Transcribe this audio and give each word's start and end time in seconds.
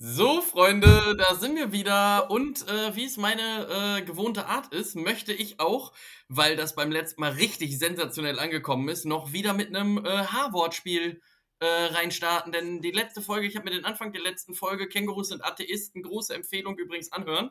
So, 0.00 0.42
Freunde, 0.42 1.16
da 1.18 1.34
sind 1.34 1.56
wir 1.56 1.72
wieder. 1.72 2.30
Und 2.30 2.68
äh, 2.68 2.94
wie 2.94 3.04
es 3.04 3.16
meine 3.16 3.98
äh, 3.98 4.02
gewohnte 4.02 4.46
Art 4.46 4.72
ist, 4.72 4.94
möchte 4.94 5.32
ich 5.32 5.58
auch, 5.58 5.92
weil 6.28 6.54
das 6.54 6.76
beim 6.76 6.92
letzten 6.92 7.20
Mal 7.20 7.32
richtig 7.32 7.76
sensationell 7.80 8.38
angekommen 8.38 8.88
ist, 8.88 9.06
noch 9.06 9.32
wieder 9.32 9.54
mit 9.54 9.74
einem 9.74 9.98
äh, 9.98 10.08
H-Wortspiel 10.08 11.20
äh, 11.58 11.66
reinstarten. 11.66 12.52
Denn 12.52 12.80
die 12.80 12.92
letzte 12.92 13.20
Folge, 13.20 13.48
ich 13.48 13.56
habe 13.56 13.64
mir 13.64 13.74
den 13.74 13.84
Anfang 13.84 14.12
der 14.12 14.22
letzten 14.22 14.54
Folge, 14.54 14.88
Kängurus 14.88 15.30
sind 15.30 15.44
Atheisten, 15.44 16.04
große 16.04 16.32
Empfehlung 16.32 16.78
übrigens 16.78 17.10
anhören, 17.10 17.50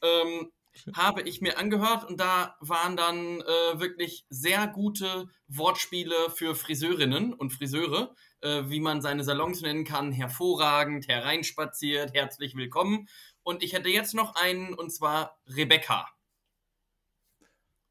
ähm, 0.00 0.50
habe 0.94 1.22
ich 1.22 1.40
mir 1.40 1.58
angehört 1.58 2.04
und 2.04 2.18
da 2.18 2.56
waren 2.60 2.96
dann 2.96 3.40
äh, 3.40 3.80
wirklich 3.80 4.24
sehr 4.28 4.66
gute 4.66 5.28
Wortspiele 5.48 6.30
für 6.34 6.54
Friseurinnen 6.54 7.32
und 7.32 7.52
Friseure 7.52 8.14
äh, 8.42 8.68
wie 8.68 8.80
man 8.80 9.00
seine 9.00 9.24
Salons 9.24 9.62
nennen 9.62 9.84
kann, 9.84 10.12
hervorragend, 10.12 11.08
hereinspaziert, 11.08 12.12
herzlich 12.12 12.56
willkommen. 12.56 13.08
Und 13.42 13.62
ich 13.62 13.72
hätte 13.72 13.88
jetzt 13.88 14.14
noch 14.14 14.34
einen, 14.34 14.74
und 14.74 14.90
zwar 14.90 15.38
Rebecca. 15.46 16.08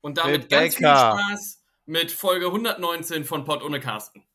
Und 0.02 0.18
damit 0.18 0.46
Rebecca. 0.46 0.60
ganz 0.60 0.76
viel 0.76 0.88
Spaß 0.88 1.64
mit 1.86 2.12
Folge 2.12 2.48
119 2.48 3.26
von 3.26 3.46
Pott 3.46 3.64
ohne 3.64 3.80
Carsten. 3.80 4.26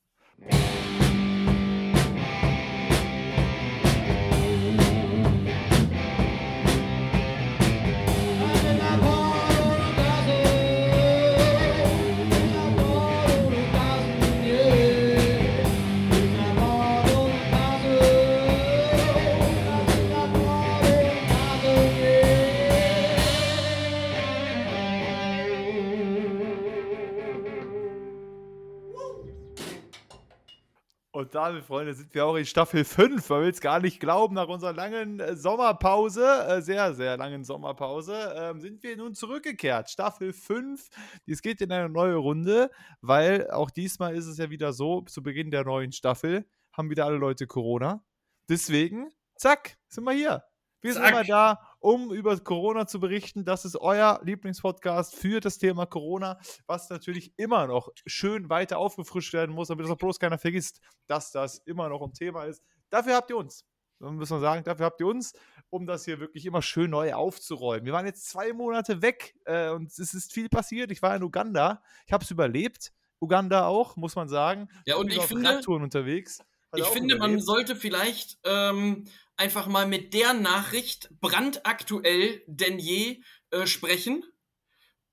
Und 31.17 31.35
damit, 31.35 31.65
Freunde, 31.65 31.95
sind 31.95 32.15
wir 32.15 32.27
auch 32.27 32.37
in 32.37 32.45
Staffel 32.45 32.85
5. 32.85 33.31
Man 33.31 33.41
will 33.41 33.49
es 33.49 33.63
gar 33.63 33.81
nicht 33.81 34.01
glauben, 34.01 34.35
nach 34.35 34.49
unserer 34.49 34.75
langen 34.75 35.19
äh, 35.19 35.35
Sommerpause, 35.35 36.45
äh, 36.47 36.61
sehr, 36.61 36.93
sehr 36.93 37.17
langen 37.17 37.43
Sommerpause, 37.43 38.35
ähm, 38.37 38.61
sind 38.61 38.83
wir 38.83 38.99
nun 38.99 39.15
zurückgekehrt. 39.15 39.89
Staffel 39.89 40.35
5. 40.35 40.91
Es 41.27 41.41
geht 41.41 41.63
in 41.63 41.73
eine 41.73 41.89
neue 41.89 42.17
Runde, 42.17 42.71
weil 43.01 43.51
auch 43.51 43.71
diesmal 43.71 44.15
ist 44.15 44.27
es 44.27 44.37
ja 44.37 44.51
wieder 44.51 44.75
so, 44.75 45.01
zu 45.07 45.23
Beginn 45.23 45.51
der 45.51 45.65
neuen 45.65 45.93
Staffel 45.93 46.45
haben 46.71 46.91
wieder 46.91 47.07
alle 47.07 47.17
Leute 47.17 47.47
Corona. 47.47 48.05
Deswegen, 48.51 49.09
zack, 49.37 49.79
sind 49.89 50.05
wir 50.05 50.13
hier. 50.13 50.45
Wir 50.83 50.93
sind 50.93 51.09
immer 51.09 51.25
da, 51.25 51.59
um 51.87 52.13
über 52.13 52.37
Corona 52.41 52.89
zu 52.89 52.99
berichten. 52.99 53.45
Das 53.45 53.65
ist 53.65 53.77
euer 53.77 54.21
Lieblingspodcast 54.25 55.15
für 55.15 55.39
das 55.39 55.59
Thema 55.59 55.87
Corona, 55.87 56.37
was 56.67 56.91
natürlich 56.91 57.33
immer 57.37 57.69
noch 57.69 57.91
schön 58.07 58.51
weiter 58.51 58.79
aufgefrischt 58.79 59.33
werden 59.33 59.55
muss, 59.55 59.69
damit 59.69 59.85
das 59.85 59.93
auch 59.93 59.97
bloß 59.97 60.19
keiner 60.19 60.37
vergisst, 60.37 60.81
dass 61.07 61.31
das 61.31 61.59
immer 61.59 61.89
noch 61.89 62.03
ein 62.03 62.13
Thema 62.13 62.43
ist. 62.43 62.61
Dafür 62.91 63.15
habt 63.15 63.31
ihr 63.31 63.37
uns. 63.37 63.65
Dann 64.01 64.17
muss 64.17 64.31
man 64.31 64.41
sagen, 64.41 64.65
dafür 64.65 64.87
habt 64.87 65.01
ihr 65.01 65.07
uns, 65.07 65.33
um 65.71 65.87
das 65.87 66.05
hier 66.05 66.19
wirklich 66.19 66.45
immer 66.45 66.61
schön 66.61 66.91
neu 66.91 67.15
aufzuräumen. 67.15 67.87
Wir 67.87 67.93
waren 67.93 68.07
jetzt 68.07 68.29
zwei 68.29 68.53
Monate 68.53 69.01
weg 69.01 69.37
äh, 69.45 69.71
und 69.71 69.97
es 69.97 70.13
ist 70.13 70.33
viel 70.33 70.49
passiert. 70.49 70.91
Ich 70.91 71.03
war 71.03 71.15
in 71.15 71.23
Uganda, 71.23 71.85
ich 72.05 72.13
habe 72.13 72.25
es 72.25 72.33
überlebt. 72.33 72.93
Uganda 73.21 73.69
auch, 73.69 73.95
muss 73.95 74.17
man 74.17 74.29
sagen. 74.29 74.69
Ja, 74.87 74.97
und 74.97 75.13
ich, 75.13 75.19
ich 75.19 75.23
finde, 75.23 75.61
unterwegs. 75.69 76.41
Ich 76.77 76.87
finde, 76.87 77.17
man 77.17 77.41
sollte 77.41 77.77
vielleicht 77.77 78.39
ähm, 78.45 79.07
einfach 79.37 79.67
mal 79.67 79.87
mit 79.87 80.15
der 80.15 80.33
Nachricht 80.35 81.11
brandaktuell 81.21 82.43
denn 82.47 82.79
je 82.79 83.23
äh, 83.51 83.67
sprechen. 83.67 84.25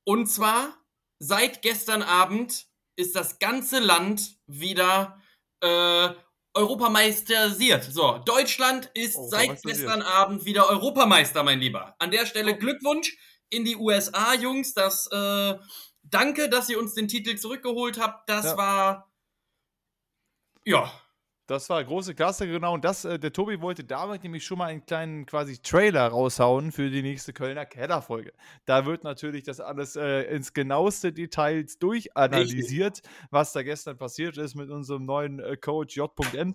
Und 0.05 0.27
zwar, 0.27 0.77
seit 1.19 1.61
gestern 1.61 2.01
Abend 2.01 2.67
ist 2.95 3.15
das 3.15 3.39
ganze 3.39 3.79
Land 3.79 4.37
wieder 4.47 5.21
äh, 5.61 6.09
Europameisterisiert. 6.53 7.83
So, 7.83 8.19
Deutschland 8.19 8.91
ist 8.93 9.17
oh, 9.17 9.27
seit 9.27 9.61
gestern 9.63 10.01
Abend 10.01 10.45
wieder 10.45 10.69
Europameister, 10.69 11.43
mein 11.43 11.59
Lieber. 11.59 11.95
An 11.99 12.11
der 12.11 12.25
Stelle 12.25 12.53
oh. 12.53 12.57
Glückwunsch 12.57 13.17
in 13.49 13.65
die 13.65 13.75
USA, 13.75 14.33
Jungs. 14.35 14.73
Das 14.73 15.07
äh, 15.11 15.55
danke, 16.03 16.49
dass 16.49 16.69
ihr 16.69 16.79
uns 16.79 16.93
den 16.93 17.07
Titel 17.07 17.37
zurückgeholt 17.37 17.99
habt. 17.99 18.29
Das 18.29 18.45
ja. 18.45 18.57
war 18.57 19.11
ja 20.65 20.91
das 21.47 21.69
war 21.69 21.83
große 21.83 22.15
Klasse, 22.15 22.47
genau. 22.47 22.73
Und 22.73 22.85
das, 22.85 23.03
äh, 23.03 23.19
der 23.19 23.33
Tobi 23.33 23.61
wollte 23.61 23.83
damit 23.83 24.23
nämlich 24.23 24.45
schon 24.45 24.57
mal 24.57 24.67
einen 24.67 24.85
kleinen 24.85 25.25
quasi 25.25 25.57
Trailer 25.57 26.07
raushauen 26.07 26.71
für 26.71 26.89
die 26.89 27.01
nächste 27.01 27.33
Kölner 27.33 27.65
Keller-Folge. 27.65 28.33
Da 28.65 28.85
wird 28.85 29.03
natürlich 29.03 29.43
das 29.43 29.59
alles 29.59 29.95
äh, 29.95 30.21
ins 30.33 30.53
genaueste 30.53 31.11
Details 31.11 31.79
durchanalysiert, 31.79 33.01
was 33.29 33.51
da 33.51 33.61
gestern 33.61 33.97
passiert 33.97 34.37
ist 34.37 34.55
mit 34.55 34.69
unserem 34.69 35.05
neuen 35.05 35.39
äh, 35.39 35.57
Coach 35.57 35.97
J.N. 35.97 36.53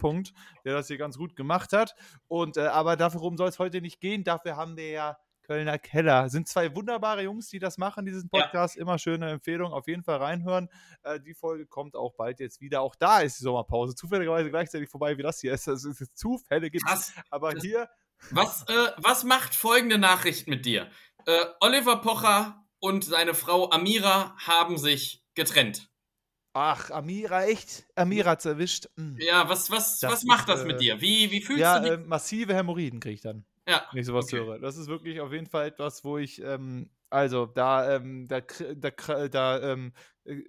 der 0.65 0.75
das 0.75 0.87
hier 0.89 0.99
ganz 0.99 1.19
gut 1.19 1.37
gemacht 1.37 1.73
hat. 1.73 1.95
Und 2.27 2.57
äh, 2.57 2.67
aber 2.67 2.97
darum 2.97 3.37
soll 3.37 3.49
es 3.49 3.59
heute 3.59 3.83
nicht 3.83 4.01
gehen. 4.01 4.25
Dafür 4.25 4.57
haben 4.57 4.77
wir 4.77 4.91
ja 4.91 5.19
Kölner 5.49 5.79
Keller. 5.79 6.29
Sind 6.29 6.47
zwei 6.47 6.75
wunderbare 6.75 7.23
Jungs, 7.23 7.49
die 7.49 7.59
das 7.59 7.79
machen, 7.79 8.05
diesen 8.05 8.29
Podcast. 8.29 8.77
Ja. 8.77 8.83
Immer 8.83 8.99
schöne 8.99 9.31
Empfehlung. 9.31 9.73
Auf 9.73 9.89
jeden 9.89 10.03
Fall 10.03 10.19
reinhören. 10.19 10.69
Äh, 11.03 11.21
die 11.21 11.33
Folge 11.33 11.67
kommt 11.67 11.97
auch 11.97 12.15
bald 12.15 12.39
jetzt 12.39 12.61
wieder. 12.61 12.83
Auch 12.83 12.95
da 12.95 13.21
ist 13.21 13.39
die 13.39 13.45
Sommerpause. 13.45 13.95
Zufälligerweise 13.95 14.51
gleichzeitig 14.51 14.91
vorbei, 14.91 15.17
wie 15.17 15.23
das 15.23 15.41
hier 15.41 15.55
ist. 15.55 15.67
Also, 15.67 15.89
es 15.89 16.03
ist 16.03 16.19
Zufälle 16.19 16.71
gibt 16.71 16.85
es. 16.93 17.15
Aber 17.31 17.55
das, 17.55 17.65
hier. 17.65 17.89
Was, 18.31 18.69
äh, 18.69 18.93
was 18.99 19.25
macht 19.25 19.55
folgende 19.55 19.97
Nachricht 19.97 20.49
mit 20.49 20.67
dir? 20.67 20.91
Äh, 21.25 21.47
Oliver 21.61 21.97
Pocher 22.03 22.63
und 22.79 23.05
seine 23.05 23.33
Frau 23.33 23.71
Amira 23.71 24.37
haben 24.39 24.77
sich 24.77 25.25
getrennt. 25.35 25.89
Ach, 26.53 26.91
Amira, 26.91 27.45
echt? 27.45 27.87
Amira 27.95 28.33
hat's 28.33 28.45
erwischt. 28.45 28.89
Mhm. 28.97 29.17
Ja, 29.19 29.49
was, 29.49 29.71
was, 29.71 30.03
was 30.03 30.25
macht 30.25 30.49
ist, 30.49 30.59
das 30.59 30.65
mit 30.67 30.77
äh, 30.77 30.81
dir? 30.81 31.01
Wie, 31.01 31.31
wie 31.31 31.41
fühlst 31.41 31.61
ja, 31.61 31.79
du 31.79 31.85
dich? 31.89 32.05
Äh, 32.05 32.09
massive 32.09 32.55
Hämorrhoiden 32.55 33.01
kriege 33.01 33.15
ich 33.15 33.21
dann 33.23 33.47
ja. 33.69 33.87
wenn 33.93 34.01
ich 34.01 34.07
sowas 34.07 34.25
okay. 34.27 34.39
höre. 34.39 34.59
Das 34.59 34.77
ist 34.77 34.89
wirklich 34.89 35.21
auf 35.21 35.33
jeden 35.33 35.47
Fall 35.47 35.69
etwas, 35.69 36.05
wo 36.05 36.19
ich, 36.19 36.43
ähm, 36.43 36.91
also 37.11 37.47
da, 37.47 37.97
ähm, 37.97 38.27
da, 38.27 38.41
da, 38.41 39.29
da 39.29 39.73
ähm, 39.73 39.93
äh, 40.25 40.43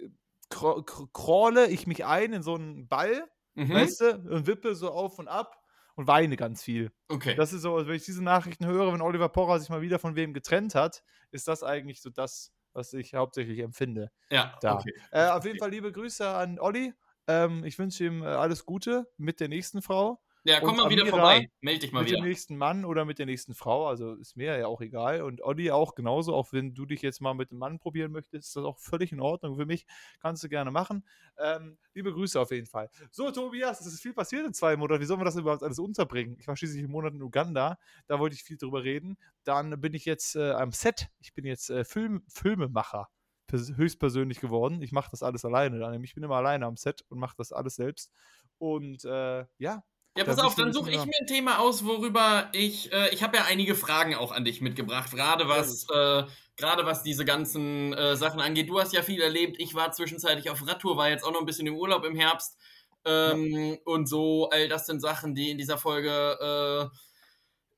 crawle 0.50 1.68
ich 1.68 1.85
mich 1.85 2.06
ein 2.06 2.34
in 2.34 2.41
so 2.41 2.56
einen 2.56 2.88
Ball, 2.88 3.30
mhm. 3.56 3.74
weißt 3.74 4.02
du, 4.02 4.16
und 4.31 4.47
wippe 4.47 4.74
so 4.74 4.91
auf 4.91 5.19
und 5.19 5.28
ab 5.28 5.62
und 5.96 6.07
weine 6.07 6.38
ganz 6.38 6.63
viel. 6.63 6.91
Okay. 7.09 7.35
Das 7.35 7.53
ist 7.53 7.62
so, 7.62 7.75
wenn 7.75 7.96
ich 7.96 8.06
diese 8.06 8.24
Nachrichten 8.24 8.66
höre, 8.66 8.94
wenn 8.94 9.02
Oliver 9.02 9.30
Pocher 9.30 9.59
sich 9.59 9.69
mal 9.69 9.81
wieder 9.81 10.00
von 10.00 10.16
wem 10.16 10.34
getrennt 10.34 10.74
hat, 10.74 11.03
ist 11.31 11.47
das 11.47 11.62
eigentlich 11.62 12.01
so 12.01 12.09
das, 12.09 12.53
was 12.74 12.94
ich 12.94 13.13
hauptsächlich 13.16 13.59
empfinde. 13.59 14.12
Ja, 14.31 14.57
da. 14.62 14.75
Okay. 14.75 14.94
Äh, 15.12 15.28
auf 15.28 15.46
jeden 15.46 15.59
Fall 15.59 15.72
liebe 15.72 15.91
Grüße 15.91 16.28
an 16.28 16.57
Olli. 16.59 16.94
Ähm, 17.28 17.63
ich 17.63 17.78
wünsche 17.78 18.06
ihm 18.06 18.24
äh, 18.24 18.28
alles 18.28 18.66
Gute 18.66 19.07
mit 19.18 19.40
der 19.40 19.50
nächsten 19.50 19.81
Frau. 19.81 20.22
Ja, 20.44 20.62
komm 20.62 20.78
mal 20.78 20.90
wieder 20.90 21.06
vorbei. 21.06 21.50
Meld 21.62 21.84
dich 21.84 21.92
mal 21.92 22.00
mit 22.00 22.10
wieder. 22.10 22.20
Mit 22.20 22.26
dem 22.26 22.30
nächsten 22.30 22.58
Mann 22.58 22.86
oder 22.86 23.06
mit 23.06 23.20
der 23.20 23.26
nächsten 23.26 23.54
Frau. 23.54 23.88
Also 23.88 24.14
ist 24.16 24.38
mir 24.38 24.58
ja 24.58 24.68
auch 24.68 24.82
egal. 24.82 25.22
Und 25.22 25.42
Olli 25.42 25.72
auch 25.72 25.96
genauso. 25.96 26.34
Auch 26.34 26.54
wenn 26.54 26.74
du 26.74 26.86
dich 26.86 27.02
jetzt 27.02 27.22
mal 27.22 27.34
mit 27.34 27.52
dem 27.52 27.58
Mann 27.58 27.80
probieren 27.80 28.12
möchtest, 28.12 28.48
ist 28.50 28.56
das 28.56 28.64
auch 28.64 28.78
völlig 28.80 29.12
in 29.12 29.20
Ordnung 29.20 29.58
für 29.58 29.66
mich. 29.66 29.86
Kannst 30.22 30.44
du 30.44 30.50
gerne 30.50 30.72
machen. 30.72 31.06
Ähm, 31.38 31.78
liebe 31.94 32.14
Grüße 32.14 32.40
auf 32.40 32.52
jeden 32.52 32.68
Fall. 32.68 32.90
So, 33.12 33.32
Tobias, 33.32 33.82
es 33.82 33.88
ist 33.88 34.02
viel 34.02 34.14
passiert 34.14 34.46
in 34.46 34.54
zwei 34.54 34.78
Monaten. 34.78 35.02
Wie 35.02 35.06
sollen 35.06 35.20
wir 35.20 35.26
das 35.26 35.36
überhaupt 35.36 35.64
alles 35.64 35.80
unterbringen? 35.80 36.38
Ich 36.40 36.48
war 36.48 36.56
schließlich 36.56 36.84
im 36.84 36.92
Monat 36.92 37.14
in 37.14 37.22
Uganda. 37.22 37.78
Da 38.08 38.20
wollte 38.20 38.36
ich 38.36 38.44
viel 38.44 38.58
drüber 38.58 38.84
reden. 38.84 39.18
Dann 39.44 39.82
bin 39.82 39.94
ich 39.94 40.06
jetzt 40.06 40.36
äh, 40.36 40.52
am 40.52 40.72
Set. 40.72 41.10
Ich 41.20 41.34
bin 41.34 41.46
jetzt 41.46 41.70
äh, 41.70 41.84
Film, 41.84 42.24
Filmemacher 42.28 43.10
höchstpersönlich 43.52 44.40
geworden. 44.40 44.82
Ich 44.82 44.92
mache 44.92 45.10
das 45.12 45.24
alles 45.24 45.44
alleine. 45.44 46.00
Ich 46.04 46.14
bin 46.14 46.24
immer 46.24 46.36
alleine 46.36 46.66
am 46.66 46.78
Set 46.78 47.04
und 47.10 47.18
mache 47.18 47.36
das 47.36 47.52
alles 47.52 47.76
selbst. 47.76 48.12
Und 48.60 49.06
äh, 49.06 49.46
ja, 49.58 49.84
ja, 50.18 50.24
pass 50.24 50.40
auf, 50.40 50.56
dann 50.56 50.74
suche 50.74 50.92
ich 50.92 51.06
mir 51.06 51.18
ein 51.20 51.28
Thema 51.28 51.59
aus, 51.59 51.86
worüber 51.86 52.50
ich, 52.51 52.92
äh, 52.92 53.10
ich 53.13 53.24
habe 53.24 53.38
ja 53.38 53.45
einige 53.45 53.75
Fragen 53.75 54.16
auch 54.16 54.31
an 54.31 54.44
dich 54.44 54.60
mitgebracht, 54.60 55.12
gerade 55.12 55.48
was, 55.48 55.86
äh, 55.89 56.24
gerade 56.57 56.86
was 56.86 57.04
diese 57.04 57.25
ganzen 57.25 57.94
äh, 57.94 58.16
Sachen 58.16 58.42
angeht. 58.42 58.69
Du 58.69 58.80
hast 58.80 58.94
ja 58.94 59.01
viel 59.01 59.22
erlebt, 59.22 59.57
ich 59.60 59.75
war 59.75 59.92
zwischenzeitlich 59.92 60.50
auf 60.50 60.68
Radtour, 60.68 60.98
war 60.98 61.10
jetzt 61.10 61.24
auch 61.24 61.31
noch 61.31 61.39
ein 61.39 61.45
bisschen 61.45 61.68
im 61.68 61.75
Urlaub 61.75 62.04
im 62.06 62.16
Herbst 62.16 62.57
ähm, 63.06 63.54
ja. 63.54 63.78
und 63.86 64.07
so, 64.07 64.50
all 64.50 64.68
das 64.68 64.86
sind 64.86 65.00
Sachen, 65.00 65.36
die 65.36 65.51
in 65.51 65.57
dieser 65.57 65.78
Folge 65.78 66.89
äh, 66.92 66.98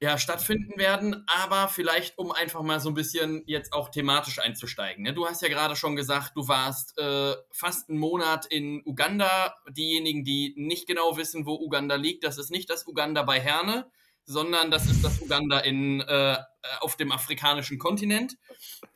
ja, 0.01 0.17
stattfinden 0.17 0.79
werden, 0.79 1.23
aber 1.27 1.67
vielleicht, 1.67 2.17
um 2.17 2.31
einfach 2.31 2.63
mal 2.63 2.79
so 2.79 2.89
ein 2.89 2.95
bisschen 2.95 3.43
jetzt 3.45 3.71
auch 3.71 3.89
thematisch 3.89 4.39
einzusteigen. 4.39 5.03
Ne? 5.03 5.13
Du 5.13 5.27
hast 5.27 5.43
ja 5.43 5.47
gerade 5.47 5.75
schon 5.75 5.95
gesagt, 5.95 6.31
du 6.35 6.47
warst 6.47 6.97
äh, 6.97 7.35
fast 7.51 7.87
einen 7.87 7.99
Monat 7.99 8.47
in 8.47 8.81
Uganda. 8.83 9.55
Diejenigen, 9.69 10.23
die 10.23 10.55
nicht 10.57 10.87
genau 10.87 11.17
wissen, 11.17 11.45
wo 11.45 11.53
Uganda 11.53 11.95
liegt, 11.95 12.23
das 12.23 12.39
ist 12.39 12.49
nicht 12.49 12.71
das 12.71 12.87
Uganda 12.87 13.21
bei 13.21 13.39
Herne, 13.39 13.91
sondern 14.23 14.71
das 14.71 14.87
ist 14.87 15.05
das 15.05 15.21
Uganda 15.21 15.59
in, 15.59 16.01
äh, 16.01 16.37
auf 16.79 16.97
dem 16.97 17.11
afrikanischen 17.11 17.77
Kontinent. 17.77 18.37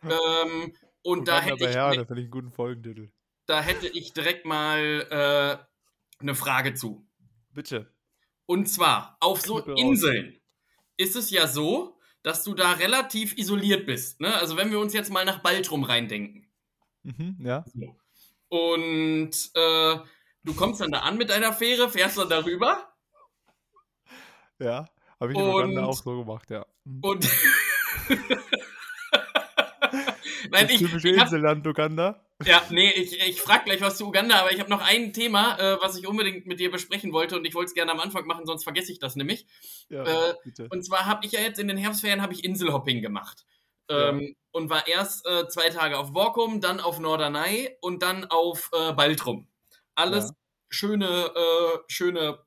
Ähm, 0.01 0.75
und 1.03 1.19
Uganda 1.19 1.31
da 1.33 1.41
hätte 1.41 1.57
bei 1.57 1.69
ich, 1.69 1.75
Herne, 1.75 2.05
finde 2.07 2.21
ich 2.21 2.25
einen 2.25 2.31
guten 2.31 2.51
Folgentitel. 2.51 3.11
Da 3.45 3.61
hätte 3.61 3.87
ich 3.87 4.13
direkt 4.13 4.45
mal 4.45 5.05
äh, 5.11 6.19
eine 6.19 6.33
Frage 6.33 6.73
zu. 6.73 7.07
Bitte. 7.51 7.93
Und 8.47 8.67
zwar 8.67 9.17
auf 9.19 9.41
so 9.41 9.59
Inseln 9.59 10.39
ist 10.97 11.15
es 11.15 11.29
ja 11.29 11.47
so, 11.47 11.97
dass 12.23 12.43
du 12.43 12.53
da 12.53 12.73
relativ 12.73 13.37
isoliert 13.37 13.85
bist. 13.85 14.19
Ne? 14.19 14.33
Also 14.35 14.57
wenn 14.57 14.71
wir 14.71 14.79
uns 14.79 14.93
jetzt 14.93 15.11
mal 15.11 15.25
nach 15.25 15.39
Baltrum 15.39 15.83
reindenken. 15.83 16.47
Mhm, 17.03 17.37
ja. 17.39 17.63
Und 18.49 19.31
äh, 19.53 19.97
du 20.43 20.53
kommst 20.55 20.81
dann 20.81 20.91
da 20.91 20.99
an 20.99 21.17
mit 21.17 21.29
deiner 21.29 21.53
Fähre, 21.53 21.89
fährst 21.89 22.17
dann 22.17 22.29
darüber. 22.29 22.91
Ja, 24.59 24.87
habe 25.19 25.33
ich 25.33 25.37
in 25.37 25.43
Uganda 25.43 25.85
auch 25.85 26.01
so 26.01 26.23
gemacht, 26.23 26.49
ja. 26.49 26.65
Mhm. 26.85 26.99
Und 27.01 27.29
Nein, 30.49 30.67
das 30.67 30.71
ich, 30.71 30.77
typische 30.77 31.09
ich 31.09 31.17
hab, 31.17 31.25
Inselland 31.25 31.65
Uganda. 31.67 32.24
Ja, 32.43 32.61
nee, 32.69 32.91
ich, 32.91 33.19
ich 33.21 33.41
frag 33.41 33.65
gleich 33.65 33.81
was 33.81 33.97
zu 33.97 34.07
Uganda, 34.07 34.39
aber 34.41 34.51
ich 34.51 34.59
habe 34.59 34.69
noch 34.69 34.81
ein 34.81 35.13
Thema, 35.13 35.57
äh, 35.57 35.77
was 35.81 35.97
ich 35.97 36.05
unbedingt 36.07 36.45
mit 36.45 36.59
dir 36.59 36.69
besprechen 36.69 37.13
wollte 37.13 37.37
und 37.37 37.45
ich 37.45 37.55
wollte 37.55 37.69
es 37.69 37.73
gerne 37.73 37.91
am 37.91 37.99
Anfang 37.99 38.25
machen, 38.27 38.45
sonst 38.45 38.63
vergesse 38.63 38.91
ich 38.91 38.99
das 38.99 39.15
nämlich. 39.15 39.45
Ja, 39.89 40.03
Äh, 40.03 40.33
bitte. 40.43 40.67
Und 40.69 40.83
zwar 40.83 41.05
habe 41.05 41.25
ich 41.25 41.31
ja 41.31 41.39
jetzt 41.41 41.59
in 41.59 41.67
den 41.67 41.77
Herbstferien 41.77 42.21
habe 42.21 42.33
ich 42.33 42.43
Inselhopping 42.43 43.01
gemacht. 43.01 43.45
Ja. 43.89 44.09
Ähm, 44.09 44.35
und 44.51 44.69
war 44.69 44.87
erst 44.87 45.25
äh, 45.27 45.47
zwei 45.47 45.69
Tage 45.69 45.97
auf 45.97 46.11
Borkum, 46.13 46.59
dann 46.61 46.79
auf 46.79 46.99
Norderney 46.99 47.77
und 47.81 48.01
dann 48.03 48.25
auf 48.25 48.69
äh, 48.73 48.93
Baltrum. 48.93 49.47
Alles 49.95 50.25
Ja. 50.29 50.35
schöne, 50.69 51.07
äh, 51.35 51.77
schöne 51.87 52.39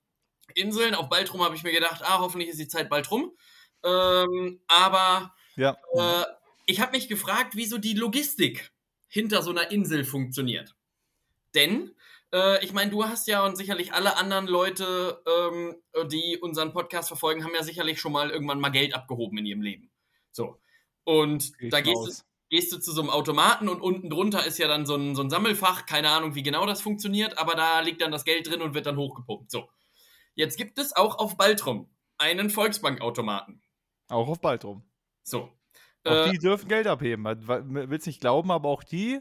Inseln. 0.55 0.95
Auf 0.95 1.09
Baltrum 1.09 1.43
habe 1.43 1.55
ich 1.55 1.63
mir 1.63 1.73
gedacht, 1.73 2.03
ah, 2.03 2.19
hoffentlich 2.19 2.51
ist 2.51 2.59
die 2.59 2.69
Zeit 2.69 2.89
bald 2.91 3.11
rum. 3.11 3.37
Ähm, 3.85 4.61
aber 4.69 5.35
Ja. 5.57 5.77
äh, 5.95 6.25
ich 6.67 6.81
habe 6.81 6.93
mich 6.93 7.09
gefragt, 7.09 7.55
wieso 7.57 7.79
die 7.79 7.95
Logistik 7.95 8.71
hinter 9.19 9.43
so 9.43 9.51
einer 9.51 9.73
Insel 9.73 10.05
funktioniert. 10.05 10.77
Denn, 11.57 11.91
äh, 12.33 12.65
ich 12.65 12.73
meine, 12.73 12.93
du 12.93 13.05
hast 13.05 13.27
ja 13.27 13.45
und 13.45 13.57
sicherlich 13.57 13.93
alle 13.93 14.17
anderen 14.17 14.47
Leute, 14.47 15.21
ähm, 15.27 15.75
die 16.09 16.39
unseren 16.41 16.73
Podcast 16.73 17.09
verfolgen, 17.09 17.43
haben 17.43 17.55
ja 17.55 17.65
sicherlich 17.65 18.01
schon 18.01 18.13
mal 18.13 18.31
irgendwann 18.31 18.61
mal 18.61 18.69
Geld 18.69 18.95
abgehoben 18.95 19.39
in 19.39 19.47
ihrem 19.47 19.63
Leben. 19.63 19.91
So. 20.31 20.61
Und 21.03 21.51
ich 21.59 21.71
da 21.71 21.81
gehst 21.81 22.07
du, 22.07 22.25
gehst 22.49 22.73
du 22.73 22.79
zu 22.79 22.93
so 22.93 23.01
einem 23.01 23.11
Automaten 23.11 23.69
und 23.69 23.81
unten 23.81 24.09
drunter 24.09 24.47
ist 24.47 24.59
ja 24.59 24.69
dann 24.69 24.87
so 24.87 24.95
ein, 24.95 25.17
so 25.17 25.23
ein 25.23 25.31
Sammelfach. 25.31 25.85
Keine 25.87 26.11
Ahnung, 26.11 26.37
wie 26.37 26.45
genau 26.45 26.65
das 26.65 26.81
funktioniert, 26.81 27.39
aber 27.39 27.57
da 27.57 27.81
liegt 27.81 28.01
dann 28.01 28.13
das 28.13 28.25
Geld 28.25 28.49
drin 28.49 28.63
und 28.63 28.75
wird 28.75 28.87
dann 28.87 28.97
hochgepumpt. 28.97 29.51
So. 29.51 29.69
Jetzt 30.37 30.57
gibt 30.57 30.79
es 30.79 30.95
auch 30.95 31.19
auf 31.19 31.37
Baltrum 31.37 31.91
einen 32.19 32.51
Volksbankautomaten. 32.51 33.63
Auch 34.09 34.29
auf 34.29 34.41
Baltrum. 34.41 34.85
So. 35.25 35.58
Auch 36.09 36.21
Äh, 36.27 36.31
die 36.31 36.39
dürfen 36.39 36.69
Geld 36.69 36.87
abheben. 36.87 37.25
Willst 37.27 38.07
nicht 38.07 38.21
glauben, 38.21 38.51
aber 38.51 38.69
auch 38.69 38.83
die 38.85 39.21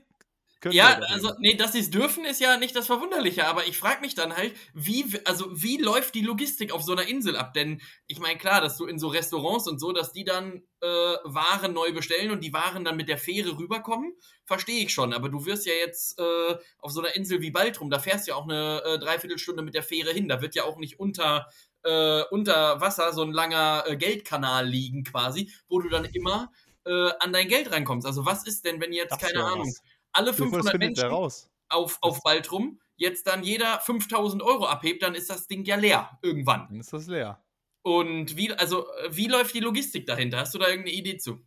können 0.61 0.73
Ja, 0.75 0.97
also, 1.13 1.33
nee, 1.39 1.55
dass 1.55 1.73
sie 1.73 1.79
es 1.79 1.91
dürfen, 1.91 2.25
ist 2.25 2.41
ja 2.41 2.57
nicht 2.57 2.75
das 2.75 2.87
Verwunderliche, 2.87 3.45
aber 3.47 3.67
ich 3.67 3.77
frage 3.77 4.01
mich 4.01 4.15
dann 4.15 4.35
halt, 4.35 4.55
wie, 4.73 5.05
also, 5.23 5.45
wie 5.51 5.77
läuft 5.77 6.15
die 6.15 6.23
Logistik 6.23 6.71
auf 6.73 6.81
so 6.81 6.93
einer 6.93 7.07
Insel 7.07 7.35
ab? 7.37 7.53
Denn 7.53 7.79
ich 8.07 8.19
meine, 8.19 8.39
klar, 8.39 8.59
dass 8.59 8.75
du 8.75 8.85
in 8.85 8.97
so 8.97 9.07
Restaurants 9.07 9.67
und 9.67 9.79
so, 9.79 9.91
dass 9.91 10.11
die 10.13 10.23
dann 10.25 10.63
äh, 10.81 10.87
Waren 10.87 11.73
neu 11.73 11.93
bestellen 11.93 12.31
und 12.31 12.43
die 12.43 12.53
Waren 12.53 12.83
dann 12.83 12.97
mit 12.97 13.07
der 13.07 13.19
Fähre 13.19 13.57
rüberkommen, 13.57 14.13
verstehe 14.45 14.83
ich 14.83 14.93
schon. 14.93 15.13
Aber 15.13 15.29
du 15.29 15.45
wirst 15.45 15.67
ja 15.67 15.73
jetzt 15.73 16.19
äh, 16.19 16.55
auf 16.79 16.91
so 16.91 17.01
einer 17.01 17.15
Insel 17.15 17.41
wie 17.41 17.51
Baltrum, 17.51 17.89
da 17.91 17.99
fährst 17.99 18.27
du 18.27 18.31
ja 18.31 18.37
auch 18.37 18.43
eine 18.49 18.81
äh, 18.83 18.99
Dreiviertelstunde 18.99 19.61
mit 19.61 19.75
der 19.75 19.83
Fähre 19.83 20.11
hin. 20.11 20.27
Da 20.27 20.41
wird 20.41 20.55
ja 20.55 20.63
auch 20.63 20.77
nicht 20.77 20.99
unter, 20.99 21.47
äh, 21.83 22.23
unter 22.31 22.81
Wasser 22.81 23.13
so 23.13 23.21
ein 23.21 23.31
langer 23.31 23.83
äh, 23.87 23.95
Geldkanal 23.95 24.67
liegen 24.67 25.03
quasi, 25.03 25.51
wo 25.69 25.79
du 25.79 25.89
dann 25.89 26.05
immer 26.05 26.51
äh, 26.87 27.11
an 27.19 27.33
dein 27.33 27.47
Geld 27.47 27.71
rankommst. 27.71 28.07
Also 28.07 28.25
was 28.25 28.45
ist 28.47 28.65
denn, 28.65 28.79
wenn 28.81 28.93
jetzt, 28.93 29.11
Das 29.11 29.19
keine 29.19 29.43
Ahnung, 29.43 29.67
was. 29.67 29.83
alle 30.13 30.33
Wie 30.39 30.47
viel 30.49 30.51
500 30.51 30.71
findet 30.71 30.97
der 30.97 31.09
Menschen 31.09 31.09
raus? 31.09 31.49
auf, 31.69 31.97
auf 32.01 32.21
Baltrum 32.23 32.79
jetzt 32.95 33.27
dann 33.27 33.43
jeder 33.43 33.79
5000 33.81 34.41
Euro 34.41 34.65
abhebt, 34.67 35.03
dann 35.03 35.15
ist 35.15 35.29
das 35.29 35.47
Ding 35.47 35.63
ja 35.65 35.75
leer 35.75 36.17
irgendwann. 36.21 36.67
Dann 36.69 36.79
ist 36.79 36.93
das 36.93 37.07
leer. 37.07 37.43
Und 37.83 38.35
wie, 38.35 38.51
also, 38.53 38.87
wie 39.09 39.27
läuft 39.27 39.53
die 39.53 39.59
Logistik 39.61 40.05
dahinter? 40.07 40.39
Hast 40.39 40.53
du 40.53 40.59
da 40.59 40.67
irgendeine 40.67 40.95
Idee 40.97 41.17
zu? 41.17 41.41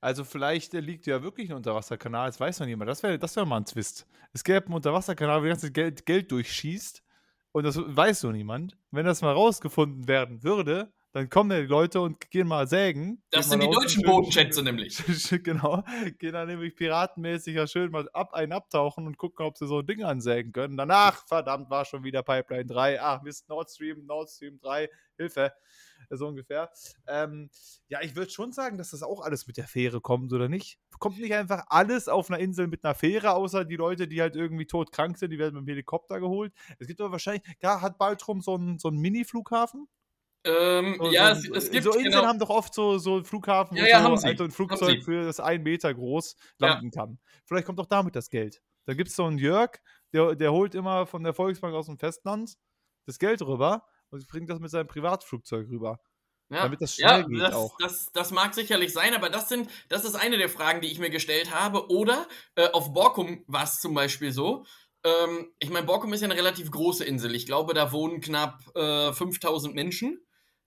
Also 0.00 0.24
vielleicht 0.24 0.74
äh, 0.74 0.80
liegt 0.80 1.06
ja 1.06 1.22
wirklich 1.22 1.50
ein 1.50 1.56
Unterwasserkanal, 1.56 2.28
das 2.28 2.40
weiß 2.40 2.60
noch 2.60 2.66
niemand. 2.66 2.88
Das 2.90 3.02
wäre 3.02 3.18
das 3.18 3.36
wär 3.36 3.44
mal 3.44 3.58
ein 3.58 3.64
Twist. 3.66 4.06
Es 4.32 4.44
gäbe 4.44 4.66
einen 4.66 4.74
Unterwasserkanal, 4.74 5.40
wo 5.42 5.46
das 5.46 5.54
ganze 5.60 5.72
Geld, 5.72 6.06
Geld 6.06 6.30
durchschießt 6.32 7.02
und 7.52 7.64
das 7.64 7.78
weiß 7.78 8.20
so 8.20 8.32
niemand. 8.32 8.76
Wenn 8.90 9.04
das 9.06 9.20
mal 9.22 9.32
rausgefunden 9.32 10.08
werden 10.08 10.42
würde, 10.42 10.92
dann 11.12 11.28
kommen 11.28 11.50
ja 11.50 11.60
die 11.60 11.66
Leute 11.66 12.00
und 12.00 12.30
gehen 12.30 12.46
mal 12.46 12.68
sägen. 12.68 13.22
Das 13.30 13.48
sind 13.50 13.62
die 13.62 13.70
deutschen 13.70 14.02
Bodenschätze 14.04 14.62
nämlich. 14.62 15.02
genau, 15.42 15.82
gehen 16.18 16.32
dann 16.32 16.46
nämlich 16.46 16.76
piratenmäßig 16.76 17.56
ja 17.56 17.66
schön 17.66 17.90
mal 17.90 18.08
ab, 18.12 18.32
einen 18.32 18.52
abtauchen 18.52 19.06
und 19.06 19.18
gucken, 19.18 19.44
ob 19.44 19.56
sie 19.56 19.66
so 19.66 19.80
ein 19.80 19.86
Ding 19.86 20.04
ansägen 20.04 20.52
können. 20.52 20.76
Danach, 20.76 21.26
verdammt, 21.26 21.68
war 21.68 21.84
schon 21.84 22.04
wieder 22.04 22.22
Pipeline 22.22 22.66
3. 22.66 23.00
Ach, 23.02 23.22
Mist, 23.22 23.48
Nord 23.48 23.70
Stream, 23.70 24.06
Nord 24.06 24.30
Stream 24.30 24.60
3, 24.60 24.88
Hilfe. 25.16 25.52
So 26.10 26.28
ungefähr. 26.28 26.70
Ähm, 27.06 27.50
ja, 27.88 28.00
ich 28.02 28.14
würde 28.16 28.30
schon 28.30 28.52
sagen, 28.52 28.78
dass 28.78 28.90
das 28.90 29.02
auch 29.02 29.20
alles 29.20 29.46
mit 29.46 29.56
der 29.56 29.66
Fähre 29.66 30.00
kommt, 30.00 30.32
oder 30.32 30.48
nicht? 30.48 30.78
Kommt 30.98 31.18
nicht 31.18 31.34
einfach 31.34 31.64
alles 31.68 32.08
auf 32.08 32.30
einer 32.30 32.38
Insel 32.38 32.68
mit 32.68 32.84
einer 32.84 32.94
Fähre, 32.94 33.32
außer 33.32 33.64
die 33.64 33.76
Leute, 33.76 34.08
die 34.08 34.20
halt 34.20 34.36
irgendwie 34.36 34.66
todkrank 34.66 35.18
sind, 35.18 35.30
die 35.30 35.38
werden 35.38 35.54
mit 35.56 35.66
dem 35.66 35.68
Helikopter 35.68 36.20
geholt. 36.20 36.52
Es 36.78 36.86
gibt 36.86 37.00
aber 37.00 37.12
wahrscheinlich, 37.12 37.42
ja, 37.60 37.80
hat 37.80 37.98
Baltrum 37.98 38.40
so 38.40 38.54
einen, 38.54 38.78
so 38.78 38.88
einen 38.88 38.98
Mini-Flughafen? 38.98 39.88
Ähm, 40.44 40.96
So, 40.98 41.10
ja, 41.12 41.34
so, 41.34 41.52
es, 41.54 41.64
es 41.64 41.70
gibt 41.70 41.84
so 41.84 41.92
Inseln 41.92 42.12
genau, 42.12 42.26
haben 42.26 42.38
doch 42.38 42.50
oft 42.50 42.74
so, 42.74 42.98
so 42.98 43.14
einen 43.16 43.24
Flughafen, 43.24 43.76
Ja, 43.76 43.86
ja, 43.86 43.98
so 43.98 44.04
haben 44.04 44.16
sie. 44.16 44.26
halt 44.26 44.38
so 44.38 44.44
ein 44.44 44.50
Flugzeug 44.50 45.02
für 45.04 45.24
das 45.24 45.40
ein 45.40 45.62
Meter 45.62 45.92
groß 45.94 46.36
Ja. 46.58 46.68
landen 46.68 46.90
kann. 46.90 47.18
Vielleicht 47.44 47.66
kommt 47.66 47.80
auch 47.80 47.86
damit 47.86 48.16
das 48.16 48.30
Geld. 48.30 48.62
Da 48.86 48.94
gibt 48.94 49.10
es 49.10 49.16
so 49.16 49.24
einen 49.26 49.38
Jörg, 49.38 49.78
der, 50.12 50.34
der 50.36 50.52
holt 50.52 50.74
immer 50.74 51.06
von 51.06 51.22
der 51.22 51.34
Volksbank 51.34 51.74
aus 51.74 51.86
dem 51.86 51.98
Festland 51.98 52.54
das 53.06 53.18
Geld 53.18 53.42
rüber 53.42 53.86
und 54.10 54.26
bringt 54.28 54.48
das 54.50 54.60
mit 54.60 54.70
seinem 54.70 54.86
Privatflugzeug 54.88 55.68
rüber. 55.68 56.00
ja, 56.50 56.62
damit 56.62 56.80
das 56.80 56.96
ja, 56.96 57.18
schnell 57.18 57.24
geht 57.24 57.40
das, 57.40 57.54
auch. 57.54 57.76
Das, 57.78 58.12
das 58.12 58.30
mag 58.32 58.54
sicherlich 58.54 58.92
sein, 58.92 59.14
aber 59.14 59.30
das 59.30 59.48
sind, 59.48 59.70
das 59.88 60.04
ist 60.04 60.14
eine 60.16 60.36
der 60.38 60.48
Fragen, 60.48 60.80
die 60.80 60.88
ich 60.90 60.98
mir 60.98 61.10
gestellt 61.10 61.54
habe. 61.54 61.90
Oder 61.90 62.26
äh, 62.56 62.68
auf 62.70 62.92
Borkum 62.92 63.44
war 63.46 63.64
es 63.64 63.80
zum 63.80 63.94
Beispiel 63.94 64.32
so. 64.32 64.64
Ähm, 65.04 65.52
ich 65.60 65.70
meine, 65.70 65.86
Borkum 65.86 66.12
ist 66.12 66.20
ja 66.22 66.26
eine 66.28 66.36
relativ 66.36 66.70
große 66.70 67.04
Insel. 67.04 67.34
Ich 67.34 67.46
glaube, 67.46 67.72
da 67.74 67.92
wohnen 67.92 68.20
knapp 68.20 68.60
äh, 68.76 69.12
5000 69.12 69.74
Menschen. 69.74 70.20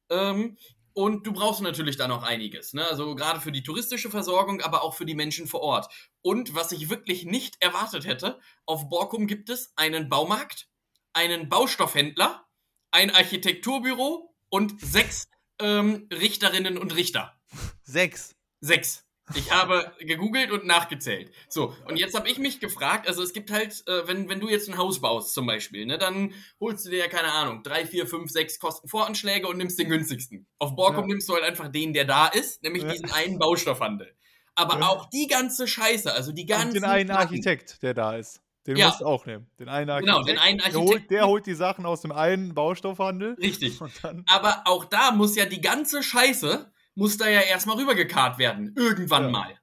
Ähm, 0.09 0.57
und 0.94 1.25
du 1.25 1.33
brauchst 1.33 1.61
natürlich 1.61 1.97
da 1.97 2.07
noch 2.07 2.23
einiges. 2.23 2.73
Ne? 2.73 2.85
Also 2.88 3.15
gerade 3.15 3.41
für 3.41 3.51
die 3.51 3.63
touristische 3.63 4.11
Versorgung, 4.11 4.61
aber 4.61 4.83
auch 4.83 4.94
für 4.94 5.05
die 5.05 5.15
Menschen 5.15 5.47
vor 5.47 5.61
Ort. 5.61 5.91
Und 6.21 6.53
was 6.53 6.71
ich 6.71 6.89
wirklich 6.89 7.25
nicht 7.25 7.61
erwartet 7.61 8.05
hätte, 8.05 8.39
auf 8.65 8.89
Borkum 8.89 9.25
gibt 9.25 9.50
es 9.50 9.73
einen 9.75 10.07
Baumarkt, 10.07 10.69
einen 11.13 11.50
Baustoffhändler, 11.50 12.45
ein 12.91 13.09
Architekturbüro 13.09 14.35
und 14.50 14.79
sechs 14.79 15.27
ähm, 15.59 16.07
Richterinnen 16.11 16.77
und 16.77 16.95
Richter. 16.95 17.39
Sechs. 17.81 18.35
Sechs. 18.61 19.03
Ich 19.35 19.51
habe 19.51 19.92
gegoogelt 19.99 20.51
und 20.51 20.65
nachgezählt. 20.65 21.31
So, 21.47 21.73
und 21.87 21.97
jetzt 21.97 22.13
habe 22.13 22.30
ich 22.30 22.39
mich 22.39 22.59
gefragt, 22.59 23.07
also 23.07 23.23
es 23.23 23.31
gibt 23.31 23.51
halt, 23.51 23.81
äh, 23.87 24.06
wenn, 24.07 24.27
wenn 24.27 24.42
du 24.42 24.49
jetzt 24.49 24.69
ein 24.69 24.77
Haus 24.77 24.99
baust 24.99 25.33
zum 25.33 25.45
Beispiel, 25.47 25.85
ne, 25.85 25.97
dann 25.97 26.33
holst 26.59 26.85
du 26.85 26.89
dir 26.89 26.99
ja, 26.99 27.07
keine 27.07 27.31
Ahnung, 27.31 27.63
drei, 27.63 27.85
vier, 27.85 28.06
fünf, 28.06 28.30
sechs 28.31 28.59
Kostenvoranschläge 28.59 29.47
und 29.47 29.57
nimmst 29.57 29.80
den 29.80 29.87
günstigsten. 29.89 30.45
Auf 30.59 30.75
Borkum 30.75 31.01
Ja. 31.03 31.07
nimmst 31.07 31.30
du 31.30 31.33
halt 31.35 31.44
einfach 31.45 31.69
den, 31.69 31.94
der 31.94 32.03
da 32.06 32.27
ist, 32.27 32.63
nämlich 32.63 32.83
Ja. 32.83 32.92
diesen 32.92 33.11
einen 33.11 33.39
Baustoffhandel. 33.39 34.13
Aber 34.56 34.77
Ja. 34.80 34.89
auch 34.89 35.09
die 35.09 35.27
ganze 35.27 35.68
Scheiße, 35.68 36.13
also 36.13 36.31
die 36.33 36.42
Und 36.44 36.47
ganzen 36.49 36.73
den 36.73 36.83
einen 36.83 37.07
Platten- 37.09 37.27
Architekt, 37.30 37.81
der 37.81 37.94
da 37.94 38.18
ist. 38.18 38.42
Den 38.68 38.75
Ja. 38.77 38.87
musst 38.87 39.01
du 39.01 39.06
auch 39.06 39.25
nehmen. 39.25 39.49
Den 39.57 39.68
einen 39.69 39.89
Architekt. 39.89 40.15
Genau, 40.15 40.25
den 40.27 40.37
einen 40.37 40.57
Der 40.59 40.73
holt, 40.73 41.09
der 41.09 41.27
holt 41.27 41.45
die 41.45 41.53
Sachen 41.56 41.85
aus 41.85 42.01
dem 42.01 42.11
einen 42.11 42.53
Baustoffhandel. 42.53 43.35
Richtig. 43.42 43.80
Und 43.81 43.92
Aber 44.27 44.63
auch 44.65 44.85
da 44.85 45.11
muss 45.11 45.35
ja 45.35 45.45
die 45.45 45.59
ganze 45.61 46.03
Scheiße, 46.03 46.71
muss 46.95 47.18
da 47.18 47.28
ja 47.30 47.42
erstmal 47.42 47.78
rübergekarrt 47.78 48.38
werden. 48.38 48.73
Irgendwann 48.78 49.26
Ja. 49.26 49.30
mal. 49.30 49.59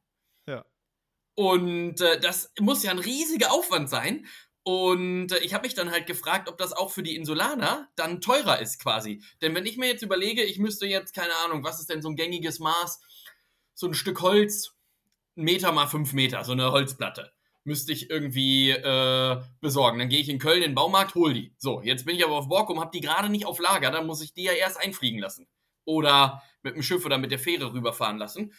Ja. 0.46 0.64
Und 1.34 2.00
äh, 2.00 2.20
das 2.20 2.52
muss 2.58 2.82
ja 2.82 2.90
ein 2.90 2.98
riesiger 2.98 3.52
Aufwand 3.52 3.88
sein. 3.88 4.26
Und 4.62 5.32
äh, 5.32 5.38
ich 5.38 5.54
habe 5.54 5.66
mich 5.66 5.74
dann 5.74 5.90
halt 5.90 6.06
gefragt, 6.06 6.48
ob 6.48 6.58
das 6.58 6.72
auch 6.72 6.90
für 6.90 7.02
die 7.02 7.16
Insulaner 7.16 7.88
dann 7.96 8.20
teurer 8.20 8.60
ist 8.60 8.78
quasi. 8.82 9.22
Denn 9.40 9.54
wenn 9.54 9.64
ich 9.66 9.78
mir 9.78 9.88
jetzt 9.88 10.02
überlege, 10.02 10.42
ich 10.42 10.58
müsste 10.58 10.86
jetzt, 10.86 11.14
keine 11.14 11.34
Ahnung, 11.44 11.64
was 11.64 11.80
ist 11.80 11.88
denn 11.88 12.02
so 12.02 12.08
ein 12.10 12.16
gängiges 12.16 12.58
Maß? 12.58 13.00
So 13.74 13.86
ein 13.86 13.94
Stück 13.94 14.20
Holz, 14.20 14.74
ein 15.36 15.44
Meter 15.44 15.72
mal 15.72 15.86
fünf 15.86 16.12
Meter, 16.12 16.44
so 16.44 16.52
eine 16.52 16.72
Holzplatte. 16.72 17.32
Müsste 17.64 17.92
ich 17.92 18.10
irgendwie 18.10 18.70
äh, 18.70 19.40
besorgen. 19.60 19.98
Dann 19.98 20.08
gehe 20.08 20.20
ich 20.20 20.28
in 20.28 20.38
Köln 20.38 20.62
in 20.62 20.70
den 20.70 20.74
Baumarkt, 20.74 21.14
hol 21.14 21.32
die. 21.32 21.54
So, 21.58 21.80
jetzt 21.82 22.04
bin 22.04 22.16
ich 22.16 22.24
aber 22.24 22.34
auf 22.36 22.48
Borkum, 22.48 22.80
habe 22.80 22.90
die 22.92 23.00
gerade 23.00 23.28
nicht 23.30 23.46
auf 23.46 23.58
Lager, 23.60 23.90
dann 23.90 24.06
muss 24.06 24.22
ich 24.22 24.32
die 24.34 24.44
ja 24.44 24.52
erst 24.52 24.78
einfliegen 24.78 25.20
lassen. 25.20 25.46
Oder 25.90 26.42
mit 26.62 26.74
dem 26.74 26.82
Schiff 26.82 27.04
oder 27.06 27.18
mit 27.18 27.30
der 27.30 27.38
Fähre 27.38 27.72
rüberfahren 27.72 28.18
lassen. 28.18 28.52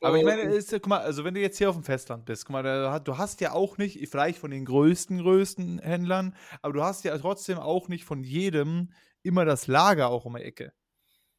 Aber 0.00 0.18
ich 0.18 0.24
meine, 0.24 0.42
ist, 0.42 0.72
guck 0.72 0.88
mal, 0.88 1.00
also 1.00 1.24
wenn 1.24 1.34
du 1.34 1.40
jetzt 1.40 1.58
hier 1.58 1.70
auf 1.70 1.76
dem 1.76 1.84
Festland 1.84 2.24
bist, 2.24 2.46
guck 2.46 2.52
mal, 2.52 3.00
du 3.00 3.18
hast 3.18 3.40
ja 3.40 3.52
auch 3.52 3.78
nicht, 3.78 4.08
vielleicht 4.08 4.38
von 4.38 4.50
den 4.50 4.64
größten, 4.64 5.18
größten 5.18 5.78
Händlern, 5.78 6.36
aber 6.62 6.74
du 6.74 6.82
hast 6.82 7.04
ja 7.04 7.16
trotzdem 7.18 7.58
auch 7.58 7.88
nicht 7.88 8.04
von 8.04 8.24
jedem 8.24 8.92
immer 9.22 9.44
das 9.44 9.66
Lager 9.66 10.08
auch 10.08 10.24
um 10.24 10.34
die 10.34 10.42
Ecke. 10.42 10.72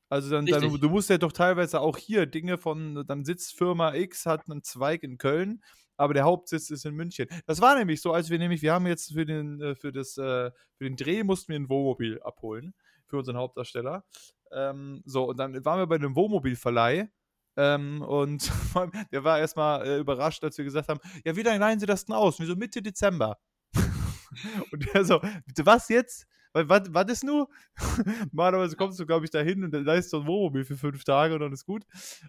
Also 0.07 0.29
dann, 0.29 0.45
dann 0.45 0.61
du 0.61 0.89
musst 0.89 1.09
ja 1.09 1.17
doch 1.17 1.31
teilweise 1.31 1.81
auch 1.81 1.97
hier 1.97 2.25
Dinge 2.25 2.57
von, 2.57 3.05
dann 3.07 3.25
sitzt 3.25 3.57
Firma 3.57 3.93
X, 3.95 4.25
hat 4.25 4.49
einen 4.49 4.63
Zweig 4.63 5.03
in 5.03 5.17
Köln, 5.17 5.63
aber 5.97 6.13
der 6.13 6.23
Hauptsitz 6.23 6.69
ist 6.69 6.85
in 6.85 6.93
München. 6.93 7.27
Das 7.47 7.59
war 7.59 7.77
nämlich 7.77 8.01
so, 8.01 8.13
als 8.13 8.29
wir 8.29 8.37
nämlich, 8.37 8.61
wir 8.61 8.73
haben 8.73 8.87
jetzt 8.87 9.13
für 9.13 9.25
den, 9.25 9.59
äh, 9.61 9.75
für 9.75 9.91
das, 9.91 10.17
äh, 10.17 10.51
für 10.77 10.83
den 10.83 10.95
Dreh 10.95 11.23
mussten 11.23 11.51
wir 11.51 11.59
ein 11.59 11.69
Wohnmobil 11.69 12.21
abholen 12.21 12.73
für 13.07 13.17
unseren 13.17 13.37
Hauptdarsteller. 13.37 14.03
Ähm, 14.51 15.01
so, 15.05 15.29
und 15.29 15.37
dann 15.37 15.63
waren 15.65 15.79
wir 15.79 15.87
bei 15.87 15.95
einem 15.95 16.15
Wohnmobilverleih. 16.15 17.09
Ähm, 17.57 18.01
und 18.01 18.51
der 19.11 19.23
war 19.23 19.39
erstmal 19.39 19.85
äh, 19.87 19.97
überrascht, 19.99 20.43
als 20.43 20.57
wir 20.57 20.65
gesagt 20.65 20.89
haben: 20.89 20.99
Ja, 21.23 21.35
wie 21.35 21.41
lange 21.41 21.59
leihen 21.59 21.79
Sie 21.79 21.85
das 21.85 22.05
denn 22.05 22.15
aus? 22.15 22.39
Und 22.39 22.45
wir 22.45 22.53
so 22.53 22.59
Mitte 22.59 22.81
Dezember. 22.81 23.37
und 24.71 24.93
der 24.93 25.05
so: 25.05 25.21
was 25.63 25.89
jetzt? 25.89 26.27
Was, 26.53 26.93
was 26.93 27.11
ist 27.11 27.23
nur? 27.25 27.49
Normalerweise 28.31 28.77
kommst 28.77 28.97
du, 28.97 29.05
glaube 29.05 29.25
ich, 29.25 29.31
da 29.31 29.41
hin 29.41 29.61
und 29.65 29.73
dann 29.73 29.83
leist 29.83 30.13
du 30.13 30.21
ein 30.21 30.27
Wohnmobil 30.27 30.63
für 30.63 30.77
fünf 30.77 31.03
Tage 31.03 31.33
und 31.33 31.41
dann 31.41 31.51
ist 31.51 31.65
gut. 31.65 31.83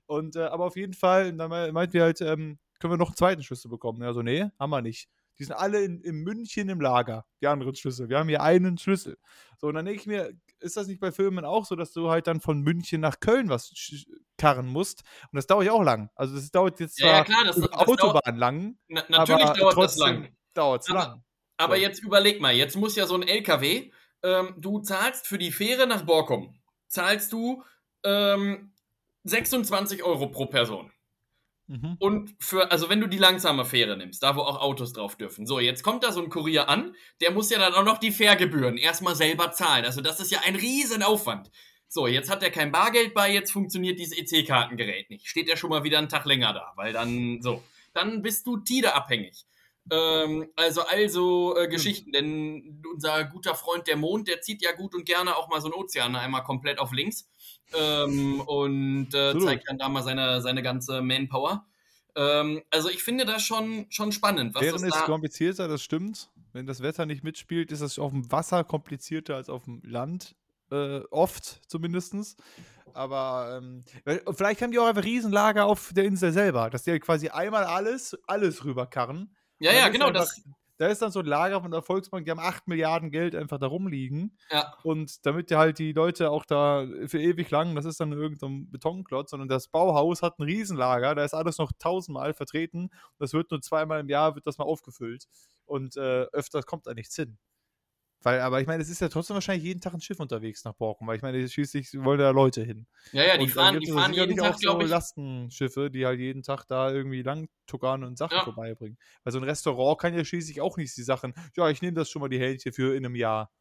Und, 0.06 0.34
äh, 0.34 0.40
aber 0.40 0.64
auf 0.64 0.76
jeden 0.76 0.94
Fall, 0.94 1.32
dann 1.32 1.48
meinten 1.48 1.92
wir 1.92 2.02
halt, 2.02 2.20
ähm, 2.20 2.58
können 2.80 2.92
wir 2.92 2.98
noch 2.98 3.10
einen 3.10 3.16
zweiten 3.16 3.44
Schlüssel 3.44 3.68
bekommen? 3.68 4.02
Ja, 4.02 4.12
so, 4.12 4.22
nee, 4.22 4.46
haben 4.58 4.70
wir 4.70 4.82
nicht. 4.82 5.08
Die 5.38 5.44
sind 5.44 5.54
alle 5.54 5.84
in, 5.84 6.00
in 6.00 6.16
München 6.24 6.68
im 6.68 6.80
Lager, 6.80 7.24
die 7.40 7.46
anderen 7.46 7.76
Schlüssel. 7.76 8.08
Wir 8.08 8.18
haben 8.18 8.28
hier 8.28 8.42
einen 8.42 8.78
Schlüssel. 8.78 9.16
So, 9.58 9.68
und 9.68 9.74
dann 9.74 9.84
denke 9.84 10.00
ich 10.00 10.06
mir, 10.08 10.32
ist 10.60 10.76
das 10.76 10.86
nicht 10.86 11.00
bei 11.00 11.12
Filmen 11.12 11.44
auch 11.44 11.64
so, 11.66 11.76
dass 11.76 11.92
du 11.92 12.10
halt 12.10 12.26
dann 12.26 12.40
von 12.40 12.60
München 12.60 13.00
nach 13.00 13.20
Köln 13.20 13.48
was 13.48 13.72
karren 14.38 14.66
musst? 14.66 15.02
Und 15.32 15.36
das 15.36 15.46
dauert 15.46 15.66
ja 15.66 15.72
auch 15.72 15.82
lang. 15.82 16.10
Also 16.14 16.34
das 16.36 16.50
dauert 16.50 16.80
jetzt 16.80 16.96
zwar 16.96 17.08
ja, 17.08 17.16
ja, 17.18 17.24
klar, 17.24 17.44
das, 17.44 17.56
das 17.56 17.72
Autobahn 17.72 18.22
dauert, 18.22 18.38
lang. 18.38 18.78
Na, 18.88 19.04
natürlich 19.08 19.50
dauert 19.50 19.76
das 19.76 19.96
lang. 19.96 20.36
Dauert 20.54 20.82
es 20.82 20.88
lang. 20.88 21.22
Aber 21.58 21.76
so. 21.76 21.82
jetzt 21.82 22.02
überleg 22.02 22.40
mal, 22.40 22.54
jetzt 22.54 22.76
muss 22.76 22.96
ja 22.96 23.06
so 23.06 23.14
ein 23.14 23.22
LKW, 23.22 23.90
ähm, 24.22 24.54
du 24.58 24.80
zahlst 24.80 25.26
für 25.26 25.38
die 25.38 25.52
Fähre 25.52 25.86
nach 25.86 26.02
Borkum, 26.02 26.58
zahlst 26.88 27.32
du 27.32 27.62
ähm, 28.04 28.72
26 29.24 30.02
Euro 30.02 30.28
pro 30.28 30.46
Person. 30.46 30.92
Mhm. 31.68 31.96
Und 31.98 32.34
für, 32.38 32.70
also 32.70 32.88
wenn 32.88 33.00
du 33.00 33.08
die 33.08 33.18
langsame 33.18 33.64
Fähre 33.64 33.96
nimmst, 33.96 34.22
da 34.22 34.36
wo 34.36 34.40
auch 34.40 34.60
Autos 34.60 34.92
drauf 34.92 35.16
dürfen. 35.16 35.46
So, 35.46 35.58
jetzt 35.58 35.82
kommt 35.82 36.04
da 36.04 36.12
so 36.12 36.22
ein 36.22 36.28
Kurier 36.28 36.68
an, 36.68 36.94
der 37.20 37.32
muss 37.32 37.50
ja 37.50 37.58
dann 37.58 37.74
auch 37.74 37.84
noch 37.84 37.98
die 37.98 38.12
Fährgebühren 38.12 38.76
erstmal 38.76 39.16
selber 39.16 39.52
zahlen. 39.52 39.84
Also 39.84 40.00
das 40.00 40.20
ist 40.20 40.30
ja 40.30 40.40
ein 40.44 40.54
Riesenaufwand. 40.54 41.50
So, 41.88 42.06
jetzt 42.06 42.30
hat 42.30 42.42
er 42.42 42.50
kein 42.50 42.72
Bargeld 42.72 43.14
bei, 43.14 43.32
jetzt 43.32 43.52
funktioniert 43.52 43.98
dieses 43.98 44.16
EC-Kartengerät 44.18 45.10
nicht. 45.10 45.26
Steht 45.26 45.48
er 45.48 45.56
schon 45.56 45.70
mal 45.70 45.84
wieder 45.84 45.98
einen 45.98 46.08
Tag 46.08 46.24
länger 46.24 46.52
da, 46.52 46.72
weil 46.76 46.92
dann, 46.92 47.40
so, 47.42 47.62
dann 47.94 48.22
bist 48.22 48.46
du 48.46 48.58
TIDE 48.58 48.94
abhängig. 48.94 49.46
Ähm, 49.90 50.48
also, 50.56 50.82
also 50.82 51.56
äh, 51.56 51.68
Geschichten, 51.68 52.12
denn 52.12 52.82
unser 52.92 53.24
guter 53.24 53.54
Freund 53.54 53.86
der 53.86 53.96
Mond, 53.96 54.26
der 54.26 54.40
zieht 54.40 54.62
ja 54.62 54.72
gut 54.72 54.94
und 54.94 55.04
gerne 55.04 55.36
auch 55.36 55.48
mal 55.48 55.60
so 55.60 55.66
einen 55.66 55.74
Ozean 55.74 56.16
einmal 56.16 56.42
komplett 56.42 56.80
auf 56.80 56.92
links 56.92 57.28
ähm, 57.74 58.40
und 58.40 59.14
äh, 59.14 59.38
zeigt 59.38 59.68
dann 59.68 59.78
da 59.78 59.88
mal 59.88 60.02
seine, 60.02 60.40
seine 60.40 60.62
ganze 60.62 61.02
Manpower. 61.02 61.66
Ähm, 62.14 62.62
also 62.70 62.88
ich 62.88 63.02
finde 63.02 63.26
das 63.26 63.42
schon, 63.42 63.86
schon 63.90 64.12
spannend. 64.12 64.54
Was 64.54 64.62
Wären 64.62 64.84
es 64.84 64.94
da 64.94 65.02
komplizierter, 65.02 65.68
das 65.68 65.82
stimmt. 65.82 66.30
Wenn 66.52 66.66
das 66.66 66.82
Wetter 66.82 67.04
nicht 67.04 67.22
mitspielt, 67.22 67.70
ist 67.70 67.82
es 67.82 67.98
auf 67.98 68.12
dem 68.12 68.30
Wasser 68.32 68.64
komplizierter 68.64 69.36
als 69.36 69.50
auf 69.50 69.64
dem 69.64 69.82
Land. 69.84 70.34
Äh, 70.70 71.00
oft 71.10 71.60
zumindest. 71.68 72.36
Aber 72.94 73.60
ähm, 73.60 73.84
vielleicht 74.34 74.62
haben 74.62 74.72
die 74.72 74.78
auch 74.78 74.86
einfach 74.86 75.04
Riesenlager 75.04 75.66
auf 75.66 75.92
der 75.94 76.04
Insel 76.04 76.32
selber, 76.32 76.70
dass 76.70 76.84
die 76.84 76.92
halt 76.92 77.02
quasi 77.02 77.28
einmal 77.28 77.64
alles, 77.64 78.16
alles 78.26 78.64
rüberkarren. 78.64 79.36
Ja, 79.58 79.72
ja, 79.72 79.88
genau. 79.90 80.10
Das, 80.10 80.42
da 80.78 80.88
ist 80.88 81.02
dann 81.02 81.10
so 81.10 81.20
ein 81.20 81.26
Lager 81.26 81.60
von 81.60 81.70
der 81.70 81.82
Volksbank, 81.82 82.24
die 82.24 82.30
haben 82.30 82.40
8 82.40 82.68
Milliarden 82.68 83.10
Geld 83.10 83.34
einfach 83.34 83.58
da 83.58 83.66
rumliegen. 83.66 84.36
Ja. 84.50 84.74
Und 84.82 85.24
damit 85.24 85.50
ja 85.50 85.58
halt 85.58 85.78
die 85.78 85.92
Leute 85.92 86.30
auch 86.30 86.44
da 86.44 86.86
für 87.06 87.20
ewig 87.20 87.50
lang, 87.50 87.74
das 87.74 87.84
ist 87.84 88.00
dann 88.00 88.12
irgendein 88.12 88.70
Betonklotz, 88.70 89.30
sondern 89.30 89.48
das 89.48 89.68
Bauhaus 89.68 90.22
hat 90.22 90.38
ein 90.38 90.44
Riesenlager, 90.44 91.14
da 91.14 91.24
ist 91.24 91.34
alles 91.34 91.58
noch 91.58 91.72
tausendmal 91.78 92.34
vertreten. 92.34 92.90
Das 93.18 93.32
wird 93.32 93.50
nur 93.50 93.60
zweimal 93.62 94.00
im 94.00 94.08
Jahr, 94.08 94.34
wird 94.34 94.46
das 94.46 94.58
mal 94.58 94.64
aufgefüllt. 94.64 95.26
Und 95.64 95.96
äh, 95.96 96.24
öfters 96.32 96.66
kommt 96.66 96.86
da 96.86 96.94
nichts 96.94 97.16
hin. 97.16 97.38
Weil, 98.22 98.40
aber 98.40 98.60
ich 98.60 98.66
meine, 98.66 98.82
es 98.82 98.88
ist 98.88 99.00
ja 99.00 99.08
trotzdem 99.08 99.34
wahrscheinlich 99.34 99.64
jeden 99.64 99.80
Tag 99.80 99.94
ein 99.94 100.00
Schiff 100.00 100.18
unterwegs 100.18 100.64
nach 100.64 100.74
Borkum, 100.74 101.06
weil 101.06 101.16
ich 101.16 101.22
meine, 101.22 101.48
schließlich 101.48 101.94
wollen 101.94 102.18
da 102.18 102.30
Leute 102.30 102.64
hin. 102.64 102.86
Ja, 103.12 103.24
ja, 103.24 103.36
die 103.36 103.44
und 103.44 103.50
fahren, 103.50 103.78
die 103.78 103.92
fahren 103.92 104.12
jeden 104.12 104.36
Tag, 104.36 104.58
glaube 104.58 104.84
ich. 104.84 104.90
Lastenschiffe, 104.90 105.90
die 105.90 106.06
halt 106.06 106.18
jeden 106.18 106.42
Tag 106.42 106.64
da 106.66 106.90
irgendwie 106.90 107.22
lang 107.22 107.48
tuckern 107.66 108.04
und 108.04 108.18
Sachen 108.18 108.36
ja. 108.36 108.44
vorbeibringen. 108.44 108.98
Weil 109.22 109.32
so 109.32 109.38
ein 109.38 109.44
Restaurant 109.44 110.00
kann 110.00 110.14
ja 110.14 110.24
schließlich 110.24 110.60
auch 110.60 110.76
nicht 110.76 110.96
die 110.96 111.02
Sachen, 111.02 111.34
ja, 111.56 111.68
ich 111.68 111.82
nehme 111.82 111.94
das 111.94 112.10
schon 112.10 112.20
mal 112.20 112.28
die 112.28 112.38
Hähnchen 112.38 112.72
für 112.72 112.96
in 112.96 113.04
einem 113.04 113.14
Jahr. 113.14 113.52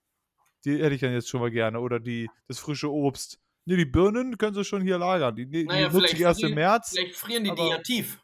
Die 0.64 0.82
hätte 0.82 0.96
ich 0.96 1.02
dann 1.02 1.14
jetzt 1.14 1.30
schon 1.30 1.42
mal 1.42 1.52
gerne. 1.52 1.80
Oder 1.80 2.00
die, 2.00 2.30
das 2.48 2.58
frische 2.58 2.92
Obst. 2.92 3.40
Ne, 3.66 3.78
die 3.78 3.86
Birnen 3.86 4.38
können 4.38 4.54
sie 4.54 4.64
schon 4.64 4.82
hier 4.82 4.98
lagern. 4.98 5.36
Die, 5.36 5.48
die, 5.48 5.66
naja, 5.66 5.90
die 5.90 5.96
nutze 5.96 6.16
ich 6.16 6.22
erst 6.22 6.44
im 6.44 6.56
März. 6.56 6.92
Vielleicht 6.92 7.16
frieren 7.16 7.44
die 7.44 7.52
aber, 7.52 7.64
die 7.64 7.70
ja 7.70 7.78
tief. 7.80 8.24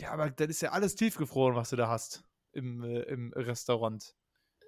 Ja, 0.00 0.10
aber 0.12 0.30
das 0.30 0.48
ist 0.48 0.62
ja 0.62 0.72
alles 0.72 0.96
tiefgefroren, 0.96 1.54
was 1.54 1.70
du 1.70 1.76
da 1.76 1.88
hast 1.88 2.24
im, 2.52 2.82
äh, 2.82 3.02
im 3.02 3.32
Restaurant. 3.34 4.14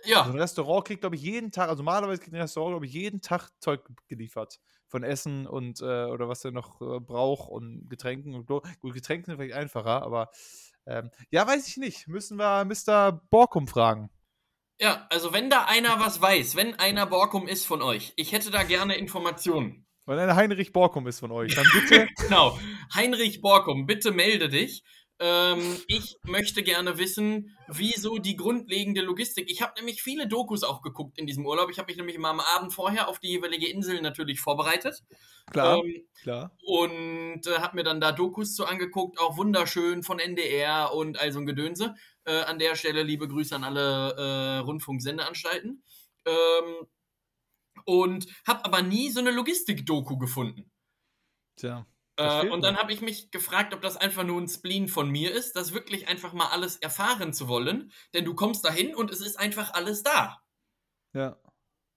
Ja. 0.05 0.21
Also 0.21 0.33
ein 0.33 0.39
Restaurant 0.39 0.87
kriegt, 0.87 1.01
glaube 1.01 1.17
ich, 1.17 1.23
jeden 1.23 1.51
Tag, 1.51 1.69
also 1.69 1.83
normalerweise 1.83 2.21
kriegt 2.21 2.35
ein 2.35 2.41
Restaurant, 2.41 2.73
glaube 2.73 2.87
ich, 2.87 2.93
jeden 2.93 3.21
Tag 3.21 3.51
Zeug 3.61 3.81
geliefert. 4.09 4.61
Von 4.89 5.03
Essen 5.03 5.47
und, 5.47 5.81
äh, 5.81 6.05
oder 6.05 6.29
was 6.29 6.45
er 6.45 6.53
noch 6.53 6.81
äh, 6.81 7.01
braucht 7.01 7.51
und 7.51 7.89
Getränken 7.89 8.35
und 8.35 8.47
Gut, 8.47 8.65
Getränke 8.81 9.27
sind 9.27 9.37
vielleicht 9.37 9.57
einfacher, 9.57 10.03
aber 10.03 10.31
ähm, 10.87 11.11
ja, 11.31 11.47
weiß 11.47 11.67
ich 11.67 11.77
nicht. 11.77 12.07
Müssen 12.07 12.39
wir 12.39 12.65
Mr. 12.65 13.21
Borkum 13.31 13.67
fragen. 13.67 14.11
Ja, 14.79 15.07
also 15.11 15.33
wenn 15.33 15.51
da 15.51 15.65
einer 15.65 15.99
was 16.01 16.21
weiß, 16.21 16.55
wenn 16.55 16.79
einer 16.79 17.07
Borkum 17.07 17.49
ist 17.49 17.67
von 17.67 17.83
euch, 17.83 18.13
ich 18.17 18.33
hätte 18.33 18.51
da 18.51 18.63
gerne 18.63 18.97
Informationen. 18.97 19.87
Wenn 20.05 20.19
einer 20.19 20.37
Heinrich 20.37 20.73
Borkum 20.73 21.07
ist 21.09 21.19
von 21.19 21.33
euch, 21.33 21.55
dann 21.55 21.67
bitte. 21.73 22.09
genau. 22.23 22.59
Heinrich 22.95 23.41
Borkum, 23.41 23.87
bitte 23.87 24.13
melde 24.13 24.49
dich. 24.49 24.85
Ähm, 25.19 25.79
ich 25.87 26.19
möchte 26.25 26.63
gerne 26.63 26.99
wissen, 26.99 27.57
wieso 27.69 28.19
die 28.19 28.37
grundlegende 28.37 29.01
Logistik. 29.01 29.51
Ich 29.51 29.63
habe 29.63 29.73
nämlich 29.77 30.03
viele 30.03 30.29
Dokus 30.29 30.63
auch 30.63 30.83
geguckt 30.83 31.19
in 31.19 31.27
diesem 31.27 31.47
Urlaub. 31.47 31.71
Ich 31.71 31.79
habe 31.79 31.87
mich 31.91 31.97
nämlich 31.97 32.17
immer 32.17 32.29
am 32.29 32.41
Abend 32.41 32.75
vorher 32.75 33.09
auf 33.09 33.19
die 33.19 33.29
jeweilige 33.29 33.69
Insel 33.69 34.03
natürlich 34.03 34.41
vorbereitet. 34.41 35.03
Klar, 35.51 35.79
ähm, 35.79 36.07
klar. 36.21 36.57
Und 36.67 37.47
äh, 37.47 37.59
habe 37.61 37.77
mir 37.77 37.85
dann 37.85 38.01
da 38.01 38.13
Dokus 38.13 38.55
zu 38.55 38.67
angeguckt, 38.67 39.19
auch 39.19 39.39
wunderschön 39.39 40.03
von 40.03 40.19
NDR 40.19 40.93
und 40.93 41.19
all 41.19 41.33
so 41.33 41.39
ein 41.41 41.47
Gedönse. 41.47 41.95
Äh, 42.25 42.43
an 42.43 42.59
der 42.59 42.77
Stelle 42.77 43.03
liebe 43.03 43.27
Grüße 43.27 43.55
an 43.55 43.65
alle 43.65 44.15
äh, 44.17 44.59
Rundfunksendeanstalten. 44.59 45.83
Ähm, 46.27 46.87
und 47.85 48.27
habe 48.47 48.65
aber 48.65 48.83
nie 48.83 49.11
so 49.11 49.21
eine 49.21 49.31
Logistik-Doku 49.31 50.19
gefunden. 50.19 50.71
Tja. 51.57 51.87
Äh, 52.17 52.49
und 52.49 52.63
dann 52.63 52.77
habe 52.77 52.93
ich 52.93 53.01
mich 53.01 53.31
gefragt, 53.31 53.75
ob 53.75 53.83
das 53.83 53.97
einfach 53.97 54.25
nur 54.25 54.41
ein 54.41 54.49
Spleen 54.49 54.89
von 54.89 55.11
mir 55.11 55.33
ist, 55.33 55.55
das 55.55 55.73
wirklich 55.73 56.09
einfach 56.09 56.33
mal 56.33 56.49
alles 56.49 56.77
erfahren 56.77 57.33
zu 57.33 57.49
wollen. 57.49 57.93
Denn 58.15 58.25
du 58.25 58.35
kommst 58.35 58.65
dahin 58.65 58.95
und 58.95 59.11
es 59.11 59.21
ist 59.21 59.39
einfach 59.39 59.75
alles 59.75 60.03
da. 60.03 60.43
Ja. 61.13 61.37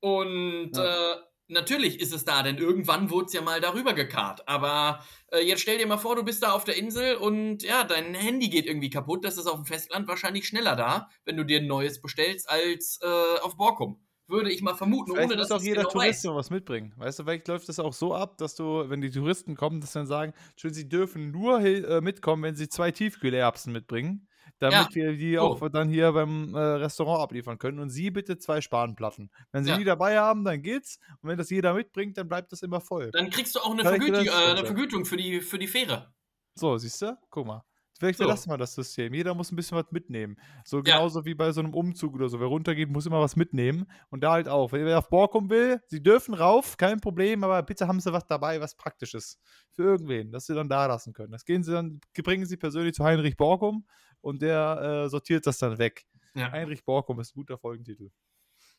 Und 0.01 0.71
ja. 0.75 1.13
Äh, 1.13 1.17
natürlich 1.47 1.99
ist 1.99 2.13
es 2.13 2.25
da, 2.25 2.43
denn 2.43 2.57
irgendwann 2.57 3.09
wurde 3.09 3.25
es 3.25 3.33
ja 3.33 3.41
mal 3.41 3.61
darüber 3.61 3.93
gekarrt. 3.93 4.47
Aber 4.47 5.03
äh, 5.31 5.39
jetzt 5.39 5.61
stell 5.61 5.77
dir 5.77 5.87
mal 5.87 5.97
vor, 5.97 6.15
du 6.15 6.23
bist 6.23 6.43
da 6.43 6.51
auf 6.51 6.63
der 6.63 6.77
Insel 6.77 7.15
und 7.15 7.63
ja, 7.63 7.83
dein 7.83 8.13
Handy 8.13 8.49
geht 8.49 8.65
irgendwie 8.65 8.89
kaputt. 8.89 9.25
Das 9.25 9.37
ist 9.37 9.47
auf 9.47 9.55
dem 9.55 9.65
Festland 9.65 10.07
wahrscheinlich 10.07 10.47
schneller 10.47 10.75
da, 10.75 11.09
wenn 11.25 11.37
du 11.37 11.45
dir 11.45 11.59
ein 11.59 11.67
neues 11.67 12.01
bestellst, 12.01 12.49
als 12.49 12.99
äh, 13.01 13.39
auf 13.41 13.57
Borkum 13.57 14.05
würde 14.29 14.51
ich 14.51 14.61
mal 14.61 14.75
vermuten. 14.75 15.11
Vielleicht 15.11 15.31
ohne, 15.31 15.41
muss 15.41 15.51
auch 15.51 15.61
jeder 15.61 15.81
genau 15.81 15.91
Tourist 15.91 16.25
weiß. 16.25 16.35
was 16.35 16.49
mitbringen. 16.49 16.93
Weißt 16.97 17.19
du, 17.19 17.23
vielleicht 17.23 17.47
läuft 17.47 17.67
das 17.69 17.79
auch 17.79 17.93
so 17.93 18.13
ab, 18.13 18.37
dass 18.37 18.55
du, 18.55 18.89
wenn 18.89 19.01
die 19.01 19.09
Touristen 19.09 19.55
kommen, 19.55 19.81
dass 19.81 19.93
dann 19.93 20.07
sagen, 20.07 20.33
schön, 20.55 20.73
sie 20.73 20.87
dürfen 20.87 21.31
nur 21.31 21.59
äh, 21.61 22.01
mitkommen, 22.01 22.43
wenn 22.43 22.55
sie 22.55 22.69
zwei 22.69 22.91
Tiefkühlerbsen 22.91 23.73
mitbringen, 23.73 24.27
damit 24.59 24.93
ja. 24.93 24.95
wir 24.95 25.17
die 25.17 25.37
oh. 25.37 25.41
auch 25.41 25.69
dann 25.69 25.89
hier 25.89 26.11
beim 26.11 26.53
äh, 26.53 26.59
Restaurant 26.59 27.21
abliefern 27.21 27.57
können. 27.57 27.79
Und 27.79 27.89
sie 27.89 28.11
bitte 28.11 28.37
zwei 28.37 28.61
Spanplatten. 28.61 29.31
Wenn 29.51 29.63
sie 29.63 29.71
ja. 29.71 29.77
die 29.77 29.83
dabei 29.83 30.19
haben, 30.19 30.43
dann 30.43 30.61
geht's. 30.61 30.99
Und 31.21 31.29
wenn 31.29 31.37
das 31.37 31.49
jeder 31.49 31.73
mitbringt, 31.73 32.17
dann 32.17 32.27
bleibt 32.27 32.51
das 32.51 32.61
immer 32.61 32.81
voll. 32.81 33.11
Dann 33.11 33.29
kriegst 33.29 33.55
du 33.55 33.59
auch 33.59 33.71
eine, 33.71 33.83
Vergütung, 33.83 34.25
äh, 34.25 34.29
eine 34.29 34.65
Vergütung 34.65 35.05
für 35.05 35.17
die, 35.17 35.41
für 35.41 35.59
die 35.59 35.67
Fähre. 35.67 36.13
So, 36.55 36.77
siehst 36.77 37.01
du? 37.01 37.17
Guck 37.29 37.47
mal. 37.47 37.63
Vielleicht 37.99 38.17
so. 38.17 38.23
verlassen 38.23 38.49
wir 38.49 38.57
das 38.57 38.73
System. 38.73 39.13
Jeder 39.13 39.35
muss 39.35 39.51
ein 39.51 39.57
bisschen 39.57 39.77
was 39.77 39.91
mitnehmen. 39.91 40.37
So 40.63 40.81
genauso 40.81 41.19
ja. 41.19 41.25
wie 41.25 41.33
bei 41.33 41.51
so 41.51 41.59
einem 41.59 41.73
Umzug 41.73 42.15
oder 42.15 42.29
so. 42.29 42.39
Wer 42.39 42.47
runtergeht, 42.47 42.89
muss 42.89 43.05
immer 43.05 43.19
was 43.19 43.35
mitnehmen. 43.35 43.85
Und 44.09 44.21
da 44.21 44.31
halt 44.31 44.47
auch. 44.47 44.71
Wenn 44.71 44.85
wer 44.85 44.99
auf 44.99 45.09
Borkum 45.09 45.49
will, 45.49 45.81
sie 45.87 46.01
dürfen 46.01 46.33
rauf, 46.33 46.77
kein 46.77 47.01
Problem, 47.01 47.43
aber 47.43 47.61
bitte 47.61 47.87
haben 47.87 47.99
sie 47.99 48.13
was 48.13 48.25
dabei, 48.25 48.61
was 48.61 48.75
Praktisches. 48.75 49.37
Für 49.71 49.83
irgendwen, 49.83 50.31
dass 50.31 50.45
sie 50.45 50.55
dann 50.55 50.69
da 50.69 50.85
lassen 50.85 51.11
können. 51.11 51.33
Das 51.33 51.43
gehen 51.43 51.61
sie 51.61 51.73
dann, 51.73 51.99
bringen 52.23 52.45
sie 52.45 52.55
persönlich 52.55 52.93
zu 52.93 53.03
Heinrich 53.03 53.35
Borkum 53.35 53.85
und 54.21 54.41
der 54.41 55.03
äh, 55.05 55.09
sortiert 55.09 55.45
das 55.45 55.57
dann 55.57 55.77
weg. 55.77 56.05
Ja. 56.35 56.51
Heinrich 56.51 56.85
Borkum 56.85 57.19
ist 57.19 57.35
ein 57.35 57.39
guter 57.39 57.57
Folgentitel. 57.57 58.11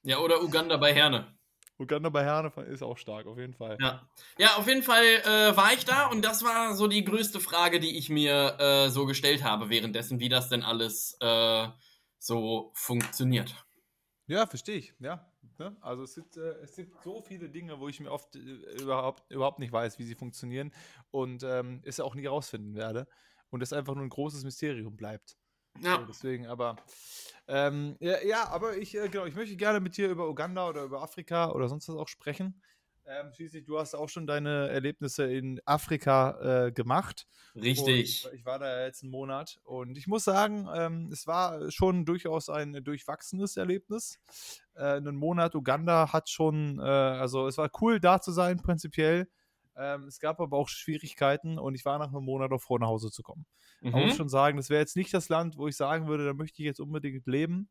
Ja, 0.02 0.18
oder 0.18 0.42
Uganda 0.42 0.78
bei 0.78 0.94
Herne. 0.94 1.26
Uganda 1.80 2.10
bei 2.10 2.22
Herne 2.24 2.52
ist 2.68 2.82
auch 2.82 2.98
stark, 2.98 3.26
auf 3.26 3.38
jeden 3.38 3.54
Fall. 3.54 3.78
Ja, 3.80 4.06
ja 4.38 4.56
auf 4.56 4.66
jeden 4.66 4.82
Fall 4.82 5.02
äh, 5.02 5.56
war 5.56 5.72
ich 5.72 5.84
da 5.84 6.06
und 6.06 6.22
das 6.22 6.44
war 6.44 6.74
so 6.74 6.86
die 6.86 7.04
größte 7.04 7.40
Frage, 7.40 7.80
die 7.80 7.96
ich 7.96 8.10
mir 8.10 8.56
äh, 8.60 8.90
so 8.90 9.06
gestellt 9.06 9.42
habe 9.42 9.70
währenddessen, 9.70 10.20
wie 10.20 10.28
das 10.28 10.50
denn 10.50 10.62
alles 10.62 11.16
äh, 11.20 11.68
so 12.18 12.70
funktioniert. 12.74 13.54
Ja, 14.26 14.46
verstehe 14.46 14.76
ich, 14.76 14.94
ja. 15.00 15.26
Ne? 15.58 15.76
Also 15.80 16.04
es 16.04 16.14
sind, 16.14 16.36
äh, 16.36 16.52
es 16.62 16.74
sind 16.74 16.92
so 17.02 17.22
viele 17.22 17.48
Dinge, 17.48 17.80
wo 17.80 17.88
ich 17.88 17.98
mir 17.98 18.10
oft 18.10 18.36
äh, 18.36 18.38
überhaupt, 18.80 19.30
überhaupt 19.30 19.58
nicht 19.58 19.72
weiß, 19.72 19.98
wie 19.98 20.04
sie 20.04 20.14
funktionieren 20.14 20.72
und 21.10 21.42
ähm, 21.42 21.80
es 21.84 21.98
auch 21.98 22.14
nie 22.14 22.26
rausfinden 22.26 22.74
werde 22.74 23.08
und 23.48 23.62
es 23.62 23.72
einfach 23.72 23.94
nur 23.94 24.04
ein 24.04 24.10
großes 24.10 24.44
Mysterium 24.44 24.96
bleibt. 24.96 25.36
Ja. 25.80 25.96
So, 25.96 26.04
deswegen, 26.06 26.46
aber 26.46 26.76
ähm, 27.50 27.96
ja, 27.98 28.22
ja, 28.24 28.48
aber 28.48 28.76
ich, 28.76 28.96
äh, 28.96 29.08
genau, 29.08 29.26
ich 29.26 29.34
möchte 29.34 29.56
gerne 29.56 29.80
mit 29.80 29.96
dir 29.96 30.08
über 30.08 30.28
Uganda 30.28 30.68
oder 30.68 30.84
über 30.84 31.02
Afrika 31.02 31.50
oder 31.50 31.68
sonst 31.68 31.88
was 31.88 31.96
auch 31.96 32.08
sprechen. 32.08 32.62
Ähm, 33.06 33.32
schließlich, 33.32 33.64
du 33.64 33.76
hast 33.76 33.94
auch 33.96 34.08
schon 34.08 34.28
deine 34.28 34.68
Erlebnisse 34.68 35.24
in 35.24 35.60
Afrika 35.64 36.66
äh, 36.66 36.72
gemacht. 36.72 37.26
Richtig. 37.56 38.24
Und 38.24 38.34
ich 38.34 38.44
war 38.44 38.60
da 38.60 38.84
jetzt 38.84 39.02
einen 39.02 39.10
Monat 39.10 39.58
und 39.64 39.98
ich 39.98 40.06
muss 40.06 40.22
sagen, 40.22 40.68
ähm, 40.72 41.10
es 41.12 41.26
war 41.26 41.72
schon 41.72 42.04
durchaus 42.04 42.48
ein 42.48 42.84
durchwachsenes 42.84 43.56
Erlebnis. 43.56 44.20
Äh, 44.74 44.84
einen 44.84 45.16
Monat 45.16 45.56
Uganda 45.56 46.12
hat 46.12 46.30
schon, 46.30 46.78
äh, 46.78 46.82
also 46.82 47.48
es 47.48 47.58
war 47.58 47.68
cool 47.80 47.98
da 47.98 48.20
zu 48.20 48.30
sein, 48.30 48.58
prinzipiell. 48.58 49.28
Ähm, 49.76 50.04
es 50.04 50.18
gab 50.18 50.40
aber 50.40 50.56
auch 50.56 50.68
Schwierigkeiten 50.68 51.58
und 51.58 51.74
ich 51.74 51.84
war 51.84 51.98
nach 51.98 52.08
einem 52.08 52.24
Monat 52.24 52.52
auch 52.52 52.60
froh, 52.60 52.78
nach 52.78 52.88
Hause 52.88 53.10
zu 53.10 53.22
kommen. 53.22 53.46
Mhm. 53.80 53.90
Man 53.92 54.06
muss 54.06 54.16
schon 54.16 54.28
sagen, 54.28 54.56
das 54.56 54.70
wäre 54.70 54.80
jetzt 54.80 54.96
nicht 54.96 55.14
das 55.14 55.28
Land, 55.28 55.56
wo 55.56 55.68
ich 55.68 55.76
sagen 55.76 56.08
würde, 56.08 56.26
da 56.26 56.34
möchte 56.34 56.62
ich 56.62 56.66
jetzt 56.66 56.80
unbedingt 56.80 57.26
leben. 57.26 57.70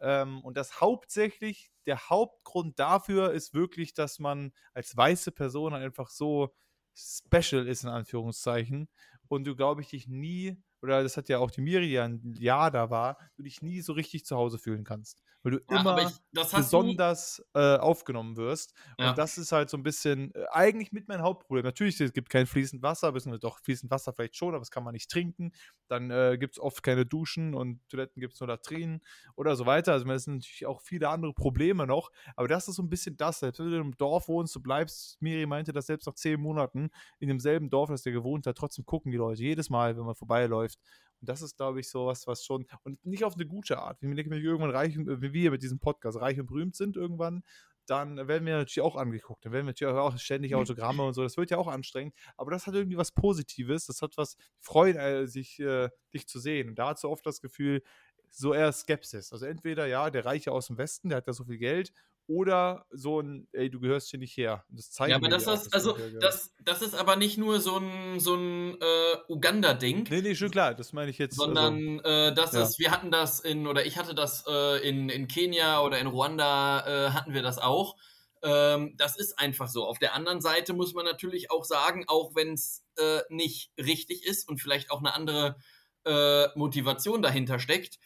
Ähm, 0.00 0.40
und 0.42 0.56
das 0.56 0.80
hauptsächlich, 0.80 1.70
der 1.86 2.08
Hauptgrund 2.08 2.78
dafür 2.78 3.32
ist 3.32 3.54
wirklich, 3.54 3.94
dass 3.94 4.18
man 4.18 4.52
als 4.74 4.96
weiße 4.96 5.32
Person 5.32 5.74
einfach 5.74 6.10
so 6.10 6.54
special 6.94 7.66
ist, 7.66 7.84
in 7.84 7.90
Anführungszeichen. 7.90 8.88
Und 9.28 9.44
du, 9.44 9.54
glaube 9.56 9.82
ich, 9.82 9.88
dich 9.88 10.08
nie, 10.08 10.60
oder 10.82 11.02
das 11.02 11.16
hat 11.16 11.28
ja 11.28 11.38
auch 11.38 11.50
die 11.50 11.60
Miriam 11.60 12.20
Jahr 12.34 12.70
da 12.70 12.90
war, 12.90 13.18
du 13.36 13.42
dich 13.42 13.62
nie 13.62 13.80
so 13.80 13.92
richtig 13.92 14.24
zu 14.24 14.36
Hause 14.36 14.58
fühlen 14.58 14.84
kannst 14.84 15.22
weil 15.42 15.52
du 15.52 15.60
ja, 15.70 15.80
immer 15.80 15.98
ich, 16.02 16.52
besonders 16.52 17.42
äh, 17.54 17.76
aufgenommen 17.76 18.36
wirst. 18.36 18.74
Ja. 18.98 19.10
Und 19.10 19.18
das 19.18 19.38
ist 19.38 19.52
halt 19.52 19.70
so 19.70 19.76
ein 19.76 19.82
bisschen 19.82 20.34
äh, 20.34 20.44
eigentlich 20.50 20.92
mit 20.92 21.08
mein 21.08 21.22
Hauptproblem. 21.22 21.64
Natürlich, 21.64 22.00
es 22.00 22.12
gibt 22.12 22.30
kein 22.30 22.46
fließend 22.46 22.82
Wasser, 22.82 23.12
beziehungsweise 23.12 23.40
doch 23.40 23.58
fließend 23.60 23.90
Wasser 23.90 24.12
vielleicht 24.12 24.36
schon, 24.36 24.50
aber 24.50 24.60
das 24.60 24.70
kann 24.70 24.84
man 24.84 24.92
nicht 24.92 25.10
trinken. 25.10 25.52
Dann 25.88 26.10
äh, 26.10 26.36
gibt 26.38 26.54
es 26.54 26.60
oft 26.60 26.82
keine 26.82 27.06
Duschen 27.06 27.54
und 27.54 27.80
Toiletten 27.88 28.20
gibt 28.20 28.34
es 28.34 28.40
nur 28.40 28.48
Latrinen 28.48 29.00
oder 29.36 29.56
so 29.56 29.66
weiter. 29.66 29.92
Also 29.92 30.10
es 30.10 30.24
sind 30.24 30.36
natürlich 30.36 30.66
auch 30.66 30.82
viele 30.82 31.08
andere 31.08 31.32
Probleme 31.32 31.86
noch, 31.86 32.10
aber 32.36 32.48
das 32.48 32.68
ist 32.68 32.76
so 32.76 32.82
ein 32.82 32.90
bisschen 32.90 33.16
das. 33.16 33.40
Selbst 33.40 33.58
wenn 33.60 33.70
du 33.70 33.76
im 33.78 33.96
Dorf 33.96 34.28
wohnst, 34.28 34.54
du 34.54 34.60
bleibst, 34.60 35.20
Miri 35.20 35.46
meinte 35.46 35.72
das 35.72 35.86
selbst 35.86 36.06
nach 36.06 36.14
zehn 36.14 36.40
Monaten 36.40 36.90
in 37.20 37.28
demselben 37.28 37.70
Dorf, 37.70 37.90
das 37.90 38.02
der 38.02 38.12
gewohnt 38.12 38.46
hat, 38.46 38.56
trotzdem 38.56 38.84
gucken 38.84 39.12
die 39.12 39.18
Leute 39.18 39.42
jedes 39.42 39.70
Mal, 39.70 39.96
wenn 39.96 40.04
man 40.04 40.14
vorbeiläuft. 40.14 40.78
Und 41.20 41.28
das 41.28 41.42
ist, 41.42 41.56
glaube 41.56 41.80
ich, 41.80 41.88
so 41.88 42.06
was, 42.06 42.26
was 42.26 42.44
schon, 42.44 42.66
und 42.84 43.04
nicht 43.04 43.24
auf 43.24 43.34
eine 43.34 43.46
gute 43.46 43.78
Art. 43.78 43.98
Wenn 44.00 44.16
wir 44.16 44.24
irgendwann 44.24 44.70
reich, 44.70 44.96
wie 44.96 45.32
wir 45.32 45.50
mit 45.50 45.62
diesem 45.62 45.78
Podcast 45.78 46.20
reich 46.20 46.38
und 46.38 46.46
berühmt 46.46 46.76
sind 46.76 46.96
irgendwann, 46.96 47.42
dann 47.88 48.28
werden 48.28 48.46
wir 48.46 48.56
natürlich 48.56 48.82
auch 48.82 48.96
angeguckt. 48.96 49.44
Dann 49.44 49.52
werden 49.52 49.66
wir 49.66 49.70
natürlich 49.70 49.94
auch 49.94 50.18
ständig 50.18 50.52
mhm. 50.52 50.58
Autogramme 50.58 51.02
und 51.02 51.14
so. 51.14 51.22
Das 51.22 51.36
wird 51.36 51.50
ja 51.50 51.56
auch 51.56 51.68
anstrengend. 51.68 52.14
Aber 52.36 52.50
das 52.50 52.66
hat 52.66 52.74
irgendwie 52.74 52.98
was 52.98 53.12
Positives. 53.12 53.86
Das 53.86 54.02
hat 54.02 54.16
was 54.16 54.36
Freude, 54.60 54.98
äh, 54.98 55.26
sich, 55.26 55.58
äh, 55.58 55.88
dich 56.12 56.28
zu 56.28 56.38
sehen. 56.38 56.68
Und 56.68 56.78
da 56.78 56.90
hat 56.90 56.98
so 56.98 57.08
oft 57.08 57.24
das 57.24 57.40
Gefühl, 57.40 57.82
so 58.30 58.52
eher 58.52 58.72
Skepsis. 58.72 59.32
Also 59.32 59.46
entweder, 59.46 59.86
ja, 59.86 60.10
der 60.10 60.26
Reiche 60.26 60.52
aus 60.52 60.66
dem 60.66 60.76
Westen, 60.76 61.08
der 61.08 61.18
hat 61.18 61.26
ja 61.26 61.32
so 61.32 61.44
viel 61.44 61.58
Geld, 61.58 61.92
oder 62.28 62.86
so 62.90 63.20
ein, 63.20 63.48
ey, 63.52 63.70
du 63.70 63.80
gehörst 63.80 64.10
hier 64.10 64.18
nicht 64.18 64.36
her. 64.36 64.64
Das 64.68 64.90
zeigt 64.92 65.10
ja, 65.10 65.16
aber 65.16 65.28
das 65.28 65.46
ist, 65.46 65.72
also, 65.72 65.96
das, 66.20 66.54
das 66.62 66.82
ist 66.82 66.94
aber 66.94 67.16
nicht 67.16 67.38
nur 67.38 67.58
so 67.60 67.78
ein, 67.78 68.20
so 68.20 68.34
ein 68.34 68.76
äh, 68.80 69.16
Uganda-Ding. 69.28 70.06
Nee, 70.10 70.20
nee, 70.20 70.34
schon 70.34 70.50
klar, 70.50 70.74
das 70.74 70.92
meine 70.92 71.10
ich 71.10 71.18
jetzt. 71.18 71.36
Sondern 71.36 72.00
also, 72.00 72.30
äh, 72.30 72.34
das 72.34 72.52
ja. 72.52 72.62
ist, 72.62 72.78
wir 72.78 72.90
hatten 72.90 73.10
das 73.10 73.40
in, 73.40 73.66
oder 73.66 73.86
ich 73.86 73.96
hatte 73.96 74.14
das 74.14 74.44
äh, 74.46 74.86
in, 74.86 75.08
in 75.08 75.26
Kenia 75.26 75.80
oder 75.80 75.98
in 75.98 76.06
Ruanda, 76.06 77.08
äh, 77.08 77.10
hatten 77.12 77.32
wir 77.32 77.42
das 77.42 77.58
auch. 77.58 77.96
Ähm, 78.42 78.94
das 78.98 79.16
ist 79.16 79.38
einfach 79.38 79.68
so. 79.68 79.86
Auf 79.86 79.98
der 79.98 80.14
anderen 80.14 80.42
Seite 80.42 80.74
muss 80.74 80.92
man 80.92 81.06
natürlich 81.06 81.50
auch 81.50 81.64
sagen, 81.64 82.04
auch 82.08 82.34
wenn 82.34 82.52
es 82.52 82.84
äh, 82.96 83.22
nicht 83.30 83.72
richtig 83.78 84.26
ist 84.26 84.46
und 84.48 84.60
vielleicht 84.60 84.90
auch 84.90 84.98
eine 84.98 85.14
andere 85.14 85.56
äh, 86.04 86.46
Motivation 86.56 87.22
dahinter 87.22 87.58
steckt, 87.58 87.98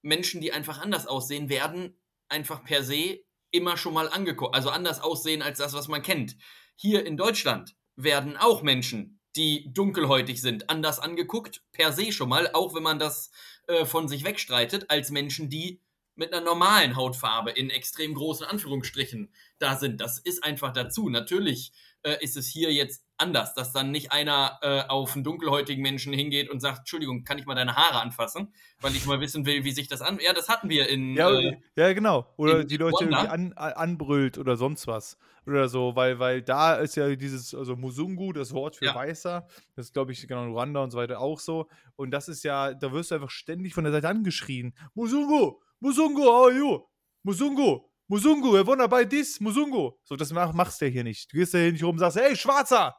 Menschen, 0.00 0.40
die 0.40 0.52
einfach 0.52 0.80
anders 0.80 1.06
aussehen, 1.06 1.50
werden 1.50 1.98
einfach 2.28 2.64
per 2.64 2.82
se 2.82 3.20
immer 3.50 3.76
schon 3.76 3.94
mal 3.94 4.08
angeguckt, 4.08 4.54
also 4.54 4.70
anders 4.70 5.00
aussehen 5.00 5.42
als 5.42 5.58
das, 5.58 5.72
was 5.72 5.88
man 5.88 6.02
kennt. 6.02 6.36
Hier 6.76 7.06
in 7.06 7.16
Deutschland 7.16 7.76
werden 7.96 8.36
auch 8.36 8.62
Menschen, 8.62 9.20
die 9.36 9.72
dunkelhäutig 9.72 10.40
sind, 10.40 10.70
anders 10.70 10.98
angeguckt, 10.98 11.62
per 11.72 11.92
se 11.92 12.12
schon 12.12 12.28
mal, 12.28 12.50
auch 12.52 12.74
wenn 12.74 12.82
man 12.82 12.98
das 12.98 13.30
äh, 13.66 13.84
von 13.84 14.08
sich 14.08 14.24
wegstreitet, 14.24 14.90
als 14.90 15.10
Menschen, 15.10 15.50
die 15.50 15.80
mit 16.14 16.32
einer 16.32 16.44
normalen 16.44 16.96
Hautfarbe 16.96 17.50
in 17.52 17.70
extrem 17.70 18.14
großen 18.14 18.44
Anführungsstrichen 18.44 19.32
da 19.58 19.76
sind. 19.76 20.00
Das 20.00 20.18
ist 20.18 20.42
einfach 20.42 20.72
dazu. 20.72 21.08
Natürlich 21.08 21.72
äh, 22.02 22.16
ist 22.22 22.36
es 22.36 22.48
hier 22.48 22.72
jetzt 22.72 23.04
anders, 23.18 23.54
dass 23.54 23.72
dann 23.72 23.90
nicht 23.90 24.12
einer 24.12 24.58
äh, 24.62 24.82
auf 24.88 25.14
einen 25.14 25.24
dunkelhäutigen 25.24 25.82
Menschen 25.82 26.12
hingeht 26.12 26.48
und 26.48 26.60
sagt, 26.60 26.80
Entschuldigung, 26.80 27.24
kann 27.24 27.38
ich 27.38 27.46
mal 27.46 27.54
deine 27.54 27.76
Haare 27.76 28.00
anfassen, 28.00 28.52
weil 28.80 28.94
ich 28.94 29.06
mal 29.06 29.20
wissen 29.20 29.44
will, 29.44 29.64
wie 29.64 29.72
sich 29.72 29.88
das 29.88 30.00
an. 30.00 30.18
Ja, 30.24 30.32
das 30.32 30.48
hatten 30.48 30.68
wir 30.68 30.88
in. 30.88 31.14
Ja, 31.14 31.30
äh, 31.30 31.56
ja 31.76 31.92
genau. 31.92 32.32
Oder 32.36 32.64
die 32.64 32.76
Leute 32.76 33.04
irgendwie 33.04 33.28
an, 33.28 33.52
anbrüllt 33.54 34.38
oder 34.38 34.56
sonst 34.56 34.86
was. 34.86 35.18
Oder 35.46 35.68
so, 35.68 35.96
weil, 35.96 36.18
weil 36.18 36.42
da 36.42 36.74
ist 36.74 36.96
ja 36.96 37.14
dieses, 37.16 37.54
also 37.54 37.74
Musungu, 37.74 38.32
das 38.32 38.52
Wort 38.52 38.76
für 38.76 38.84
ja. 38.86 38.94
Weißer, 38.94 39.46
das 39.74 39.86
ist, 39.86 39.92
glaube 39.94 40.12
ich, 40.12 40.26
genau 40.28 40.44
in 40.44 40.50
Ruanda 40.50 40.82
und 40.82 40.90
so 40.90 40.98
weiter 40.98 41.20
auch 41.20 41.40
so. 41.40 41.68
Und 41.96 42.10
das 42.10 42.28
ist 42.28 42.44
ja, 42.44 42.74
da 42.74 42.92
wirst 42.92 43.10
du 43.10 43.14
einfach 43.14 43.30
ständig 43.30 43.72
von 43.72 43.84
der 43.84 43.92
Seite 43.92 44.08
angeschrien. 44.08 44.74
Musungu! 44.94 45.60
Musungu, 45.80 46.22
how 46.22 46.46
are 46.48 46.54
you? 46.54 46.80
Musungu! 47.22 47.80
Musungu, 48.08 48.54
wir 48.54 48.66
wollen 48.66 48.88
bei 48.88 49.04
dies, 49.04 49.40
Musungu. 49.40 49.92
So, 50.02 50.16
das 50.16 50.32
mach, 50.32 50.52
machst 50.52 50.80
du 50.80 50.86
ja 50.86 50.90
hier 50.90 51.04
nicht. 51.04 51.32
Du 51.32 51.36
gehst 51.36 51.52
ja 51.52 51.60
hier 51.60 51.72
nicht 51.72 51.84
rum 51.84 51.92
und 51.92 51.98
sagst, 51.98 52.18
hey, 52.18 52.36
Schwarzer! 52.36 52.94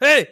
Hey! 0.00 0.28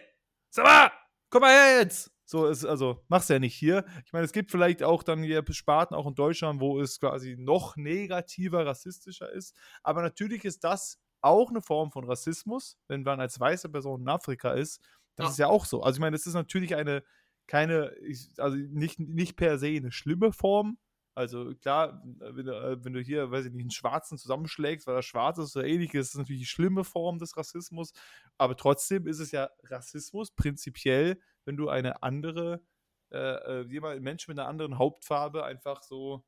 Sag 0.51 0.65
mal! 0.65 0.93
Komm 1.29 1.41
mal 1.41 1.51
her 1.51 1.81
jetzt! 1.81 2.13
So, 2.25 2.47
ist, 2.47 2.65
also, 2.65 3.05
machst 3.09 3.29
du 3.29 3.35
ja 3.35 3.41
nicht 3.41 3.57
hier. 3.57 3.85
Ich 4.05 4.13
meine, 4.13 4.25
es 4.25 4.33
gibt 4.33 4.53
vielleicht 4.53 4.85
auch 4.85 5.03
dann 5.03 5.25
hier 5.25 5.45
Sparten, 5.51 5.97
auch 5.97 6.07
in 6.07 6.15
Deutschland, 6.15 6.61
wo 6.61 6.81
es 6.81 7.01
quasi 7.01 7.37
noch 7.37 7.77
negativer, 7.77 8.65
rassistischer 8.65 9.33
ist. 9.33 9.57
Aber 9.83 10.03
natürlich 10.03 10.45
ist 10.45 10.63
das 10.63 11.01
auch 11.21 11.51
eine 11.51 11.63
Form 11.63 11.91
von 11.91 12.05
Rassismus, 12.05 12.79
wenn 12.87 13.03
man 13.03 13.19
als 13.19 13.41
weiße 13.41 13.69
Person 13.69 14.03
in 14.03 14.09
Afrika 14.09 14.53
ist. 14.53 14.81
Das 15.17 15.25
ja. 15.25 15.31
ist 15.31 15.39
ja 15.39 15.47
auch 15.49 15.65
so. 15.65 15.83
Also, 15.83 15.97
ich 15.97 16.01
meine, 16.01 16.17
das 16.17 16.27
ist 16.27 16.35
natürlich 16.35 16.77
eine, 16.77 17.03
keine, 17.49 17.93
also 18.39 18.57
nicht, 18.57 19.01
nicht 19.01 19.37
per 19.37 19.59
se 19.59 19.67
eine 19.67 19.91
schlimme 19.91 20.33
Form, 20.33 20.79
also 21.17 21.55
klar, 21.55 22.03
wenn 22.05 22.45
du, 22.45 22.53
äh, 22.53 22.85
wenn 22.85 22.93
du 22.93 23.01
hier, 23.01 23.31
weiß 23.31 23.47
ich 23.47 23.53
nicht, 23.53 23.63
einen 23.63 23.71
Schwarzen 23.71 24.19
zusammenschlägst, 24.19 24.87
weil 24.87 24.97
er 24.97 25.03
schwarz 25.03 25.39
ist 25.39 25.57
oder 25.57 25.67
ähnliches, 25.67 26.09
ist 26.09 26.17
natürlich 26.17 26.43
die 26.43 26.47
schlimme 26.47 26.85
Form 26.85 27.19
des 27.19 27.39
Rassismus. 27.39 27.95
Aber 28.37 28.55
trotzdem 28.55 29.07
ist 29.07 29.19
es 29.19 29.31
ja 29.31 29.49
Rassismus 29.65 30.31
prinzipiell, 30.33 31.19
wenn 31.47 31.57
du 31.57 31.71
eine 31.71 32.03
andere, 32.03 32.61
äh, 33.11 33.17
äh 33.17 33.67
jemand, 33.67 34.03
Mensch 34.03 34.29
mit 34.29 34.39
einer 34.39 34.47
anderen 34.47 34.77
Hauptfarbe 34.77 35.43
einfach 35.43 35.83
so 35.83 36.23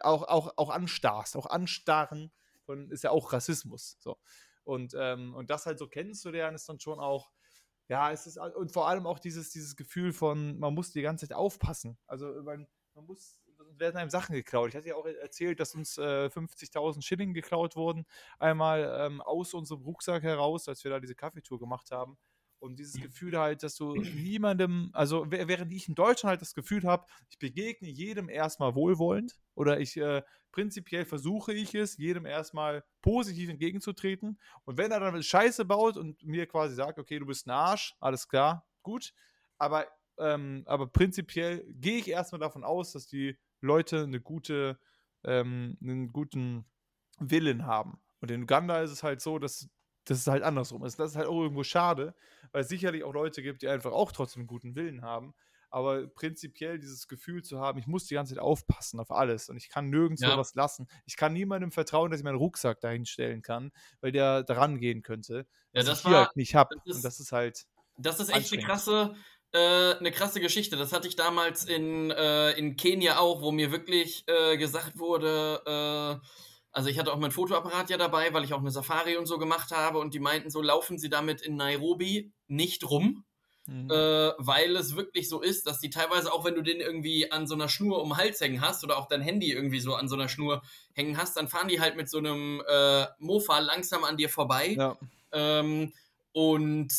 auch, 0.00 0.24
auch, 0.24 0.54
auch 0.56 0.70
anstarrst, 0.70 1.36
auch 1.36 1.46
anstarren, 1.46 2.32
von, 2.64 2.90
ist 2.90 3.04
ja 3.04 3.10
auch 3.10 3.32
Rassismus. 3.32 3.96
So. 4.00 4.18
Und, 4.64 4.92
ähm, 4.98 5.34
und 5.36 5.50
das 5.50 5.66
halt 5.66 5.78
so 5.78 5.86
kennenzulernen, 5.86 6.56
ist 6.56 6.68
dann 6.68 6.80
schon 6.80 6.98
auch, 6.98 7.30
ja, 7.86 8.10
es 8.10 8.26
ist, 8.26 8.38
und 8.38 8.72
vor 8.72 8.88
allem 8.88 9.06
auch 9.06 9.20
dieses, 9.20 9.50
dieses 9.50 9.76
Gefühl 9.76 10.12
von, 10.12 10.58
man 10.58 10.74
muss 10.74 10.90
die 10.90 11.02
ganze 11.02 11.28
Zeit 11.28 11.36
aufpassen. 11.36 11.96
Also 12.08 12.26
man, 12.42 12.66
man 12.94 13.06
muss 13.06 13.40
werden 13.78 13.96
einem 13.96 14.10
Sachen 14.10 14.34
geklaut. 14.34 14.70
Ich 14.70 14.76
hatte 14.76 14.88
ja 14.88 14.96
auch 14.96 15.06
erzählt, 15.06 15.60
dass 15.60 15.74
uns 15.74 15.98
äh, 15.98 16.26
50.000 16.26 17.02
Schilling 17.02 17.34
geklaut 17.34 17.76
wurden, 17.76 18.06
einmal 18.38 18.96
ähm, 19.00 19.20
aus 19.20 19.54
unserem 19.54 19.82
Rucksack 19.82 20.22
heraus, 20.22 20.68
als 20.68 20.84
wir 20.84 20.90
da 20.90 21.00
diese 21.00 21.14
Kaffeetour 21.14 21.58
gemacht 21.58 21.90
haben. 21.90 22.16
Und 22.58 22.78
dieses 22.78 23.00
Gefühl 23.00 23.38
halt, 23.38 23.62
dass 23.62 23.76
du 23.76 23.94
niemandem, 23.96 24.90
also 24.92 25.26
während 25.28 25.72
ich 25.72 25.88
in 25.88 25.94
Deutschland 25.94 26.30
halt 26.30 26.40
das 26.40 26.54
Gefühl 26.54 26.84
habe, 26.84 27.06
ich 27.28 27.38
begegne 27.38 27.88
jedem 27.88 28.28
erstmal 28.28 28.74
wohlwollend 28.74 29.38
oder 29.54 29.78
ich 29.78 29.96
äh, 29.96 30.22
prinzipiell 30.52 31.04
versuche 31.04 31.52
ich 31.52 31.74
es, 31.74 31.98
jedem 31.98 32.24
erstmal 32.24 32.82
positiv 33.02 33.50
entgegenzutreten. 33.50 34.40
Und 34.64 34.78
wenn 34.78 34.90
er 34.90 35.00
dann 35.00 35.22
Scheiße 35.22 35.66
baut 35.66 35.98
und 35.98 36.22
mir 36.24 36.46
quasi 36.46 36.74
sagt, 36.74 36.98
okay, 36.98 37.18
du 37.18 37.26
bist 37.26 37.46
ein 37.46 37.50
Arsch, 37.50 37.94
alles 38.00 38.26
klar, 38.26 38.66
gut. 38.82 39.12
Aber, 39.58 39.86
ähm, 40.18 40.62
aber 40.66 40.86
prinzipiell 40.86 41.62
gehe 41.68 41.98
ich 41.98 42.08
erstmal 42.08 42.40
davon 42.40 42.64
aus, 42.64 42.92
dass 42.92 43.06
die 43.06 43.36
Leute 43.60 44.02
eine 44.02 44.20
gute, 44.20 44.78
ähm, 45.24 45.76
einen 45.80 46.12
guten 46.12 46.66
Willen 47.18 47.66
haben. 47.66 48.00
Und 48.20 48.30
in 48.30 48.42
Uganda 48.42 48.80
ist 48.80 48.90
es 48.90 49.02
halt 49.02 49.20
so, 49.20 49.38
dass 49.38 49.68
das 50.06 50.18
ist 50.18 50.26
halt 50.28 50.42
andersrum 50.42 50.84
ist. 50.84 50.98
Das 50.98 51.10
ist 51.10 51.16
halt 51.16 51.26
auch 51.26 51.42
irgendwo 51.42 51.64
schade, 51.64 52.14
weil 52.52 52.62
es 52.62 52.68
sicherlich 52.68 53.02
auch 53.04 53.12
Leute 53.12 53.42
gibt, 53.42 53.62
die 53.62 53.68
einfach 53.68 53.92
auch 53.92 54.12
trotzdem 54.12 54.42
einen 54.42 54.46
guten 54.46 54.74
Willen 54.76 55.02
haben. 55.02 55.34
Aber 55.68 56.06
prinzipiell 56.06 56.78
dieses 56.78 57.08
Gefühl 57.08 57.42
zu 57.42 57.58
haben, 57.58 57.78
ich 57.78 57.88
muss 57.88 58.06
die 58.06 58.14
ganze 58.14 58.34
Zeit 58.34 58.42
aufpassen 58.42 59.00
auf 59.00 59.10
alles 59.10 59.48
und 59.48 59.56
ich 59.56 59.68
kann 59.68 59.90
nirgends 59.90 60.22
ja. 60.22 60.38
was 60.38 60.54
lassen. 60.54 60.86
Ich 61.06 61.16
kann 61.16 61.32
niemandem 61.32 61.72
vertrauen, 61.72 62.10
dass 62.10 62.20
ich 62.20 62.24
meinen 62.24 62.38
Rucksack 62.38 62.80
dahin 62.80 63.04
stellen 63.04 63.42
kann, 63.42 63.72
weil 64.00 64.12
der 64.12 64.44
daran 64.44 64.78
gehen 64.78 65.02
könnte. 65.02 65.46
Ja, 65.72 65.82
das 65.82 65.98
ich 65.98 66.04
war, 66.04 66.26
halt 66.26 66.36
nicht 66.36 66.54
habe. 66.54 66.76
Und 66.84 67.04
das 67.04 67.18
ist 67.18 67.32
halt. 67.32 67.66
Das 67.98 68.20
ist 68.20 68.32
echt 68.32 68.52
eine 68.52 68.62
krasse, 68.62 69.16
äh, 69.56 69.98
eine 69.98 70.12
krasse 70.12 70.40
Geschichte. 70.40 70.76
Das 70.76 70.92
hatte 70.92 71.08
ich 71.08 71.16
damals 71.16 71.64
in, 71.64 72.10
äh, 72.10 72.52
in 72.52 72.76
Kenia 72.76 73.18
auch, 73.18 73.40
wo 73.42 73.52
mir 73.52 73.72
wirklich 73.72 74.24
äh, 74.26 74.56
gesagt 74.56 74.98
wurde, 74.98 75.62
äh, 75.64 76.26
also 76.72 76.90
ich 76.90 76.98
hatte 76.98 77.12
auch 77.12 77.18
mein 77.18 77.30
Fotoapparat 77.30 77.88
ja 77.88 77.96
dabei, 77.96 78.34
weil 78.34 78.44
ich 78.44 78.52
auch 78.52 78.60
eine 78.60 78.70
Safari 78.70 79.16
und 79.16 79.26
so 79.26 79.38
gemacht 79.38 79.70
habe 79.70 79.98
und 79.98 80.12
die 80.12 80.20
meinten 80.20 80.50
so, 80.50 80.60
laufen 80.60 80.98
Sie 80.98 81.08
damit 81.08 81.40
in 81.40 81.56
Nairobi 81.56 82.32
nicht 82.48 82.88
rum. 82.88 83.24
Mhm. 83.68 83.90
Äh, 83.90 84.32
weil 84.38 84.76
es 84.76 84.94
wirklich 84.94 85.28
so 85.28 85.42
ist, 85.42 85.66
dass 85.66 85.80
die 85.80 85.90
teilweise, 85.90 86.32
auch 86.32 86.44
wenn 86.44 86.54
du 86.54 86.62
den 86.62 86.80
irgendwie 86.80 87.32
an 87.32 87.48
so 87.48 87.54
einer 87.54 87.68
Schnur 87.68 88.00
um 88.00 88.10
den 88.10 88.16
Hals 88.16 88.40
hängen 88.40 88.60
hast 88.60 88.84
oder 88.84 88.96
auch 88.96 89.08
dein 89.08 89.22
Handy 89.22 89.50
irgendwie 89.50 89.80
so 89.80 89.94
an 89.96 90.08
so 90.08 90.14
einer 90.14 90.28
Schnur 90.28 90.62
hängen 90.94 91.16
hast, 91.16 91.36
dann 91.36 91.48
fahren 91.48 91.66
die 91.66 91.80
halt 91.80 91.96
mit 91.96 92.08
so 92.08 92.18
einem 92.18 92.62
Mofa 93.18 93.58
langsam 93.58 94.04
an 94.04 94.16
dir 94.16 94.28
vorbei. 94.28 94.76
Ja 94.78 94.96
ähm, 95.36 95.92
und 96.32 96.92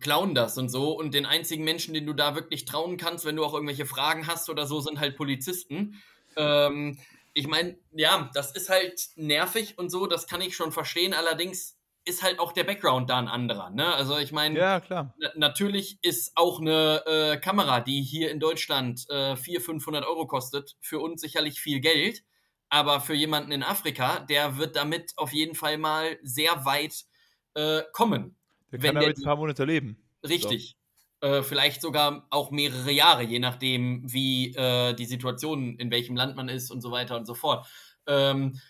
klauen 0.00 0.34
das 0.34 0.58
und 0.58 0.68
so. 0.68 0.92
Und 0.92 1.14
den 1.14 1.26
einzigen 1.26 1.64
Menschen, 1.64 1.94
den 1.94 2.06
du 2.06 2.12
da 2.12 2.34
wirklich 2.34 2.64
trauen 2.64 2.96
kannst, 2.96 3.24
wenn 3.24 3.36
du 3.36 3.44
auch 3.44 3.54
irgendwelche 3.54 3.86
Fragen 3.86 4.26
hast 4.26 4.50
oder 4.50 4.66
so, 4.66 4.80
sind 4.80 5.00
halt 5.00 5.16
Polizisten. 5.16 6.02
Ähm, 6.36 6.98
ich 7.34 7.46
meine, 7.46 7.78
ja, 7.92 8.30
das 8.34 8.52
ist 8.52 8.68
halt 8.68 9.08
nervig 9.16 9.78
und 9.78 9.90
so, 9.90 10.06
das 10.06 10.26
kann 10.26 10.40
ich 10.40 10.56
schon 10.56 10.72
verstehen. 10.72 11.14
Allerdings 11.14 11.76
ist 12.04 12.22
halt 12.22 12.38
auch 12.38 12.52
der 12.52 12.64
Background 12.64 13.10
da 13.10 13.18
ein 13.18 13.28
anderer. 13.28 13.70
Ne? 13.70 13.92
Also 13.94 14.16
ich 14.16 14.32
meine, 14.32 14.58
ja, 14.58 14.80
klar. 14.80 15.14
natürlich 15.34 15.98
ist 16.02 16.32
auch 16.36 16.60
eine 16.60 17.02
äh, 17.04 17.36
Kamera, 17.38 17.80
die 17.80 18.00
hier 18.00 18.30
in 18.30 18.38
Deutschland 18.38 19.08
äh, 19.10 19.36
400, 19.36 19.64
500 19.64 20.06
Euro 20.06 20.26
kostet, 20.26 20.76
für 20.80 21.00
uns 21.00 21.20
sicherlich 21.20 21.60
viel 21.60 21.80
Geld. 21.80 22.22
Aber 22.68 23.00
für 23.00 23.14
jemanden 23.14 23.52
in 23.52 23.62
Afrika, 23.62 24.20
der 24.20 24.56
wird 24.56 24.76
damit 24.76 25.12
auf 25.16 25.32
jeden 25.32 25.54
Fall 25.54 25.78
mal 25.78 26.18
sehr 26.22 26.64
weit 26.64 27.04
äh, 27.54 27.82
kommen. 27.92 28.35
Der 28.72 28.78
kann 28.78 28.94
damit 28.94 29.18
ein 29.18 29.24
paar 29.24 29.36
Monate 29.36 29.64
leben. 29.64 29.96
Richtig. 30.26 30.76
So. 31.20 31.28
Äh, 31.28 31.42
vielleicht 31.42 31.80
sogar 31.80 32.26
auch 32.30 32.50
mehrere 32.50 32.90
Jahre, 32.90 33.22
je 33.22 33.38
nachdem, 33.38 34.02
wie 34.12 34.54
äh, 34.54 34.92
die 34.94 35.06
Situation, 35.06 35.78
in 35.78 35.90
welchem 35.90 36.14
Land 36.14 36.36
man 36.36 36.48
ist 36.48 36.70
und 36.70 36.82
so 36.82 36.90
weiter 36.90 37.16
und 37.16 37.26
so 37.26 37.34
fort. 37.34 37.66
Ähm, 38.06 38.60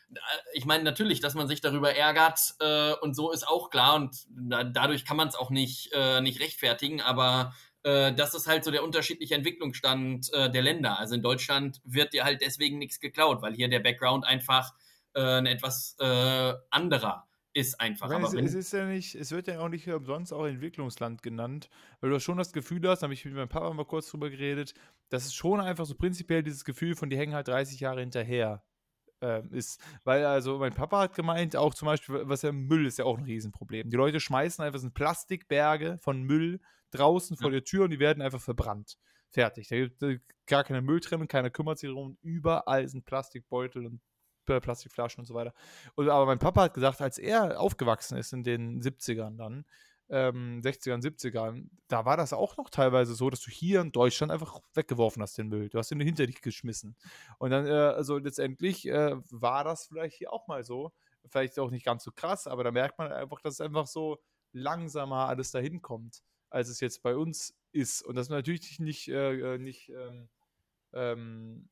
ich 0.55 0.65
meine 0.65 0.85
natürlich, 0.85 1.21
dass 1.21 1.35
man 1.35 1.49
sich 1.49 1.61
darüber 1.61 1.95
ärgert 1.95 2.55
äh, 2.61 2.93
und 3.01 3.15
so 3.15 3.33
ist 3.33 3.47
auch 3.47 3.71
klar 3.71 3.97
und 3.97 4.17
da, 4.31 4.65
dadurch 4.65 5.05
kann 5.05 5.17
man 5.17 5.29
es 5.29 5.35
auch 5.35 5.51
nicht, 5.51 5.91
äh, 5.93 6.21
nicht 6.21 6.41
rechtfertigen, 6.41 7.01
aber 7.01 7.53
äh, 7.83 8.15
das 8.15 8.35
ist 8.35 8.47
halt 8.47 8.65
so 8.65 8.71
der 8.71 8.85
unterschiedliche 8.85 9.35
Entwicklungsstand 9.35 10.33
äh, 10.33 10.51
der 10.51 10.63
Länder. 10.63 10.99
Also 10.99 11.17
in 11.17 11.23
Deutschland 11.23 11.81
wird 11.85 12.13
dir 12.13 12.25
halt 12.25 12.41
deswegen 12.41 12.79
nichts 12.79 13.01
geklaut, 13.01 13.43
weil 13.43 13.55
hier 13.55 13.69
der 13.69 13.81
Background 13.81 14.25
einfach 14.25 14.73
äh, 15.15 15.21
ein 15.21 15.47
etwas 15.47 15.97
äh, 16.01 16.55
anderer 16.71 17.27
ist 17.57 17.81
einfach. 17.81 18.09
Meine, 18.09 18.27
es, 18.27 18.35
es, 18.35 18.55
ist 18.55 18.73
ja 18.73 18.85
nicht, 18.85 19.15
es 19.15 19.31
wird 19.31 19.49
ja 19.49 19.61
auch 19.61 19.71
nicht 19.71 19.89
umsonst 19.89 20.33
auch 20.33 20.45
Entwicklungsland 20.45 21.23
genannt, 21.23 21.71
weil 22.01 22.11
du 22.11 22.21
schon 22.21 22.37
das 22.37 22.53
Gefühl 22.53 22.87
hast, 22.87 23.01
da 23.01 23.05
habe 23.05 23.15
ich 23.15 23.25
mit 23.25 23.35
meinem 23.35 23.49
Papa 23.49 23.73
mal 23.73 23.87
kurz 23.87 24.11
drüber 24.11 24.29
geredet, 24.29 24.75
dass 25.09 25.25
es 25.25 25.35
schon 25.35 25.61
einfach 25.61 25.87
so 25.87 25.95
prinzipiell 25.95 26.43
dieses 26.43 26.65
Gefühl 26.67 26.95
von, 26.95 27.09
die 27.09 27.17
hängen 27.17 27.35
halt 27.35 27.49
30 27.49 27.81
Jahre 27.81 28.01
hinterher 28.01 28.63
äh, 29.23 29.43
ist. 29.53 29.81
Weil 30.05 30.27
also 30.27 30.59
mein 30.59 30.75
Papa 30.75 31.01
hat 31.01 31.15
gemeint, 31.15 31.57
auch 31.57 31.73
zum 31.73 31.87
Beispiel, 31.87 32.21
was 32.25 32.43
ja 32.43 32.53
Müll 32.53 32.85
ist 32.85 32.99
ja 32.99 33.07
auch 33.07 33.17
ein 33.17 33.25
Riesenproblem. 33.25 33.89
Die 33.89 33.97
Leute 33.97 34.21
schmeißen 34.21 34.63
einfach 34.63 34.79
so 34.79 34.91
Plastikberge 34.91 35.97
von 36.03 36.23
Müll 36.23 36.61
draußen 36.91 37.39
vor 37.39 37.49
ja. 37.49 37.53
der 37.53 37.65
Tür 37.65 37.85
und 37.85 37.91
die 37.91 37.99
werden 37.99 38.21
einfach 38.23 38.41
verbrannt. 38.41 38.99
Fertig. 39.31 39.69
Da 39.69 39.77
gibt 39.77 40.03
es 40.03 40.21
gar 40.47 40.63
keine 40.63 40.83
Mülltrennung, 40.83 41.27
keiner 41.27 41.49
kümmert 41.49 41.79
sich 41.79 41.89
darum. 41.89 42.19
Überall 42.21 42.87
sind 42.87 43.07
Plastikbeutel 43.07 43.87
und 43.87 44.01
Plastikflaschen 44.47 45.21
und 45.21 45.27
so 45.27 45.35
weiter. 45.35 45.53
Und, 45.95 46.09
aber 46.09 46.27
mein 46.27 46.39
Papa 46.39 46.63
hat 46.63 46.75
gesagt, 46.75 47.01
als 47.01 47.19
er 47.19 47.61
aufgewachsen 47.61 48.17
ist 48.17 48.33
in 48.33 48.43
den 48.43 48.81
70ern 48.83 49.37
dann, 49.37 49.65
ähm, 50.09 50.61
60ern, 50.63 51.03
70ern, 51.03 51.69
da 51.89 52.05
war 52.05 52.17
das 52.17 52.33
auch 52.33 52.57
noch 52.57 52.71
teilweise 52.71 53.15
so, 53.15 53.29
dass 53.29 53.41
du 53.41 53.51
hier 53.51 53.81
in 53.81 53.93
Deutschland 53.93 54.31
einfach 54.33 54.61
weggeworfen 54.75 55.23
hast, 55.23 55.37
den 55.37 55.49
Müll. 55.49 55.69
Du 55.69 55.79
hast 55.79 55.91
ihn 55.91 56.01
hinter 56.01 56.27
dich 56.27 56.41
geschmissen. 56.41 56.97
Und 57.39 57.51
dann, 57.51 57.67
äh, 57.67 57.71
also 57.71 58.19
letztendlich 58.19 58.87
äh, 58.87 59.17
war 59.31 59.65
das 59.65 59.87
vielleicht 59.87 60.17
hier 60.17 60.33
auch 60.33 60.47
mal 60.47 60.65
so. 60.65 60.93
Vielleicht 61.29 61.59
auch 61.59 61.73
nicht 61.73 61.85
ganz 61.85 62.05
so 62.05 62.13
krass, 62.13 62.47
aber 62.47 62.63
da 62.63 62.71
merkt 62.71 62.99
man 62.99 63.11
einfach, 63.13 63.41
dass 63.41 63.55
es 63.55 63.61
einfach 63.61 63.89
so 63.89 64.19
langsamer 64.53 65.27
alles 65.27 65.51
dahin 65.51 65.83
kommt, 65.83 66.23
als 66.51 66.69
es 66.69 66.79
jetzt 66.79 67.03
bei 67.03 67.17
uns 67.17 67.57
ist. 67.73 68.03
Und 68.03 68.15
das 68.15 68.29
natürlich 68.29 68.79
nicht, 68.79 69.09
äh, 69.09 69.55
äh 69.55 69.59
nicht 69.59 69.89
ähm, 69.89 70.29
ähm, 70.93 71.69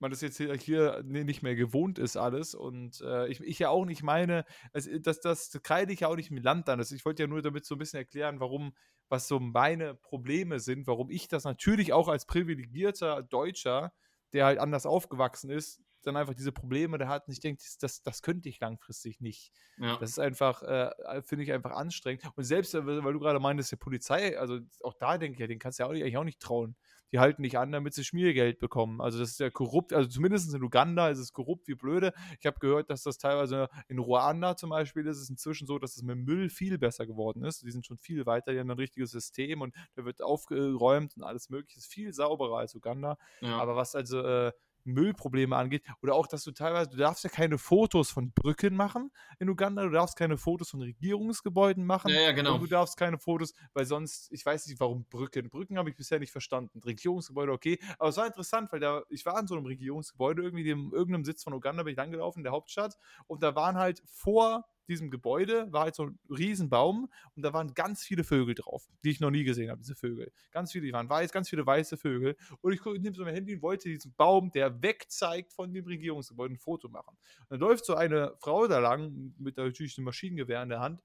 man 0.00 0.10
das 0.10 0.22
jetzt 0.22 0.38
hier 0.38 1.02
nicht 1.04 1.42
mehr 1.42 1.54
gewohnt 1.54 1.98
ist 1.98 2.16
alles 2.16 2.54
und 2.54 3.00
äh, 3.02 3.28
ich, 3.28 3.40
ich, 3.40 3.58
ja 3.58 3.68
auch 3.68 3.84
nicht 3.84 4.02
meine, 4.02 4.44
also 4.72 4.90
das, 4.98 5.20
das 5.20 5.50
kreide 5.62 5.92
ich 5.92 6.00
ja 6.00 6.08
auch 6.08 6.16
nicht 6.16 6.30
mit 6.30 6.42
Land 6.42 6.68
an. 6.68 6.78
Also 6.78 6.94
ich 6.94 7.04
wollte 7.04 7.22
ja 7.22 7.26
nur 7.26 7.42
damit 7.42 7.66
so 7.66 7.74
ein 7.74 7.78
bisschen 7.78 7.98
erklären, 7.98 8.40
warum, 8.40 8.74
was 9.08 9.28
so 9.28 9.38
meine 9.38 9.94
Probleme 9.94 10.58
sind, 10.58 10.86
warum 10.86 11.10
ich 11.10 11.28
das 11.28 11.44
natürlich 11.44 11.92
auch 11.92 12.08
als 12.08 12.24
privilegierter 12.26 13.22
Deutscher, 13.22 13.92
der 14.32 14.46
halt 14.46 14.58
anders 14.58 14.86
aufgewachsen 14.86 15.50
ist, 15.50 15.82
dann 16.02 16.16
einfach 16.16 16.34
diese 16.34 16.52
Probleme 16.52 16.96
da 16.96 17.08
hat 17.08 17.26
und 17.26 17.32
ich 17.32 17.40
denke, 17.40 17.62
das, 17.80 18.02
das 18.02 18.22
könnte 18.22 18.48
ich 18.48 18.58
langfristig 18.58 19.20
nicht. 19.20 19.52
Ja. 19.76 19.98
Das 19.98 20.10
ist 20.10 20.18
einfach, 20.18 20.62
äh, 20.62 21.22
finde 21.22 21.44
ich 21.44 21.52
einfach 21.52 21.72
anstrengend. 21.72 22.24
Und 22.36 22.44
selbst, 22.44 22.74
äh, 22.74 22.86
weil 22.86 23.12
du 23.12 23.20
gerade 23.20 23.38
meintest, 23.38 23.72
der 23.72 23.76
Polizei, 23.76 24.38
also 24.38 24.60
auch 24.82 24.94
da 24.94 25.18
denke 25.18 25.34
ich, 25.34 25.40
ja, 25.40 25.46
den 25.46 25.58
kannst 25.58 25.78
du 25.78 25.82
ja 25.82 25.88
auch 25.88 25.92
nicht, 25.92 26.02
eigentlich 26.02 26.16
auch 26.16 26.24
nicht 26.24 26.40
trauen 26.40 26.74
die 27.12 27.18
halten 27.18 27.42
nicht 27.42 27.58
an, 27.58 27.72
damit 27.72 27.94
sie 27.94 28.04
Schmiergeld 28.04 28.58
bekommen. 28.58 29.00
Also 29.00 29.18
das 29.18 29.30
ist 29.30 29.40
ja 29.40 29.50
korrupt, 29.50 29.92
also 29.92 30.08
zumindest 30.08 30.54
in 30.54 30.62
Uganda 30.62 31.08
ist 31.08 31.18
es 31.18 31.32
korrupt 31.32 31.68
wie 31.68 31.74
blöde. 31.74 32.12
Ich 32.38 32.46
habe 32.46 32.58
gehört, 32.58 32.90
dass 32.90 33.02
das 33.02 33.18
teilweise 33.18 33.68
in 33.88 33.98
Ruanda 33.98 34.56
zum 34.56 34.70
Beispiel 34.70 35.06
ist 35.06 35.18
es 35.18 35.30
inzwischen 35.30 35.66
so, 35.66 35.78
dass 35.78 35.96
es 35.96 36.02
mit 36.02 36.18
Müll 36.18 36.50
viel 36.50 36.78
besser 36.78 37.06
geworden 37.06 37.44
ist. 37.44 37.62
Die 37.62 37.70
sind 37.70 37.86
schon 37.86 37.98
viel 37.98 38.26
weiter, 38.26 38.52
die 38.52 38.58
haben 38.58 38.70
ein 38.70 38.78
richtiges 38.78 39.10
System 39.10 39.60
und 39.60 39.74
der 39.96 40.04
wird 40.04 40.22
aufgeräumt 40.22 41.16
und 41.16 41.22
alles 41.22 41.50
mögliche. 41.50 41.78
Ist 41.78 41.92
viel 41.92 42.12
sauberer 42.12 42.58
als 42.58 42.74
Uganda. 42.74 43.16
Ja. 43.40 43.58
Aber 43.58 43.76
was 43.76 43.94
also 43.94 44.20
äh, 44.20 44.52
Müllprobleme 44.84 45.56
angeht. 45.56 45.84
Oder 46.02 46.14
auch, 46.14 46.26
dass 46.26 46.44
du 46.44 46.52
teilweise, 46.52 46.90
du 46.90 46.96
darfst 46.96 47.24
ja 47.24 47.30
keine 47.30 47.58
Fotos 47.58 48.10
von 48.10 48.32
Brücken 48.32 48.74
machen 48.74 49.10
in 49.38 49.48
Uganda, 49.48 49.82
du 49.82 49.90
darfst 49.90 50.16
keine 50.16 50.38
Fotos 50.38 50.70
von 50.70 50.80
Regierungsgebäuden 50.80 51.84
machen. 51.84 52.10
Ja, 52.10 52.20
ja, 52.20 52.32
genau. 52.32 52.54
Und 52.54 52.62
du 52.62 52.66
darfst 52.66 52.96
keine 52.96 53.18
Fotos, 53.18 53.54
weil 53.74 53.84
sonst, 53.84 54.30
ich 54.32 54.44
weiß 54.44 54.66
nicht, 54.66 54.80
warum 54.80 55.04
Brücken. 55.04 55.50
Brücken 55.50 55.78
habe 55.78 55.90
ich 55.90 55.96
bisher 55.96 56.18
nicht 56.18 56.32
verstanden. 56.32 56.80
Regierungsgebäude, 56.84 57.52
okay. 57.52 57.78
Aber 57.98 58.08
es 58.08 58.16
war 58.16 58.26
interessant, 58.26 58.72
weil 58.72 58.80
da, 58.80 59.02
ich 59.08 59.24
war 59.26 59.38
in 59.38 59.46
so 59.46 59.56
einem 59.56 59.66
Regierungsgebäude, 59.66 60.42
irgendwie 60.42 60.68
in 60.68 60.90
irgendeinem 60.92 61.24
Sitz 61.24 61.44
von 61.44 61.52
Uganda 61.52 61.82
bin 61.82 61.92
ich 61.92 61.96
langgelaufen, 61.98 62.40
in 62.40 62.44
der 62.44 62.52
Hauptstadt. 62.52 62.96
Und 63.26 63.42
da 63.42 63.54
waren 63.54 63.76
halt 63.76 64.02
vor 64.06 64.66
diesem 64.90 65.10
Gebäude 65.10 65.72
war 65.72 65.84
halt 65.84 65.94
so 65.94 66.04
ein 66.06 66.18
Riesenbaum 66.28 67.10
und 67.34 67.42
da 67.42 67.52
waren 67.52 67.72
ganz 67.74 68.02
viele 68.02 68.24
Vögel 68.24 68.54
drauf, 68.54 68.88
die 69.04 69.10
ich 69.10 69.20
noch 69.20 69.30
nie 69.30 69.44
gesehen 69.44 69.70
habe, 69.70 69.80
diese 69.80 69.94
Vögel. 69.94 70.32
Ganz 70.50 70.72
viele, 70.72 70.86
die 70.86 70.92
waren 70.92 71.08
weiß, 71.08 71.32
ganz 71.32 71.48
viele 71.48 71.66
weiße 71.66 71.96
Vögel. 71.96 72.36
Und 72.60 72.72
ich 72.72 72.84
nehme 72.84 73.14
so 73.14 73.24
mein 73.24 73.34
Handy 73.34 73.54
und 73.54 73.62
wollte 73.62 73.88
diesen 73.88 74.14
Baum, 74.16 74.50
der 74.50 74.82
wegzeigt 74.82 75.52
von 75.52 75.72
dem 75.72 75.86
Regierungsgebäude, 75.86 76.54
ein 76.54 76.58
Foto 76.58 76.88
machen. 76.88 77.16
Und 77.40 77.50
dann 77.50 77.60
läuft 77.60 77.86
so 77.86 77.94
eine 77.94 78.34
Frau 78.40 78.66
da 78.66 78.78
lang 78.78 79.34
mit 79.38 79.56
natürlich 79.56 79.96
einem 79.96 80.04
Maschinengewehr 80.04 80.62
in 80.62 80.68
der 80.68 80.80
Hand 80.80 81.00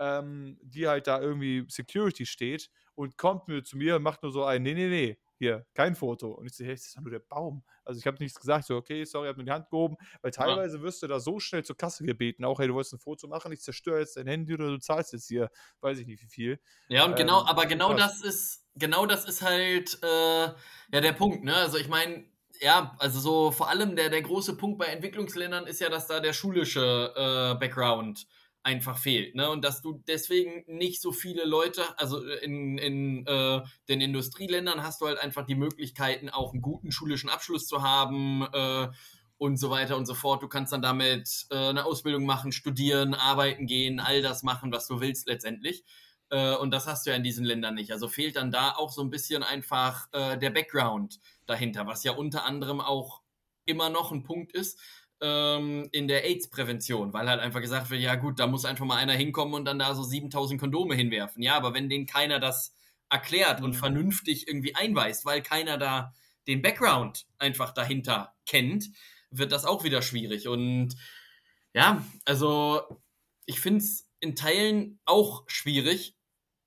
ähm, 0.00 0.58
die 0.62 0.88
halt 0.88 1.06
da 1.06 1.20
irgendwie 1.20 1.64
Security 1.68 2.26
steht 2.26 2.70
und 2.94 3.16
kommt 3.18 3.46
mir 3.46 3.62
zu 3.62 3.76
mir 3.76 3.96
und 3.96 4.02
macht 4.02 4.22
nur 4.22 4.32
so 4.32 4.44
ein, 4.44 4.62
nee, 4.62 4.74
nee, 4.74 4.88
nee, 4.88 5.18
hier, 5.40 5.66
kein 5.74 5.94
Foto. 5.94 6.32
Und 6.32 6.46
ich 6.46 6.54
so, 6.54 6.64
hey, 6.64 6.74
das 6.74 6.86
ist 6.86 6.96
doch 6.96 7.00
nur 7.00 7.10
der 7.10 7.18
Baum. 7.18 7.64
Also 7.82 7.98
ich 7.98 8.06
habe 8.06 8.18
nichts 8.20 8.38
gesagt, 8.38 8.66
so, 8.66 8.76
okay, 8.76 9.04
sorry, 9.04 9.26
ich 9.26 9.28
habe 9.30 9.38
nur 9.38 9.46
die 9.46 9.52
Hand 9.52 9.70
gehoben, 9.70 9.96
weil 10.20 10.30
teilweise 10.30 10.76
ja. 10.76 10.82
wirst 10.82 11.02
du 11.02 11.06
da 11.06 11.18
so 11.18 11.40
schnell 11.40 11.64
zur 11.64 11.78
Kasse 11.78 12.04
gebeten, 12.04 12.44
auch, 12.44 12.58
hey, 12.60 12.68
du 12.68 12.74
wolltest 12.74 12.92
ein 12.92 12.98
Foto 12.98 13.26
machen, 13.26 13.50
ich 13.50 13.62
zerstöre 13.62 14.00
jetzt 14.00 14.16
dein 14.16 14.26
Handy 14.26 14.52
oder 14.52 14.66
du 14.66 14.78
zahlst 14.78 15.14
jetzt 15.14 15.28
hier, 15.28 15.50
weiß 15.80 15.98
ich 15.98 16.06
nicht 16.06 16.22
wie 16.22 16.28
viel. 16.28 16.60
Ja, 16.88 17.06
und 17.06 17.16
genau, 17.16 17.40
ähm, 17.40 17.46
aber 17.46 17.64
genau 17.64 17.94
krass. 17.94 18.20
das 18.20 18.22
ist, 18.22 18.66
genau 18.74 19.06
das 19.06 19.24
ist 19.24 19.40
halt, 19.40 19.98
äh, 20.02 20.06
ja, 20.46 21.00
der 21.00 21.12
Punkt, 21.14 21.42
ne? 21.42 21.54
Also 21.54 21.78
ich 21.78 21.88
meine, 21.88 22.26
ja, 22.60 22.94
also 22.98 23.18
so 23.18 23.50
vor 23.50 23.70
allem 23.70 23.96
der, 23.96 24.10
der 24.10 24.20
große 24.20 24.58
Punkt 24.58 24.78
bei 24.78 24.86
Entwicklungsländern 24.86 25.66
ist 25.66 25.80
ja, 25.80 25.88
dass 25.88 26.06
da 26.06 26.20
der 26.20 26.34
schulische 26.34 27.14
äh, 27.16 27.58
Background 27.58 28.26
einfach 28.62 28.98
fehlt. 28.98 29.34
Ne? 29.34 29.50
Und 29.50 29.64
dass 29.64 29.80
du 29.80 30.02
deswegen 30.06 30.64
nicht 30.66 31.00
so 31.00 31.12
viele 31.12 31.44
Leute, 31.44 31.82
also 31.98 32.22
in, 32.22 32.78
in 32.78 33.26
äh, 33.26 33.62
den 33.88 34.00
Industrieländern 34.00 34.82
hast 34.82 35.00
du 35.00 35.06
halt 35.06 35.18
einfach 35.18 35.46
die 35.46 35.54
Möglichkeiten, 35.54 36.28
auch 36.28 36.52
einen 36.52 36.62
guten 36.62 36.92
schulischen 36.92 37.30
Abschluss 37.30 37.66
zu 37.66 37.82
haben 37.82 38.46
äh, 38.52 38.88
und 39.38 39.56
so 39.56 39.70
weiter 39.70 39.96
und 39.96 40.04
so 40.04 40.14
fort. 40.14 40.42
Du 40.42 40.48
kannst 40.48 40.72
dann 40.72 40.82
damit 40.82 41.46
äh, 41.50 41.56
eine 41.56 41.86
Ausbildung 41.86 42.26
machen, 42.26 42.52
studieren, 42.52 43.14
arbeiten 43.14 43.66
gehen, 43.66 43.98
all 43.98 44.20
das 44.20 44.42
machen, 44.42 44.72
was 44.72 44.86
du 44.86 45.00
willst 45.00 45.26
letztendlich. 45.26 45.84
Äh, 46.28 46.54
und 46.56 46.70
das 46.70 46.86
hast 46.86 47.06
du 47.06 47.10
ja 47.10 47.16
in 47.16 47.22
diesen 47.22 47.46
Ländern 47.46 47.74
nicht. 47.74 47.92
Also 47.92 48.08
fehlt 48.08 48.36
dann 48.36 48.50
da 48.50 48.72
auch 48.72 48.92
so 48.92 49.02
ein 49.02 49.10
bisschen 49.10 49.42
einfach 49.42 50.08
äh, 50.12 50.36
der 50.38 50.50
Background 50.50 51.18
dahinter, 51.46 51.86
was 51.86 52.04
ja 52.04 52.12
unter 52.12 52.44
anderem 52.44 52.82
auch 52.82 53.22
immer 53.64 53.88
noch 53.88 54.12
ein 54.12 54.22
Punkt 54.22 54.52
ist, 54.52 54.78
ähm, 55.20 55.88
in 55.92 56.08
der 56.08 56.24
AIDS-Prävention, 56.24 57.12
weil 57.12 57.28
halt 57.28 57.40
einfach 57.40 57.60
gesagt 57.60 57.90
wird, 57.90 58.00
ja 58.00 58.14
gut, 58.14 58.38
da 58.38 58.46
muss 58.46 58.64
einfach 58.64 58.84
mal 58.84 58.96
einer 58.96 59.12
hinkommen 59.12 59.54
und 59.54 59.64
dann 59.64 59.78
da 59.78 59.94
so 59.94 60.02
7000 60.02 60.60
Kondome 60.60 60.94
hinwerfen. 60.94 61.42
Ja, 61.42 61.56
aber 61.56 61.74
wenn 61.74 61.88
denen 61.88 62.06
keiner 62.06 62.40
das 62.40 62.74
erklärt 63.10 63.60
und 63.60 63.74
vernünftig 63.74 64.48
irgendwie 64.48 64.74
einweist, 64.74 65.26
weil 65.26 65.42
keiner 65.42 65.78
da 65.78 66.14
den 66.46 66.62
Background 66.62 67.26
einfach 67.38 67.72
dahinter 67.72 68.34
kennt, 68.46 68.88
wird 69.30 69.52
das 69.52 69.64
auch 69.64 69.84
wieder 69.84 70.02
schwierig. 70.02 70.48
Und 70.48 70.96
ja, 71.74 72.04
also 72.24 72.82
ich 73.46 73.60
finde 73.60 73.84
es 73.84 74.08
in 74.20 74.36
Teilen 74.36 75.00
auch 75.04 75.44
schwierig, 75.48 76.16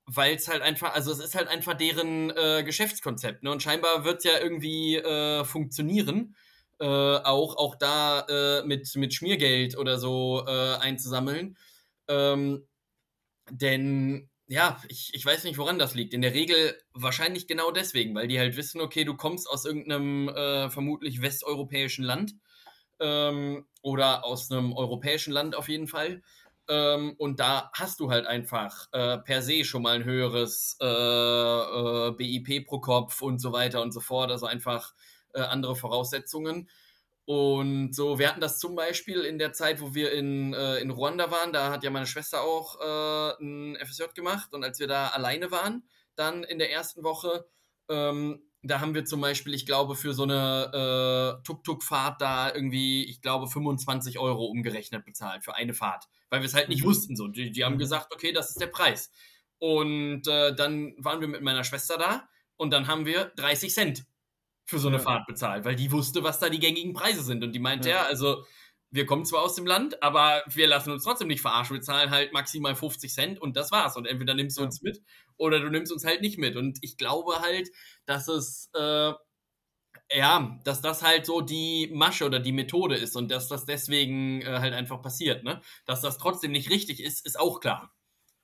weil 0.06 0.34
es 0.36 0.48
halt 0.48 0.62
einfach, 0.62 0.94
also 0.94 1.10
es 1.12 1.18
ist 1.18 1.34
halt 1.34 1.48
einfach 1.48 1.74
deren 1.74 2.30
äh, 2.30 2.62
Geschäftskonzept. 2.62 3.42
Ne? 3.42 3.50
Und 3.50 3.62
scheinbar 3.62 4.04
wird 4.04 4.18
es 4.18 4.24
ja 4.24 4.38
irgendwie 4.38 4.96
äh, 4.96 5.44
funktionieren 5.44 6.36
äh, 6.80 6.84
auch, 6.86 7.56
auch 7.56 7.76
da 7.76 8.26
äh, 8.28 8.64
mit, 8.64 8.94
mit 8.96 9.14
Schmiergeld 9.14 9.76
oder 9.76 9.98
so 9.98 10.44
äh, 10.46 10.76
einzusammeln. 10.76 11.56
Ähm, 12.08 12.66
denn 13.50 14.28
ja, 14.46 14.80
ich, 14.88 15.12
ich 15.14 15.24
weiß 15.24 15.44
nicht, 15.44 15.58
woran 15.58 15.78
das 15.78 15.94
liegt. 15.94 16.12
In 16.14 16.22
der 16.22 16.34
Regel 16.34 16.78
wahrscheinlich 16.92 17.46
genau 17.46 17.70
deswegen, 17.70 18.14
weil 18.14 18.28
die 18.28 18.38
halt 18.38 18.56
wissen, 18.56 18.80
okay, 18.80 19.04
du 19.04 19.16
kommst 19.16 19.48
aus 19.48 19.64
irgendeinem 19.64 20.28
äh, 20.28 20.70
vermutlich 20.70 21.22
westeuropäischen 21.22 22.04
Land 22.04 22.34
ähm, 23.00 23.66
oder 23.82 24.24
aus 24.24 24.50
einem 24.50 24.72
europäischen 24.72 25.32
Land 25.32 25.56
auf 25.56 25.68
jeden 25.68 25.88
Fall. 25.88 26.22
Ähm, 26.68 27.14
und 27.18 27.40
da 27.40 27.70
hast 27.74 28.00
du 28.00 28.10
halt 28.10 28.26
einfach 28.26 28.88
äh, 28.92 29.18
per 29.18 29.42
se 29.42 29.64
schon 29.64 29.82
mal 29.82 29.96
ein 29.96 30.04
höheres 30.04 30.76
äh, 30.80 30.86
äh, 30.86 32.12
BIP 32.12 32.66
pro 32.66 32.80
Kopf 32.80 33.22
und 33.22 33.38
so 33.38 33.52
weiter 33.52 33.82
und 33.82 33.92
so 33.92 34.00
fort. 34.00 34.30
Also 34.30 34.46
einfach 34.46 34.94
äh, 35.34 35.40
andere 35.40 35.76
Voraussetzungen. 35.76 36.68
Und 37.26 37.94
so, 37.94 38.18
wir 38.18 38.28
hatten 38.28 38.40
das 38.40 38.58
zum 38.58 38.74
Beispiel 38.74 39.20
in 39.22 39.38
der 39.38 39.52
Zeit, 39.52 39.80
wo 39.80 39.94
wir 39.94 40.12
in, 40.12 40.52
äh, 40.52 40.78
in 40.78 40.90
Ruanda 40.90 41.30
waren. 41.30 41.52
Da 41.52 41.70
hat 41.70 41.82
ja 41.82 41.90
meine 41.90 42.06
Schwester 42.06 42.42
auch 42.42 42.78
äh, 42.80 43.42
ein 43.42 43.76
FSJ 43.76 44.04
gemacht. 44.14 44.52
Und 44.52 44.62
als 44.62 44.78
wir 44.78 44.86
da 44.86 45.08
alleine 45.08 45.50
waren, 45.50 45.88
dann 46.16 46.44
in 46.44 46.58
der 46.58 46.70
ersten 46.70 47.02
Woche, 47.02 47.46
ähm, 47.88 48.42
da 48.62 48.80
haben 48.80 48.94
wir 48.94 49.04
zum 49.04 49.20
Beispiel, 49.20 49.54
ich 49.54 49.64
glaube, 49.66 49.94
für 49.94 50.12
so 50.12 50.22
eine 50.24 51.38
äh, 51.40 51.44
Tuk-Tuk-Fahrt 51.44 52.20
da 52.20 52.54
irgendwie, 52.54 53.04
ich 53.04 53.22
glaube, 53.22 53.46
25 53.46 54.18
Euro 54.18 54.44
umgerechnet 54.46 55.04
bezahlt 55.04 55.44
für 55.44 55.54
eine 55.54 55.74
Fahrt, 55.74 56.04
weil 56.30 56.40
wir 56.40 56.46
es 56.46 56.54
halt 56.54 56.68
nicht 56.68 56.82
mhm. 56.82 56.88
wussten. 56.88 57.16
So. 57.16 57.28
Die, 57.28 57.50
die 57.50 57.64
haben 57.64 57.74
mhm. 57.74 57.78
gesagt, 57.78 58.12
okay, 58.12 58.32
das 58.32 58.50
ist 58.50 58.60
der 58.60 58.66
Preis. 58.66 59.10
Und 59.58 60.26
äh, 60.28 60.54
dann 60.54 60.94
waren 60.98 61.20
wir 61.20 61.28
mit 61.28 61.42
meiner 61.42 61.64
Schwester 61.64 61.96
da 61.96 62.28
und 62.56 62.70
dann 62.70 62.86
haben 62.86 63.06
wir 63.06 63.32
30 63.36 63.72
Cent 63.72 64.04
für 64.64 64.78
so 64.78 64.88
eine 64.88 64.96
ja. 64.98 65.02
Fahrt 65.02 65.26
bezahlt, 65.26 65.64
weil 65.64 65.76
die 65.76 65.92
wusste, 65.92 66.22
was 66.22 66.38
da 66.38 66.48
die 66.48 66.58
gängigen 66.58 66.94
Preise 66.94 67.22
sind. 67.22 67.44
Und 67.44 67.52
die 67.52 67.58
meinte, 67.58 67.88
ja, 67.88 67.96
ja 67.96 68.02
also 68.04 68.44
wir 68.90 69.06
kommen 69.06 69.24
zwar 69.24 69.42
aus 69.42 69.56
dem 69.56 69.66
Land, 69.66 70.02
aber 70.02 70.44
wir 70.46 70.68
lassen 70.68 70.92
uns 70.92 71.02
trotzdem 71.02 71.26
nicht 71.28 71.40
verarschen. 71.40 71.74
Wir 71.74 71.82
zahlen 71.82 72.10
halt 72.10 72.32
maximal 72.32 72.76
50 72.76 73.12
Cent 73.12 73.40
und 73.40 73.56
das 73.56 73.72
war's. 73.72 73.96
Und 73.96 74.06
entweder 74.06 74.34
nimmst 74.34 74.56
du 74.56 74.62
uns 74.62 74.82
mit 74.82 75.02
oder 75.36 75.58
du 75.58 75.68
nimmst 75.68 75.92
uns 75.92 76.04
halt 76.04 76.20
nicht 76.20 76.38
mit. 76.38 76.56
Und 76.56 76.78
ich 76.80 76.96
glaube 76.96 77.40
halt, 77.40 77.70
dass 78.06 78.28
es, 78.28 78.70
äh, 78.74 79.12
ja, 80.12 80.60
dass 80.64 80.80
das 80.80 81.02
halt 81.02 81.26
so 81.26 81.40
die 81.40 81.90
Masche 81.92 82.24
oder 82.24 82.38
die 82.38 82.52
Methode 82.52 82.96
ist 82.96 83.16
und 83.16 83.30
dass 83.30 83.48
das 83.48 83.64
deswegen 83.64 84.42
äh, 84.42 84.58
halt 84.60 84.74
einfach 84.74 85.02
passiert, 85.02 85.44
ne? 85.44 85.60
Dass 85.86 86.00
das 86.00 86.18
trotzdem 86.18 86.52
nicht 86.52 86.70
richtig 86.70 87.02
ist, 87.02 87.26
ist 87.26 87.38
auch 87.38 87.60
klar. 87.60 87.93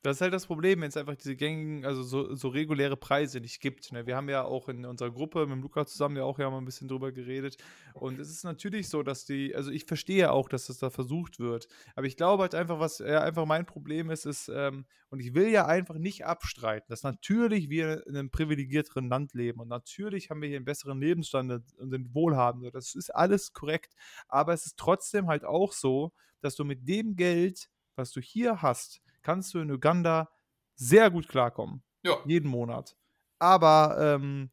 Das 0.02 0.16
ist 0.16 0.20
halt 0.22 0.32
das 0.32 0.46
Problem, 0.46 0.80
wenn 0.80 0.88
es 0.88 0.96
einfach 0.96 1.14
diese 1.14 1.36
gängigen, 1.36 1.84
also 1.84 2.02
so, 2.02 2.34
so 2.34 2.48
reguläre 2.48 2.96
Preise 2.96 3.38
nicht 3.38 3.60
gibt. 3.60 3.92
Ne? 3.92 4.06
Wir 4.06 4.16
haben 4.16 4.30
ja 4.30 4.44
auch 4.44 4.70
in 4.70 4.86
unserer 4.86 5.10
Gruppe 5.10 5.46
mit 5.46 5.60
Luca 5.60 5.84
zusammen 5.84 6.16
ja 6.16 6.24
auch 6.24 6.38
ja 6.38 6.48
mal 6.48 6.56
ein 6.56 6.64
bisschen 6.64 6.88
drüber 6.88 7.12
geredet. 7.12 7.58
Und 7.92 8.18
es 8.18 8.30
ist 8.30 8.42
natürlich 8.44 8.88
so, 8.88 9.02
dass 9.02 9.26
die, 9.26 9.54
also 9.54 9.70
ich 9.70 9.84
verstehe 9.84 10.32
auch, 10.32 10.48
dass 10.48 10.68
das 10.68 10.78
da 10.78 10.88
versucht 10.88 11.38
wird. 11.38 11.68
Aber 11.96 12.06
ich 12.06 12.16
glaube 12.16 12.44
halt 12.44 12.54
einfach, 12.54 12.80
was 12.80 13.00
ja 13.00 13.20
einfach 13.20 13.44
mein 13.44 13.66
Problem 13.66 14.10
ist, 14.10 14.24
ist, 14.24 14.48
ähm, 14.48 14.86
und 15.10 15.20
ich 15.20 15.34
will 15.34 15.48
ja 15.48 15.66
einfach 15.66 15.96
nicht 15.96 16.24
abstreiten, 16.24 16.86
dass 16.88 17.02
natürlich 17.02 17.68
wir 17.68 18.06
in 18.06 18.16
einem 18.16 18.30
privilegierteren 18.30 19.08
Land 19.08 19.34
leben 19.34 19.60
und 19.60 19.68
natürlich 19.68 20.30
haben 20.30 20.40
wir 20.40 20.48
hier 20.48 20.56
einen 20.56 20.64
besseren 20.64 21.00
Lebensstandard 21.00 21.64
und 21.76 21.90
sind 21.90 22.14
wohlhabend. 22.14 22.74
Das 22.74 22.94
ist 22.94 23.14
alles 23.14 23.52
korrekt. 23.52 23.94
Aber 24.28 24.54
es 24.54 24.64
ist 24.64 24.78
trotzdem 24.78 25.26
halt 25.26 25.44
auch 25.44 25.72
so, 25.72 26.12
dass 26.40 26.54
du 26.54 26.64
mit 26.64 26.88
dem 26.88 27.16
Geld, 27.16 27.68
was 27.96 28.12
du 28.12 28.20
hier 28.20 28.62
hast, 28.62 29.02
kannst 29.22 29.54
du 29.54 29.58
in 29.60 29.70
Uganda 29.70 30.30
sehr 30.74 31.10
gut 31.10 31.28
klarkommen. 31.28 31.82
Ja. 32.04 32.16
Jeden 32.24 32.48
Monat. 32.48 32.96
Aber 33.38 33.96
ähm, 33.98 34.50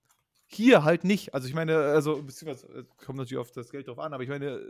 hier 0.47 0.83
halt 0.83 1.03
nicht. 1.03 1.33
Also 1.33 1.47
ich 1.47 1.53
meine, 1.53 1.75
also 1.77 2.23
beziehungsweise 2.23 2.67
äh, 2.67 2.83
kommt 3.05 3.17
natürlich 3.17 3.39
auf 3.39 3.51
das 3.51 3.69
Geld 3.69 3.87
drauf 3.87 3.99
an, 3.99 4.13
aber 4.13 4.23
ich 4.23 4.29
meine, 4.29 4.61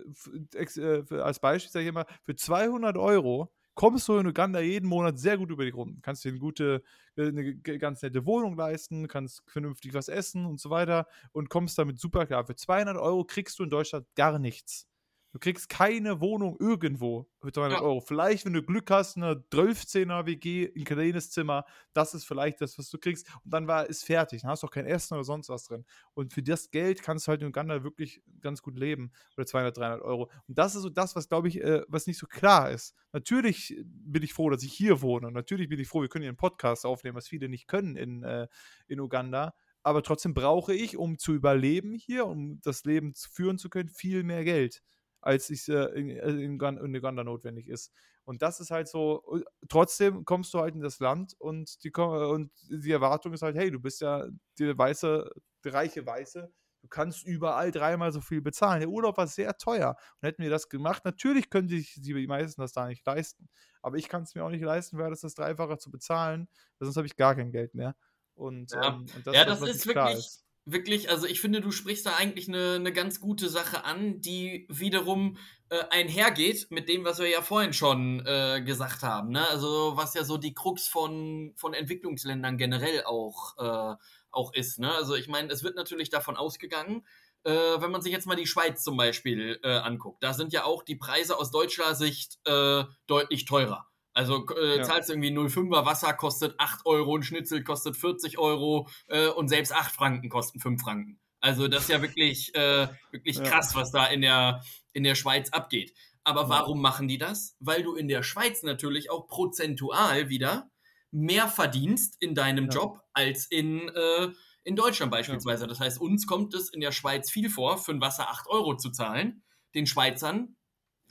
äh, 0.56 1.04
als 1.20 1.40
Beispiel 1.40 1.72
sage 1.72 1.84
ich 1.84 1.90
immer, 1.90 2.06
für 2.24 2.36
200 2.36 2.98
Euro 2.98 3.52
kommst 3.76 4.08
du 4.08 4.18
in 4.18 4.26
Uganda 4.26 4.60
jeden 4.60 4.90
Monat 4.90 5.20
sehr 5.20 5.38
gut 5.38 5.52
über 5.52 5.64
die 5.64 5.70
Runden. 5.70 6.02
Kannst 6.02 6.26
dir 6.26 6.30
eine 6.30 6.40
gute, 6.40 6.82
äh, 7.16 7.28
eine 7.28 7.56
ganz 7.58 8.02
nette 8.02 8.26
Wohnung 8.26 8.58
leisten, 8.58 9.08
kannst 9.08 9.44
vernünftig 9.46 9.94
was 9.94 10.08
essen 10.10 10.46
und 10.48 10.60
so 10.60 10.72
weiter 10.72 11.06
und 11.32 11.50
kommst 11.50 11.78
damit 11.78 12.00
super 12.00 12.26
klar. 12.26 12.44
Für 12.46 12.56
200 12.56 12.98
Euro 12.98 13.24
kriegst 13.24 13.60
du 13.60 13.64
in 13.64 13.70
Deutschland 13.70 14.08
gar 14.16 14.40
nichts. 14.40 14.88
Du 15.32 15.40
kriegst 15.40 15.70
keine 15.70 16.22
Wohnung 16.22 16.58
irgendwo 16.60 17.30
für 17.42 17.52
200 17.52 17.80
ja. 17.80 17.86
Euro. 17.86 18.00
Vielleicht, 18.00 18.46
wenn 18.46 18.54
du 18.54 18.64
Glück 18.64 18.90
hast, 18.90 19.18
eine 19.18 19.36
12er 19.52 20.26
WG, 20.26 20.72
ein 20.76 20.86
kleines 20.86 21.32
Zimmer, 21.32 21.66
das 21.94 22.14
ist 22.14 22.26
vielleicht 22.26 22.62
das, 22.62 22.78
was 22.78 22.90
du 22.90 22.98
kriegst. 22.98 23.28
Und 23.44 23.54
dann 23.54 23.68
war 23.68 23.90
es 23.90 24.04
fertig. 24.04 24.42
Dann 24.42 24.52
hast 24.52 24.64
du 24.64 24.68
auch 24.68 24.72
kein 24.72 24.86
Essen 24.86 25.16
oder 25.16 25.24
sonst 25.24 25.50
was 25.50 25.66
drin. 25.66 25.86
Und 26.14 26.34
für 26.34 26.42
das 26.42 26.72
Geld 26.72 27.04
kannst 27.04 27.28
du 27.28 27.32
halt 27.32 27.42
in 27.42 27.50
Uganda 27.50 27.84
wirklich 27.84 28.24
ganz 28.40 28.62
gut 28.62 28.78
leben. 28.78 29.12
Oder 29.36 29.46
200, 29.46 29.78
300 29.78 30.02
Euro. 30.02 30.32
Und 30.48 30.58
das 30.58 30.76
ist 30.76 30.82
so 30.82 30.90
das, 30.90 31.16
was, 31.16 31.28
glaube 31.28 31.50
ich, 31.50 31.62
äh, 31.62 31.84
was 31.88 32.08
nicht 32.08 32.18
so 32.18 32.28
klar 32.28 32.72
ist. 32.72 32.96
Natürlich 33.12 33.76
bin 33.86 34.24
ich 34.24 34.34
froh, 34.34 34.50
dass 34.50 34.64
ich 34.64 34.74
hier 34.74 35.02
wohne. 35.02 35.28
Und 35.28 35.34
natürlich 35.34 35.68
bin 35.68 35.80
ich 35.80 35.88
froh, 35.88 36.02
wir 36.02 36.10
können 36.10 36.24
hier 36.24 36.30
einen 36.30 36.38
Podcast 36.38 36.86
aufnehmen, 36.86 37.18
was 37.18 37.28
viele 37.28 37.50
nicht 37.50 37.68
können 37.68 37.96
in, 37.96 38.24
äh, 38.24 38.48
in 38.88 39.00
Uganda 39.00 39.54
aber 39.84 40.04
trotzdem 40.04 40.34
brauche 40.34 40.74
ich, 40.74 40.98
um 40.98 41.18
zu 41.18 41.34
überleben 41.34 41.94
hier, 41.94 42.26
um 42.28 42.60
das 42.60 42.84
Leben 42.84 43.14
führen 43.16 43.58
zu 43.58 43.70
können, 43.70 43.88
viel 43.88 44.24
mehr 44.24 44.44
Geld 44.44 44.84
als 45.28 45.50
es 45.50 45.68
äh, 45.68 45.74
in, 46.00 46.10
äh, 46.10 46.30
in, 46.30 46.60
in 46.60 46.96
Uganda 46.96 47.24
notwendig 47.24 47.68
ist. 47.68 47.92
Und 48.24 48.42
das 48.42 48.62
ist 48.62 48.72
halt 48.72 48.88
so, 48.88 49.24
äh, 49.36 49.44
trotzdem 49.68 50.24
kommst 50.24 50.54
du 50.54 50.60
halt 50.60 50.74
in 50.74 50.82
das 50.82 51.00
Land 51.00 51.36
und 51.38 51.84
die, 51.84 51.92
und 51.92 52.52
die 52.70 52.92
Erwartung 52.92 53.34
ist 53.34 53.42
halt, 53.42 53.58
hey, 53.58 53.70
du 53.70 53.80
bist 53.80 54.00
ja 54.00 54.26
die 54.58 54.78
weiße, 54.78 55.30
die 55.66 55.70
reiche 55.70 56.06
Weiße, 56.06 56.50
du 56.82 56.88
kannst 56.88 57.26
überall 57.26 57.72
dreimal 57.72 58.14
so 58.14 58.22
viel 58.22 58.42
bezahlen. 58.42 58.80
Der 58.80 58.90
Urlaub 58.90 59.18
war 59.18 59.28
sehr 59.28 59.58
teuer. 59.58 59.98
Und 60.22 60.28
hätten 60.28 60.44
wir 60.44 60.50
das 60.50 60.70
gemacht, 60.70 61.04
natürlich 61.04 61.50
können 61.50 61.68
sich 61.68 61.96
die 61.98 62.26
meisten 62.26 62.62
das 62.62 62.72
da 62.72 62.88
nicht 62.88 63.06
leisten. 63.06 63.50
Aber 63.82 63.98
ich 63.98 64.08
kann 64.08 64.24
es 64.24 64.34
mir 64.34 64.46
auch 64.46 64.50
nicht 64.50 64.64
leisten, 64.64 64.98
wäre 64.98 65.10
das 65.10 65.22
das 65.22 65.36
Dreifache 65.36 65.78
zu 65.78 65.92
bezahlen, 65.92 66.48
sonst 66.80 66.96
habe 66.96 67.08
ich 67.08 67.18
gar 67.18 67.36
kein 67.36 67.52
Geld 67.52 67.74
mehr. 67.76 67.98
Und, 68.34 68.72
ja, 68.72 68.88
ähm, 68.90 69.08
und 69.14 69.28
das, 69.28 69.36
ja, 69.36 69.44
das, 69.44 69.60
das 69.60 69.70
ist 69.70 69.88
wirklich, 69.88 70.16
ist 70.18 70.47
wirklich, 70.68 71.10
also 71.10 71.26
ich 71.26 71.40
finde, 71.40 71.62
du 71.62 71.72
sprichst 71.72 72.06
da 72.06 72.16
eigentlich 72.16 72.48
eine, 72.50 72.74
eine 72.76 72.92
ganz 72.92 73.22
gute 73.22 73.50
Sache 73.50 73.86
an, 73.86 74.22
die 74.22 74.68
wiederum 74.70 75.38
äh, 75.70 75.82
einhergeht 75.90 76.68
mit 76.70 76.90
dem, 76.90 77.06
was 77.06 77.20
wir 77.20 77.30
ja 77.30 77.42
vorhin 77.42 77.74
schon 77.74 78.26
äh, 78.26 78.62
gesagt 78.62 79.02
haben. 79.02 79.30
Ne? 79.30 79.48
Also 79.50 79.94
was 79.96 80.14
ja 80.14 80.26
so 80.26 80.38
die 80.38 80.54
Krux 80.54 80.88
von, 80.88 81.54
von 81.56 81.74
Entwicklungsländern 81.74 82.58
generell 82.58 83.04
auch, 83.06 83.58
äh, 83.58 83.96
auch 84.32 84.54
ist. 84.54 84.80
Ne? 84.80 84.94
Also 84.94 85.16
ich 85.16 85.30
meine, 85.30 85.52
es 85.52 85.64
wird 85.64 85.78
natürlich 85.78 86.10
davon 86.10 86.36
ausgegangen, 86.36 87.06
äh, 87.44 87.52
wenn 87.52 87.92
man 87.92 88.02
sich 88.02 88.12
jetzt 88.12 88.28
mal 88.28 88.36
die 88.36 88.48
Schweiz 88.48 88.84
zum 88.84 88.98
Beispiel 88.98 89.60
äh, 89.64 89.70
anguckt, 89.70 90.22
da 90.22 90.34
sind 90.34 90.52
ja 90.52 90.66
auch 90.66 90.84
die 90.84 90.98
Preise 90.98 91.38
aus 91.38 91.50
deutscher 91.50 91.96
Sicht 91.96 92.40
äh, 92.46 92.84
deutlich 93.08 93.46
teurer. 93.46 93.88
Also 94.18 94.48
äh, 94.48 94.78
ja. 94.78 94.84
zahlst 94.84 95.12
irgendwie 95.12 95.30
0,5er 95.30 95.86
Wasser 95.86 96.12
kostet 96.12 96.60
8 96.60 96.88
Euro, 96.88 97.16
ein 97.16 97.22
Schnitzel 97.22 97.64
kostet 97.64 97.96
40 97.96 98.40
Euro 98.40 98.90
äh, 99.10 99.28
und 99.28 99.48
selbst 99.48 99.72
8 99.72 99.94
Franken 99.94 100.28
kosten 100.28 100.60
5 100.60 100.82
Franken. 100.82 101.20
Also 101.40 101.68
das 101.68 101.84
ist 101.84 101.90
ja 101.90 102.02
wirklich, 102.02 102.56
äh, 102.56 102.88
wirklich 103.12 103.44
krass, 103.44 103.76
was 103.76 103.92
da 103.92 104.08
in 104.08 104.22
der, 104.22 104.64
in 104.94 105.04
der 105.04 105.14
Schweiz 105.14 105.52
abgeht. 105.52 105.94
Aber 106.24 106.50
warum 106.50 106.82
machen 106.82 107.08
die 107.08 107.20
das? 107.20 107.58
Weil 107.60 107.84
du 107.84 107.94
in 107.94 108.08
der 108.08 108.24
Schweiz 108.24 108.64
natürlich 108.64 109.12
auch 109.12 109.28
prozentual 109.28 110.30
wieder 110.30 110.72
mehr 111.12 111.48
verdienst 111.48 112.18
in 112.20 112.34
deinem 112.34 112.66
ja. 112.66 112.72
Job 112.72 113.02
als 113.14 113.46
in, 113.46 113.88
äh, 113.90 114.30
in 114.64 114.76
Deutschland 114.76 115.12
beispielsweise. 115.12 115.66
Ja. 115.66 115.68
Das 115.68 115.80
heißt, 115.80 116.02
uns 116.02 116.26
kommt 116.26 116.56
es 116.56 116.74
in 116.74 116.82
der 116.82 116.92
Schweiz 116.92 117.30
viel 117.30 117.52
vor, 117.52 117.78
für 117.78 117.92
ein 117.92 118.02
Wasser 118.02 118.32
8 118.32 118.48
Euro 118.48 118.78
zu 118.78 118.90
zahlen, 118.90 119.44
den 119.76 119.86
Schweizern 119.86 120.57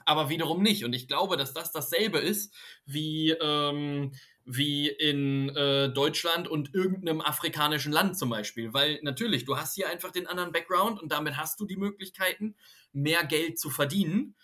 aber 0.07 0.29
wiederum 0.29 0.63
nicht. 0.63 0.85
Und 0.85 0.93
ich 0.93 1.07
glaube, 1.07 1.35
dass 1.35 1.53
das 1.53 1.73
dasselbe 1.73 2.19
ist 2.19 2.55
wie, 2.85 3.31
ähm, 3.31 4.13
wie 4.45 4.87
in 4.87 5.49
äh, 5.49 5.89
Deutschland 5.89 6.47
und 6.47 6.73
irgendeinem 6.73 7.19
afrikanischen 7.19 7.91
Land 7.91 8.17
zum 8.17 8.29
Beispiel. 8.29 8.73
Weil 8.73 8.99
natürlich, 9.03 9.43
du 9.43 9.57
hast 9.57 9.75
hier 9.75 9.89
einfach 9.89 10.11
den 10.11 10.25
anderen 10.25 10.53
Background 10.53 11.01
und 11.01 11.11
damit 11.11 11.35
hast 11.35 11.59
du 11.59 11.65
die 11.65 11.75
Möglichkeiten, 11.75 12.55
mehr 12.93 13.25
Geld 13.25 13.59
zu 13.59 13.69
verdienen. 13.69 14.35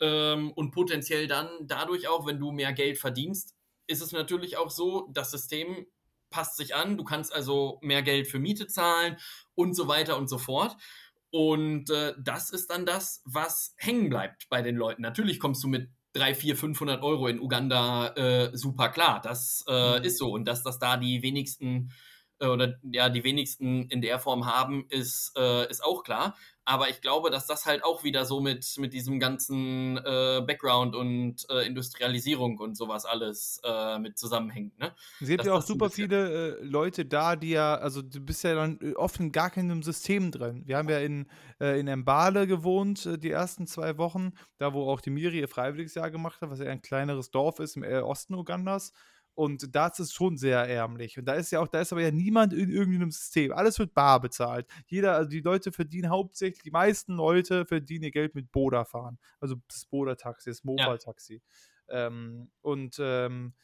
Ähm, 0.00 0.50
und 0.50 0.72
potenziell 0.72 1.28
dann 1.28 1.48
dadurch 1.62 2.08
auch, 2.08 2.26
wenn 2.26 2.40
du 2.40 2.50
mehr 2.50 2.72
Geld 2.72 2.98
verdienst, 2.98 3.54
ist 3.86 4.02
es 4.02 4.10
natürlich 4.10 4.56
auch 4.56 4.70
so, 4.70 5.08
das 5.12 5.30
System 5.30 5.86
passt 6.30 6.56
sich 6.56 6.74
an. 6.74 6.96
Du 6.96 7.04
kannst 7.04 7.32
also 7.32 7.78
mehr 7.80 8.02
Geld 8.02 8.26
für 8.26 8.40
Miete 8.40 8.66
zahlen 8.66 9.16
und 9.54 9.74
so 9.74 9.86
weiter 9.86 10.18
und 10.18 10.28
so 10.28 10.38
fort. 10.38 10.76
Und 11.32 11.88
äh, 11.88 12.12
das 12.22 12.50
ist 12.50 12.70
dann 12.70 12.84
das, 12.84 13.22
was 13.24 13.74
hängen 13.78 14.10
bleibt 14.10 14.48
bei 14.50 14.60
den 14.60 14.76
Leuten. 14.76 15.00
Natürlich 15.00 15.40
kommst 15.40 15.64
du 15.64 15.68
mit 15.68 15.88
3, 16.12 16.34
4, 16.34 16.56
500 16.56 17.02
Euro 17.02 17.26
in 17.26 17.40
Uganda 17.40 18.08
äh, 18.14 18.50
super 18.54 18.90
klar. 18.90 19.20
Das 19.22 19.64
äh, 19.66 19.98
mhm. 19.98 20.04
ist 20.04 20.18
so. 20.18 20.30
Und 20.30 20.46
dass 20.46 20.62
das 20.62 20.78
da 20.78 20.98
die 20.98 21.22
wenigsten 21.22 21.90
oder 22.48 22.78
ja, 22.90 23.08
die 23.08 23.24
wenigsten 23.24 23.88
in 23.88 24.00
der 24.00 24.18
Form 24.18 24.46
haben, 24.46 24.86
ist, 24.88 25.32
äh, 25.36 25.68
ist 25.70 25.84
auch 25.84 26.02
klar. 26.02 26.36
Aber 26.64 26.88
ich 26.88 27.00
glaube, 27.00 27.30
dass 27.30 27.46
das 27.46 27.66
halt 27.66 27.84
auch 27.84 28.04
wieder 28.04 28.24
so 28.24 28.40
mit, 28.40 28.76
mit 28.78 28.92
diesem 28.92 29.18
ganzen 29.18 29.96
äh, 29.96 30.42
Background 30.46 30.94
und 30.94 31.44
äh, 31.50 31.66
Industrialisierung 31.66 32.58
und 32.58 32.76
sowas 32.76 33.04
alles 33.04 33.60
äh, 33.64 33.98
mit 33.98 34.16
zusammenhängt. 34.16 34.78
Ne? 34.78 34.94
Es 35.20 35.28
gibt 35.28 35.44
ja 35.44 35.54
auch 35.54 35.62
super 35.62 35.90
viele 35.90 36.58
äh, 36.60 36.64
Leute 36.64 37.04
da, 37.04 37.34
die 37.34 37.50
ja, 37.50 37.74
also 37.74 38.00
du 38.00 38.20
bist 38.20 38.44
ja 38.44 38.54
dann 38.54 38.78
äh, 38.80 38.94
oft 38.94 39.18
in 39.18 39.32
gar 39.32 39.50
keinem 39.50 39.82
System 39.82 40.30
drin. 40.30 40.62
Wir 40.64 40.76
haben 40.76 40.88
ja 40.88 41.00
in, 41.00 41.26
äh, 41.60 41.80
in 41.80 41.92
Mbale 42.00 42.46
gewohnt, 42.46 43.08
die 43.22 43.30
ersten 43.30 43.66
zwei 43.66 43.98
Wochen, 43.98 44.32
da 44.58 44.72
wo 44.72 44.88
auch 44.88 45.00
die 45.00 45.10
Miri 45.10 45.40
ihr 45.40 45.48
Freiwilligsjahr 45.48 46.12
gemacht 46.12 46.40
hat, 46.40 46.50
was 46.50 46.60
ja 46.60 46.66
ein 46.66 46.82
kleineres 46.82 47.32
Dorf 47.32 47.58
ist 47.58 47.76
im 47.76 47.82
Osten 47.82 48.34
Ugandas. 48.34 48.92
Und 49.34 49.74
da 49.74 49.86
ist 49.86 49.98
es 49.98 50.12
schon 50.12 50.36
sehr 50.36 50.58
ärmlich. 50.68 51.18
Und 51.18 51.24
da 51.24 51.34
ist 51.34 51.50
ja 51.50 51.60
auch, 51.60 51.68
da 51.68 51.80
ist 51.80 51.92
aber 51.92 52.02
ja 52.02 52.10
niemand 52.10 52.52
in 52.52 52.70
irgendeinem 52.70 53.10
System. 53.10 53.52
Alles 53.52 53.78
wird 53.78 53.94
bar 53.94 54.20
bezahlt. 54.20 54.66
Jeder, 54.86 55.16
also 55.16 55.30
die 55.30 55.40
Leute 55.40 55.72
verdienen 55.72 56.10
hauptsächlich, 56.10 56.62
die 56.62 56.70
meisten 56.70 57.14
Leute 57.14 57.64
verdienen 57.64 58.04
ihr 58.04 58.10
Geld 58.10 58.34
mit 58.34 58.52
Boda 58.52 58.84
fahren. 58.84 59.18
Also 59.40 59.56
das 59.68 59.86
Boda-Taxi, 59.86 60.50
das 60.50 60.64
Mobile-Taxi. 60.64 61.40
Ähm, 61.88 62.50
und 62.60 62.96
ähm, 63.00 63.54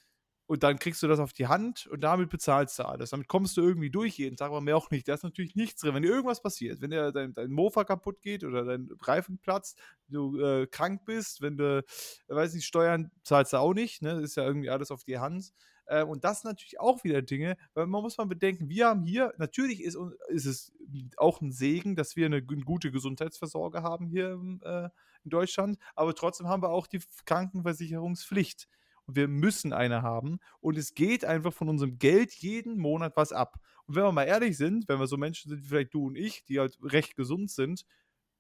und 0.48 0.62
dann 0.62 0.78
kriegst 0.78 1.02
du 1.02 1.08
das 1.08 1.20
auf 1.20 1.34
die 1.34 1.46
Hand 1.46 1.87
und 1.88 2.00
damit 2.00 2.30
bezahlst 2.30 2.78
du 2.78 2.84
alles. 2.84 3.11
Damit 3.11 3.28
kommst 3.28 3.56
du 3.58 3.61
irgendwie 3.61 3.90
durch 3.90 4.16
jeden 4.16 4.37
Tag, 4.38 4.48
aber 4.48 4.62
mehr 4.62 4.78
auch 4.78 4.90
nicht. 4.90 5.06
Da 5.06 5.12
ist 5.12 5.22
natürlich 5.22 5.54
nichts 5.54 5.82
drin. 5.82 5.94
Wenn 5.94 6.02
dir 6.02 6.08
irgendwas 6.08 6.40
passiert, 6.40 6.80
wenn 6.80 6.90
dir 6.90 7.12
dein, 7.12 7.34
dein 7.34 7.50
Mofa 7.50 7.84
kaputt 7.84 8.22
geht 8.22 8.44
oder 8.44 8.64
dein 8.64 8.88
Reifen 9.02 9.38
platzt, 9.38 9.78
du 10.08 10.40
äh, 10.40 10.66
krank 10.66 11.04
bist, 11.04 11.42
wenn 11.42 11.58
du, 11.58 11.84
weiß 12.28 12.54
nicht, 12.54 12.64
Steuern 12.64 13.11
zahlst 13.24 13.52
du 13.52 13.58
auch 13.58 13.74
nicht, 13.74 14.00
ne? 14.00 14.14
Das 14.14 14.24
ist 14.24 14.37
ja 14.37 14.46
irgendwie 14.46 14.70
alles 14.70 14.90
auf 14.90 15.04
die 15.04 15.18
Hand. 15.18 15.52
Äh, 15.84 16.02
und 16.02 16.24
das 16.24 16.44
natürlich 16.44 16.80
auch 16.80 17.04
wieder 17.04 17.20
Dinge, 17.20 17.58
weil 17.74 17.87
man 17.87 18.00
muss 18.00 18.16
mal 18.16 18.24
bedenken, 18.24 18.70
wir 18.70 18.87
haben 18.87 19.02
hier, 19.02 19.34
natürlich 19.37 19.82
ist, 19.82 19.98
ist 20.28 20.46
es 20.46 20.72
auch 21.18 21.42
ein 21.42 21.52
Segen, 21.52 21.94
dass 21.94 22.16
wir 22.16 22.24
eine, 22.24 22.37
eine 22.37 22.64
gute 22.64 22.90
Gesundheitsversorgung 22.90 23.82
haben 23.82 24.06
hier 24.06 24.40
äh, 24.62 24.88
in 25.24 25.30
Deutschland, 25.30 25.78
aber 25.94 26.14
trotzdem 26.14 26.48
haben 26.48 26.62
wir 26.62 26.70
auch 26.70 26.87
die 26.87 27.02
Krankenversicherungspflicht 27.26 28.66
und 29.09 29.16
wir 29.16 29.27
müssen 29.27 29.73
eine 29.73 30.03
haben 30.03 30.38
und 30.61 30.77
es 30.77 30.94
geht 30.94 31.25
einfach 31.25 31.53
von 31.53 31.68
unserem 31.68 31.99
Geld 31.99 32.33
jeden 32.35 32.79
Monat 32.79 33.16
was 33.16 33.33
ab. 33.33 33.59
Und 33.87 33.97
wenn 33.97 34.05
wir 34.05 34.12
mal 34.12 34.25
ehrlich 34.25 34.57
sind, 34.59 34.87
wenn 34.88 35.01
wir 35.01 35.07
so 35.07 35.16
Menschen 35.16 35.49
sind 35.49 35.62
wie 35.62 35.68
vielleicht 35.68 35.94
du 35.94 36.07
und 36.07 36.16
ich, 36.16 36.44
die 36.44 36.61
halt 36.61 36.79
recht 36.83 37.16
gesund 37.16 37.51
sind, 37.51 37.85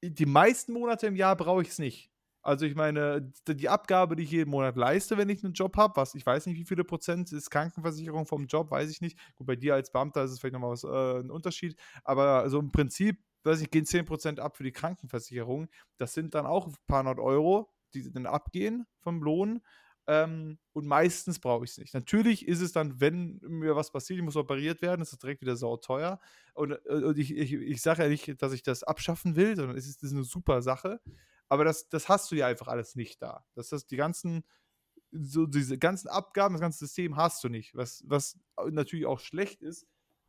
die 0.02 0.26
meisten 0.26 0.72
Monate 0.74 1.06
im 1.06 1.16
Jahr 1.16 1.36
brauche 1.36 1.62
ich 1.62 1.68
es 1.68 1.78
nicht. 1.78 2.10
Also 2.42 2.66
ich 2.66 2.76
meine, 2.76 3.32
die 3.48 3.68
Abgabe, 3.68 4.14
die 4.14 4.22
ich 4.22 4.30
jeden 4.30 4.50
Monat 4.50 4.76
leiste, 4.76 5.18
wenn 5.18 5.28
ich 5.28 5.42
einen 5.42 5.54
Job 5.54 5.76
habe, 5.76 5.96
was 5.96 6.14
ich 6.14 6.24
weiß 6.24 6.46
nicht, 6.46 6.56
wie 6.56 6.64
viele 6.64 6.84
Prozent 6.84 7.32
ist 7.32 7.50
Krankenversicherung 7.50 8.26
vom 8.26 8.46
Job, 8.46 8.70
weiß 8.70 8.90
ich 8.90 9.00
nicht. 9.00 9.18
Gut, 9.34 9.46
bei 9.46 9.56
dir 9.56 9.74
als 9.74 9.90
Beamter 9.90 10.22
ist 10.22 10.32
es 10.32 10.40
vielleicht 10.40 10.52
nochmal 10.52 10.70
was, 10.70 10.84
äh, 10.84 11.20
ein 11.20 11.30
Unterschied, 11.30 11.76
aber 12.04 12.40
also 12.40 12.60
im 12.60 12.70
Prinzip, 12.70 13.18
weiß 13.44 13.60
ich, 13.60 13.70
gehen 13.70 13.86
10% 13.86 14.38
ab 14.38 14.56
für 14.56 14.64
die 14.64 14.72
Krankenversicherung. 14.72 15.68
Das 15.96 16.14
sind 16.14 16.34
dann 16.34 16.46
auch 16.46 16.68
ein 16.68 16.74
paar 16.86 17.00
hundert 17.00 17.18
Euro, 17.18 17.72
die 17.94 18.10
dann 18.12 18.26
abgehen 18.26 18.86
vom 19.00 19.22
Lohn. 19.22 19.60
Ähm, 20.08 20.58
und 20.72 20.86
meistens 20.86 21.38
brauche 21.38 21.64
ich 21.66 21.72
es 21.72 21.78
nicht. 21.78 21.92
Natürlich 21.92 22.48
ist 22.48 22.62
es 22.62 22.72
dann, 22.72 22.98
wenn 22.98 23.40
mir 23.42 23.76
was 23.76 23.90
passiert, 23.90 24.18
ich 24.18 24.24
muss 24.24 24.36
operiert 24.36 24.80
werden, 24.80 25.02
ist 25.02 25.12
es 25.12 25.18
direkt 25.18 25.42
wieder 25.42 25.54
sauteuer. 25.54 26.18
Und, 26.54 26.72
äh, 26.86 27.04
und 27.04 27.18
ich, 27.18 27.36
ich, 27.36 27.52
ich 27.52 27.82
sage 27.82 28.04
ja 28.04 28.08
nicht, 28.08 28.40
dass 28.40 28.54
ich 28.54 28.62
das 28.62 28.82
abschaffen 28.84 29.36
will, 29.36 29.54
sondern 29.54 29.76
es 29.76 29.86
ist, 29.86 30.02
ist 30.02 30.12
eine 30.12 30.24
super 30.24 30.62
Sache. 30.62 31.02
Aber 31.50 31.64
das, 31.64 31.90
das 31.90 32.08
hast 32.08 32.30
du 32.30 32.36
ja 32.36 32.46
einfach 32.46 32.68
alles 32.68 32.96
nicht 32.96 33.20
da. 33.20 33.44
Das 33.54 33.70
ist 33.70 33.90
die 33.90 33.96
ganzen, 33.96 34.44
so 35.12 35.44
diese 35.44 35.76
ganzen 35.76 36.08
Abgaben, 36.08 36.54
das 36.54 36.62
ganze 36.62 36.78
System 36.78 37.16
hast 37.16 37.44
du 37.44 37.50
nicht. 37.50 37.74
Was, 37.74 38.02
was 38.06 38.38
natürlich 38.70 39.04
auch 39.04 39.20
schlecht 39.20 39.60
ist, 39.60 39.86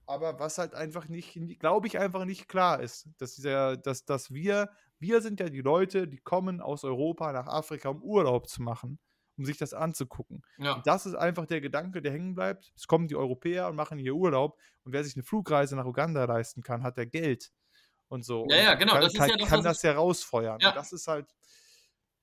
aber 0.08 0.40
was 0.40 0.58
halt 0.58 0.74
einfach 0.74 1.08
nicht, 1.08 1.40
glaube 1.58 1.88
ich, 1.88 1.98
einfach 2.00 2.26
nicht 2.26 2.50
klar 2.50 2.82
ist. 2.82 3.08
Dass, 3.18 3.36
dieser, 3.36 3.78
dass, 3.78 4.04
dass 4.04 4.34
wir, 4.34 4.72
wir 5.00 5.22
sind 5.22 5.40
ja 5.40 5.48
die 5.48 5.62
Leute, 5.62 6.06
die 6.10 6.18
kommen 6.18 6.60
aus 6.60 6.84
Europa 6.84 7.32
nach 7.32 7.48
Afrika, 7.48 7.88
um 7.88 8.04
Urlaub 8.04 8.50
zu 8.50 8.62
machen 8.62 9.00
um 9.40 9.46
sich 9.46 9.58
das 9.58 9.74
anzugucken. 9.74 10.44
Ja. 10.58 10.82
Das 10.86 11.06
ist 11.06 11.16
einfach 11.16 11.46
der 11.46 11.62
Gedanke, 11.62 12.02
der 12.02 12.12
hängen 12.12 12.36
bleibt. 12.36 12.74
Es 12.76 12.88
kommen 12.88 13.08
die 13.08 13.16
Europäer 13.16 13.70
und 13.70 13.76
machen 13.76 13.98
hier 13.98 14.14
Urlaub 14.14 14.60
und 14.84 14.92
wer 14.92 15.04
sich 15.04 15.16
eine 15.16 15.24
Flugreise 15.24 15.78
nach 15.78 15.86
Uganda 15.86 16.26
leisten 16.26 16.62
kann, 16.62 16.84
hat 16.84 16.98
der 16.98 17.06
Geld 17.06 17.52
und 18.10 18.24
so. 18.26 18.46
Ja, 18.50 18.58
ja, 18.58 18.74
genau. 18.76 18.94
Kann, 18.94 19.02
das, 19.02 19.14
kann, 19.14 19.30
ja 19.30 19.38
das, 19.38 19.50
kann 19.50 19.64
das 19.64 19.82
herausfeuern. 19.82 20.60
Ja. 20.60 20.74
Das 20.74 20.92
ist 20.92 21.08
halt. 21.08 21.34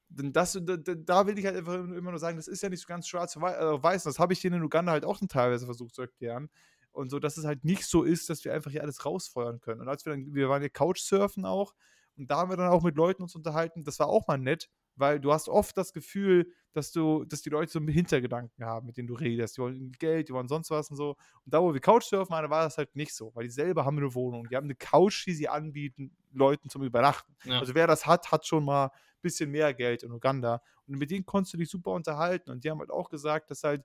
Das, 0.09 0.57
da, 0.63 0.77
da, 0.77 1.27
will 1.27 1.37
ich 1.37 1.47
halt 1.47 1.57
einfach 1.57 1.75
immer 1.75 2.11
nur 2.11 2.21
sagen, 2.21 2.37
das 2.37 2.47
ist 2.47 2.63
ja 2.63 2.69
nicht 2.69 2.81
so 2.81 2.87
ganz 2.87 3.09
schwarz-weiß. 3.09 4.03
Äh, 4.03 4.09
das 4.09 4.21
habe 4.21 4.35
ich 4.35 4.41
denen 4.41 4.59
in 4.59 4.63
Uganda 4.63 4.93
halt 4.93 5.05
auch 5.05 5.19
teilweise 5.29 5.65
versucht 5.65 5.97
zu 5.97 6.03
erklären. 6.03 6.49
Und 6.93 7.11
so, 7.11 7.19
dass 7.19 7.37
es 7.39 7.45
halt 7.45 7.65
nicht 7.65 7.85
so 7.87 8.05
ist, 8.05 8.31
dass 8.31 8.45
wir 8.45 8.55
einfach 8.55 8.71
hier 8.71 8.83
alles 8.83 9.05
rausfeuern 9.05 9.61
können. 9.61 9.81
Und 9.81 9.89
als 9.89 10.07
wir 10.07 10.13
dann, 10.13 10.33
wir 10.33 10.49
waren 10.49 10.61
hier 10.61 10.71
Couchsurfen 10.71 11.45
auch, 11.45 11.75
und 12.17 12.31
da 12.31 12.37
haben 12.37 12.51
wir 12.51 12.57
dann 12.57 12.69
auch 12.69 12.83
mit 12.83 12.95
Leuten 12.95 13.23
uns 13.23 13.35
unterhalten. 13.35 13.85
Das 13.85 13.99
war 13.99 14.07
auch 14.07 14.29
mal 14.29 14.39
nett, 14.39 14.71
weil 14.97 15.21
du 15.21 15.33
hast 15.33 15.49
oft 15.49 15.77
das 15.77 15.93
Gefühl, 15.93 16.51
dass 16.73 16.93
du, 16.93 17.25
dass 17.25 17.43
die 17.43 17.51
Leute 17.51 17.73
so 17.73 17.79
einen 17.79 17.89
Hintergedanken 17.89 18.65
haben, 18.65 18.87
mit 18.87 18.97
denen 18.97 19.09
du 19.09 19.15
redest. 19.15 19.57
Die 19.57 19.63
wollen 19.63 19.93
Geld, 19.93 20.29
die 20.29 20.33
wollen 20.33 20.49
sonst 20.49 20.71
was 20.71 20.91
und 20.91 20.97
so. 20.97 21.11
Und 21.45 21.55
da, 21.55 21.63
wo 21.63 21.73
wir 21.73 21.81
Couchsurfen 21.81 22.31
waren, 22.31 22.51
war 22.51 22.65
das 22.65 22.77
halt 22.77 22.95
nicht 22.97 23.15
so, 23.15 23.31
weil 23.35 23.45
die 23.45 23.51
selber 23.51 23.85
haben 23.85 23.97
eine 23.97 24.15
Wohnung. 24.15 24.49
Die 24.49 24.57
haben 24.57 24.65
eine 24.65 24.75
Couch, 24.75 25.27
die 25.27 25.33
sie 25.33 25.49
anbieten, 25.49 26.15
Leuten 26.33 26.69
zum 26.69 26.83
Übernachten. 26.83 27.35
Ja. 27.45 27.61
Also 27.61 27.75
wer 27.75 27.87
das 27.87 28.07
hat, 28.07 28.31
hat 28.31 28.47
schon 28.47 28.65
mal 28.65 28.87
ein 28.87 29.23
bisschen 29.23 29.51
mehr 29.51 29.73
Geld 29.73 30.03
in 30.03 30.13
Uganda. 30.13 30.61
Und 30.87 30.99
mit 30.99 31.11
denen 31.11 31.25
konntest 31.25 31.55
du 31.55 31.59
dich 31.59 31.71
super 31.71 31.93
unterhalten. 31.93 32.51
Und 32.51 32.65
die 32.65 32.71
haben 32.71 32.81
halt 32.81 32.91
auch 32.91 33.09
gesagt, 33.09 33.51
dass 33.51 33.65
halt 33.65 33.85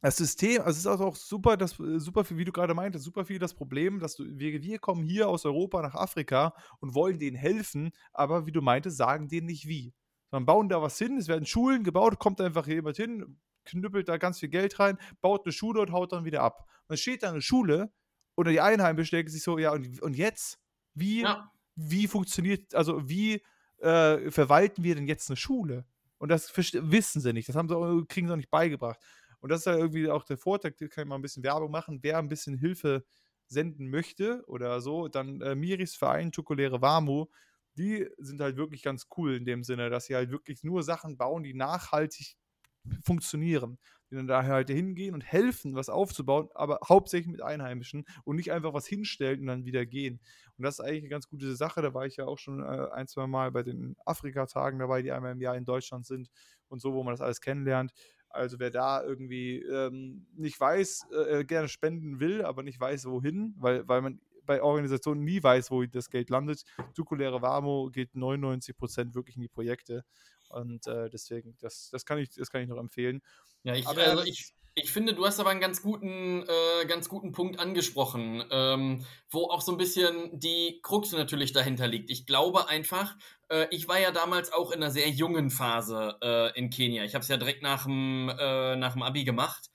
das 0.00 0.16
System, 0.16 0.60
also 0.62 0.70
es 0.70 0.78
ist 0.78 0.86
auch 0.86 1.16
super, 1.16 1.56
das, 1.56 1.78
äh, 1.80 1.98
super 1.98 2.24
viel, 2.24 2.36
wie 2.36 2.44
du 2.44 2.52
gerade 2.52 2.74
meintest, 2.74 3.04
super 3.04 3.24
viel 3.24 3.38
das 3.38 3.54
Problem, 3.54 3.98
dass 3.98 4.16
du, 4.16 4.24
wir, 4.26 4.62
wir 4.62 4.78
kommen 4.78 5.02
hier 5.02 5.28
aus 5.28 5.44
Europa 5.44 5.82
nach 5.82 5.94
Afrika 5.94 6.54
und 6.80 6.94
wollen 6.94 7.18
denen 7.18 7.36
helfen, 7.36 7.90
aber 8.12 8.46
wie 8.46 8.52
du 8.52 8.60
meintest, 8.60 8.96
sagen 8.96 9.28
denen 9.28 9.46
nicht 9.46 9.66
wie. 9.66 9.94
Sondern 10.30 10.46
bauen 10.46 10.68
da 10.68 10.82
was 10.82 10.98
hin, 10.98 11.16
es 11.18 11.28
werden 11.28 11.46
Schulen 11.46 11.82
gebaut, 11.84 12.18
kommt 12.18 12.40
einfach 12.40 12.66
jemand 12.66 12.96
hin, 12.96 13.38
knüppelt 13.64 14.08
da 14.08 14.16
ganz 14.16 14.40
viel 14.40 14.48
Geld 14.48 14.78
rein, 14.78 14.98
baut 15.20 15.44
eine 15.44 15.52
Schule 15.52 15.80
und 15.80 15.92
haut 15.92 16.12
dann 16.12 16.24
wieder 16.24 16.42
ab. 16.42 16.60
Und 16.82 16.90
dann 16.90 16.98
steht 16.98 17.22
da 17.22 17.30
eine 17.30 17.42
Schule 17.42 17.92
oder 18.36 18.50
die 18.50 18.60
Einheimischen 18.60 19.16
denken 19.16 19.30
sich 19.30 19.42
so, 19.42 19.58
ja, 19.58 19.72
und, 19.72 20.00
und 20.02 20.16
jetzt? 20.16 20.58
Wie, 20.94 21.22
ja. 21.22 21.50
wie 21.74 22.06
funktioniert, 22.06 22.74
also 22.74 23.08
wie 23.08 23.42
äh, 23.78 24.30
verwalten 24.30 24.82
wir 24.82 24.94
denn 24.94 25.06
jetzt 25.06 25.30
eine 25.30 25.36
Schule? 25.36 25.86
Und 26.18 26.30
das 26.30 26.50
wissen 26.56 27.20
sie 27.20 27.32
nicht, 27.32 27.48
das 27.48 27.56
haben 27.56 27.68
sie, 27.68 28.06
kriegen 28.06 28.26
sie 28.26 28.32
auch 28.32 28.38
nicht 28.38 28.50
beigebracht. 28.50 28.98
Und 29.46 29.50
das 29.52 29.60
ist 29.60 29.66
ja 29.66 29.76
irgendwie 29.76 30.10
auch 30.10 30.24
der 30.24 30.38
Vorteil, 30.38 30.72
da 30.76 30.88
kann 30.88 31.04
ich 31.04 31.08
mal 31.08 31.14
ein 31.14 31.22
bisschen 31.22 31.44
Werbung 31.44 31.70
machen. 31.70 32.00
Wer 32.02 32.18
ein 32.18 32.26
bisschen 32.26 32.58
Hilfe 32.58 33.04
senden 33.46 33.88
möchte 33.90 34.42
oder 34.48 34.80
so, 34.80 35.06
dann 35.06 35.40
äh, 35.40 35.54
Miris 35.54 35.94
Verein 35.94 36.32
Chocolere 36.32 36.82
Warmo, 36.82 37.30
die 37.78 38.08
sind 38.18 38.40
halt 38.40 38.56
wirklich 38.56 38.82
ganz 38.82 39.06
cool 39.16 39.36
in 39.36 39.44
dem 39.44 39.62
Sinne, 39.62 39.88
dass 39.88 40.06
sie 40.06 40.16
halt 40.16 40.32
wirklich 40.32 40.64
nur 40.64 40.82
Sachen 40.82 41.16
bauen, 41.16 41.44
die 41.44 41.54
nachhaltig 41.54 42.34
funktionieren. 43.04 43.78
Die 44.10 44.16
dann 44.16 44.26
daher 44.26 44.54
halt 44.54 44.68
hingehen 44.68 45.14
und 45.14 45.20
helfen, 45.22 45.76
was 45.76 45.88
aufzubauen, 45.88 46.48
aber 46.54 46.80
hauptsächlich 46.88 47.30
mit 47.30 47.40
Einheimischen 47.42 48.04
und 48.24 48.34
nicht 48.34 48.50
einfach 48.50 48.74
was 48.74 48.88
hinstellen 48.88 49.42
und 49.42 49.46
dann 49.46 49.64
wieder 49.64 49.86
gehen. 49.86 50.20
Und 50.56 50.64
das 50.64 50.80
ist 50.80 50.84
eigentlich 50.84 51.02
eine 51.02 51.08
ganz 51.10 51.28
gute 51.28 51.54
Sache. 51.54 51.82
Da 51.82 51.94
war 51.94 52.04
ich 52.04 52.16
ja 52.16 52.24
auch 52.26 52.38
schon 52.38 52.64
äh, 52.64 52.88
ein, 52.92 53.06
zwei 53.06 53.28
Mal 53.28 53.52
bei 53.52 53.62
den 53.62 53.94
Afrika-Tagen 54.04 54.80
dabei, 54.80 55.02
die 55.02 55.12
einmal 55.12 55.30
im 55.32 55.40
Jahr 55.40 55.56
in 55.56 55.64
Deutschland 55.64 56.04
sind 56.04 56.30
und 56.66 56.80
so, 56.80 56.94
wo 56.94 57.04
man 57.04 57.14
das 57.14 57.20
alles 57.20 57.40
kennenlernt. 57.40 57.92
Also 58.36 58.58
wer 58.58 58.70
da 58.70 59.02
irgendwie 59.02 59.58
ähm, 59.62 60.26
nicht 60.34 60.58
weiß, 60.58 61.06
äh, 61.10 61.44
gerne 61.44 61.68
spenden 61.68 62.20
will, 62.20 62.44
aber 62.44 62.62
nicht 62.62 62.78
weiß, 62.78 63.06
wohin, 63.06 63.54
weil, 63.58 63.86
weil 63.88 64.02
man 64.02 64.20
bei 64.44 64.62
Organisationen 64.62 65.24
nie 65.24 65.42
weiß, 65.42 65.70
wo 65.70 65.84
das 65.84 66.08
Geld 66.08 66.30
landet. 66.30 66.64
Zukuläre 66.94 67.42
Warmo 67.42 67.90
geht 67.90 68.14
99 68.14 68.76
Prozent 68.76 69.14
wirklich 69.14 69.36
in 69.36 69.42
die 69.42 69.48
Projekte. 69.48 70.04
Und 70.48 70.86
äh, 70.86 71.10
deswegen, 71.10 71.56
das, 71.58 71.90
das, 71.90 72.04
kann 72.04 72.18
ich, 72.18 72.30
das 72.30 72.50
kann 72.50 72.62
ich 72.62 72.68
noch 72.68 72.78
empfehlen. 72.78 73.20
Ja, 73.64 73.74
ich, 73.74 73.86
aber, 73.86 74.06
also 74.06 74.22
ich, 74.24 74.54
ich 74.78 74.92
finde, 74.92 75.14
du 75.14 75.24
hast 75.24 75.40
aber 75.40 75.48
einen 75.48 75.60
ganz 75.60 75.80
guten, 75.80 76.42
äh, 76.42 76.84
ganz 76.86 77.08
guten 77.08 77.32
Punkt 77.32 77.58
angesprochen, 77.58 78.44
ähm, 78.50 79.06
wo 79.30 79.44
auch 79.44 79.62
so 79.62 79.72
ein 79.72 79.78
bisschen 79.78 80.38
die 80.38 80.80
Krux 80.82 81.12
natürlich 81.12 81.54
dahinter 81.54 81.88
liegt. 81.88 82.10
Ich 82.10 82.26
glaube 82.26 82.68
einfach, 82.68 83.16
äh, 83.48 83.66
ich 83.70 83.88
war 83.88 83.98
ja 83.98 84.10
damals 84.10 84.52
auch 84.52 84.70
in 84.72 84.82
einer 84.82 84.90
sehr 84.90 85.08
jungen 85.08 85.48
Phase 85.48 86.18
äh, 86.22 86.58
in 86.58 86.68
Kenia. 86.68 87.04
Ich 87.04 87.14
habe 87.14 87.22
es 87.22 87.28
ja 87.28 87.38
direkt 87.38 87.62
nach 87.62 87.84
dem, 87.84 88.28
äh, 88.28 88.76
nach 88.76 88.92
dem 88.92 89.02
Abi 89.02 89.24
gemacht. 89.24 89.70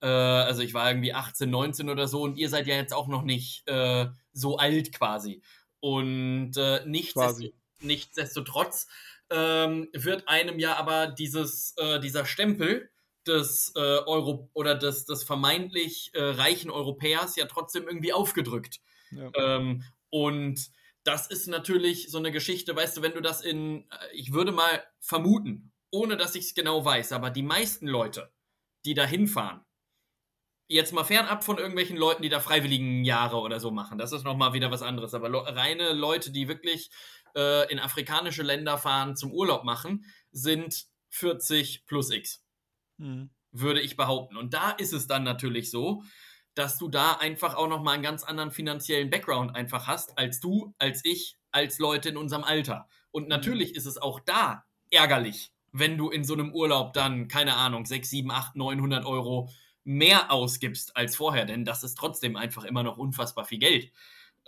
Äh, 0.00 0.06
also 0.06 0.62
ich 0.62 0.72
war 0.72 0.88
irgendwie 0.88 1.12
18, 1.12 1.50
19 1.50 1.90
oder 1.90 2.08
so 2.08 2.22
und 2.22 2.38
ihr 2.38 2.48
seid 2.48 2.66
ja 2.66 2.76
jetzt 2.76 2.94
auch 2.94 3.08
noch 3.08 3.24
nicht 3.24 3.68
äh, 3.68 4.06
so 4.32 4.56
alt 4.56 4.90
quasi. 4.94 5.42
Und 5.80 6.52
nichtsdestot 6.86 7.52
nichtsdestotrotz 7.82 8.88
ähm, 9.28 9.90
wird 9.92 10.28
einem 10.28 10.58
ja 10.58 10.76
aber 10.76 11.08
dieses, 11.08 11.74
dieser 12.02 12.24
Stempel, 12.24 12.90
des 13.26 13.72
äh, 13.76 13.80
Euro 13.80 14.50
oder 14.52 14.74
des, 14.74 15.04
des 15.04 15.24
vermeintlich 15.24 16.10
äh, 16.14 16.22
reichen 16.22 16.70
Europäers 16.70 17.36
ja 17.36 17.46
trotzdem 17.46 17.86
irgendwie 17.86 18.12
aufgedrückt. 18.12 18.80
Ja. 19.10 19.30
Ähm, 19.34 19.82
und 20.10 20.70
das 21.04 21.28
ist 21.28 21.46
natürlich 21.46 22.10
so 22.10 22.18
eine 22.18 22.32
Geschichte, 22.32 22.74
weißt 22.74 22.96
du, 22.96 23.02
wenn 23.02 23.12
du 23.12 23.20
das 23.20 23.40
in, 23.40 23.82
äh, 23.90 24.14
ich 24.14 24.32
würde 24.32 24.52
mal 24.52 24.82
vermuten, 25.00 25.72
ohne 25.90 26.16
dass 26.16 26.34
ich 26.34 26.46
es 26.46 26.54
genau 26.54 26.84
weiß, 26.84 27.12
aber 27.12 27.30
die 27.30 27.42
meisten 27.42 27.86
Leute, 27.86 28.32
die 28.84 28.94
da 28.94 29.04
hinfahren, 29.04 29.60
jetzt 30.68 30.92
mal 30.92 31.04
fernab 31.04 31.44
von 31.44 31.58
irgendwelchen 31.58 31.96
Leuten, 31.96 32.22
die 32.22 32.28
da 32.28 32.40
freiwilligen 32.40 33.04
Jahre 33.04 33.38
oder 33.38 33.60
so 33.60 33.70
machen, 33.70 33.98
das 33.98 34.12
ist 34.12 34.24
nochmal 34.24 34.52
wieder 34.52 34.70
was 34.70 34.82
anderes, 34.82 35.14
aber 35.14 35.30
reine 35.54 35.92
Leute, 35.92 36.32
die 36.32 36.48
wirklich 36.48 36.90
äh, 37.36 37.70
in 37.70 37.78
afrikanische 37.78 38.42
Länder 38.42 38.78
fahren, 38.78 39.16
zum 39.16 39.32
Urlaub 39.32 39.64
machen, 39.64 40.04
sind 40.32 40.86
40 41.10 41.86
plus 41.86 42.10
X. 42.10 42.45
Mhm. 42.98 43.30
Würde 43.52 43.80
ich 43.80 43.96
behaupten. 43.96 44.36
Und 44.36 44.54
da 44.54 44.70
ist 44.72 44.92
es 44.92 45.06
dann 45.06 45.22
natürlich 45.22 45.70
so, 45.70 46.02
dass 46.54 46.78
du 46.78 46.88
da 46.88 47.12
einfach 47.12 47.54
auch 47.54 47.68
nochmal 47.68 47.94
einen 47.94 48.02
ganz 48.02 48.22
anderen 48.24 48.50
finanziellen 48.50 49.10
Background 49.10 49.54
einfach 49.54 49.86
hast, 49.86 50.18
als 50.18 50.40
du, 50.40 50.74
als 50.78 51.02
ich, 51.04 51.36
als 51.50 51.78
Leute 51.78 52.08
in 52.08 52.16
unserem 52.16 52.44
Alter. 52.44 52.88
Und 53.10 53.24
mhm. 53.24 53.28
natürlich 53.28 53.70
mhm. 53.70 53.76
ist 53.76 53.86
es 53.86 53.98
auch 53.98 54.20
da 54.20 54.64
ärgerlich, 54.90 55.52
wenn 55.72 55.98
du 55.98 56.10
in 56.10 56.24
so 56.24 56.34
einem 56.34 56.52
Urlaub 56.52 56.92
dann, 56.92 57.28
keine 57.28 57.54
Ahnung, 57.56 57.84
6, 57.84 58.08
7, 58.08 58.30
8, 58.30 58.56
900 58.56 59.04
Euro 59.04 59.50
mehr 59.84 60.32
ausgibst 60.32 60.96
als 60.96 61.14
vorher, 61.14 61.44
denn 61.44 61.64
das 61.64 61.84
ist 61.84 61.96
trotzdem 61.96 62.36
einfach 62.36 62.64
immer 62.64 62.82
noch 62.82 62.98
unfassbar 62.98 63.44
viel 63.44 63.58
Geld. 63.58 63.92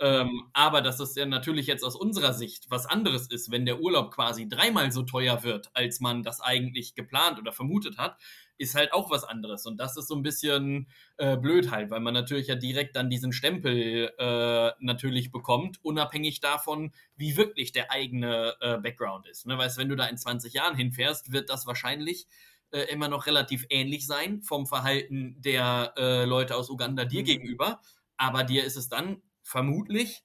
Ähm, 0.01 0.49
aber 0.53 0.81
dass 0.81 0.99
es 0.99 1.15
ja 1.15 1.25
natürlich 1.25 1.67
jetzt 1.67 1.83
aus 1.83 1.95
unserer 1.95 2.33
Sicht 2.33 2.67
was 2.69 2.85
anderes 2.85 3.27
ist, 3.27 3.51
wenn 3.51 3.65
der 3.65 3.81
Urlaub 3.81 4.11
quasi 4.11 4.47
dreimal 4.47 4.91
so 4.91 5.03
teuer 5.03 5.43
wird, 5.43 5.69
als 5.73 5.99
man 5.99 6.23
das 6.23 6.39
eigentlich 6.39 6.95
geplant 6.95 7.37
oder 7.37 7.51
vermutet 7.51 7.97
hat, 7.97 8.17
ist 8.57 8.75
halt 8.75 8.93
auch 8.93 9.09
was 9.09 9.23
anderes. 9.23 9.65
Und 9.65 9.77
das 9.77 9.97
ist 9.97 10.07
so 10.07 10.15
ein 10.15 10.23
bisschen 10.23 10.87
äh, 11.17 11.37
blöd 11.37 11.71
halt, 11.71 11.89
weil 11.89 11.99
man 11.99 12.13
natürlich 12.13 12.47
ja 12.47 12.55
direkt 12.55 12.95
dann 12.95 13.09
diesen 13.09 13.33
Stempel 13.33 14.11
äh, 14.17 14.71
natürlich 14.79 15.31
bekommt, 15.31 15.83
unabhängig 15.83 16.39
davon, 16.39 16.91
wie 17.15 17.35
wirklich 17.35 17.71
der 17.71 17.91
eigene 17.91 18.55
äh, 18.61 18.77
Background 18.77 19.27
ist. 19.27 19.47
Ne? 19.47 19.57
Weißt 19.57 19.77
wenn 19.77 19.89
du 19.89 19.95
da 19.95 20.05
in 20.05 20.17
20 20.17 20.53
Jahren 20.53 20.75
hinfährst, 20.75 21.31
wird 21.31 21.49
das 21.49 21.67
wahrscheinlich 21.67 22.27
äh, 22.71 22.81
immer 22.83 23.07
noch 23.07 23.25
relativ 23.25 23.65
ähnlich 23.69 24.05
sein 24.05 24.41
vom 24.41 24.65
Verhalten 24.65 25.35
der 25.39 25.93
äh, 25.97 26.25
Leute 26.25 26.55
aus 26.55 26.69
Uganda 26.69 27.05
dir 27.05 27.21
mhm. 27.21 27.25
gegenüber. 27.25 27.81
Aber 28.17 28.43
dir 28.43 28.65
ist 28.65 28.75
es 28.75 28.89
dann 28.89 29.21
vermutlich 29.49 30.23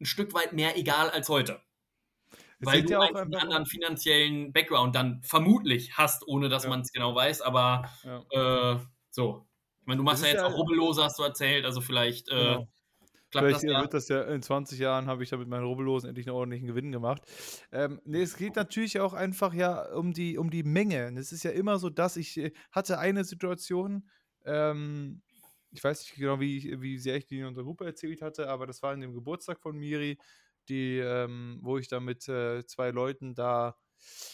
ein 0.00 0.06
Stück 0.06 0.34
weit 0.34 0.52
mehr 0.52 0.76
egal 0.76 1.10
als 1.10 1.28
heute. 1.28 1.62
Es 2.60 2.66
weil 2.66 2.82
du 2.82 2.92
ja 2.92 2.98
auch 2.98 3.14
einen 3.14 3.34
anderen 3.34 3.64
finanziellen 3.64 4.52
Background 4.52 4.94
dann 4.94 5.22
vermutlich 5.22 5.96
hast, 5.96 6.28
ohne 6.28 6.50
dass 6.50 6.64
ja. 6.64 6.68
man 6.68 6.82
es 6.82 6.92
genau 6.92 7.14
weiß, 7.14 7.40
aber 7.40 7.90
ja. 8.04 8.74
äh, 8.74 8.78
so. 9.10 9.46
Ich 9.80 9.86
meine, 9.86 9.96
du 9.96 10.04
machst 10.04 10.22
ja 10.22 10.30
jetzt 10.30 10.42
auch 10.42 10.54
Rubbellose, 10.54 11.02
hast 11.02 11.18
du 11.18 11.22
erzählt, 11.22 11.64
also 11.64 11.80
vielleicht 11.80 12.28
äh, 12.28 12.34
genau. 12.34 12.68
klappt 13.30 13.46
vielleicht 13.46 13.54
das 13.54 13.62
ja. 13.62 13.80
wird 13.80 13.94
das 13.94 14.08
ja 14.08 14.22
in 14.24 14.42
20 14.42 14.78
Jahren 14.78 15.06
habe 15.06 15.22
ich 15.22 15.30
da 15.30 15.38
mit 15.38 15.48
meinen 15.48 15.64
Rubbellosen 15.64 16.10
endlich 16.10 16.26
einen 16.26 16.36
ordentlichen 16.36 16.68
Gewinn 16.68 16.92
gemacht. 16.92 17.22
Ähm, 17.72 17.98
nee, 18.04 18.20
es 18.20 18.36
geht 18.36 18.56
natürlich 18.56 19.00
auch 19.00 19.14
einfach 19.14 19.54
ja 19.54 19.90
um 19.94 20.12
die, 20.12 20.36
um 20.36 20.50
die 20.50 20.64
Menge. 20.64 21.14
Es 21.18 21.32
ist 21.32 21.44
ja 21.44 21.50
immer 21.50 21.78
so, 21.78 21.88
dass 21.88 22.18
ich 22.18 22.36
äh, 22.36 22.52
hatte 22.70 22.98
eine 22.98 23.24
Situation, 23.24 24.06
ähm, 24.44 25.22
ich 25.72 25.82
weiß 25.82 26.00
nicht 26.00 26.14
genau, 26.16 26.40
wie, 26.40 26.80
wie 26.80 26.98
sehr 26.98 27.16
ich 27.16 27.26
die 27.26 27.38
in 27.38 27.46
unserer 27.46 27.64
Gruppe 27.64 27.84
erzählt 27.84 28.22
hatte, 28.22 28.48
aber 28.48 28.66
das 28.66 28.82
war 28.82 28.92
in 28.94 29.00
dem 29.00 29.14
Geburtstag 29.14 29.60
von 29.60 29.76
Miri, 29.76 30.18
die, 30.68 30.98
ähm, 30.98 31.58
wo 31.62 31.78
ich 31.78 31.88
da 31.88 32.00
mit 32.00 32.28
äh, 32.28 32.64
zwei 32.66 32.90
Leuten 32.90 33.34
da, 33.34 33.76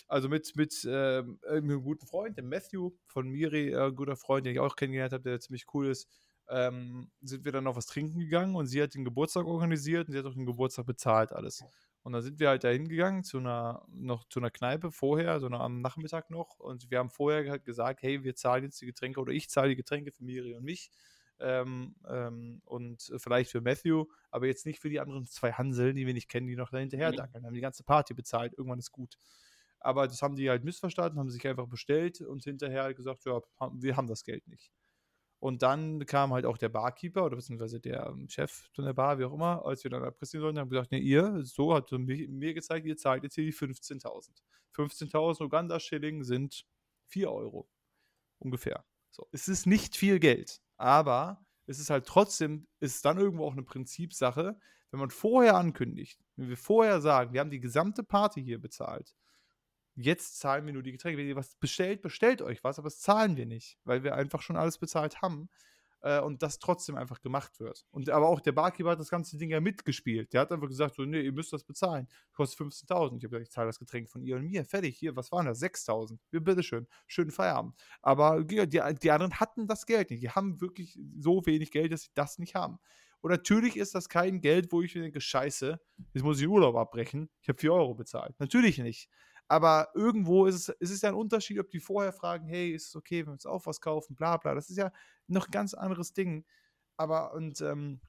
also 0.08 0.28
mit, 0.28 0.54
mit 0.56 0.84
äh, 0.84 1.22
einem 1.48 1.82
guten 1.82 2.06
Freund, 2.06 2.38
dem 2.38 2.48
Matthew 2.48 2.92
von 3.06 3.28
Miri, 3.28 3.70
äh, 3.72 3.92
guter 3.92 4.16
Freund, 4.16 4.46
den 4.46 4.54
ich 4.54 4.60
auch 4.60 4.76
kennengelernt 4.76 5.12
habe, 5.12 5.24
der 5.24 5.40
ziemlich 5.40 5.66
cool 5.74 5.88
ist, 5.88 6.08
ähm, 6.48 7.10
sind 7.22 7.44
wir 7.44 7.52
dann 7.52 7.64
noch 7.64 7.76
was 7.76 7.86
trinken 7.86 8.18
gegangen 8.18 8.54
und 8.54 8.66
sie 8.66 8.82
hat 8.82 8.94
den 8.94 9.04
Geburtstag 9.04 9.46
organisiert 9.46 10.06
und 10.08 10.12
sie 10.12 10.18
hat 10.18 10.26
auch 10.26 10.34
den 10.34 10.46
Geburtstag 10.46 10.86
bezahlt, 10.86 11.32
alles. 11.32 11.64
Und 12.02 12.12
dann 12.12 12.22
sind 12.22 12.38
wir 12.38 12.50
halt 12.50 12.62
da 12.62 12.68
hingegangen 12.68 13.24
zu 13.24 13.38
einer, 13.38 13.84
noch 13.88 14.28
zu 14.28 14.38
einer 14.38 14.52
Kneipe 14.52 14.92
vorher, 14.92 15.40
so 15.40 15.48
am 15.48 15.80
Nachmittag 15.80 16.30
noch. 16.30 16.60
Und 16.60 16.88
wir 16.88 17.00
haben 17.00 17.10
vorher 17.10 17.50
halt 17.50 17.64
gesagt, 17.64 18.00
hey, 18.02 18.22
wir 18.22 18.36
zahlen 18.36 18.62
jetzt 18.62 18.80
die 18.80 18.86
Getränke 18.86 19.18
oder 19.20 19.32
ich 19.32 19.50
zahle 19.50 19.70
die 19.70 19.76
Getränke 19.76 20.12
für 20.12 20.22
Miri 20.22 20.54
und 20.54 20.62
mich 20.62 20.92
ähm, 21.40 21.94
ähm, 22.08 22.62
und 22.64 23.12
vielleicht 23.18 23.50
für 23.50 23.60
Matthew, 23.60 24.06
aber 24.30 24.46
jetzt 24.46 24.66
nicht 24.66 24.80
für 24.80 24.88
die 24.88 25.00
anderen 25.00 25.26
zwei 25.26 25.52
Hanseln, 25.52 25.96
die 25.96 26.06
wir 26.06 26.14
nicht 26.14 26.28
kennen, 26.28 26.46
die 26.46 26.56
noch 26.56 26.70
dahinterher 26.70 27.12
mhm. 27.12 27.16
dackeln. 27.16 27.44
Haben 27.44 27.54
die 27.54 27.60
ganze 27.60 27.84
Party 27.84 28.14
bezahlt, 28.14 28.54
irgendwann 28.56 28.78
ist 28.78 28.92
gut. 28.92 29.18
Aber 29.80 30.06
das 30.08 30.22
haben 30.22 30.36
die 30.36 30.48
halt 30.48 30.64
missverstanden, 30.64 31.18
haben 31.18 31.30
sich 31.30 31.46
einfach 31.46 31.68
bestellt 31.68 32.20
und 32.20 32.44
hinterher 32.44 32.84
halt 32.84 32.96
gesagt, 32.96 33.24
ja, 33.24 33.40
wir 33.72 33.96
haben 33.96 34.08
das 34.08 34.24
Geld 34.24 34.46
nicht. 34.48 34.72
Und 35.38 35.62
dann 35.62 36.06
kam 36.06 36.32
halt 36.32 36.46
auch 36.46 36.56
der 36.56 36.70
Barkeeper 36.70 37.24
oder 37.24 37.36
beziehungsweise 37.36 37.78
der 37.78 38.06
ähm, 38.06 38.28
Chef 38.28 38.68
von 38.72 38.84
der 38.84 38.94
Bar, 38.94 39.18
wie 39.18 39.24
auch 39.24 39.34
immer, 39.34 39.64
als 39.66 39.84
wir 39.84 39.90
dann 39.90 40.02
abkassieren 40.02 40.42
sollten, 40.42 40.58
haben 40.58 40.70
gesagt, 40.70 40.92
ne, 40.92 40.98
ihr, 40.98 41.44
so 41.44 41.74
hat 41.74 41.92
mir, 41.92 42.28
mir 42.28 42.54
gezeigt, 42.54 42.86
ihr 42.86 42.96
zahlt 42.96 43.22
jetzt 43.22 43.34
hier 43.34 43.44
die 43.44 43.52
15.000. 43.52 44.30
15.000 44.74 45.42
Uganda-Schilling 45.42 46.24
sind 46.24 46.66
4 47.08 47.30
Euro. 47.30 47.68
Ungefähr. 48.38 48.84
So. 49.10 49.28
Es 49.30 49.48
ist 49.48 49.66
nicht 49.66 49.96
viel 49.96 50.18
Geld. 50.18 50.60
Aber 50.76 51.44
es 51.66 51.78
ist 51.78 51.90
halt 51.90 52.06
trotzdem, 52.06 52.66
ist 52.80 53.04
dann 53.04 53.18
irgendwo 53.18 53.46
auch 53.46 53.52
eine 53.52 53.62
Prinzipsache, 53.62 54.58
wenn 54.90 55.00
man 55.00 55.10
vorher 55.10 55.56
ankündigt, 55.56 56.24
wenn 56.36 56.48
wir 56.48 56.56
vorher 56.56 57.00
sagen, 57.00 57.32
wir 57.32 57.40
haben 57.40 57.50
die 57.50 57.60
gesamte 57.60 58.02
Party 58.02 58.42
hier 58.42 58.60
bezahlt, 58.60 59.14
jetzt 59.94 60.38
zahlen 60.38 60.66
wir 60.66 60.72
nur 60.72 60.82
die 60.82 60.92
Getränke. 60.92 61.18
Wenn 61.18 61.26
ihr 61.26 61.36
was 61.36 61.56
bestellt, 61.56 62.02
bestellt 62.02 62.42
euch 62.42 62.62
was, 62.62 62.78
aber 62.78 62.86
das 62.86 63.00
zahlen 63.00 63.36
wir 63.36 63.46
nicht, 63.46 63.78
weil 63.84 64.04
wir 64.04 64.14
einfach 64.14 64.42
schon 64.42 64.56
alles 64.56 64.78
bezahlt 64.78 65.22
haben 65.22 65.48
äh, 66.06 66.20
und 66.20 66.40
das 66.42 66.60
trotzdem 66.60 66.94
einfach 66.94 67.20
gemacht 67.20 67.58
wird. 67.58 67.84
Und 67.90 68.08
aber 68.10 68.28
auch 68.28 68.40
der 68.40 68.52
Barkeeper 68.52 68.90
hat 68.90 69.00
das 69.00 69.10
ganze 69.10 69.36
Ding 69.36 69.50
ja 69.50 69.60
mitgespielt. 69.60 70.32
Der 70.32 70.42
hat 70.42 70.52
einfach 70.52 70.68
gesagt, 70.68 70.94
so, 70.94 71.04
nee, 71.04 71.20
ihr 71.20 71.32
müsst 71.32 71.52
das 71.52 71.64
bezahlen. 71.64 72.06
Kostet 72.32 72.60
15.000. 72.60 72.84
Ich 72.90 72.92
habe 72.92 73.18
gesagt, 73.18 73.42
ich 73.42 73.50
zahle 73.50 73.66
das 73.66 73.80
Getränk 73.80 74.08
von 74.08 74.22
ihr 74.22 74.36
und 74.36 74.44
mir. 74.44 74.64
Fertig, 74.64 74.96
hier, 74.96 75.16
was 75.16 75.32
waren 75.32 75.46
das? 75.46 75.60
6.000. 75.60 76.18
Bitteschön. 76.30 76.86
Schönen 77.08 77.32
Feierabend. 77.32 77.74
Aber 78.02 78.44
die, 78.44 78.64
die 78.68 78.80
anderen 79.10 79.40
hatten 79.40 79.66
das 79.66 79.84
Geld 79.84 80.10
nicht. 80.10 80.22
Die 80.22 80.30
haben 80.30 80.60
wirklich 80.60 80.96
so 81.18 81.44
wenig 81.44 81.72
Geld, 81.72 81.92
dass 81.92 82.02
sie 82.02 82.10
das 82.14 82.38
nicht 82.38 82.54
haben. 82.54 82.78
Und 83.20 83.32
natürlich 83.32 83.76
ist 83.76 83.96
das 83.96 84.08
kein 84.08 84.40
Geld, 84.40 84.70
wo 84.70 84.82
ich 84.82 84.94
mir 84.94 85.02
denke, 85.02 85.20
scheiße, 85.20 85.80
jetzt 86.14 86.22
muss 86.22 86.40
ich 86.40 86.46
Urlaub 86.46 86.76
abbrechen. 86.76 87.28
Ich 87.40 87.48
habe 87.48 87.58
4 87.58 87.72
Euro 87.72 87.94
bezahlt. 87.94 88.38
Natürlich 88.38 88.78
nicht. 88.78 89.08
Aber 89.48 89.88
irgendwo 89.94 90.46
ist 90.46 90.54
es, 90.54 90.68
ist 90.80 90.90
es 90.90 91.02
ja 91.02 91.10
ein 91.10 91.14
Unterschied, 91.14 91.58
ob 91.60 91.70
die 91.70 91.80
vorher 91.80 92.12
fragen, 92.12 92.46
hey, 92.46 92.72
ist 92.72 92.88
es 92.88 92.96
okay, 92.96 93.20
wenn 93.20 93.28
wir 93.28 93.32
uns 93.32 93.46
auch 93.46 93.66
was 93.66 93.80
kaufen, 93.80 94.16
bla 94.16 94.36
bla. 94.36 94.54
Das 94.54 94.70
ist 94.70 94.76
ja 94.76 94.90
noch 95.28 95.46
ein 95.46 95.52
ganz 95.52 95.74
anderes 95.74 96.12
Ding. 96.12 96.44
Aber 96.96 97.32
und, 97.34 97.60
ähm, 97.60 98.00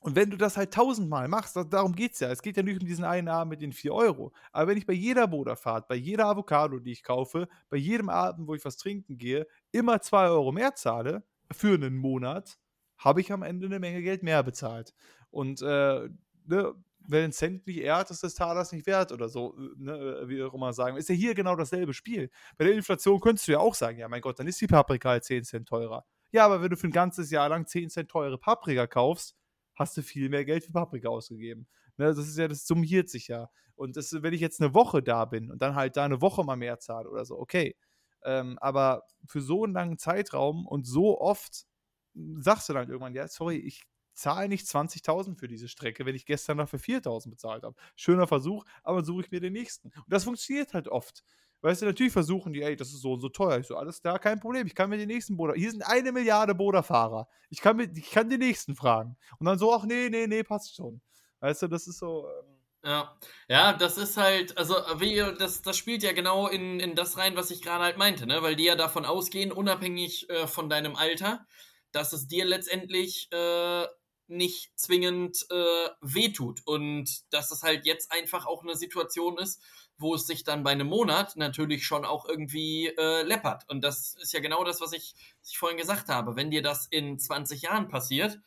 und 0.00 0.14
wenn 0.14 0.30
du 0.30 0.36
das 0.36 0.56
halt 0.56 0.72
tausendmal 0.72 1.26
machst, 1.26 1.56
darum 1.70 1.94
geht 1.94 2.12
es 2.12 2.20
ja. 2.20 2.30
Es 2.30 2.42
geht 2.42 2.56
ja 2.56 2.62
nicht 2.62 2.80
um 2.80 2.86
diesen 2.86 3.04
einen 3.04 3.28
Abend 3.28 3.50
mit 3.50 3.62
den 3.62 3.72
4 3.72 3.92
Euro. 3.92 4.32
Aber 4.52 4.68
wenn 4.68 4.78
ich 4.78 4.86
bei 4.86 4.92
jeder 4.92 5.26
Boderfahrt, 5.26 5.88
bei 5.88 5.96
jeder 5.96 6.26
Avocado, 6.26 6.78
die 6.78 6.92
ich 6.92 7.02
kaufe, 7.02 7.48
bei 7.68 7.78
jedem 7.78 8.08
Abend, 8.08 8.46
wo 8.46 8.54
ich 8.54 8.64
was 8.64 8.76
trinken 8.76 9.18
gehe, 9.18 9.46
immer 9.72 10.00
2 10.00 10.28
Euro 10.28 10.52
mehr 10.52 10.74
zahle 10.74 11.24
für 11.50 11.74
einen 11.74 11.96
Monat, 11.96 12.58
habe 12.98 13.20
ich 13.20 13.32
am 13.32 13.42
Ende 13.42 13.66
eine 13.66 13.80
Menge 13.80 14.02
Geld 14.02 14.22
mehr 14.22 14.42
bezahlt. 14.42 14.94
Und 15.30 15.62
äh, 15.62 16.08
ne, 16.44 16.74
wenn 17.08 17.24
ein 17.24 17.32
Cent 17.32 17.66
nicht 17.66 17.78
ehrt, 17.78 18.10
ist 18.10 18.22
des 18.22 18.34
Talers 18.34 18.72
nicht 18.72 18.86
wert 18.86 19.12
oder 19.12 19.28
so, 19.28 19.56
äh, 19.58 19.70
ne, 19.76 19.92
äh, 19.92 20.28
wie 20.28 20.42
auch 20.42 20.54
immer 20.54 20.72
sagen. 20.72 20.96
Ist 20.96 21.08
ja 21.08 21.14
hier 21.14 21.34
genau 21.34 21.56
dasselbe 21.56 21.94
Spiel. 21.94 22.30
Bei 22.58 22.64
der 22.64 22.74
Inflation 22.74 23.20
könntest 23.20 23.48
du 23.48 23.52
ja 23.52 23.58
auch 23.58 23.74
sagen, 23.74 23.98
ja 23.98 24.08
mein 24.08 24.20
Gott, 24.20 24.38
dann 24.38 24.46
ist 24.46 24.60
die 24.60 24.66
Paprika 24.66 25.10
halt 25.10 25.24
10 25.24 25.44
Cent 25.44 25.68
teurer. 25.68 26.04
Ja, 26.32 26.44
aber 26.44 26.62
wenn 26.62 26.70
du 26.70 26.76
für 26.76 26.88
ein 26.88 26.92
ganzes 26.92 27.30
Jahr 27.30 27.48
lang 27.48 27.66
10 27.66 27.90
Cent 27.90 28.10
teure 28.10 28.38
Paprika 28.38 28.86
kaufst, 28.86 29.36
hast 29.74 29.96
du 29.96 30.02
viel 30.02 30.28
mehr 30.28 30.44
Geld 30.44 30.64
für 30.64 30.72
Paprika 30.72 31.08
ausgegeben. 31.08 31.66
Ne, 31.96 32.06
das 32.06 32.18
ist 32.18 32.38
ja, 32.38 32.48
das 32.48 32.66
summiert 32.66 33.08
sich 33.08 33.28
ja. 33.28 33.48
Und 33.74 33.96
das, 33.96 34.12
wenn 34.22 34.32
ich 34.32 34.40
jetzt 34.40 34.60
eine 34.60 34.74
Woche 34.74 35.02
da 35.02 35.24
bin 35.26 35.50
und 35.50 35.60
dann 35.62 35.74
halt 35.74 35.96
da 35.96 36.04
eine 36.04 36.20
Woche 36.20 36.44
mal 36.44 36.56
mehr 36.56 36.78
zahle 36.78 37.10
oder 37.10 37.24
so, 37.24 37.38
okay. 37.38 37.76
Ähm, 38.24 38.58
aber 38.60 39.02
für 39.26 39.40
so 39.40 39.64
einen 39.64 39.74
langen 39.74 39.98
Zeitraum 39.98 40.66
und 40.66 40.86
so 40.86 41.20
oft 41.20 41.66
hm, 42.14 42.42
sagst 42.42 42.68
du 42.68 42.72
dann 42.72 42.88
irgendwann, 42.88 43.14
ja, 43.14 43.28
sorry, 43.28 43.56
ich 43.56 43.84
zahle 44.16 44.48
nicht 44.48 44.66
20.000 44.66 45.38
für 45.38 45.48
diese 45.48 45.68
Strecke, 45.68 46.06
wenn 46.06 46.14
ich 46.14 46.26
gestern 46.26 46.58
dafür 46.58 46.78
4.000 46.78 47.30
bezahlt 47.30 47.62
habe. 47.64 47.76
Schöner 47.94 48.26
Versuch, 48.26 48.64
aber 48.82 49.04
suche 49.04 49.22
ich 49.22 49.30
mir 49.30 49.40
den 49.40 49.52
nächsten. 49.52 49.88
Und 49.88 50.12
das 50.12 50.24
funktioniert 50.24 50.74
halt 50.74 50.88
oft. 50.88 51.22
Weißt 51.62 51.82
du, 51.82 51.86
natürlich 51.86 52.12
versuchen 52.12 52.52
die, 52.52 52.62
ey, 52.62 52.76
das 52.76 52.88
ist 52.88 53.00
so 53.00 53.14
und 53.14 53.20
so 53.20 53.28
teuer. 53.28 53.58
Ich 53.58 53.66
so, 53.66 53.76
alles 53.76 54.00
da, 54.00 54.18
kein 54.18 54.40
Problem. 54.40 54.66
Ich 54.66 54.74
kann 54.74 54.90
mir 54.90 54.98
den 54.98 55.08
nächsten 55.08 55.36
Boda. 55.36 55.54
Hier 55.54 55.70
sind 55.70 55.82
eine 55.82 56.12
Milliarde 56.12 56.54
Boda-Fahrer. 56.54 57.28
Ich 57.50 57.60
kann, 57.60 57.76
mir, 57.76 57.90
ich 57.94 58.10
kann 58.10 58.28
den 58.28 58.40
nächsten 58.40 58.76
fragen. 58.76 59.16
Und 59.38 59.46
dann 59.46 59.58
so, 59.58 59.72
ach 59.72 59.84
nee, 59.84 60.08
nee, 60.10 60.26
nee, 60.26 60.42
passt 60.42 60.76
schon. 60.76 61.00
Weißt 61.40 61.62
du, 61.62 61.68
das 61.68 61.86
ist 61.86 61.98
so. 61.98 62.28
Ähm 62.28 62.56
ja, 62.84 63.18
ja, 63.48 63.72
das 63.72 63.98
ist 63.98 64.16
halt, 64.16 64.56
also 64.56 64.76
wie, 65.00 65.16
das, 65.16 65.62
das 65.62 65.76
spielt 65.76 66.04
ja 66.04 66.12
genau 66.12 66.46
in, 66.46 66.78
in 66.78 66.94
das 66.94 67.18
rein, 67.18 67.34
was 67.34 67.50
ich 67.50 67.62
gerade 67.62 67.82
halt 67.82 67.96
meinte, 67.96 68.26
ne? 68.28 68.42
Weil 68.42 68.54
die 68.54 68.64
ja 68.64 68.76
davon 68.76 69.04
ausgehen, 69.04 69.50
unabhängig 69.50 70.30
äh, 70.30 70.46
von 70.46 70.68
deinem 70.68 70.94
Alter, 70.94 71.46
dass 71.90 72.12
es 72.12 72.28
dir 72.28 72.44
letztendlich 72.44 73.28
äh, 73.32 73.86
nicht 74.28 74.70
zwingend 74.78 75.46
äh, 75.50 75.88
wehtut. 76.00 76.62
Und 76.64 77.32
dass 77.32 77.50
es 77.50 77.62
halt 77.62 77.86
jetzt 77.86 78.12
einfach 78.12 78.46
auch 78.46 78.62
eine 78.62 78.76
Situation 78.76 79.38
ist, 79.38 79.60
wo 79.98 80.14
es 80.14 80.26
sich 80.26 80.44
dann 80.44 80.62
bei 80.62 80.72
einem 80.72 80.88
Monat 80.88 81.36
natürlich 81.36 81.86
schon 81.86 82.04
auch 82.04 82.28
irgendwie 82.28 82.88
äh, 82.88 83.22
läppert. 83.22 83.68
Und 83.68 83.82
das 83.82 84.16
ist 84.20 84.32
ja 84.32 84.40
genau 84.40 84.64
das, 84.64 84.80
was 84.80 84.92
ich, 84.92 85.14
was 85.40 85.50
ich 85.50 85.58
vorhin 85.58 85.78
gesagt 85.78 86.08
habe. 86.08 86.36
Wenn 86.36 86.50
dir 86.50 86.62
das 86.62 86.86
in 86.86 87.18
20 87.18 87.62
Jahren 87.62 87.88
passiert 87.88 88.38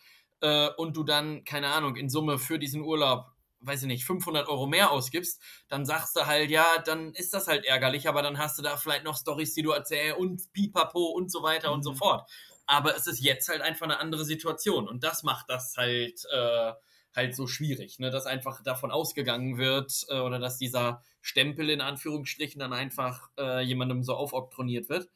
äh, 0.42 0.70
und 0.78 0.96
du 0.96 1.04
dann, 1.04 1.44
keine 1.44 1.68
Ahnung, 1.68 1.96
in 1.96 2.10
Summe 2.10 2.38
für 2.38 2.60
diesen 2.60 2.82
Urlaub 2.82 3.32
weiß 3.62 3.82
ich 3.82 3.88
nicht, 3.88 4.06
500 4.06 4.48
Euro 4.48 4.68
mehr 4.68 4.92
ausgibst, 4.92 5.42
dann 5.68 5.86
sagst 5.86 6.16
du 6.16 6.26
halt, 6.26 6.50
ja, 6.50 6.66
dann 6.86 7.14
ist 7.14 7.34
das 7.34 7.48
halt 7.48 7.66
ärgerlich, 7.66 8.08
aber 8.08 8.22
dann 8.22 8.38
hast 8.38 8.58
du 8.58 8.62
da 8.62 8.78
vielleicht 8.78 9.04
noch 9.04 9.18
Stories, 9.18 9.54
die 9.54 9.64
du 9.64 9.72
erzählst 9.72 10.18
und 10.18 10.54
pipapo 10.54 11.08
und 11.08 11.32
so 11.32 11.44
weiter 11.44 11.70
mhm. 11.70 11.74
und 11.76 11.84
so 11.84 11.92
mhm. 11.92 11.98
fort. 11.98 12.32
Aber 12.70 12.96
es 12.96 13.08
ist 13.08 13.20
jetzt 13.20 13.50
halt 13.50 13.62
einfach 13.62 13.86
eine 13.86 13.98
andere 13.98 14.24
Situation 14.24 14.88
und 14.88 15.04
das 15.04 15.24
macht 15.24 15.50
das 15.50 15.76
halt, 15.76 16.24
äh, 16.32 16.72
halt 17.16 17.36
so 17.36 17.48
schwierig, 17.48 17.98
ne? 17.98 18.12
dass 18.12 18.28
einfach 18.28 18.62
davon 18.62 18.92
ausgegangen 18.92 19.58
wird 19.58 20.06
äh, 20.10 20.20
oder 20.20 20.38
dass 20.38 20.60
dieser 20.60 21.04
Stempel 21.20 21.72
in 21.72 21.82
Anführungsstrichen 21.82 22.60
dann 22.60 22.72
einfach 22.72 23.32
äh, 23.40 23.62
jemandem 23.62 24.04
so 24.04 24.14
aufoktroniert 24.14 24.88
wird. 24.88 25.10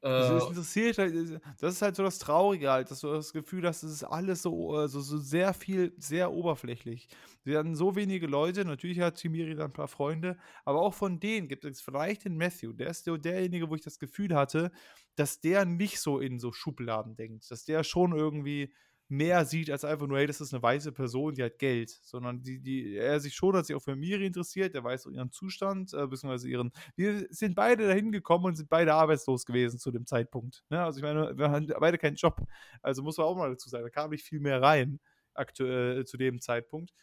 Das, 0.00 0.44
äh, 0.44 0.48
interessiert 0.48 0.98
halt, 0.98 1.40
das 1.60 1.74
ist 1.74 1.82
halt 1.82 1.96
so 1.96 2.04
das 2.04 2.20
Traurige 2.20 2.70
halt, 2.70 2.88
dass 2.90 3.00
du 3.00 3.12
das 3.12 3.32
Gefühl 3.32 3.66
hast, 3.66 3.82
das 3.82 3.90
ist 3.90 4.04
alles 4.04 4.42
so, 4.42 4.76
also 4.76 5.00
so 5.00 5.18
sehr 5.18 5.54
viel, 5.54 5.94
sehr 5.96 6.32
oberflächlich. 6.32 7.08
Wir 7.42 7.58
hatten 7.58 7.74
so 7.74 7.96
wenige 7.96 8.28
Leute, 8.28 8.64
natürlich 8.64 9.00
hat 9.00 9.16
Timiri 9.16 9.56
dann 9.56 9.70
ein 9.70 9.72
paar 9.72 9.88
Freunde, 9.88 10.36
aber 10.64 10.80
auch 10.80 10.94
von 10.94 11.18
denen 11.18 11.48
gibt 11.48 11.64
es 11.64 11.80
vielleicht 11.80 12.24
den 12.24 12.36
Matthew, 12.36 12.72
der 12.72 12.88
ist 12.88 13.06
derjenige, 13.06 13.70
wo 13.70 13.74
ich 13.74 13.82
das 13.82 13.98
Gefühl 13.98 14.36
hatte, 14.36 14.70
dass 15.16 15.40
der 15.40 15.64
nicht 15.64 16.00
so 16.00 16.18
in 16.18 16.38
so 16.38 16.52
Schubladen 16.52 17.16
denkt, 17.16 17.50
dass 17.50 17.64
der 17.64 17.84
schon 17.84 18.12
irgendwie 18.12 18.72
mehr 19.12 19.44
sieht 19.44 19.70
als 19.70 19.84
einfach 19.84 20.06
nur, 20.06 20.16
hey, 20.18 20.26
das 20.26 20.40
ist 20.40 20.54
eine 20.54 20.62
weiße 20.62 20.90
Person, 20.90 21.34
die 21.34 21.42
hat 21.42 21.58
Geld, 21.58 21.90
sondern 22.02 22.42
die, 22.42 22.60
die, 22.60 22.96
er 22.96 23.20
sich 23.20 23.34
schon, 23.34 23.52
dass 23.52 23.66
sich 23.66 23.76
auch 23.76 23.82
für 23.82 23.94
Miri 23.94 24.24
interessiert, 24.24 24.74
er 24.74 24.84
weiß 24.84 25.06
auch 25.06 25.10
ihren 25.10 25.30
Zustand, 25.30 25.92
äh, 25.92 26.06
beziehungsweise 26.06 26.48
ihren. 26.48 26.72
Wir 26.96 27.26
sind 27.28 27.54
beide 27.54 27.86
dahin 27.86 28.10
gekommen 28.10 28.46
und 28.46 28.56
sind 28.56 28.70
beide 28.70 28.94
arbeitslos 28.94 29.44
gewesen 29.44 29.78
zu 29.78 29.90
dem 29.90 30.06
Zeitpunkt. 30.06 30.64
Ne? 30.70 30.82
Also 30.82 30.98
ich 30.98 31.02
meine, 31.02 31.36
wir 31.36 31.50
haben 31.50 31.70
beide 31.78 31.98
keinen 31.98 32.16
Job. 32.16 32.40
Also 32.80 33.02
muss 33.02 33.18
man 33.18 33.26
auch 33.26 33.36
mal 33.36 33.50
dazu 33.50 33.68
sagen, 33.68 33.84
da 33.84 33.90
kam 33.90 34.10
nicht 34.10 34.24
viel 34.24 34.40
mehr 34.40 34.62
rein 34.62 34.98
aktuell 35.34 36.06
zu 36.06 36.16
dem 36.16 36.40
Zeitpunkt. 36.40 36.94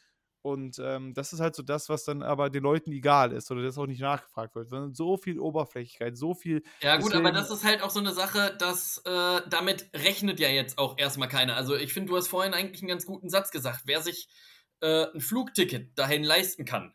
Und 0.41 0.79
ähm, 0.79 1.13
das 1.13 1.33
ist 1.33 1.41
halt 1.41 1.55
so 1.55 1.63
das, 1.63 1.89
was 1.89 2.05
dann 2.05 2.23
aber 2.23 2.49
den 2.49 2.63
Leuten 2.63 2.91
egal 2.91 3.33
ist 3.33 3.51
oder 3.51 3.61
das 3.61 3.77
auch 3.77 3.87
nicht 3.87 3.99
nachgefragt 3.99 4.55
wird. 4.55 4.69
So 4.95 5.17
viel 5.17 5.39
Oberflächlichkeit, 5.39 6.17
so 6.17 6.33
viel. 6.33 6.63
Ja, 6.81 6.95
gut, 6.95 7.07
deswegen, 7.07 7.25
aber 7.25 7.35
das 7.35 7.51
ist 7.51 7.65
halt 7.65 7.81
auch 7.81 7.89
so 7.89 7.99
eine 7.99 8.13
Sache, 8.13 8.55
dass 8.57 8.99
äh, 9.05 9.41
damit 9.49 9.89
rechnet 9.93 10.39
ja 10.39 10.47
jetzt 10.49 10.77
auch 10.77 10.97
erstmal 10.97 11.27
keiner. 11.27 11.55
Also 11.55 11.75
ich 11.75 11.93
finde, 11.93 12.09
du 12.09 12.17
hast 12.17 12.29
vorhin 12.29 12.53
eigentlich 12.53 12.81
einen 12.81 12.89
ganz 12.89 13.05
guten 13.05 13.29
Satz 13.29 13.51
gesagt. 13.51 13.81
Wer 13.85 14.01
sich 14.01 14.29
äh, 14.81 15.07
ein 15.13 15.19
Flugticket 15.19 15.97
dahin 15.97 16.23
leisten 16.23 16.63
kann, 16.63 16.93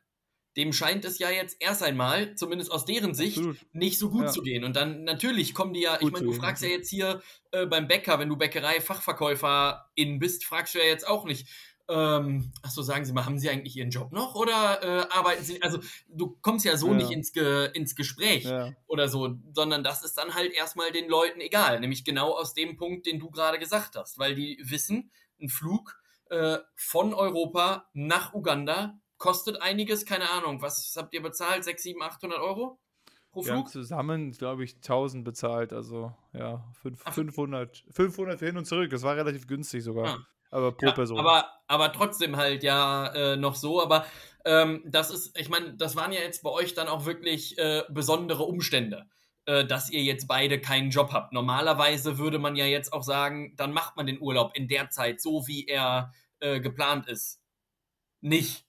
dem 0.57 0.73
scheint 0.73 1.05
es 1.05 1.19
ja 1.19 1.31
jetzt 1.31 1.57
erst 1.61 1.83
einmal, 1.83 2.37
zumindest 2.37 2.71
aus 2.71 2.85
deren 2.85 3.15
Sicht, 3.15 3.39
Absolut. 3.39 3.59
nicht 3.73 3.99
so 3.99 4.09
gut 4.11 4.23
ja. 4.23 4.31
zu 4.31 4.41
gehen. 4.43 4.65
Und 4.65 4.77
dann 4.77 5.05
natürlich 5.05 5.53
kommen 5.53 5.75
die 5.75 5.81
ja, 5.81 5.97
gut 5.97 6.09
ich 6.09 6.13
meine, 6.13 6.27
du 6.27 6.33
fragst 6.33 6.63
ja 6.63 6.69
jetzt 6.69 6.89
hier 6.89 7.23
äh, 7.51 7.67
beim 7.67 7.89
Bäcker, 7.89 8.19
wenn 8.21 8.29
du 8.29 8.37
Bäckerei-Fachverkäuferin 8.37 10.19
bist, 10.19 10.45
fragst 10.45 10.75
du 10.75 10.79
ja 10.79 10.85
jetzt 10.85 11.07
auch 11.09 11.25
nicht, 11.25 11.49
ähm, 11.87 12.51
achso, 12.63 12.83
sagen 12.83 13.05
Sie 13.05 13.13
mal, 13.13 13.27
haben 13.27 13.39
Sie 13.39 13.51
eigentlich 13.51 13.77
Ihren 13.77 13.91
Job 13.91 14.13
noch 14.13 14.35
oder 14.35 14.83
äh, 14.83 15.07
arbeiten 15.11 15.45
Sie? 15.45 15.63
Also, 15.63 15.81
du 16.09 16.37
kommst 16.41 16.65
ja 16.65 16.77
so 16.77 16.89
ja. 16.89 16.95
nicht 16.95 17.11
ins, 17.11 17.33
Ge 17.33 17.71
ins 17.75 17.95
Gespräch 17.95 18.45
ja. 18.45 18.73
oder 18.87 19.09
so, 19.09 19.37
sondern 19.53 19.85
das 19.85 20.03
ist 20.03 20.17
dann 20.17 20.35
halt 20.35 20.53
erstmal 20.53 20.93
den 20.93 21.09
Leuten 21.09 21.41
egal. 21.41 21.81
Nämlich 21.81 22.05
genau 22.05 22.33
aus 22.33 22.55
dem 22.55 22.77
Punkt, 22.77 23.07
den 23.07 23.19
du 23.19 23.31
gerade 23.31 23.59
gesagt 23.59 23.97
hast, 23.97 24.19
weil 24.19 24.35
die 24.35 24.59
wissen, 24.63 25.11
ein 25.41 25.51
Flug 25.51 25.99
äh, 26.31 26.59
von 26.75 27.13
Europa 27.13 27.87
nach 27.93 28.33
Uganda 28.33 28.99
kostet 29.19 29.61
einiges, 29.61 30.07
keine 30.07 30.31
Ahnung. 30.31 30.63
Was 30.63 30.95
habt 30.97 31.13
ihr 31.13 31.23
bezahlt? 31.23 31.65
6, 31.65 31.83
7, 31.83 32.03
800 32.03 32.39
Euro? 32.39 32.81
Pro 33.31 33.43
Flug? 33.43 33.67
Ja, 33.67 33.73
zusammen, 33.73 34.33
glaube 34.33 34.65
ich, 34.65 34.77
1000 34.77 35.23
bezahlt, 35.23 35.75
also 35.75 36.15
ja, 36.33 36.65
5, 36.81 37.03
500, 37.13 37.85
500 37.91 38.39
für 38.39 38.47
hin 38.47 38.57
und 38.57 38.65
zurück. 38.65 38.91
Das 38.91 39.03
war 39.03 39.17
relativ 39.17 39.47
günstig 39.47 39.83
sogar. 39.83 40.07
Ah 40.07 40.27
aber 40.51 40.73
pro 40.73 40.87
ja, 40.87 40.93
Person. 40.93 41.19
Aber, 41.19 41.47
aber 41.67 41.93
trotzdem 41.93 42.37
halt 42.37 42.63
ja 42.63 43.07
äh, 43.15 43.37
noch 43.37 43.55
so. 43.55 43.83
Aber 43.83 44.07
ähm, 44.45 44.83
das 44.87 45.11
ist, 45.11 45.39
ich 45.39 45.49
meine, 45.49 45.75
das 45.75 45.97
waren 45.97 46.13
ja 46.13 46.21
jetzt 46.21 46.43
bei 46.43 46.51
euch 46.51 46.75
dann 46.75 46.89
auch 46.89 47.07
wirklich 47.07 47.59
äh, 47.59 47.83
besondere 47.89 48.45
Umstände, 48.45 49.07
äh, 49.47 49.65
dass 49.65 49.91
ihr 49.91 50.03
jetzt 50.03 50.29
beide 50.29 50.61
keinen 50.61 50.91
Job 50.91 51.13
habt. 51.13 51.33
Normalerweise 51.33 52.19
würde 52.19 52.39
man 52.39 52.57
ja 52.57 52.67
jetzt 52.67 52.93
auch 52.93 53.03
sagen, 53.03 53.55
dann 53.57 53.73
macht 53.73 53.97
man 53.97 54.07
den 54.07 54.21
Urlaub 54.21 54.53
in 54.55 54.69
der 54.69 54.91
Zeit 54.91 55.21
so, 55.21 55.47
wie 55.47 55.67
er 55.67 56.13
äh, 56.41 56.61
geplant 56.61 57.09
ist. 57.09 57.41
Nicht. 58.21 58.67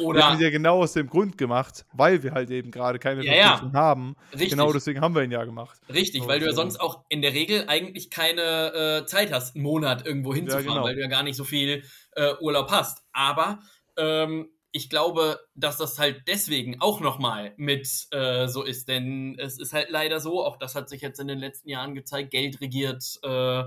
Oder 0.00 0.18
wir 0.18 0.26
haben 0.26 0.36
ihn 0.38 0.42
ja 0.42 0.50
genau 0.50 0.82
aus 0.82 0.94
dem 0.94 1.08
Grund 1.08 1.36
gemacht, 1.36 1.84
weil 1.92 2.22
wir 2.22 2.32
halt 2.32 2.50
eben 2.50 2.70
gerade 2.70 2.98
keine 2.98 3.24
ja, 3.24 3.34
ja. 3.34 3.72
haben. 3.74 4.16
Richtig. 4.32 4.50
Genau 4.50 4.72
deswegen 4.72 5.00
haben 5.00 5.14
wir 5.14 5.22
ihn 5.22 5.30
ja 5.30 5.44
gemacht. 5.44 5.78
Richtig, 5.92 6.26
weil 6.26 6.40
du 6.40 6.46
ja 6.46 6.52
sonst 6.52 6.80
auch 6.80 7.04
in 7.08 7.20
der 7.22 7.34
Regel 7.34 7.64
eigentlich 7.68 8.10
keine 8.10 9.02
äh, 9.02 9.06
Zeit 9.06 9.32
hast, 9.32 9.54
einen 9.54 9.64
Monat 9.64 10.06
irgendwo 10.06 10.34
hinzufahren, 10.34 10.66
ja, 10.66 10.72
genau. 10.72 10.84
weil 10.84 10.94
du 10.94 11.02
ja 11.02 11.08
gar 11.08 11.22
nicht 11.22 11.36
so 11.36 11.44
viel 11.44 11.84
äh, 12.12 12.34
Urlaub 12.40 12.70
hast. 12.70 13.04
Aber 13.12 13.60
ähm, 13.96 14.48
ich 14.72 14.88
glaube, 14.88 15.38
dass 15.54 15.76
das 15.76 15.98
halt 15.98 16.22
deswegen 16.26 16.80
auch 16.80 17.00
nochmal 17.00 17.52
mit 17.58 17.86
äh, 18.10 18.48
so 18.48 18.62
ist, 18.62 18.88
denn 18.88 19.36
es 19.38 19.58
ist 19.58 19.74
halt 19.74 19.90
leider 19.90 20.18
so, 20.18 20.42
auch 20.44 20.56
das 20.56 20.74
hat 20.74 20.88
sich 20.88 21.02
jetzt 21.02 21.20
in 21.20 21.28
den 21.28 21.38
letzten 21.38 21.68
Jahren 21.68 21.94
gezeigt, 21.94 22.30
Geld 22.30 22.60
regiert 22.62 23.04
äh, 23.22 23.64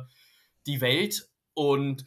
die 0.66 0.82
Welt 0.82 1.30
und 1.54 2.06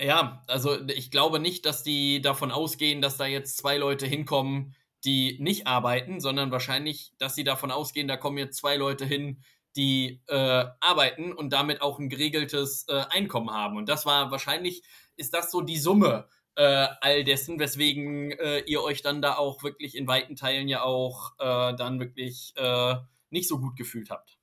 ja, 0.00 0.42
also 0.46 0.78
ich 0.88 1.10
glaube 1.10 1.40
nicht, 1.40 1.66
dass 1.66 1.82
die 1.82 2.20
davon 2.20 2.50
ausgehen, 2.50 3.02
dass 3.02 3.16
da 3.16 3.26
jetzt 3.26 3.56
zwei 3.56 3.76
Leute 3.76 4.06
hinkommen, 4.06 4.74
die 5.04 5.38
nicht 5.40 5.66
arbeiten, 5.66 6.20
sondern 6.20 6.50
wahrscheinlich, 6.50 7.12
dass 7.18 7.34
sie 7.34 7.44
davon 7.44 7.70
ausgehen, 7.70 8.08
da 8.08 8.16
kommen 8.16 8.38
jetzt 8.38 8.58
zwei 8.58 8.76
Leute 8.76 9.04
hin, 9.04 9.42
die 9.76 10.22
äh, 10.28 10.64
arbeiten 10.80 11.32
und 11.32 11.52
damit 11.52 11.82
auch 11.82 11.98
ein 11.98 12.08
geregeltes 12.08 12.86
äh, 12.88 13.04
Einkommen 13.10 13.50
haben. 13.50 13.76
Und 13.76 13.88
das 13.88 14.06
war 14.06 14.30
wahrscheinlich, 14.30 14.82
ist 15.16 15.34
das 15.34 15.50
so 15.50 15.60
die 15.60 15.78
Summe 15.78 16.28
äh, 16.56 16.88
all 17.00 17.22
dessen, 17.24 17.58
weswegen 17.60 18.32
äh, 18.32 18.60
ihr 18.66 18.82
euch 18.82 19.02
dann 19.02 19.22
da 19.22 19.36
auch 19.36 19.62
wirklich 19.62 19.96
in 19.96 20.08
weiten 20.08 20.36
Teilen 20.36 20.68
ja 20.68 20.82
auch 20.82 21.32
äh, 21.38 21.76
dann 21.76 22.00
wirklich 22.00 22.52
äh, 22.56 22.96
nicht 23.30 23.48
so 23.48 23.60
gut 23.60 23.76
gefühlt 23.76 24.10
habt. 24.10 24.37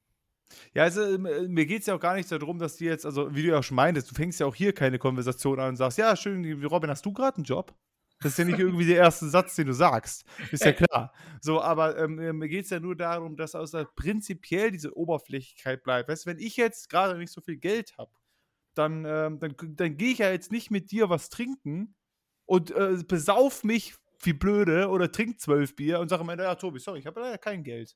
Ja, 0.74 0.84
also 0.84 1.18
mir 1.18 1.66
geht 1.66 1.82
es 1.82 1.88
ja 1.88 1.96
auch 1.96 2.00
gar 2.00 2.16
nicht 2.16 2.32
darum, 2.32 2.60
dass 2.60 2.78
die 2.78 2.86
jetzt, 2.86 3.06
also 3.06 3.34
wie 3.36 3.44
du 3.44 3.50
ja 3.50 3.60
auch 3.60 3.64
schon 3.64 3.76
meintest, 3.76 4.10
du 4.10 4.16
fängst 4.16 4.40
ja 4.40 4.46
auch 4.46 4.56
hier 4.56 4.74
keine 4.74 5.00
Konversation 5.00 5.60
an 5.60 5.70
und 5.70 5.76
sagst, 5.76 5.98
ja, 5.98 6.16
schön, 6.16 6.64
Robin, 6.66 6.90
hast 6.90 7.06
du 7.06 7.14
gerade 7.14 7.38
einen 7.38 7.46
Job? 7.46 7.74
Das 8.22 8.32
ist 8.32 8.38
ja 8.38 8.46
nicht 8.46 8.60
irgendwie 8.60 8.86
der 8.86 8.98
erste 8.98 9.28
Satz, 9.28 9.56
den 9.56 9.68
du 9.68 9.74
sagst. 9.74 10.26
Ist 10.52 10.64
ja 10.64 10.72
klar. 10.72 11.14
So, 11.42 11.62
aber 11.62 11.98
ähm, 11.98 12.18
äh, 12.18 12.34
mir 12.34 12.48
geht 12.48 12.64
es 12.64 12.72
ja 12.72 12.80
nur 12.80 12.96
darum, 12.96 13.36
dass 13.36 13.56
außer 13.56 13.86
prinzipiell 13.96 14.72
diese 14.72 14.96
Oberflächlichkeit 14.98 15.84
bleibt. 15.84 16.10
Weißt 16.10 16.26
du, 16.26 16.30
wenn 16.30 16.40
ich 16.40 16.56
jetzt 16.56 16.90
gerade 16.90 17.18
nicht 17.18 17.32
so 17.32 17.42
viel 17.42 17.58
Geld 17.58 17.98
habe, 17.98 18.12
dann, 18.74 19.06
ähm, 19.06 19.40
dann, 19.40 19.56
dann 19.76 19.98
gehe 19.98 20.14
ich 20.14 20.20
ja 20.20 20.32
jetzt 20.32 20.52
nicht 20.52 20.72
mit 20.72 20.92
dir 20.92 21.10
was 21.10 21.30
trinken 21.30 21.96
und 22.46 22.72
äh, 22.72 22.98
besauf 23.08 23.64
mich 23.64 23.96
wie 24.22 24.34
blöde 24.34 24.90
oder 24.90 25.12
trink 25.12 25.40
zwölf 25.40 25.76
Bier 25.76 26.00
und 26.00 26.10
sage 26.10 26.22
am 26.22 26.30
Ende, 26.30 26.46
ja, 26.46 26.56
Tobi, 26.56 26.80
sorry, 26.80 27.00
ich 27.00 27.06
habe 27.06 27.20
leider 27.20 27.38
kein 27.38 27.64
Geld 27.64 27.96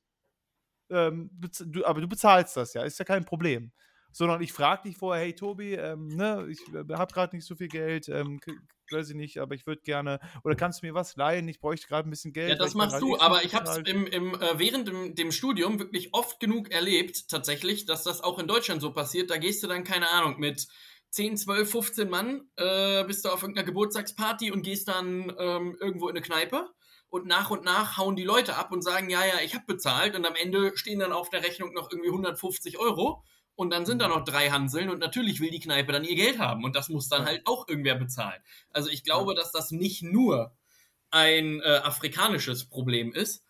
ähm, 0.90 1.30
du, 1.66 1.84
aber 1.84 2.00
du 2.00 2.08
bezahlst 2.08 2.56
das 2.56 2.74
ja, 2.74 2.82
ist 2.82 2.98
ja 2.98 3.04
kein 3.04 3.24
Problem. 3.24 3.72
Sondern 4.12 4.42
ich 4.42 4.52
frage 4.52 4.88
dich 4.88 4.96
vorher, 4.96 5.22
hey 5.22 5.34
Tobi, 5.34 5.74
ähm, 5.74 6.08
ne, 6.08 6.46
ich 6.50 6.58
äh, 6.74 6.94
habe 6.94 7.14
gerade 7.14 7.36
nicht 7.36 7.46
so 7.46 7.54
viel 7.54 7.68
Geld, 7.68 8.08
ähm, 8.08 8.40
weiß 8.90 9.10
ich 9.10 9.14
nicht, 9.14 9.38
aber 9.38 9.54
ich 9.54 9.66
würde 9.66 9.82
gerne, 9.82 10.18
oder 10.42 10.56
kannst 10.56 10.82
du 10.82 10.86
mir 10.86 10.94
was 10.94 11.14
leihen? 11.14 11.46
Ich 11.46 11.60
bräuchte 11.60 11.86
gerade 11.86 12.08
ein 12.08 12.10
bisschen 12.10 12.32
Geld. 12.32 12.50
Ja, 12.50 12.56
das 12.56 12.74
machst 12.74 13.00
du, 13.00 13.18
aber 13.18 13.44
ich 13.44 13.54
habe 13.54 13.70
es 13.70 13.76
im, 13.88 14.08
im, 14.08 14.34
äh, 14.34 14.58
während 14.58 14.88
dem, 14.88 15.14
dem, 15.14 15.30
Studium 15.30 15.78
wirklich 15.78 16.12
oft 16.12 16.40
genug 16.40 16.72
erlebt, 16.72 17.28
tatsächlich, 17.28 17.86
dass 17.86 18.02
das 18.02 18.20
auch 18.20 18.40
in 18.40 18.48
Deutschland 18.48 18.82
so 18.82 18.92
passiert. 18.92 19.30
Da 19.30 19.36
gehst 19.36 19.62
du 19.62 19.68
dann, 19.68 19.84
keine 19.84 20.10
Ahnung, 20.10 20.40
mit 20.40 20.66
10, 21.10 21.36
12, 21.36 21.70
15 21.70 22.10
Mann, 22.10 22.48
äh, 22.56 23.04
bist 23.04 23.24
du 23.24 23.28
auf 23.30 23.42
irgendeiner 23.42 23.66
Geburtstagsparty 23.66 24.50
und 24.50 24.62
gehst 24.62 24.88
dann 24.88 25.32
ähm, 25.38 25.76
irgendwo 25.80 26.08
in 26.08 26.16
eine 26.16 26.24
Kneipe 26.24 26.68
und 27.10 27.26
nach 27.26 27.50
und 27.50 27.64
nach 27.64 27.98
hauen 27.98 28.16
die 28.16 28.24
Leute 28.24 28.56
ab 28.56 28.72
und 28.72 28.82
sagen, 28.82 29.10
ja, 29.10 29.24
ja, 29.24 29.40
ich 29.44 29.54
habe 29.54 29.64
bezahlt. 29.66 30.16
Und 30.16 30.24
am 30.24 30.36
Ende 30.36 30.76
stehen 30.76 31.00
dann 31.00 31.12
auf 31.12 31.28
der 31.28 31.42
Rechnung 31.42 31.74
noch 31.74 31.90
irgendwie 31.90 32.08
150 32.08 32.78
Euro. 32.78 33.24
Und 33.56 33.70
dann 33.70 33.84
sind 33.84 34.00
da 34.00 34.08
noch 34.08 34.24
drei 34.24 34.48
Hanseln 34.48 34.88
und 34.88 35.00
natürlich 35.00 35.40
will 35.40 35.50
die 35.50 35.60
Kneipe 35.60 35.92
dann 35.92 36.04
ihr 36.04 36.14
Geld 36.14 36.38
haben. 36.38 36.64
Und 36.64 36.76
das 36.76 36.88
muss 36.88 37.08
dann 37.08 37.26
halt 37.26 37.46
auch 37.46 37.68
irgendwer 37.68 37.96
bezahlen. 37.96 38.40
Also 38.70 38.88
ich 38.88 39.02
glaube, 39.02 39.34
dass 39.34 39.52
das 39.52 39.70
nicht 39.72 40.02
nur 40.02 40.56
ein 41.10 41.60
äh, 41.60 41.80
afrikanisches 41.82 42.64
Problem 42.64 43.12
ist, 43.12 43.44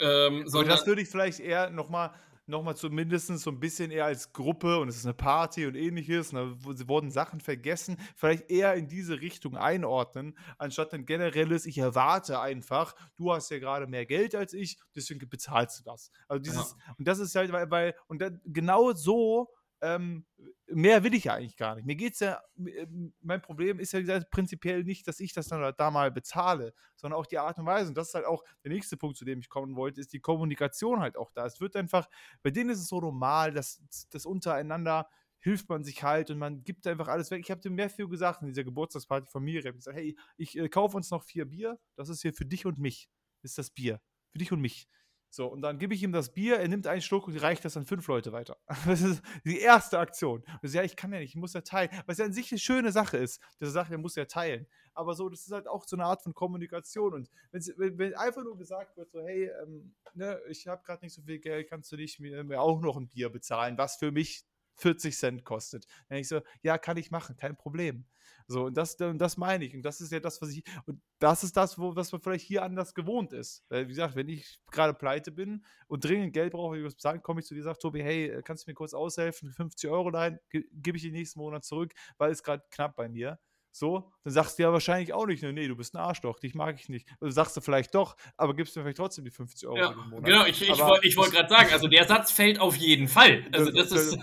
ähm, 0.00 0.48
sondern... 0.48 0.70
Aber 0.70 0.78
das 0.78 0.86
würde 0.86 1.02
ich 1.02 1.08
vielleicht 1.08 1.38
eher 1.38 1.70
nochmal 1.70 2.12
nochmal 2.46 2.76
zumindest 2.76 3.28
so 3.38 3.50
ein 3.50 3.60
bisschen 3.60 3.90
eher 3.90 4.06
als 4.06 4.32
Gruppe 4.32 4.78
und 4.78 4.88
es 4.88 4.96
ist 4.96 5.04
eine 5.04 5.14
Party 5.14 5.66
und 5.66 5.74
ähnliches, 5.74 6.32
ne, 6.32 6.56
sie 6.74 6.88
wurden 6.88 7.10
Sachen 7.10 7.40
vergessen, 7.40 7.96
vielleicht 8.16 8.50
eher 8.50 8.74
in 8.74 8.88
diese 8.88 9.20
Richtung 9.20 9.56
einordnen, 9.56 10.36
anstatt 10.58 10.92
ein 10.92 11.06
generelles, 11.06 11.66
ich 11.66 11.78
erwarte 11.78 12.40
einfach, 12.40 12.94
du 13.16 13.32
hast 13.32 13.50
ja 13.50 13.58
gerade 13.58 13.86
mehr 13.86 14.06
Geld 14.06 14.34
als 14.34 14.52
ich, 14.52 14.78
deswegen 14.94 15.28
bezahlst 15.28 15.80
du 15.80 15.84
das. 15.84 16.10
Also 16.28 16.42
dieses, 16.42 16.76
ja. 16.78 16.94
und 16.98 17.06
das 17.06 17.18
ist 17.18 17.34
halt, 17.34 17.52
weil, 17.52 17.70
weil 17.70 17.94
und 18.08 18.20
dann, 18.20 18.40
genau 18.44 18.92
so 18.92 19.48
ähm, 19.82 20.24
mehr 20.68 21.02
will 21.02 21.12
ich 21.12 21.24
ja 21.24 21.34
eigentlich 21.34 21.56
gar 21.56 21.74
nicht. 21.74 21.84
Mir 21.84 21.96
geht 21.96 22.14
es 22.14 22.20
ja, 22.20 22.40
ähm, 22.56 23.12
mein 23.20 23.42
Problem 23.42 23.80
ist 23.80 23.92
ja 23.92 24.00
gesagt, 24.00 24.30
prinzipiell 24.30 24.84
nicht, 24.84 25.06
dass 25.08 25.20
ich 25.20 25.32
das 25.32 25.48
dann 25.48 25.74
da 25.76 25.90
mal 25.90 26.10
bezahle, 26.12 26.72
sondern 26.96 27.18
auch 27.18 27.26
die 27.26 27.38
Art 27.38 27.58
und 27.58 27.66
Weise. 27.66 27.88
Und 27.88 27.96
das 27.96 28.08
ist 28.08 28.14
halt 28.14 28.24
auch 28.24 28.44
der 28.64 28.70
nächste 28.72 28.96
Punkt, 28.96 29.16
zu 29.16 29.24
dem 29.24 29.40
ich 29.40 29.48
kommen 29.48 29.74
wollte, 29.74 30.00
ist 30.00 30.12
die 30.12 30.20
Kommunikation 30.20 31.00
halt 31.00 31.16
auch 31.16 31.32
da. 31.32 31.44
Es 31.44 31.60
wird 31.60 31.74
einfach, 31.76 32.08
bei 32.42 32.50
denen 32.50 32.70
ist 32.70 32.78
es 32.78 32.88
so 32.88 33.00
normal, 33.00 33.52
dass 33.52 33.82
das 34.10 34.24
untereinander 34.24 35.08
hilft 35.40 35.68
man 35.68 35.82
sich 35.82 36.04
halt 36.04 36.30
und 36.30 36.38
man 36.38 36.62
gibt 36.62 36.86
einfach 36.86 37.08
alles 37.08 37.32
weg. 37.32 37.40
Ich 37.40 37.50
habe 37.50 37.60
dir 37.60 37.70
mehr 37.70 37.90
viel 37.90 38.06
gesagt 38.06 38.42
in 38.42 38.48
dieser 38.48 38.62
Geburtstagsparty 38.62 39.28
von 39.28 39.42
mir. 39.42 39.58
Ich 39.58 39.66
habe 39.66 39.76
gesagt, 39.76 39.96
hey, 39.96 40.16
ich 40.36 40.56
äh, 40.56 40.68
kaufe 40.68 40.96
uns 40.96 41.10
noch 41.10 41.24
vier 41.24 41.44
Bier. 41.44 41.80
Das 41.96 42.08
ist 42.08 42.22
hier 42.22 42.32
für 42.32 42.46
dich 42.46 42.64
und 42.64 42.78
mich. 42.78 43.08
Ist 43.42 43.58
das 43.58 43.70
Bier. 43.70 44.00
Für 44.30 44.38
dich 44.38 44.52
und 44.52 44.60
mich. 44.60 44.86
So, 45.34 45.46
und 45.46 45.62
dann 45.62 45.78
gebe 45.78 45.94
ich 45.94 46.02
ihm 46.02 46.12
das 46.12 46.34
Bier, 46.34 46.58
er 46.58 46.68
nimmt 46.68 46.86
einen 46.86 47.00
Schluck 47.00 47.26
und 47.26 47.34
reicht 47.38 47.64
das 47.64 47.74
an 47.78 47.86
fünf 47.86 48.06
Leute 48.06 48.32
weiter. 48.32 48.58
Das 48.86 49.00
ist 49.00 49.22
die 49.46 49.60
erste 49.60 49.98
Aktion. 49.98 50.44
Und 50.60 50.74
ja, 50.74 50.82
ich 50.82 50.94
kann 50.94 51.10
ja 51.10 51.20
nicht, 51.20 51.30
ich 51.30 51.36
muss 51.36 51.54
ja 51.54 51.62
teilen. 51.62 51.88
Was 52.04 52.18
ja 52.18 52.26
an 52.26 52.34
sich 52.34 52.52
eine 52.52 52.58
schöne 52.58 52.92
Sache 52.92 53.16
ist, 53.16 53.40
dass 53.58 53.70
er 53.70 53.72
sagt, 53.72 53.90
er 53.90 53.96
muss 53.96 54.14
ja 54.14 54.26
teilen. 54.26 54.66
Aber 54.92 55.14
so, 55.14 55.30
das 55.30 55.46
ist 55.46 55.52
halt 55.52 55.68
auch 55.68 55.86
so 55.86 55.96
eine 55.96 56.04
Art 56.04 56.20
von 56.22 56.34
Kommunikation. 56.34 57.14
Und 57.14 57.30
wenn, 57.50 57.96
wenn 57.96 58.14
einfach 58.14 58.44
nur 58.44 58.58
gesagt 58.58 58.98
wird, 58.98 59.10
so, 59.10 59.22
hey, 59.22 59.50
ähm, 59.62 59.94
ne, 60.12 60.38
ich 60.50 60.66
habe 60.66 60.82
gerade 60.84 61.02
nicht 61.02 61.14
so 61.14 61.22
viel 61.22 61.38
Geld, 61.38 61.66
kannst 61.66 61.90
du 61.92 61.96
nicht 61.96 62.20
mir, 62.20 62.44
mir 62.44 62.60
auch 62.60 62.82
noch 62.82 62.98
ein 62.98 63.08
Bier 63.08 63.30
bezahlen, 63.30 63.78
was 63.78 63.96
für 63.96 64.12
mich 64.12 64.44
40 64.76 65.16
Cent 65.16 65.44
kostet. 65.44 65.86
Dann 66.08 66.18
ich 66.18 66.28
so, 66.28 66.40
ja, 66.62 66.78
kann 66.78 66.96
ich 66.96 67.10
machen, 67.10 67.36
kein 67.36 67.56
Problem. 67.56 68.06
So, 68.48 68.66
und 68.66 68.76
das, 68.76 68.96
das 68.96 69.36
meine 69.36 69.64
ich. 69.64 69.74
Und 69.74 69.82
das 69.82 70.00
ist 70.00 70.12
ja 70.12 70.20
das, 70.20 70.40
was 70.42 70.50
ich. 70.50 70.62
Und 70.86 71.00
das 71.18 71.44
ist 71.44 71.56
das, 71.56 71.78
wo, 71.78 71.94
was 71.96 72.12
man 72.12 72.20
vielleicht 72.20 72.44
hier 72.44 72.62
anders 72.62 72.94
gewohnt 72.94 73.32
ist. 73.32 73.64
Weil, 73.68 73.84
wie 73.84 73.90
gesagt, 73.92 74.16
wenn 74.16 74.28
ich 74.28 74.58
gerade 74.70 74.94
pleite 74.94 75.30
bin 75.32 75.64
und 75.86 76.04
dringend 76.04 76.32
Geld 76.32 76.52
brauche, 76.52 76.78
ich 76.78 76.84
was 76.84 76.94
bezahlen, 76.94 77.22
komme 77.22 77.40
ich 77.40 77.46
zu 77.46 77.54
dir 77.54 77.60
und 77.60 77.64
sage, 77.64 77.78
Tobi, 77.78 78.02
hey, 78.02 78.40
kannst 78.44 78.66
du 78.66 78.70
mir 78.70 78.74
kurz 78.74 78.94
aushelfen? 78.94 79.52
50 79.52 79.88
Euro 79.90 80.10
leihen, 80.10 80.38
gebe 80.50 80.96
ich 80.96 81.02
den 81.02 81.12
nächsten 81.12 81.40
Monat 81.40 81.64
zurück, 81.64 81.92
weil 82.18 82.30
es 82.30 82.42
gerade 82.42 82.64
knapp 82.70 82.96
bei 82.96 83.08
mir. 83.08 83.38
So, 83.74 84.12
dann 84.22 84.34
sagst 84.34 84.58
du 84.58 84.64
ja 84.64 84.72
wahrscheinlich 84.72 85.14
auch 85.14 85.24
nicht, 85.24 85.42
nee, 85.42 85.66
du 85.66 85.74
bist 85.74 85.94
ein 85.94 85.98
Arschloch, 85.98 86.38
dich 86.38 86.54
mag 86.54 86.78
ich 86.78 86.90
nicht. 86.90 87.08
Oder 87.22 87.32
sagst 87.32 87.56
du 87.56 87.62
vielleicht 87.62 87.94
doch, 87.94 88.16
aber 88.36 88.54
gibst 88.54 88.76
mir 88.76 88.82
vielleicht 88.82 88.98
trotzdem 88.98 89.24
die 89.24 89.30
50 89.30 89.66
Euro 89.66 89.78
ja, 89.78 89.92
Monat. 89.92 90.24
Genau, 90.24 90.44
ich, 90.44 90.60
ich 90.60 90.78
wollte 90.78 91.16
wollt 91.16 91.32
gerade 91.32 91.48
sagen, 91.48 91.72
also 91.72 91.88
der 91.88 92.06
Satz 92.06 92.32
fällt 92.32 92.60
auf 92.60 92.76
jeden 92.76 93.08
Fall. 93.08 93.46
Also 93.50 93.70
das, 93.70 93.88
das 93.88 94.02
ist. 94.02 94.18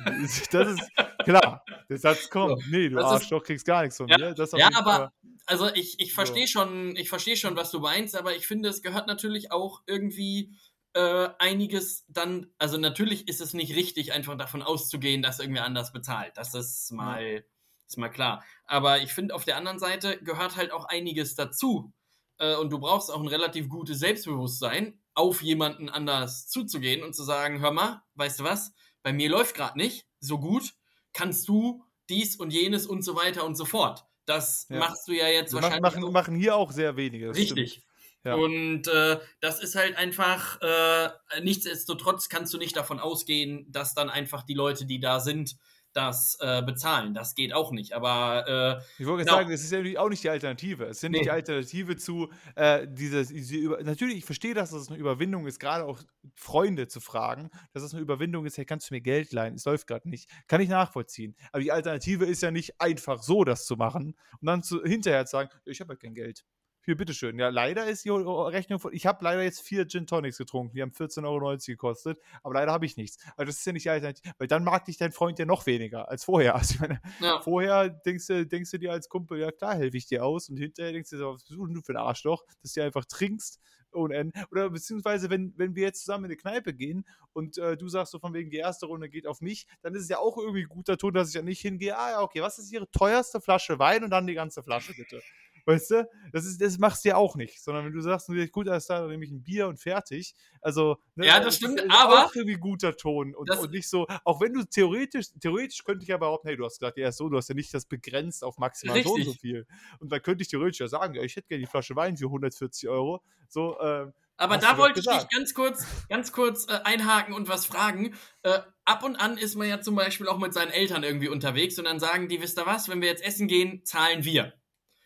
Das 0.52 0.68
ist 0.74 0.92
klar, 1.24 1.66
der 1.90 1.98
Satz 1.98 2.30
kommt. 2.30 2.62
So, 2.62 2.70
nee, 2.70 2.90
du 2.90 3.00
Arschloch, 3.00 3.42
ist, 3.42 3.48
kriegst 3.48 3.66
gar 3.66 3.82
nichts 3.82 3.98
von 3.98 4.08
ja, 4.08 4.20
mir. 4.20 4.36
ja, 4.38 4.70
aber 4.76 4.96
Fall. 4.96 5.12
also 5.48 5.68
ich, 5.74 6.00
ich 6.00 6.14
verstehe 6.14 6.46
so. 6.46 6.60
schon, 6.60 6.96
ich 6.96 7.10
verstehe 7.10 7.36
schon, 7.36 7.56
was 7.56 7.72
du 7.72 7.80
meinst, 7.80 8.16
aber 8.16 8.36
ich 8.36 8.46
finde, 8.46 8.70
es 8.70 8.84
gehört 8.84 9.08
natürlich 9.08 9.52
auch 9.52 9.82
irgendwie 9.88 10.54
äh, 10.94 11.28
einiges 11.40 12.06
dann, 12.08 12.52
also 12.60 12.78
natürlich 12.78 13.28
ist 13.28 13.42
es 13.42 13.56
nicht 13.56 13.76
richtig, 13.76 14.14
einfach 14.14 14.38
davon 14.38 14.62
auszugehen, 14.62 15.24
dass 15.24 15.40
irgendwer 15.40 15.66
anders 15.66 15.92
bezahlt. 15.92 16.34
Das 16.36 16.54
ist 16.54 16.92
mal. 16.92 17.24
Ja 17.24 17.42
ist 17.90 17.98
mal 17.98 18.10
klar. 18.10 18.44
Aber 18.66 19.00
ich 19.00 19.14
finde, 19.14 19.36
auf 19.36 19.46
der 19.46 19.58
anderen 19.58 19.80
Seite 19.80 20.20
gehört 20.24 20.56
halt 20.56 20.72
auch 20.72 20.86
einiges 20.86 21.36
dazu. 21.36 21.92
Äh, 22.38 22.56
und 22.56 22.72
du 22.72 22.80
brauchst 22.80 23.12
auch 23.12 23.20
ein 23.20 23.28
relativ 23.28 23.68
gutes 23.68 24.00
Selbstbewusstsein, 24.00 25.00
auf 25.14 25.42
jemanden 25.42 25.90
anders 25.90 26.48
zuzugehen 26.48 27.04
und 27.04 27.14
zu 27.14 27.24
sagen, 27.24 27.60
hör 27.60 27.72
mal, 27.72 28.02
weißt 28.16 28.40
du 28.40 28.44
was, 28.44 28.72
bei 29.04 29.12
mir 29.12 29.30
läuft 29.30 29.56
gerade 29.56 29.78
nicht 29.78 30.06
so 30.20 30.40
gut, 30.40 30.74
kannst 31.14 31.48
du 31.50 31.84
dies 32.10 32.36
und 32.36 32.52
jenes 32.52 32.86
und 32.86 33.04
so 33.04 33.16
weiter 33.16 33.46
und 33.46 33.56
so 33.56 33.66
fort. 33.66 34.06
Das 34.26 34.68
ja. 34.70 34.78
machst 34.78 35.08
du 35.08 35.14
ja 35.14 35.28
jetzt 35.28 35.54
Wir 35.54 35.62
wahrscheinlich. 35.62 35.82
Machen, 35.82 36.12
machen 36.12 36.36
hier 36.36 36.56
auch 36.56 36.72
sehr 36.72 36.96
wenige. 36.96 37.36
Richtig. 37.36 37.82
Ja. 38.24 38.36
Und 38.36 38.88
äh, 38.88 39.20
das 39.40 39.62
ist 39.62 39.76
halt 39.76 39.96
einfach, 39.96 40.62
äh, 40.62 41.10
nichtsdestotrotz 41.42 42.30
kannst 42.30 42.54
du 42.54 42.58
nicht 42.58 42.76
davon 42.76 43.00
ausgehen, 43.00 43.66
dass 43.72 43.94
dann 43.94 44.10
einfach 44.10 44.44
die 44.44 44.54
Leute, 44.54 44.86
die 44.86 45.00
da 45.00 45.20
sind, 45.20 45.58
das 45.94 46.38
äh, 46.40 46.62
bezahlen. 46.62 47.14
Das 47.14 47.36
geht 47.36 47.54
auch 47.54 47.72
nicht. 47.72 47.94
Aber 47.94 48.80
äh, 48.80 49.02
ich 49.02 49.08
wollte 49.08 49.26
genau. 49.26 49.38
sagen, 49.38 49.52
es 49.52 49.64
ist 49.64 49.72
ja 49.72 50.00
auch 50.00 50.10
nicht 50.10 50.24
die 50.24 50.30
Alternative. 50.30 50.86
Es 50.86 50.98
ist 50.98 51.04
ja 51.04 51.10
nicht 51.10 51.20
nee. 51.20 51.24
die 51.26 51.32
Alternative 51.32 51.98
zu 51.98 52.30
äh, 52.56 52.88
dieses, 52.88 53.30
diese 53.30 53.56
Über 53.56 53.82
natürlich, 53.84 54.18
ich 54.18 54.26
verstehe, 54.26 54.54
dass 54.54 54.72
das 54.72 54.90
eine 54.90 54.98
Überwindung 54.98 55.48
ist, 55.48 55.60
gerade 55.60 55.86
auch 55.86 56.00
Freunde 56.36 56.88
zu 56.88 57.00
fragen, 57.00 57.50
dass 57.74 57.84
das 57.84 57.94
eine 57.94 58.02
Überwindung 58.02 58.46
ist, 58.46 58.58
hey, 58.58 58.66
kannst 58.66 58.90
du 58.90 58.94
mir 58.94 59.02
Geld 59.02 59.32
leihen? 59.32 59.56
Es 59.56 59.66
läuft 59.66 59.88
gerade 59.88 60.10
nicht. 60.10 60.30
Kann 60.48 60.62
ich 60.62 60.70
nachvollziehen. 60.70 61.36
Aber 61.52 61.62
die 61.62 61.72
Alternative 61.72 62.26
ist 62.26 62.42
ja 62.42 62.52
nicht 62.52 62.80
einfach 62.80 63.24
so, 63.24 63.44
das 63.44 63.66
zu 63.66 63.76
machen 63.76 64.16
und 64.40 64.46
dann 64.46 64.64
zu, 64.64 64.84
hinterher 64.84 65.26
zu 65.26 65.32
sagen, 65.32 65.50
ich 65.66 65.82
habe 65.82 65.94
ja 65.94 65.98
kein 65.98 66.14
Geld. 66.14 66.46
Hier, 66.90 66.98
bitteschön. 66.98 67.38
Ja, 67.38 67.50
leider 67.50 67.86
ist 67.88 68.04
die 68.04 68.10
Rechnung 68.10 68.80
von. 68.80 68.92
Ich 68.96 69.06
habe 69.06 69.24
leider 69.24 69.44
jetzt 69.44 69.62
vier 69.62 69.88
Gin 69.88 70.08
Tonics 70.08 70.40
getrunken. 70.40 70.74
Die 70.74 70.82
haben 70.82 70.90
14,90 70.90 71.24
Euro 71.24 71.56
gekostet. 71.64 72.18
Aber 72.42 72.56
leider 72.56 72.72
habe 72.72 72.88
ich 72.88 72.98
nichts. 72.98 73.24
Also, 73.38 73.46
das 73.46 73.58
ist 73.58 73.66
ja 73.68 73.74
nicht 73.74 73.86
die 73.86 73.92
Alternative. 73.92 74.34
Weil 74.40 74.48
dann 74.48 74.64
mag 74.64 74.86
dich 74.86 74.98
dein 74.98 75.12
Freund 75.12 75.38
ja 75.38 75.46
noch 75.46 75.68
weniger 75.68 76.10
als 76.10 76.24
vorher. 76.24 76.56
Also, 76.60 76.74
ich 76.74 76.80
meine, 76.80 77.00
ja. 77.20 77.42
vorher 77.42 77.90
denkst 77.90 78.26
du, 78.26 78.44
denkst 78.44 78.72
du 78.72 78.80
dir 78.80 78.92
als 78.92 79.08
Kumpel, 79.08 79.40
ja 79.40 79.52
klar, 79.52 79.76
helfe 79.76 79.98
ich 79.98 80.08
dir 80.08 80.26
aus. 80.26 80.50
Und 80.50 80.58
hinterher 80.58 80.92
denkst 80.92 81.12
du 81.12 81.18
dir, 81.18 81.28
was 81.28 81.44
bist 81.44 81.60
du 81.60 81.82
für 81.84 81.94
ein 81.94 81.98
Arschloch, 81.98 82.44
dass 82.64 82.74
du 82.74 82.82
einfach 82.82 83.06
trinkst 83.06 83.60
ohne 83.94 84.16
Ende. 84.16 84.44
Oder 84.52 84.70
beziehungsweise, 84.70 85.30
wenn, 85.30 85.54
wenn 85.58 85.76
wir 85.76 85.84
jetzt 85.84 86.02
zusammen 86.02 86.26
in 86.26 86.32
eine 86.32 86.38
Kneipe 86.38 86.74
gehen 86.74 87.06
und 87.34 87.58
äh, 87.58 87.78
du 87.78 87.88
sagst 87.88 88.12
so 88.12 88.20
von 88.20 88.34
wegen, 88.34 88.50
die 88.50 88.58
erste 88.58 88.86
Runde 88.86 89.10
geht 89.10 89.28
auf 89.28 89.42
mich, 89.42 89.68
dann 89.82 89.96
ist 89.96 90.04
es 90.04 90.10
ja 90.10 90.20
auch 90.20 90.38
irgendwie 90.38 90.64
guter 90.64 90.98
Ton, 90.98 91.14
dass 91.14 91.30
ich 91.30 91.36
ja 91.36 91.42
nicht 91.42 91.62
hingehe, 91.62 91.98
ah 91.98 92.12
ja, 92.12 92.22
okay, 92.22 92.42
was 92.42 92.60
ist 92.60 92.72
Ihre 92.72 92.90
teuerste 92.92 93.42
Flasche 93.42 93.80
Wein 93.80 94.04
und 94.04 94.10
dann 94.10 94.28
die 94.28 94.34
ganze 94.34 94.64
Flasche 94.64 94.94
bitte. 94.94 95.22
Weißt 95.70 95.92
du? 95.92 96.10
Das, 96.32 96.46
ist, 96.46 96.60
das 96.60 96.80
machst 96.80 97.06
du 97.06 97.10
ja 97.10 97.16
auch 97.16 97.36
nicht. 97.36 97.64
Sondern 97.64 97.86
wenn 97.86 97.94
du 97.94 98.02
sagst, 98.02 98.28
gut, 98.52 98.68
alles 98.68 98.88
klar, 98.88 99.02
dann 99.02 99.12
nehme 99.12 99.24
ich 99.24 99.30
ein 99.30 99.44
Bier 99.44 99.68
und 99.68 99.80
fertig. 99.80 100.34
Also, 100.62 100.98
ne, 101.14 101.28
ja, 101.28 101.40
das 101.40 101.58
stimmt, 101.58 101.80
ist, 101.80 101.92
aber. 101.92 102.26
Auch 102.26 102.34
irgendwie 102.34 102.56
guter 102.56 102.98
Ton. 102.98 103.36
Und, 103.36 103.52
und, 103.52 103.72
nicht 103.72 103.88
so, 103.88 104.08
auch 104.24 104.42
wenn 104.42 104.52
du 104.54 104.64
theoretisch, 104.64 105.28
theoretisch 105.40 105.84
könnte 105.84 106.02
ich 106.02 106.10
ja 106.10 106.18
behaupten, 106.18 106.48
hey, 106.48 106.58
du 106.58 106.66
hast 106.66 106.80
gesagt, 106.80 106.98
ja, 106.98 107.12
so, 107.12 107.30
du 107.30 107.38
hast 107.38 107.50
ja 107.50 107.56
nicht 107.56 107.72
das 107.72 107.86
begrenzt 107.86 108.44
auf 108.44 108.58
maximal 108.58 108.96
Richtig. 108.96 109.12
so 109.12 109.16
und 109.16 109.24
so 109.26 109.34
viel. 109.34 109.68
Und 110.00 110.12
dann 110.12 110.24
könnte 110.24 110.42
ich 110.42 110.48
theoretisch 110.48 110.80
ja 110.80 110.88
sagen, 110.88 111.14
ja, 111.14 111.22
ich 111.22 111.36
hätte 111.36 111.48
gerne 111.48 111.64
die 111.64 111.70
Flasche 111.70 111.96
Wein 111.96 112.18
für 112.18 112.26
140 112.26 112.90
Euro. 112.90 113.22
So, 113.48 113.80
ähm, 113.80 114.12
aber 114.38 114.58
da 114.58 114.76
wollte 114.78 115.02
ich 115.02 115.06
dich 115.06 115.30
ganz 115.30 115.54
kurz, 115.54 115.86
ganz 116.08 116.32
kurz 116.32 116.66
äh, 116.68 116.80
einhaken 116.84 117.36
und 117.36 117.48
was 117.48 117.68
fragen. 117.68 118.16
Äh, 118.42 118.60
ab 118.86 119.04
und 119.04 119.18
an 119.18 119.38
ist 119.38 119.56
man 119.56 119.68
ja 119.68 119.82
zum 119.82 119.94
Beispiel 119.96 120.28
auch 120.28 120.40
mit 120.40 120.52
seinen 120.54 120.72
Eltern 120.72 121.04
irgendwie 121.04 121.28
unterwegs 121.28 121.78
und 121.78 121.86
dann 121.86 122.00
sagen 122.00 122.28
die, 122.28 122.42
wisst 122.42 122.58
ihr 122.58 122.66
was, 122.66 122.90
wenn 122.90 123.02
wir 123.02 123.10
jetzt 123.10 123.24
essen 123.24 123.48
gehen, 123.48 123.86
zahlen 123.86 124.24
wir. 124.24 124.54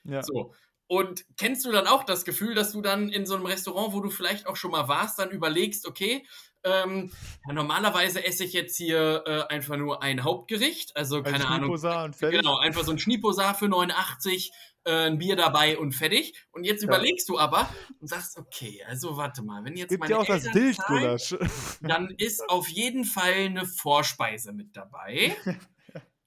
Ja. 0.03 0.23
So. 0.23 0.53
Und 0.87 1.25
kennst 1.37 1.65
du 1.65 1.71
dann 1.71 1.87
auch 1.87 2.03
das 2.03 2.25
Gefühl, 2.25 2.55
dass 2.55 2.71
du 2.71 2.81
dann 2.81 3.09
in 3.09 3.25
so 3.25 3.35
einem 3.35 3.45
Restaurant, 3.45 3.93
wo 3.93 4.01
du 4.01 4.09
vielleicht 4.09 4.47
auch 4.47 4.55
schon 4.55 4.71
mal 4.71 4.87
warst, 4.87 5.17
dann 5.17 5.31
überlegst, 5.31 5.87
okay, 5.87 6.25
ähm, 6.65 7.11
ja, 7.45 7.53
normalerweise 7.53 8.23
esse 8.25 8.45
ich 8.45 8.53
jetzt 8.53 8.77
hier 8.77 9.23
äh, 9.25 9.53
einfach 9.53 9.75
nur 9.75 10.01
ein 10.01 10.23
Hauptgericht, 10.23 10.95
also 10.95 11.17
ein 11.17 11.23
keine 11.23 11.47
Ahnung. 11.47 11.75
Genau, 12.19 12.57
einfach 12.57 12.83
so 12.83 12.91
ein 12.91 12.99
Schniposar 12.99 13.55
für 13.55 13.67
89, 13.67 14.51
äh, 14.85 15.07
ein 15.07 15.17
Bier 15.17 15.35
dabei 15.35 15.77
und 15.77 15.93
fertig. 15.93 16.33
Und 16.51 16.63
jetzt 16.63 16.83
ja. 16.83 16.89
überlegst 16.89 17.27
du 17.27 17.37
aber 17.37 17.69
und 17.99 18.07
sagst, 18.07 18.37
okay, 18.37 18.83
also 18.87 19.17
warte 19.17 19.43
mal, 19.43 19.65
wenn 19.65 19.75
jetzt 19.75 19.89
Gibt 19.89 20.01
meine 20.01 20.17
auch 20.17 20.29
Eltern 20.29 20.43
das 20.43 20.55
Wildgulasch. 20.55 21.35
dann 21.81 22.09
ist 22.17 22.47
auf 22.49 22.67
jeden 22.69 23.03
Fall 23.03 23.45
eine 23.45 23.65
Vorspeise 23.65 24.53
mit 24.53 24.75
dabei. 24.75 25.35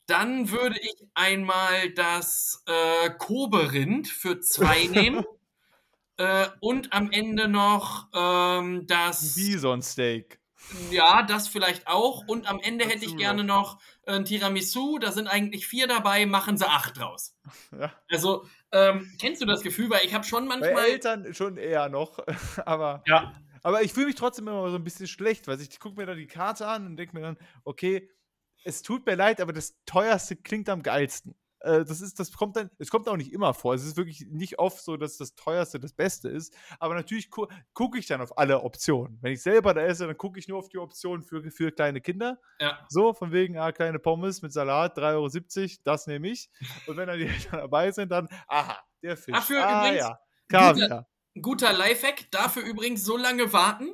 Dann 0.07 0.51
würde 0.51 0.79
ich 0.81 0.97
einmal 1.15 1.91
das 1.91 2.63
äh, 2.67 3.11
Koberind 3.11 4.09
für 4.09 4.41
zwei 4.41 4.85
nehmen. 4.91 5.25
äh, 6.17 6.47
und 6.61 6.93
am 6.93 7.11
Ende 7.11 7.49
noch 7.49 8.09
ähm, 8.15 8.87
das. 8.87 9.35
Bison 9.35 9.83
Steak. 9.83 10.41
Ja, 10.91 11.23
das 11.23 11.49
vielleicht 11.49 11.87
auch. 11.87 12.27
Und 12.27 12.49
am 12.49 12.59
Ende 12.61 12.85
hätte 12.85 13.05
ich 13.05 13.17
gerne 13.17 13.45
noch 13.45 13.79
äh, 14.05 14.13
ein 14.13 14.25
Tiramisu. 14.25 14.99
Da 14.99 15.13
sind 15.13 15.29
eigentlich 15.29 15.67
vier 15.67 15.87
dabei, 15.87 16.27
machen 16.27 16.57
sie 16.57 16.69
acht 16.69 16.99
draus. 16.99 17.35
Ja. 17.79 17.93
Also, 18.11 18.47
ähm, 18.73 19.13
kennst 19.21 19.41
du 19.43 19.47
das 19.47 19.63
Gefühl? 19.63 19.91
Weil 19.91 20.01
ich 20.05 20.15
habe 20.15 20.25
schon 20.25 20.47
manchmal. 20.47 20.75
Bei 20.75 20.89
Eltern 20.89 21.33
schon 21.35 21.57
eher 21.57 21.89
noch. 21.89 22.19
aber. 22.67 23.03
Ja. 23.07 23.35
Aber 23.63 23.83
ich 23.83 23.93
fühle 23.93 24.07
mich 24.07 24.15
trotzdem 24.15 24.47
immer 24.47 24.71
so 24.71 24.77
ein 24.77 24.85
bisschen 24.85 25.09
schlecht, 25.09 25.49
weil 25.49 25.61
ich, 25.61 25.71
ich 25.71 25.81
gucke 25.81 26.01
mir 26.01 26.07
da 26.07 26.15
die 26.15 26.29
Karte 26.29 26.69
an 26.69 26.87
und 26.87 26.97
denke 26.97 27.17
mir 27.17 27.23
dann, 27.23 27.37
okay, 27.65 28.09
es 28.67 28.83
tut 28.83 29.07
mir 29.07 29.15
leid, 29.15 29.41
aber 29.41 29.53
das 29.53 29.77
teuerste 29.87 30.35
klingt 30.35 30.69
am 30.69 30.83
geilsten. 30.83 31.37
Äh, 31.61 31.85
das 31.85 32.01
ist, 32.01 32.19
das 32.19 32.33
kommt 32.33 32.57
dann, 32.57 32.69
es 32.79 32.91
kommt 32.91 33.09
auch 33.09 33.17
nicht 33.17 33.33
immer 33.33 33.55
vor. 33.55 33.75
Es 33.75 33.85
ist 33.85 33.97
wirklich 33.97 34.27
nicht 34.29 34.59
oft 34.59 34.83
so, 34.83 34.97
dass 34.97 35.17
das 35.19 35.37
teuerste 35.37 35.79
das 35.79 35.93
Beste 35.93 36.29
ist. 36.29 36.53
Aber 36.81 36.95
natürlich 36.95 37.31
gu 37.31 37.47
gucke 37.75 37.99
ich 37.99 38.07
dann 38.07 38.21
auf 38.21 38.37
alle 38.37 38.63
Optionen. 38.63 39.19
Wenn 39.23 39.33
ich 39.33 39.43
selber 39.43 39.73
da 39.73 39.83
esse, 39.83 40.07
dann 40.07 40.19
gucke 40.19 40.41
ich 40.41 40.49
nur 40.49 40.59
auf 40.59 40.69
die 40.69 40.79
Optionen 40.79 41.23
für, 41.23 41.49
für 41.51 41.71
kleine 41.71 42.01
Kinder. 42.01 42.41
Ja. 42.59 42.85
So, 42.89 43.15
von 43.15 43.31
wegen, 43.31 43.57
ah, 43.57 43.71
kleine 43.71 44.01
Pommes 44.01 44.43
mit 44.43 44.53
Salat, 44.53 44.99
3,70 44.99 45.61
Euro, 45.61 45.71
das 45.85 46.07
nehme 46.09 46.29
ich. 46.29 46.51
Und 46.89 46.97
wenn 46.97 47.07
dann 47.07 47.19
die 47.19 47.27
Eltern 47.29 47.61
dabei 47.61 47.93
sind, 47.93 48.11
dann, 48.11 48.29
aha, 48.49 48.79
der 49.03 49.17
Fisch. 49.17 49.35
Dafür 49.35 49.65
ah, 49.65 49.87
übrigens, 49.87 50.09
ja. 50.09 50.19
Guter, 50.49 51.09
guter 51.41 51.73
Lifehack, 51.73 52.31
dafür 52.33 52.63
übrigens 52.63 53.05
so 53.05 53.17
lange 53.17 53.53
warten, 53.53 53.93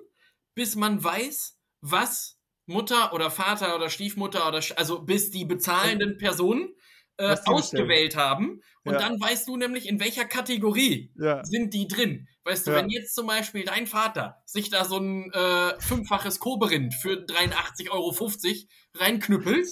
bis 0.55 0.77
man 0.77 1.05
weiß, 1.05 1.59
was 1.83 2.42
Mutter 2.73 3.13
oder 3.13 3.31
Vater 3.31 3.77
oder 3.77 3.91
Stiefmutter 3.91 4.49
oder 4.49 4.61
also 4.77 5.03
bis 5.03 5.31
die 5.31 5.45
bezahlenden 5.45 6.19
Personen 6.19 6.75
äh, 7.19 7.37
ausgewählt 7.45 8.17
haben. 8.17 8.63
Und 8.85 8.95
ja. 8.95 8.99
dann 8.99 9.21
weißt 9.21 9.47
du 9.47 9.57
nämlich, 9.57 9.89
in 9.89 10.01
welcher 10.01 10.25
Kategorie 10.25 11.13
ja. 11.17 11.45
sind 11.45 11.73
die 11.73 11.87
drin. 11.87 12.29
Weißt 12.45 12.67
du, 12.67 12.73
ja. 12.73 12.79
wenn 12.79 12.91
jetzt 12.91 13.15
zum 13.15 13.27
Beispiel 13.27 13.65
dein 13.65 13.87
Vater 13.87 14.43
sich 14.45 14.71
da 14.71 14.85
so 14.85 14.99
ein 14.99 15.31
äh, 15.33 15.81
fünffaches 15.81 16.41
Koberind 16.41 16.95
für 16.95 17.13
83,50 17.13 17.91
Euro 17.91 18.15
reinknüppelt, 18.95 19.69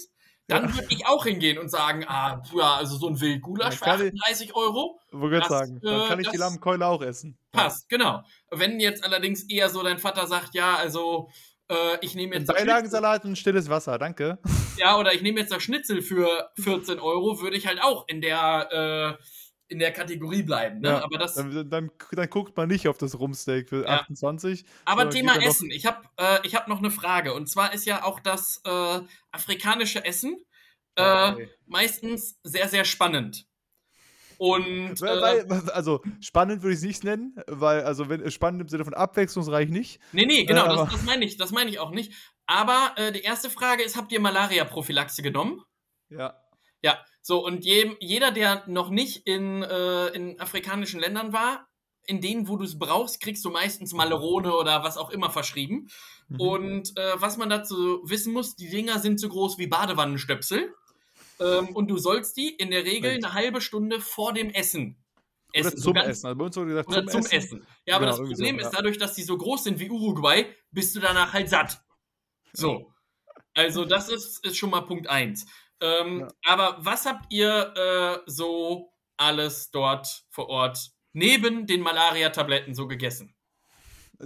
dann 0.47 0.73
würde 0.73 0.87
ich 0.89 1.05
auch 1.05 1.25
hingehen 1.25 1.57
und 1.57 1.69
sagen, 1.69 2.05
ah, 2.07 2.41
ja, 2.53 2.75
also 2.75 2.97
so 2.97 3.07
ein 3.07 3.19
Wildgulasch 3.19 3.77
für 3.77 3.87
38 3.87 4.49
ich, 4.49 4.55
Euro. 4.55 4.99
Wollte 5.11 5.47
sagen, 5.47 5.79
dann 5.81 6.07
kann 6.09 6.19
ich 6.19 6.29
die 6.29 6.37
Lammkeule 6.37 6.85
auch 6.85 7.01
essen. 7.01 7.37
Passt, 7.51 7.87
genau. 7.89 8.21
Wenn 8.49 8.79
jetzt 8.79 9.03
allerdings 9.03 9.43
eher 9.43 9.69
so 9.69 9.81
dein 9.81 9.97
Vater 9.97 10.27
sagt, 10.27 10.53
ja, 10.53 10.75
also 10.75 11.29
äh, 11.71 11.97
ich 12.01 12.15
nehme 12.15 12.35
jetzt. 12.35 12.47
Beilagensalat 12.47 13.25
und 13.25 13.37
stilles 13.37 13.69
Wasser, 13.69 13.97
danke. 13.97 14.39
Ja, 14.77 14.97
oder 14.97 15.13
ich 15.13 15.21
nehme 15.21 15.39
jetzt 15.41 15.51
das 15.51 15.61
Schnitzel 15.61 16.01
für 16.01 16.49
14 16.55 16.97
Euro, 16.99 17.41
würde 17.41 17.57
ich 17.57 17.67
halt 17.67 17.83
auch 17.83 18.07
in 18.07 18.21
der. 18.21 19.17
Äh, 19.19 19.23
in 19.67 19.79
der 19.79 19.93
Kategorie 19.93 20.43
bleiben. 20.43 20.81
Ne? 20.81 20.89
Ja, 20.89 21.03
aber 21.03 21.17
das, 21.17 21.35
dann, 21.35 21.69
dann, 21.69 21.91
dann, 22.11 22.29
guckt 22.29 22.57
man 22.57 22.67
nicht 22.67 22.89
auf 22.89 22.97
das 22.97 23.17
Rumsteak 23.17 23.69
für 23.69 23.85
ja. 23.85 24.01
28. 24.01 24.65
Aber 24.83 25.09
Thema 25.09 25.41
Essen. 25.41 25.71
Ich 25.71 25.85
habe 25.85 26.01
äh, 26.17 26.39
hab 26.49 26.67
noch 26.67 26.79
eine 26.79 26.91
Frage. 26.91 27.33
Und 27.33 27.47
zwar 27.47 27.73
ist 27.73 27.85
ja 27.85 28.03
auch 28.03 28.19
das 28.19 28.61
äh, 28.65 28.99
afrikanische 29.31 30.03
Essen 30.03 30.35
äh, 30.95 31.31
okay. 31.31 31.49
meistens 31.67 32.37
sehr, 32.43 32.67
sehr 32.67 32.85
spannend. 32.85 33.45
Und 34.41 34.99
Weil, 35.01 35.19
äh, 35.19 35.49
weil, 35.51 35.69
also 35.69 36.01
spannend 36.19 36.63
würde 36.63 36.73
ich 36.73 36.79
es 36.79 36.83
nicht 36.83 37.03
nennen, 37.03 37.35
weil, 37.45 37.83
also 37.83 38.09
wenn 38.09 38.31
spannend 38.31 38.59
im 38.59 38.69
Sinne 38.69 38.83
von 38.85 38.95
abwechslungsreich 38.95 39.69
nicht. 39.69 39.99
nee, 40.13 40.25
nee, 40.25 40.45
genau, 40.45 40.65
Äh, 40.65 40.77
das, 40.77 40.89
das 40.93 41.03
meine 41.03 41.25
ich, 41.25 41.37
das 41.37 41.51
meine 41.51 41.69
ich 41.69 41.77
auch 41.77 41.91
nicht. 41.91 42.11
Aber 42.47 42.95
äh, 42.95 43.11
die 43.11 43.21
erste 43.21 43.51
Frage 43.51 43.83
ist, 43.83 43.95
habt 43.95 44.11
ihr 44.11 44.19
Malaria-Prophylaxe 44.19 45.21
genommen? 45.21 45.61
Ja. 46.09 46.41
Ja, 46.81 46.97
so 47.21 47.45
und 47.45 47.65
je, 47.65 47.95
jeder, 47.99 48.31
der 48.31 48.63
noch 48.65 48.89
nicht 48.89 49.27
in, 49.27 49.61
äh, 49.61 50.07
in 50.07 50.39
afrikanischen 50.39 50.99
Ländern 50.99 51.33
war, 51.33 51.67
in 52.07 52.19
denen, 52.19 52.47
wo 52.47 52.57
du 52.57 52.63
es 52.63 52.79
brauchst, 52.79 53.21
kriegst 53.21 53.45
du 53.45 53.51
meistens 53.51 53.93
Malerone 53.93 54.55
oder 54.55 54.83
was 54.83 54.97
auch 54.97 55.11
immer 55.11 55.29
verschrieben. 55.29 55.87
Mhm. 56.29 56.39
Und 56.39 56.97
äh, 56.97 57.11
was 57.21 57.37
man 57.37 57.51
dazu 57.51 58.01
wissen 58.05 58.33
muss, 58.33 58.55
die 58.55 58.71
Dinger 58.71 58.97
sind 58.97 59.19
so 59.19 59.29
groß 59.29 59.59
wie 59.59 59.67
Badewannenstöpsel. 59.67 60.73
Ähm, 61.41 61.75
und 61.75 61.87
du 61.89 61.97
sollst 61.97 62.37
die 62.37 62.49
in 62.49 62.71
der 62.71 62.85
Regel 62.85 63.11
eine 63.11 63.33
halbe 63.33 63.61
Stunde 63.61 63.99
vor 63.99 64.33
dem 64.33 64.49
Essen 64.51 65.03
Oder 65.53 65.59
essen. 65.67 65.77
So 65.77 65.83
zum 65.83 65.93
ganz- 65.93 66.07
Essen. 66.09 66.25
Also 66.27 66.37
bei 66.37 66.45
uns 66.45 66.55
wurde 66.57 66.67
gesagt, 66.69 66.89
Oder 66.89 67.07
zum, 67.07 67.25
Essen. 67.25 67.67
Ja, 67.85 67.95
aber 67.95 68.05
Genau, 68.05 68.17
das 68.17 68.27
so, 68.27 68.33
Problem 68.33 68.59
ja. 68.59 68.65
ist, 68.67 68.71
dadurch, 68.75 68.97
dass 68.97 69.15
die 69.15 69.23
so 69.23 69.37
groß 69.37 69.63
sind 69.65 69.79
wie 69.79 69.89
Uruguay, 69.89 70.45
bist 70.71 70.95
du 70.95 70.99
danach 70.99 71.33
halt 71.33 71.49
satt. 71.49 71.81
So. 72.53 72.93
Also, 73.53 73.83
das 73.85 74.07
ist, 74.09 74.45
ist 74.45 74.57
schon 74.57 74.69
mal 74.69 74.81
Punkt 74.81 75.07
1. 75.07 75.45
Ähm, 75.81 76.19
Ja. 76.21 76.27
Aber 76.45 76.77
was 76.79 77.05
habt 77.05 77.31
ihr 77.33 77.73
äh, 77.75 78.29
so 78.29 78.93
alles 79.17 79.71
dort 79.71 80.23
vor 80.29 80.47
Ort 80.49 80.91
neben 81.13 81.65
den 81.67 81.81
Malaria-Tabletten 81.81 82.73
so 82.75 82.87
gegessen? 82.87 83.35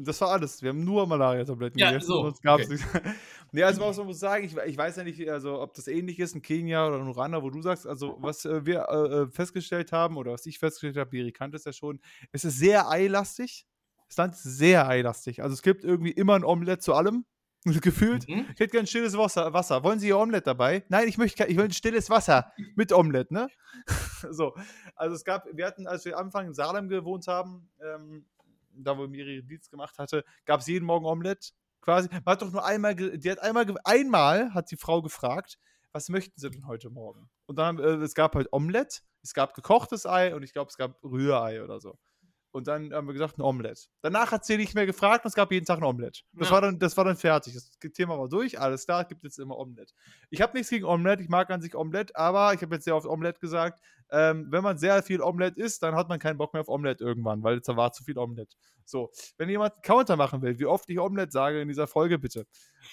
Das 0.02 0.22
war 0.22 0.32
alles. 0.32 0.62
Wir 0.62 0.70
haben 0.70 0.84
nur 0.84 1.08
Malaria-Tabletten 1.08 1.80
Ja, 1.80 1.92
gegessen. 1.92 2.08
so, 2.08 2.22
Sonst 2.24 2.42
gab's 2.42 2.66
okay. 2.66 2.74
nichts. 2.74 2.88
nee, 3.52 3.64
also 3.64 3.82
was 3.82 3.98
man 3.98 4.08
muss 4.08 4.20
sagen, 4.20 4.46
ich, 4.46 4.56
ich 4.56 4.78
weiß 4.78 4.98
ja 4.98 5.04
nicht, 5.04 5.30
also 5.30 5.62
ob 5.62 5.74
das 5.74 5.88
ähnlich 5.88 6.20
ist 6.20 6.36
in 6.36 6.42
Kenia 6.42 6.88
oder 6.88 6.98
in 6.98 7.08
Ruanda, 7.08 7.42
wo 7.42 7.50
du 7.50 7.62
sagst, 7.62 7.88
also 7.88 8.18
was 8.20 8.46
äh, 8.46 8.66
wir 8.66 8.88
äh, 8.90 9.28
festgestellt 9.32 9.92
haben 9.92 10.18
oder 10.18 10.32
was 10.34 10.46
ich 10.46 10.60
festgestellt 10.60 10.98
habe, 10.98 11.10
Biri 11.10 11.32
kannte 11.32 11.58
es 11.58 11.66
ja 11.66 11.74
schon, 11.74 12.00
es 12.32 12.46
ist 12.46 12.58
sehr 12.58 12.90
eilastig. 12.90 13.66
Das 14.08 14.18
Land 14.18 14.36
ist 14.36 14.44
sehr 14.44 14.88
eilastig. 14.88 15.42
Also 15.42 15.54
es 15.54 15.62
gibt 15.62 15.84
irgendwie 15.84 16.12
immer 16.12 16.36
ein 16.36 16.44
Omelett 16.44 16.82
zu 16.84 16.94
allem. 16.94 17.26
Gefühlt. 17.66 18.30
Mhm. 18.30 18.46
Ich 18.54 18.60
hätte 18.60 18.68
gern 18.74 18.86
stilles 18.86 19.18
Wasser, 19.18 19.52
Wasser. 19.54 19.84
Wollen 19.84 20.00
Sie 20.00 20.10
Ihr 20.10 20.20
Omelett 20.20 20.46
dabei? 20.46 20.84
Nein, 20.90 21.08
ich 21.08 21.18
möchte 21.18 21.40
kein, 21.40 21.50
ich 21.52 21.58
will 21.58 21.66
ein 21.66 21.74
stilles 21.74 22.12
Wasser 22.12 22.52
mit 22.76 22.92
Omelett, 22.94 23.32
ne? 23.32 23.48
so. 24.30 24.54
Also 24.96 25.16
es 25.16 25.24
gab, 25.26 25.46
wir 25.52 25.66
hatten, 25.66 25.88
als 25.88 26.06
wir 26.06 26.16
am 26.18 26.26
Anfang 26.26 26.46
in 26.46 26.54
Salem 26.54 26.90
gewohnt 26.90 27.26
haben, 27.28 27.68
ähm, 27.84 28.26
da 28.84 28.98
wo 28.98 29.08
Miri 29.08 29.44
Dienst 29.44 29.70
gemacht 29.72 29.98
hatte, 29.98 30.24
gab 30.46 30.60
es 30.62 30.68
jeden 30.68 30.86
Morgen 30.86 31.06
Omelett. 31.06 31.52
Quasi. 31.82 32.10
Man 32.10 32.24
hat 32.26 32.42
doch 32.42 32.52
nur 32.52 32.66
einmal, 32.66 32.96
die 32.96 33.30
hat 33.30 33.40
einmal, 33.40 33.66
einmal 33.84 34.54
hat 34.54 34.72
die 34.72 34.78
Frau 34.78 35.02
gefragt, 35.04 35.58
was 35.92 36.10
möchten 36.10 36.40
Sie 36.40 36.50
denn 36.50 36.68
heute 36.68 36.90
Morgen? 36.90 37.30
Und 37.46 37.58
dann, 37.58 37.78
äh, 37.80 37.96
es 38.04 38.16
gab 38.16 38.36
halt 38.36 38.52
Omelett, 38.52 39.04
es 39.22 39.34
gab 39.34 39.54
gekochtes 39.54 40.06
Ei 40.06 40.36
und 40.36 40.44
ich 40.44 40.52
glaube, 40.52 40.70
es 40.70 40.78
gab 40.78 41.02
Rührei 41.04 41.64
oder 41.64 41.80
so. 41.80 41.98
Und 42.52 42.68
dann 42.68 42.94
haben 42.94 43.06
wir 43.06 43.14
gesagt, 43.14 43.38
ein 43.38 43.42
Omelett. 43.42 43.90
Danach 44.02 44.32
hat 44.32 44.46
sie 44.46 44.56
nicht 44.56 44.76
mehr 44.76 44.86
gefragt 44.86 45.26
und 45.26 45.30
es 45.30 45.36
gab 45.36 45.52
jeden 45.52 45.66
Tag 45.66 45.78
ein 45.80 45.84
Omelett. 45.84 46.24
Das, 46.32 46.48
Ja. 46.48 46.54
war, 46.56 46.62
dann, 46.62 46.80
das 46.80 46.96
war 46.96 47.04
dann 47.04 47.18
fertig. 47.18 47.54
Das 47.54 47.70
Thema 47.94 48.18
war 48.18 48.30
durch, 48.30 48.58
alles 48.60 48.86
klar, 48.86 49.04
gibt 49.06 49.24
jetzt 49.26 49.40
immer 49.40 49.58
Omelett. 49.58 49.94
Ich 50.30 50.42
habe 50.42 50.54
nichts 50.54 50.70
gegen 50.70 50.86
Omelett, 50.86 51.20
ich 51.20 51.28
mag 51.28 51.50
an 51.50 51.62
sich 51.62 51.76
Omelett, 51.76 52.16
aber 52.16 52.54
ich 52.54 52.62
habe 52.62 52.74
jetzt 52.76 52.86
sehr 52.86 52.96
oft 52.96 53.06
Omelett 53.06 53.42
gesagt. 53.42 53.82
Ähm, 54.12 54.48
wenn 54.50 54.64
man 54.64 54.78
sehr 54.78 55.02
viel 55.04 55.22
Omelett 55.22 55.58
isst, 55.58 55.82
dann 55.84 55.96
hat 55.96 56.10
man 56.10 56.20
keinen 56.20 56.38
Bock 56.38 56.54
mehr 56.54 56.62
auf 56.62 56.70
Omelett 56.70 57.02
irgendwann, 57.02 57.44
weil 57.44 57.58
es 57.58 57.68
war 57.68 57.92
zu 57.92 58.04
viel 58.04 58.18
Omelett. 58.18 58.56
So, 58.86 59.12
wenn 59.38 59.50
jemand 59.50 59.74
einen 59.74 59.82
Counter 59.82 60.16
machen 60.16 60.42
will, 60.42 60.60
wie 60.60 60.66
oft 60.66 60.90
ich 60.90 61.00
Omelett 61.00 61.32
sage 61.32 61.60
in 61.62 61.68
dieser 61.68 61.88
Folge, 61.88 62.20
bitte. 62.20 62.46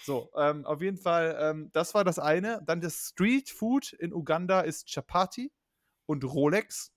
So, 0.05 0.31
ähm, 0.37 0.65
auf 0.65 0.81
jeden 0.81 0.97
Fall, 0.97 1.37
ähm, 1.39 1.71
das 1.73 1.95
war 1.95 2.05
das 2.05 2.19
eine. 2.19 2.63
Dann 2.67 2.81
das 2.81 3.11
Street 3.11 3.51
Food 3.51 3.93
in 3.93 4.15
Uganda 4.15 4.63
ist 4.63 4.89
Chapati 4.89 5.53
und 6.07 6.25
Rolex. 6.25 6.93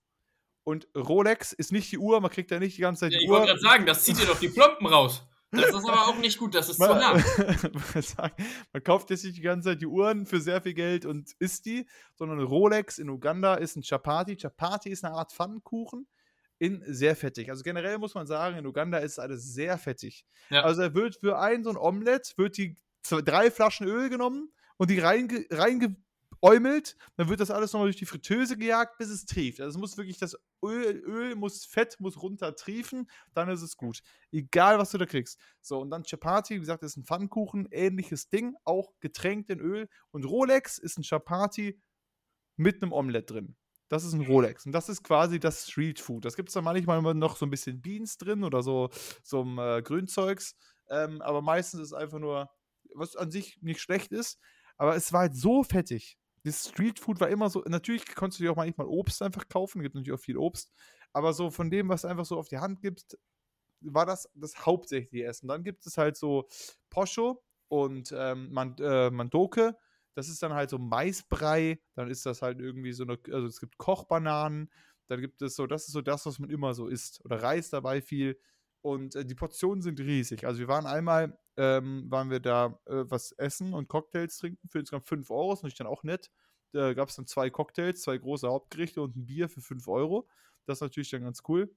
Und 0.63 0.87
Rolex 0.95 1.51
ist 1.51 1.71
nicht 1.71 1.91
die 1.91 1.97
Uhr, 1.99 2.19
man 2.21 2.31
kriegt 2.31 2.49
ja 2.51 2.59
nicht 2.59 2.77
die 2.77 2.81
ganze 2.81 3.01
Zeit 3.01 3.11
Ja, 3.11 3.19
die 3.19 3.25
ich 3.25 3.29
Uhr. 3.29 3.37
wollte 3.37 3.51
gerade 3.51 3.61
sagen, 3.61 3.85
das 3.85 4.03
zieht 4.03 4.19
dir 4.19 4.25
doch 4.25 4.39
die 4.39 4.49
Plomben 4.49 4.87
raus. 4.87 5.27
Das 5.55 5.69
ist 5.69 5.89
aber 5.89 6.07
auch 6.07 6.17
nicht 6.17 6.37
gut, 6.37 6.55
das 6.55 6.69
ist 6.69 6.77
zu 6.77 6.87
Man, 6.87 6.99
man, 7.93 8.03
sagt, 8.03 8.41
man 8.73 8.83
kauft 8.83 9.09
jetzt 9.09 9.23
nicht 9.23 9.37
die 9.37 9.41
ganze 9.41 9.69
Zeit 9.69 9.81
die 9.81 9.87
Uhren 9.87 10.25
für 10.25 10.39
sehr 10.39 10.61
viel 10.61 10.73
Geld 10.73 11.05
und 11.05 11.31
isst 11.39 11.65
die, 11.65 11.87
sondern 12.15 12.39
Rolex 12.41 12.97
in 12.97 13.09
Uganda 13.09 13.55
ist 13.55 13.75
ein 13.75 13.83
Chapati. 13.83 14.35
Chapati 14.35 14.89
ist 14.89 15.03
eine 15.03 15.15
Art 15.15 15.33
Pfannkuchen 15.33 16.07
in 16.57 16.83
sehr 16.85 17.15
fettig. 17.15 17.49
Also 17.49 17.63
generell 17.63 17.97
muss 17.97 18.15
man 18.15 18.27
sagen, 18.27 18.57
in 18.57 18.65
Uganda 18.65 18.99
ist 18.99 19.19
alles 19.19 19.53
sehr 19.53 19.77
fettig. 19.77 20.25
Ja. 20.49 20.63
Also 20.63 20.81
er 20.81 20.93
wird 20.93 21.17
für 21.17 21.37
ein 21.39 21.63
so 21.63 21.69
ein 21.69 21.77
Omelett 21.77 22.33
wird 22.37 22.57
die 22.57 22.75
zwei, 23.03 23.21
drei 23.21 23.51
Flaschen 23.51 23.87
Öl 23.87 24.09
genommen 24.09 24.51
und 24.77 24.89
die 24.89 24.99
reinge, 24.99 25.45
reingeäumelt. 26.45 26.97
Dann 27.17 27.29
wird 27.29 27.39
das 27.39 27.51
alles 27.51 27.73
nochmal 27.73 27.87
durch 27.87 27.97
die 27.97 28.05
Fritteuse 28.05 28.57
gejagt, 28.57 28.97
bis 28.97 29.09
es 29.09 29.25
trieft. 29.25 29.59
Also 29.61 29.77
es 29.77 29.79
muss 29.79 29.97
wirklich 29.97 30.17
das 30.17 30.37
Öl, 30.63 31.01
Öl 31.05 31.35
muss, 31.35 31.65
Fett 31.65 31.99
muss 31.99 32.21
runter 32.21 32.55
triefen, 32.55 33.09
dann 33.33 33.49
ist 33.49 33.61
es 33.61 33.77
gut. 33.77 34.01
Egal, 34.31 34.79
was 34.79 34.91
du 34.91 34.97
da 34.97 35.05
kriegst. 35.05 35.39
So, 35.61 35.79
und 35.79 35.89
dann 35.89 36.03
Chapati, 36.03 36.55
wie 36.55 36.59
gesagt, 36.59 36.83
ist 36.83 36.97
ein 36.97 37.05
Pfannkuchen, 37.05 37.67
ähnliches 37.71 38.29
Ding, 38.29 38.55
auch 38.63 38.93
getränkt 38.99 39.49
in 39.49 39.59
Öl. 39.59 39.87
Und 40.11 40.25
Rolex 40.25 40.77
ist 40.77 40.97
ein 40.97 41.03
Chapati 41.03 41.79
mit 42.57 42.81
einem 42.81 42.91
Omelett 42.91 43.29
drin. 43.29 43.55
Das 43.87 44.03
ist 44.03 44.13
ein 44.13 44.21
Rolex. 44.21 44.65
Und 44.65 44.71
das 44.71 44.89
ist 44.89 45.03
quasi 45.03 45.39
das 45.39 45.69
Street 45.69 45.99
Food. 45.99 46.25
Das 46.25 46.35
gibt 46.35 46.49
es 46.49 46.53
dann 46.53 46.63
manchmal 46.63 47.13
noch 47.13 47.37
so 47.37 47.45
ein 47.45 47.51
bisschen 47.51 47.81
Beans 47.81 48.17
drin 48.17 48.43
oder 48.43 48.63
so, 48.63 48.89
so 49.21 49.43
ein 49.43 49.57
äh, 49.59 49.81
Grünzeugs. 49.83 50.55
Ähm, 50.89 51.21
aber 51.21 51.41
meistens 51.41 51.81
ist 51.81 51.87
es 51.87 51.93
einfach 51.93 52.17
nur, 52.17 52.49
was 52.95 53.15
an 53.15 53.29
sich 53.29 53.61
nicht 53.61 53.79
schlecht 53.79 54.11
ist. 54.11 54.39
Aber 54.77 54.95
es 54.95 55.13
war 55.13 55.21
halt 55.21 55.35
so 55.35 55.63
fettig. 55.63 56.17
Das 56.45 56.69
Street 56.69 56.99
Food 56.99 57.19
war 57.19 57.29
immer 57.29 57.49
so. 57.49 57.63
Natürlich 57.65 58.05
konntest 58.13 58.39
du 58.39 58.43
dir 58.43 58.51
auch 58.51 58.55
manchmal 58.55 58.87
Obst 58.87 59.21
einfach 59.23 59.47
kaufen. 59.49 59.81
Gibt 59.81 59.95
natürlich 59.95 60.17
auch 60.17 60.23
viel 60.23 60.37
Obst. 60.37 60.71
Aber 61.11 61.33
so 61.33 61.49
von 61.49 61.71
dem, 61.71 61.89
was 61.89 62.05
einfach 62.05 62.25
so 62.25 62.37
auf 62.37 62.49
die 62.49 62.59
Hand 62.59 62.81
gibt, 62.81 63.17
war 63.81 64.05
das 64.05 64.29
das 64.35 64.65
hauptsächliche 64.65 65.25
Essen. 65.25 65.47
Dann 65.47 65.63
gibt 65.63 65.85
es 65.87 65.97
halt 65.97 66.17
so 66.17 66.47
Posho 66.91 67.43
und 67.67 68.13
ähm, 68.15 68.51
Man 68.51 68.75
äh, 68.79 69.09
Mandoke. 69.09 69.75
Das 70.13 70.29
ist 70.29 70.43
dann 70.43 70.53
halt 70.53 70.69
so 70.69 70.77
Maisbrei. 70.77 71.81
Dann 71.95 72.09
ist 72.09 72.25
das 72.27 72.43
halt 72.43 72.59
irgendwie 72.59 72.93
so 72.93 73.03
eine, 73.03 73.17
also 73.31 73.47
es 73.47 73.59
gibt 73.59 73.77
Kochbananen. 73.79 74.71
Dann 75.07 75.21
gibt 75.21 75.41
es 75.41 75.55
so, 75.55 75.65
das 75.67 75.87
ist 75.87 75.93
so 75.93 76.01
das, 76.01 76.27
was 76.27 76.37
man 76.37 76.51
immer 76.51 76.75
so 76.75 76.87
isst. 76.87 77.25
Oder 77.25 77.41
Reis 77.41 77.71
dabei 77.71 78.01
viel. 78.01 78.39
Und 78.85 79.15
äh, 79.15 79.25
die 79.25 79.33
Portionen 79.33 79.81
sind 79.81 79.99
riesig. 79.99 80.45
Also 80.45 80.59
wir 80.59 80.67
waren 80.67 80.85
einmal, 80.85 81.35
ähm, 81.57 82.05
waren 82.11 82.29
wir 82.29 82.39
da 82.39 82.79
äh, 82.85 83.03
was 83.09 83.31
essen 83.31 83.73
und 83.73 83.87
Cocktails 83.87 84.37
trinken 84.37 84.69
für 84.69 84.77
insgesamt 84.77 85.07
5 85.07 85.31
Euro. 85.31 85.55
Das 85.55 85.63
ist 85.63 85.79
dann 85.79 85.87
auch 85.87 86.03
nett. 86.03 86.29
Da 86.71 86.93
gab 86.93 87.09
es 87.09 87.15
dann 87.15 87.25
zwei 87.25 87.49
Cocktails, 87.49 88.03
zwei 88.03 88.19
große 88.19 88.47
Hauptgerichte 88.47 89.01
und 89.01 89.15
ein 89.15 89.25
Bier 89.25 89.49
für 89.49 89.61
5 89.61 89.87
Euro. 89.87 90.27
Das 90.67 90.77
ist 90.77 90.81
natürlich 90.81 91.09
dann 91.09 91.23
ganz 91.23 91.41
cool. 91.47 91.75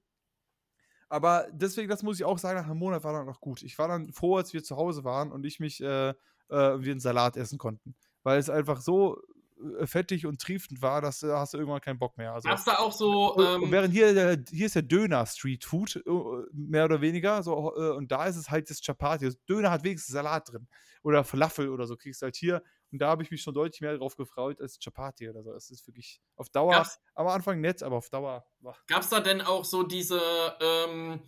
Aber 1.07 1.47
deswegen, 1.51 1.89
das 1.89 2.03
muss 2.03 2.19
ich 2.19 2.25
auch 2.25 2.37
sagen, 2.37 2.59
nach 2.59 2.67
einem 2.67 2.77
Monat 2.77 3.03
war 3.03 3.13
dann 3.13 3.25
noch 3.25 3.41
gut. 3.41 3.63
Ich 3.63 3.79
war 3.79 3.87
dann 3.87 4.13
froh, 4.13 4.37
als 4.37 4.53
wir 4.53 4.63
zu 4.63 4.77
Hause 4.77 5.03
waren 5.03 5.31
und 5.31 5.47
ich 5.47 5.59
mich, 5.59 5.81
äh, 5.81 6.09
äh, 6.09 6.15
wir 6.49 6.91
einen 6.91 6.99
Salat 6.99 7.37
essen 7.37 7.57
konnten. 7.57 7.95
Weil 8.21 8.37
es 8.37 8.51
einfach 8.51 8.81
so 8.81 9.19
fettig 9.83 10.25
und 10.25 10.41
triefend 10.41 10.81
war, 10.81 11.01
dass 11.01 11.23
äh, 11.23 11.31
hast 11.31 11.53
du 11.53 11.57
irgendwann 11.57 11.81
keinen 11.81 11.99
Bock 11.99 12.17
mehr. 12.17 12.33
Also, 12.33 12.47
Gab's 12.49 12.63
da 12.65 12.77
auch 12.77 12.91
so. 12.93 13.33
und, 13.33 13.45
und 13.45 13.63
Ähm, 13.63 13.71
während 13.71 13.93
hier, 13.93 14.13
der, 14.13 14.37
hier 14.49 14.65
ist 14.67 14.75
der 14.75 14.83
Döner 14.83 15.25
Street 15.25 15.65
Food, 15.65 15.97
äh, 15.97 16.01
mehr 16.53 16.85
oder 16.85 17.01
weniger, 17.01 17.43
so, 17.43 17.73
äh, 17.75 17.91
und 17.91 18.11
da 18.11 18.25
ist 18.25 18.35
es 18.37 18.49
halt 18.49 18.69
das 18.69 18.81
Chapati. 18.81 19.25
Das 19.25 19.43
Döner 19.45 19.71
hat 19.71 19.83
wenigstens 19.83 20.13
Salat 20.13 20.51
drin. 20.51 20.67
Oder 21.01 21.23
Falafel 21.23 21.69
oder 21.69 21.85
so 21.87 21.95
kriegst 21.95 22.21
du 22.21 22.25
halt 22.25 22.35
hier. 22.35 22.61
Und 22.91 22.99
da 23.01 23.07
habe 23.09 23.23
ich 23.23 23.31
mich 23.31 23.41
schon 23.41 23.53
deutlich 23.53 23.79
mehr 23.79 23.97
drauf 23.97 24.17
gefreut 24.17 24.59
als 24.59 24.79
Chapati 24.83 25.29
oder 25.29 25.43
so. 25.43 25.53
Es 25.53 25.69
ist 25.69 25.87
wirklich 25.87 26.19
auf 26.35 26.49
Dauer, 26.49 26.73
Gab's- 26.73 26.99
am 27.15 27.27
Anfang 27.27 27.61
nett, 27.61 27.83
aber 27.83 27.95
auf 27.95 28.09
Dauer. 28.09 28.45
Boah. 28.59 28.75
Gab's 28.87 29.07
da 29.09 29.21
denn 29.21 29.39
auch 29.41 29.63
so 29.63 29.83
diese 29.83 30.19
ähm, 30.59 31.21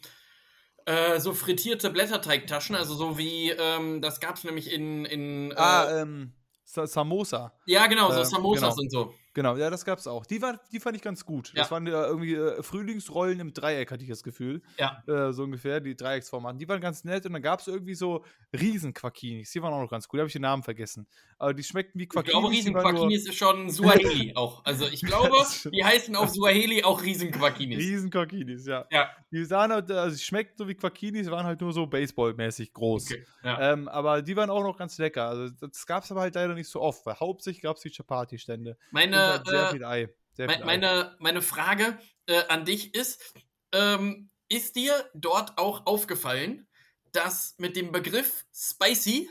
äh, 0.86 1.20
so 1.20 1.34
frittierte 1.34 1.90
Blätterteigtaschen? 1.90 2.76
Also 2.76 2.96
so 2.96 3.18
wie, 3.18 3.52
ähm, 3.52 4.02
das 4.02 4.20
gab's 4.20 4.44
nämlich 4.44 4.72
in. 4.72 5.06
in 5.06 5.52
äh, 5.52 5.56
Ah, 5.56 6.02
ähm, 6.02 6.34
Samosa. 6.72 7.54
ja, 7.66 7.88
genau, 7.88 8.12
so 8.12 8.22
äh, 8.22 8.26
Samosas 8.26 8.76
genau. 8.76 8.82
und 8.82 8.92
so. 8.92 9.14
Genau, 9.34 9.56
ja, 9.56 9.70
das 9.70 9.86
gab's 9.86 10.08
auch. 10.08 10.26
Die, 10.26 10.42
war, 10.42 10.60
die 10.74 10.80
fand 10.80 10.98
ich 10.98 11.02
ganz 11.02 11.26
gut. 11.26 11.54
Ja. 11.54 11.62
Das 11.62 11.72
waren 11.72 11.88
ja 11.88 12.06
irgendwie 12.06 12.36
äh, 12.36 12.62
Frühlingsrollen 12.62 13.40
im 13.40 13.54
Dreieck, 13.54 13.90
hatte 13.92 14.04
ich 14.04 14.10
das 14.10 14.24
Gefühl. 14.24 14.62
Ja. 14.78 15.02
Äh, 15.08 15.32
so 15.32 15.44
ungefähr, 15.44 15.80
die 15.80 15.96
Dreiecksform 15.96 16.46
hatten. 16.48 16.60
Die 16.60 16.68
waren 16.68 16.82
ganz 16.82 17.04
nett 17.06 17.26
und 17.26 17.34
dann 17.34 17.42
gab 17.42 17.62
es 17.62 17.68
irgendwie 17.68 17.96
so 17.96 18.26
Riesen-Quackinis. 18.54 19.52
Die 19.52 19.62
waren 19.62 19.74
auch 19.74 19.82
noch 19.82 19.90
ganz 19.90 20.08
cool. 20.12 20.18
Da 20.18 20.22
habe 20.22 20.28
ich 20.28 20.34
den 20.34 20.42
Namen 20.42 20.64
vergessen. 20.64 21.08
Aber 21.38 21.54
die 21.54 21.64
schmeckten 21.64 22.00
wie 22.00 22.04
Ich 22.04 22.10
Quackinis. 22.10 22.32
glaube, 22.34 22.50
Riesenquakinis 22.50 23.28
ist 23.28 23.36
schon 23.36 23.70
Suaheli 23.70 24.34
auch. 24.36 24.64
Also 24.66 24.86
ich 24.88 25.02
glaube, 25.06 25.38
die 25.72 25.84
heißen 25.84 26.16
auf 26.16 26.30
Suaheli 26.30 26.84
auch 26.84 27.02
Riesenquakinis. 27.02 27.80
Riesen-Quackinis, 27.80 28.66
ja. 28.68 28.86
Ja. 28.92 29.10
Die 29.32 29.46
sahen 29.46 29.72
halt, 29.72 29.90
also 29.90 30.16
die 30.16 30.22
schmeckten 30.22 30.58
so 30.58 30.68
wie 30.68 30.76
Quackinis, 30.76 31.32
waren 31.32 31.46
halt 31.46 31.62
nur 31.62 31.72
so 31.72 31.88
Baseball-mäßig 31.88 32.74
groß. 32.74 33.12
Okay. 33.12 33.26
Ja. 33.44 33.74
Ähm, 33.74 33.88
aber 33.88 34.22
die 34.22 34.36
waren 34.36 34.50
auch 34.50 34.64
noch 34.64 34.78
ganz 34.78 34.98
lecker. 34.98 35.28
Also 35.30 35.50
das 35.62 35.86
gab 35.88 36.04
es 36.04 36.12
aber 36.12 36.22
halt 36.22 36.36
leider 36.36 36.54
nicht 36.54 36.68
so 36.68 36.82
oft, 36.82 37.06
weil 37.06 37.16
hauptsächlich 37.20 37.64
gab 37.64 37.78
es 37.78 37.84
die 37.84 37.90
Chapati-Stände. 37.90 38.78
Und 39.12 39.21
Meine, 39.28 39.44
sehr 39.46 39.64
äh, 39.64 39.72
viel 39.72 39.86
Ei. 39.86 40.10
Sehr 40.34 40.48
Me- 40.48 40.54
viel 40.54 40.64
Ei. 40.64 40.66
Meine, 40.66 41.16
meine 41.20 41.42
Frage 41.42 42.00
äh, 42.28 42.44
an 42.48 42.66
dich 42.66 42.94
ist, 42.94 43.34
ähm, 43.74 44.30
ist 44.50 44.76
dir 44.76 45.10
dort 45.14 45.58
auch 45.58 45.86
aufgefallen, 45.86 46.68
dass 47.12 47.56
mit 47.58 47.76
dem 47.76 47.92
Begriff 47.92 48.46
spicy 48.54 49.30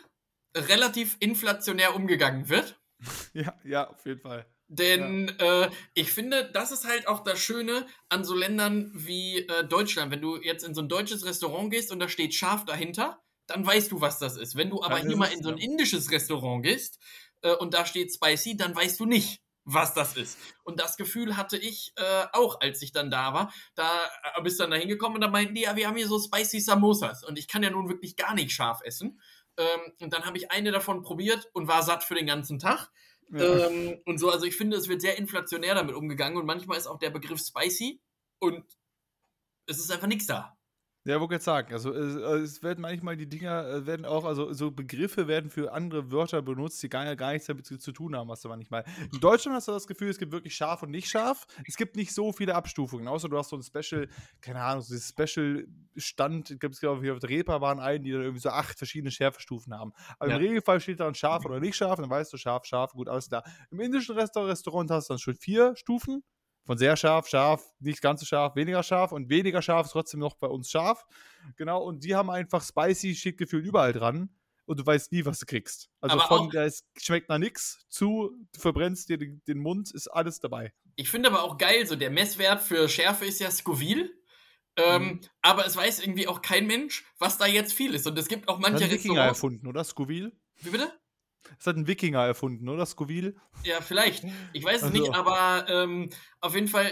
relativ 0.57 1.17
inflationär 1.21 1.95
umgegangen 1.95 2.49
wird? 2.49 2.77
Ja, 3.33 3.59
ja, 3.65 3.89
auf 3.89 4.05
jeden 4.05 4.21
Fall. 4.21 4.47
Denn 4.69 5.35
ja. 5.41 5.65
äh, 5.65 5.71
ich 5.95 6.13
finde, 6.13 6.51
das 6.53 6.71
ist 6.71 6.87
halt 6.87 7.09
auch 7.09 7.25
das 7.25 7.41
Schöne 7.41 7.87
an 8.09 8.25
so 8.25 8.37
Ländern 8.37 8.93
wie 8.95 9.39
äh, 9.39 9.65
Deutschland. 9.65 10.13
Wenn 10.13 10.21
du 10.21 10.37
jetzt 10.37 10.65
in 10.65 10.75
so 10.75 10.83
ein 10.83 10.89
deutsches 10.89 11.25
Restaurant 11.25 11.73
gehst 11.73 11.91
und 11.91 11.99
da 11.99 12.09
steht 12.09 12.35
scharf 12.35 12.65
dahinter, 12.67 13.21
dann 13.47 13.67
weißt 13.67 13.91
du, 13.91 14.01
was 14.01 14.19
das 14.19 14.37
ist. 14.37 14.55
Wenn 14.55 14.71
du 14.71 14.83
aber 14.83 14.99
hier 14.99 15.17
mal 15.17 15.33
in 15.33 15.43
so 15.43 15.49
ein 15.49 15.59
indisches 15.59 16.11
Restaurant 16.13 16.63
gehst 16.63 17.01
äh, 17.43 17.53
und 17.53 17.75
da 17.75 17.85
steht 17.85 18.15
spicy, 18.15 18.57
dann 18.57 18.77
weißt 18.77 19.01
du 19.01 19.07
nicht, 19.07 19.41
was 19.73 19.95
das 19.95 20.17
ist. 20.17 20.39
Und 20.63 20.81
das 20.81 20.97
Gefühl 20.97 21.37
hatte 21.37 21.57
ich 21.57 21.93
äh, 21.97 22.27
auch, 22.33 22.61
als 22.61 22.83
ich 22.83 22.93
dann 22.93 23.11
da 23.11 23.35
war. 23.35 23.53
Da 23.75 23.89
äh, 24.37 24.43
bist 24.43 24.61
dann 24.61 24.71
da 24.71 24.77
hingekommen 24.77 25.17
und 25.17 25.21
da 25.21 25.29
meinten 25.29 25.55
die, 25.55 25.63
ja, 25.63 25.77
wir 25.77 25.87
haben 25.87 25.97
hier 25.97 26.09
so 26.09 26.19
spicy 26.19 26.61
Samosas. 26.61 27.25
Und 27.25 27.39
ich 27.39 27.49
kann 27.49 27.63
ja 27.63 27.71
nun 27.71 27.89
wirklich 27.89 28.17
gar 28.17 28.35
nicht 28.35 28.53
scharf 28.53 28.81
essen. 28.85 29.21
Ähm, 29.57 29.93
und 30.01 30.13
dann 30.13 30.25
habe 30.25 30.39
ich 30.39 30.51
eine 30.51 30.73
davon 30.73 31.03
probiert 31.03 31.49
und 31.53 31.69
war 31.69 31.83
satt 31.83 32.05
für 32.05 32.15
den 32.15 32.27
ganzen 32.27 32.59
Tag. 32.59 32.91
Ja. 33.33 33.69
Ähm, 33.69 34.01
und 34.07 34.19
so, 34.19 34.31
also 34.31 34.45
ich 34.47 34.57
finde, 34.57 34.77
es 34.77 34.89
wird 34.89 35.01
sehr 35.01 35.19
inflationär 35.19 35.75
damit 35.75 35.95
umgegangen 35.95 36.39
und 36.39 36.47
manchmal 36.47 36.79
ist 36.79 36.87
auch 36.87 36.99
der 36.99 37.11
Begriff 37.11 37.41
spicy 37.41 38.01
und 38.39 38.65
es 39.67 39.79
ist 39.79 39.91
einfach 39.91 40.09
nichts 40.09 40.27
da. 40.27 40.57
Ja, 41.05 41.19
wollte 41.19 41.35
jetzt 41.35 41.47
sagen, 41.47 41.73
also 41.73 41.95
es, 41.95 42.15
es, 42.17 42.63
werden 42.63 42.83
manchmal 42.83 43.17
die 43.17 43.27
Dinger, 43.27 43.67
äh, 43.67 43.87
werden 43.87 44.05
auch, 44.05 44.27
also 44.27 44.53
so 44.53 44.71
Begriffe 44.71 45.29
werden 45.29 45.49
für 45.49 45.73
andere 45.73 46.11
Wörter 46.13 46.43
benutzt, 46.43 46.83
die 46.83 46.91
gar, 46.91 47.17
gar 47.17 47.33
nichts 47.33 47.47
damit 47.47 47.65
zu 47.65 47.93
tun 47.93 48.15
haben, 48.15 48.31
hast 48.31 48.45
du 48.45 48.51
manchmal. 48.51 48.85
In 49.11 49.19
Deutschland 49.19 49.57
hast 49.57 49.67
du 49.69 49.73
das 49.73 49.87
Gefühl, 49.87 50.11
es 50.11 50.19
gibt 50.19 50.31
wirklich 50.31 50.55
scharf 50.55 50.83
und 50.83 50.91
nicht 50.91 51.09
scharf. 51.09 51.47
Es 51.67 51.77
gibt 51.77 51.97
nicht 51.97 52.13
so 52.13 52.33
viele 52.33 52.55
Abstufungen, 52.55 53.09
außer 53.09 53.31
du 53.31 53.39
hast 53.39 53.49
so 53.49 53.57
ein 53.57 53.63
Special, 53.63 54.09
keine 54.43 54.61
Ahnung, 54.61 54.83
so 54.83 54.95
ein 54.95 55.01
Special-Stand, 55.01 56.61
gibt 56.61 56.75
es 56.75 56.81
glaube 56.81 57.03
ich 57.03 57.11
auf 57.11 57.19
der 57.19 57.31
Reeperbahn 57.31 57.81
einen, 57.81 58.05
die 58.05 58.13
dann 58.13 58.21
irgendwie 58.21 58.43
so 58.43 58.51
acht 58.51 58.77
verschiedene 58.77 59.11
Schärfestufen 59.11 59.73
haben. 59.73 59.95
Aber 60.19 60.29
ja. 60.29 60.37
im 60.37 60.43
Regelfall 60.43 60.81
steht 60.81 61.01
dann 61.01 61.15
scharf 61.15 61.47
oder 61.47 61.61
nicht 61.61 61.77
scharf, 61.77 61.99
dann 61.99 62.11
weißt 62.11 62.31
du 62.31 62.37
scharf, 62.37 62.67
scharf, 62.67 62.93
gut, 62.93 63.09
alles 63.09 63.29
klar. 63.29 63.43
Im 63.71 63.81
indischen 63.81 64.17
Restaurant 64.17 64.91
hast 64.91 65.09
du 65.09 65.15
dann 65.15 65.19
schon 65.19 65.35
vier 65.35 65.75
Stufen, 65.77 66.23
von 66.71 66.79
sehr 66.79 66.97
scharf, 66.97 67.27
scharf, 67.27 67.65
nicht 67.81 68.01
ganz 68.01 68.21
so 68.21 68.27
scharf, 68.27 68.55
weniger 68.55 68.85
scharf 68.85 69.11
und 69.11 69.29
weniger 69.29 69.61
scharf 69.61 69.87
ist 69.87 69.91
trotzdem 69.91 70.21
noch 70.21 70.37
bei 70.37 70.47
uns 70.47 70.71
scharf. 70.71 71.05
Genau, 71.57 71.83
und 71.83 72.05
die 72.05 72.15
haben 72.15 72.31
einfach 72.31 72.63
spicy 72.63 73.17
Shit-Gefühl 73.17 73.67
überall 73.67 73.93
dran 73.93 74.31
und 74.67 74.79
du 74.79 74.87
weißt 74.87 75.11
nie, 75.11 75.25
was 75.25 75.41
du 75.41 75.47
kriegst. 75.47 75.91
Also 76.01 76.21
aber 76.21 76.29
von, 76.29 76.51
da 76.51 76.65
es 76.65 76.85
schmeckt 76.97 77.29
nach 77.29 77.39
nichts 77.39 77.85
zu, 77.89 78.31
du 78.53 78.61
verbrennst 78.61 79.09
dir 79.09 79.19
den, 79.19 79.43
den, 79.49 79.59
Mund, 79.59 79.91
ist 79.91 80.07
alles 80.07 80.39
dabei. 80.39 80.73
Ich 80.95 81.11
finde 81.11 81.31
aber 81.31 81.43
auch 81.43 81.59
geil, 81.59 81.87
so 81.87 81.97
der 81.97 82.11
Messwert 82.11 82.63
für 82.63 82.89
Schärfe 82.89 83.25
ist 83.25 83.41
ja 83.41 83.51
Scoville. 83.51 84.09
Ähm, 84.77 85.03
mhm. 85.03 85.21
Aber 85.43 85.67
es 85.67 85.75
weiß 85.75 85.99
irgendwie 85.99 86.29
auch 86.29 86.41
kein 86.41 86.69
Mensch, 86.69 87.05
was 87.19 87.37
da 87.37 87.47
jetzt 87.47 87.73
viel 87.73 87.97
ist. 87.97 88.07
Und 88.07 88.17
es 88.17 88.29
gibt 88.29 88.49
auch 88.49 88.61
manche 88.61 88.89
Restaurants. 88.89 89.39
Erfunden, 89.39 89.67
oder? 89.67 89.83
Scoville? 89.83 90.31
Wie 90.61 90.71
bitte? 90.71 90.93
Das 91.57 91.67
hat 91.67 91.77
ein 91.77 91.87
Wikinger 91.87 92.25
erfunden, 92.25 92.69
oder? 92.69 92.87
Scoville? 92.87 93.35
Ja, 93.65 93.81
vielleicht. 93.81 94.25
Ich 94.53 94.65
weiß 94.65 94.79
es 94.79 94.83
also. 94.85 94.99
nicht, 94.99 95.15
aber 95.15 95.67
ähm, 95.69 96.11
auf 96.41 96.55
jeden 96.55 96.69
Fall 96.69 96.87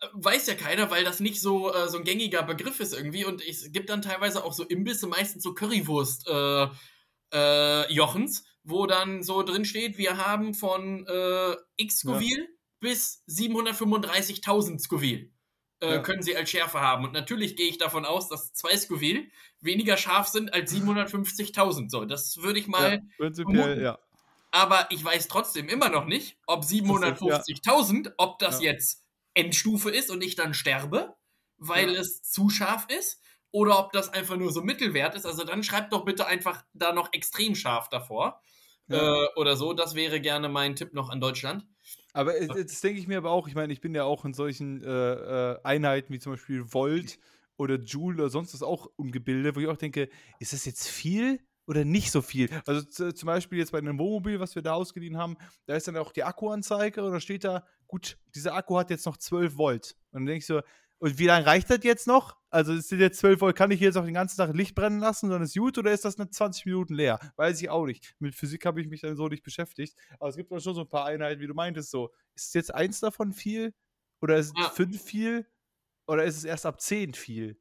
äh, 0.00 0.06
weiß 0.12 0.46
ja 0.46 0.54
keiner, 0.54 0.90
weil 0.90 1.04
das 1.04 1.20
nicht 1.20 1.40
so, 1.40 1.72
äh, 1.72 1.88
so 1.88 1.98
ein 1.98 2.04
gängiger 2.04 2.42
Begriff 2.42 2.80
ist 2.80 2.94
irgendwie. 2.94 3.24
Und 3.24 3.46
es 3.46 3.72
gibt 3.72 3.90
dann 3.90 4.02
teilweise 4.02 4.44
auch 4.44 4.52
so 4.52 4.64
Imbisse, 4.64 5.06
meistens 5.06 5.42
so 5.42 5.54
Currywurst 5.54 6.28
äh, 6.28 6.68
äh, 7.32 7.92
Jochens, 7.92 8.44
wo 8.62 8.86
dann 8.86 9.22
so 9.22 9.42
drin 9.42 9.64
steht, 9.64 9.98
wir 9.98 10.16
haben 10.16 10.54
von 10.54 11.06
äh, 11.06 11.56
X 11.76 12.00
Scoville 12.00 12.42
ja. 12.42 12.48
bis 12.80 13.24
735.000 13.28 14.78
Scoville. 14.78 15.30
Äh, 15.80 15.94
ja. 15.94 15.98
können 16.00 16.22
sie 16.22 16.36
als 16.36 16.50
Schärfe 16.50 16.80
haben. 16.80 17.04
Und 17.04 17.12
natürlich 17.12 17.56
gehe 17.56 17.68
ich 17.68 17.78
davon 17.78 18.04
aus, 18.04 18.28
dass 18.28 18.52
zwei 18.52 18.76
Scoville 18.76 19.26
weniger 19.60 19.96
scharf 19.96 20.28
sind 20.28 20.52
als 20.52 20.72
750.000. 20.74 21.90
So, 21.90 22.04
das 22.04 22.38
würde 22.38 22.58
ich 22.58 22.66
mal. 22.66 22.94
Ja, 22.94 23.00
prinzipiell, 23.16 23.82
ja. 23.82 23.98
Aber 24.50 24.86
ich 24.90 25.04
weiß 25.04 25.28
trotzdem 25.28 25.68
immer 25.68 25.90
noch 25.90 26.06
nicht, 26.06 26.38
ob 26.46 26.64
750.000, 26.64 28.14
ob 28.16 28.38
das 28.38 28.62
jetzt 28.62 29.04
Endstufe 29.34 29.90
ist 29.90 30.10
und 30.10 30.22
ich 30.22 30.36
dann 30.36 30.54
sterbe, 30.54 31.14
weil 31.58 31.90
es 31.90 32.22
zu 32.22 32.48
scharf 32.48 32.86
ist, 32.88 33.20
oder 33.50 33.78
ob 33.78 33.92
das 33.92 34.08
einfach 34.08 34.36
nur 34.36 34.52
so 34.52 34.62
Mittelwert 34.62 35.14
ist. 35.14 35.26
Also 35.26 35.44
dann 35.44 35.62
schreibt 35.62 35.92
doch 35.92 36.04
bitte 36.04 36.26
einfach 36.26 36.64
da 36.72 36.92
noch 36.92 37.12
extrem 37.12 37.54
scharf 37.54 37.88
davor. 37.88 38.42
Äh, 38.90 39.26
oder 39.36 39.56
so. 39.56 39.74
Das 39.74 39.94
wäre 39.94 40.20
gerne 40.20 40.48
mein 40.48 40.76
Tipp 40.76 40.94
noch 40.94 41.10
an 41.10 41.20
Deutschland. 41.20 41.66
Aber 42.18 42.42
jetzt 42.42 42.82
denke 42.82 42.98
ich 42.98 43.06
mir 43.06 43.18
aber 43.18 43.30
auch, 43.30 43.46
ich 43.46 43.54
meine, 43.54 43.72
ich 43.72 43.80
bin 43.80 43.94
ja 43.94 44.02
auch 44.02 44.24
in 44.24 44.34
solchen 44.34 44.82
äh, 44.82 44.88
äh, 44.88 45.58
Einheiten 45.62 46.12
wie 46.12 46.18
zum 46.18 46.32
Beispiel 46.32 46.72
Volt 46.72 47.20
oder 47.56 47.76
Joule 47.76 48.22
oder 48.22 48.28
sonst 48.28 48.54
was 48.54 48.62
auch 48.64 48.90
umgebildet, 48.96 49.54
wo 49.54 49.60
ich 49.60 49.68
auch 49.68 49.76
denke, 49.76 50.08
ist 50.40 50.52
das 50.52 50.64
jetzt 50.64 50.88
viel 50.88 51.38
oder 51.68 51.84
nicht 51.84 52.10
so 52.10 52.20
viel? 52.20 52.50
Also 52.66 53.12
zum 53.12 53.26
Beispiel 53.26 53.58
jetzt 53.58 53.70
bei 53.70 53.78
einem 53.78 54.00
Wohnmobil, 54.00 54.40
was 54.40 54.56
wir 54.56 54.62
da 54.62 54.72
ausgeliehen 54.72 55.16
haben, 55.16 55.36
da 55.66 55.76
ist 55.76 55.86
dann 55.86 55.96
auch 55.96 56.10
die 56.10 56.24
Akkuanzeige 56.24 57.04
und 57.04 57.12
da 57.12 57.20
steht 57.20 57.44
da, 57.44 57.64
gut, 57.86 58.18
dieser 58.34 58.54
Akku 58.54 58.76
hat 58.78 58.90
jetzt 58.90 59.06
noch 59.06 59.16
12 59.16 59.56
Volt. 59.56 59.94
Und 60.10 60.22
dann 60.22 60.26
denke 60.26 60.38
ich 60.38 60.46
so, 60.46 60.60
und 60.98 61.18
wie 61.18 61.26
lange 61.26 61.46
reicht 61.46 61.70
das 61.70 61.80
jetzt 61.82 62.06
noch? 62.06 62.36
Also 62.50 62.72
es 62.72 62.88
sind 62.88 63.00
jetzt 63.00 63.18
12 63.20 63.40
Volt, 63.40 63.56
kann 63.56 63.70
ich 63.70 63.80
jetzt 63.80 63.96
auch 63.96 64.04
den 64.04 64.14
ganzen 64.14 64.36
Tag 64.36 64.54
Licht 64.54 64.74
brennen 64.74 65.00
lassen, 65.00 65.30
dann 65.30 65.42
ist 65.42 65.56
gut 65.56 65.78
oder 65.78 65.92
ist 65.92 66.04
das 66.04 66.18
eine 66.18 66.30
20 66.30 66.66
Minuten 66.66 66.94
leer? 66.94 67.20
Weiß 67.36 67.60
ich 67.60 67.68
auch 67.68 67.86
nicht. 67.86 68.14
Mit 68.18 68.34
Physik 68.34 68.64
habe 68.66 68.80
ich 68.80 68.88
mich 68.88 69.02
dann 69.02 69.16
so 69.16 69.28
nicht 69.28 69.42
beschäftigt. 69.42 69.96
Aber 70.18 70.28
es 70.30 70.36
gibt 70.36 70.50
auch 70.52 70.60
schon 70.60 70.74
so 70.74 70.80
ein 70.82 70.88
paar 70.88 71.04
Einheiten, 71.04 71.40
wie 71.40 71.46
du 71.46 71.54
meintest, 71.54 71.90
so. 71.90 72.10
Ist 72.34 72.54
jetzt 72.54 72.74
eins 72.74 73.00
davon 73.00 73.32
viel? 73.32 73.74
Oder 74.20 74.38
ist 74.38 74.46
es 74.46 74.52
ja. 74.56 74.70
fünf 74.70 75.02
viel? 75.02 75.46
Oder 76.06 76.24
ist 76.24 76.38
es 76.38 76.44
erst 76.44 76.66
ab 76.66 76.80
10 76.80 77.14
viel? 77.14 77.60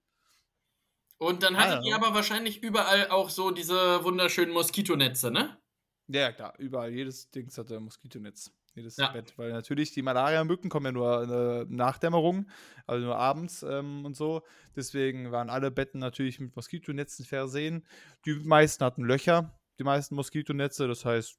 Und 1.20 1.44
dann 1.44 1.58
hattet 1.58 1.80
ah, 1.80 1.84
ihr 1.86 1.96
aber 1.96 2.14
wahrscheinlich 2.14 2.64
überall 2.64 3.10
auch 3.10 3.30
so 3.30 3.52
diese 3.52 4.04
wunderschönen 4.04 4.54
Moskitonetze, 4.54 5.32
ne? 5.32 5.60
Ja, 6.08 6.32
klar, 6.32 6.54
überall. 6.58 6.94
Jedes 6.94 7.30
Ding 7.32 7.52
hatte 7.56 7.80
Moskitonetz 7.80 8.52
jedes 8.78 8.98
ja. 8.98 9.12
Bett. 9.12 9.34
Weil 9.38 9.52
natürlich 9.52 9.92
die 9.92 10.02
Malaria-Mücken 10.02 10.70
kommen 10.70 10.86
ja 10.86 10.92
nur 10.92 11.24
äh, 11.24 11.66
nach 11.70 11.98
Dämmerung, 11.98 12.50
also 12.86 13.06
nur 13.06 13.18
abends 13.18 13.64
ähm, 13.64 14.06
und 14.06 14.16
so. 14.16 14.44
Deswegen 14.76 15.32
waren 15.32 15.50
alle 15.50 15.72
Betten 15.72 16.00
natürlich 16.00 16.40
mit 16.40 16.56
Moskitonetzen 16.56 17.26
versehen. 17.26 17.86
Die 18.26 18.36
meisten 18.36 18.86
hatten 18.86 19.04
Löcher, 19.04 19.60
die 19.80 19.84
meisten 19.84 20.16
Moskitonetze. 20.16 20.88
Das 20.88 21.04
heißt, 21.04 21.38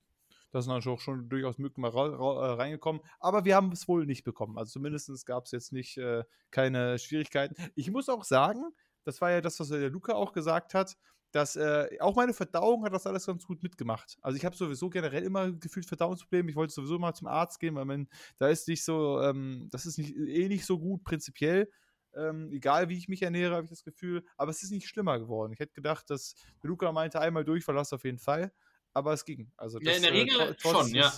da 0.50 0.62
sind 0.62 0.72
auch 0.72 1.00
schon 1.00 1.28
durchaus 1.28 1.58
Mücken 1.58 1.82
mal 1.82 1.92
äh, 1.94 2.52
reingekommen. 2.54 3.02
Aber 3.20 3.44
wir 3.44 3.54
haben 3.54 3.72
es 3.72 3.88
wohl 3.88 4.06
nicht 4.06 4.24
bekommen. 4.24 4.58
Also 4.58 4.72
zumindest 4.72 5.26
gab 5.26 5.44
es 5.44 5.52
jetzt 5.52 5.72
nicht 5.72 5.96
äh, 5.98 6.24
keine 6.50 6.98
Schwierigkeiten. 6.98 7.54
Ich 7.74 7.90
muss 7.90 8.08
auch 8.08 8.24
sagen, 8.24 8.64
das 9.04 9.20
war 9.20 9.30
ja 9.30 9.40
das, 9.40 9.60
was 9.60 9.68
der 9.68 9.90
Luca 9.90 10.14
auch 10.14 10.32
gesagt 10.32 10.74
hat 10.74 10.96
dass 11.30 11.56
äh, 11.56 11.88
auch 12.00 12.16
meine 12.16 12.32
Verdauung 12.32 12.84
hat 12.84 12.92
das 12.92 13.06
alles 13.06 13.26
ganz 13.26 13.46
gut 13.46 13.62
mitgemacht. 13.62 14.16
Also 14.22 14.36
ich 14.36 14.44
habe 14.44 14.56
sowieso 14.56 14.88
generell 14.88 15.24
immer 15.24 15.52
gefühlt 15.52 15.86
Verdauungsprobleme. 15.86 16.50
Ich 16.50 16.56
wollte 16.56 16.72
sowieso 16.72 16.98
mal 16.98 17.14
zum 17.14 17.26
Arzt 17.26 17.60
gehen, 17.60 17.74
weil 17.74 17.84
man, 17.84 18.08
da 18.38 18.48
ist 18.48 18.68
nicht 18.68 18.84
so, 18.84 19.20
ähm, 19.20 19.68
das 19.70 19.86
ist 19.86 19.98
nicht, 19.98 20.16
eh 20.16 20.48
nicht 20.48 20.64
so 20.64 20.78
gut 20.78 21.04
prinzipiell. 21.04 21.70
Ähm, 22.14 22.50
egal 22.50 22.88
wie 22.88 22.96
ich 22.96 23.08
mich 23.08 23.22
ernähre, 23.22 23.54
habe 23.54 23.64
ich 23.64 23.70
das 23.70 23.84
Gefühl. 23.84 24.24
Aber 24.36 24.50
es 24.50 24.62
ist 24.62 24.70
nicht 24.70 24.88
schlimmer 24.88 25.18
geworden. 25.18 25.52
Ich 25.52 25.60
hätte 25.60 25.74
gedacht, 25.74 26.08
dass 26.08 26.34
Luca 26.62 26.90
meinte, 26.92 27.20
einmal 27.20 27.44
durchverlassen 27.44 27.96
auf 27.96 28.04
jeden 28.04 28.18
Fall. 28.18 28.52
Aber 28.94 29.12
es 29.12 29.24
ging. 29.24 29.52
Also 29.56 29.78
das, 29.78 29.88
ja, 29.88 29.96
in 29.96 30.02
der 30.02 30.12
äh, 30.12 30.18
Regel 30.18 30.40
äh, 30.40 30.54
schon, 30.58 30.86
des, 30.86 30.92
ja. 30.92 31.12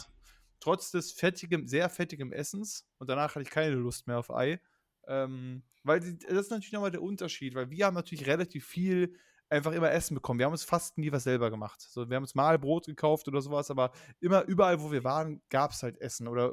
Trotz 0.58 0.90
des 0.90 1.12
fettigem, 1.12 1.66
sehr 1.66 1.88
fettigem 1.88 2.32
Essens 2.32 2.86
und 2.98 3.08
danach 3.08 3.30
hatte 3.34 3.42
ich 3.42 3.50
keine 3.50 3.76
Lust 3.76 4.06
mehr 4.06 4.18
auf 4.18 4.30
Ei. 4.30 4.60
Ähm, 5.06 5.62
weil 5.82 6.00
das 6.00 6.44
ist 6.44 6.50
natürlich 6.50 6.72
nochmal 6.72 6.90
der 6.90 7.02
Unterschied, 7.02 7.54
weil 7.54 7.70
wir 7.70 7.86
haben 7.86 7.94
natürlich 7.94 8.26
relativ 8.26 8.66
viel 8.66 9.16
einfach 9.50 9.72
immer 9.72 9.90
Essen 9.90 10.14
bekommen. 10.14 10.38
Wir 10.38 10.46
haben 10.46 10.52
uns 10.52 10.64
fast 10.64 10.96
nie 10.96 11.10
was 11.10 11.24
selber 11.24 11.50
gemacht. 11.50 11.80
So, 11.80 12.08
wir 12.08 12.16
haben 12.16 12.22
uns 12.22 12.36
mal 12.36 12.58
Brot 12.58 12.86
gekauft 12.86 13.26
oder 13.26 13.42
sowas, 13.42 13.70
aber 13.70 13.90
immer 14.20 14.44
überall, 14.44 14.80
wo 14.80 14.92
wir 14.92 15.02
waren, 15.02 15.42
gab 15.50 15.72
es 15.72 15.82
halt 15.82 16.00
Essen 16.00 16.28
oder 16.28 16.52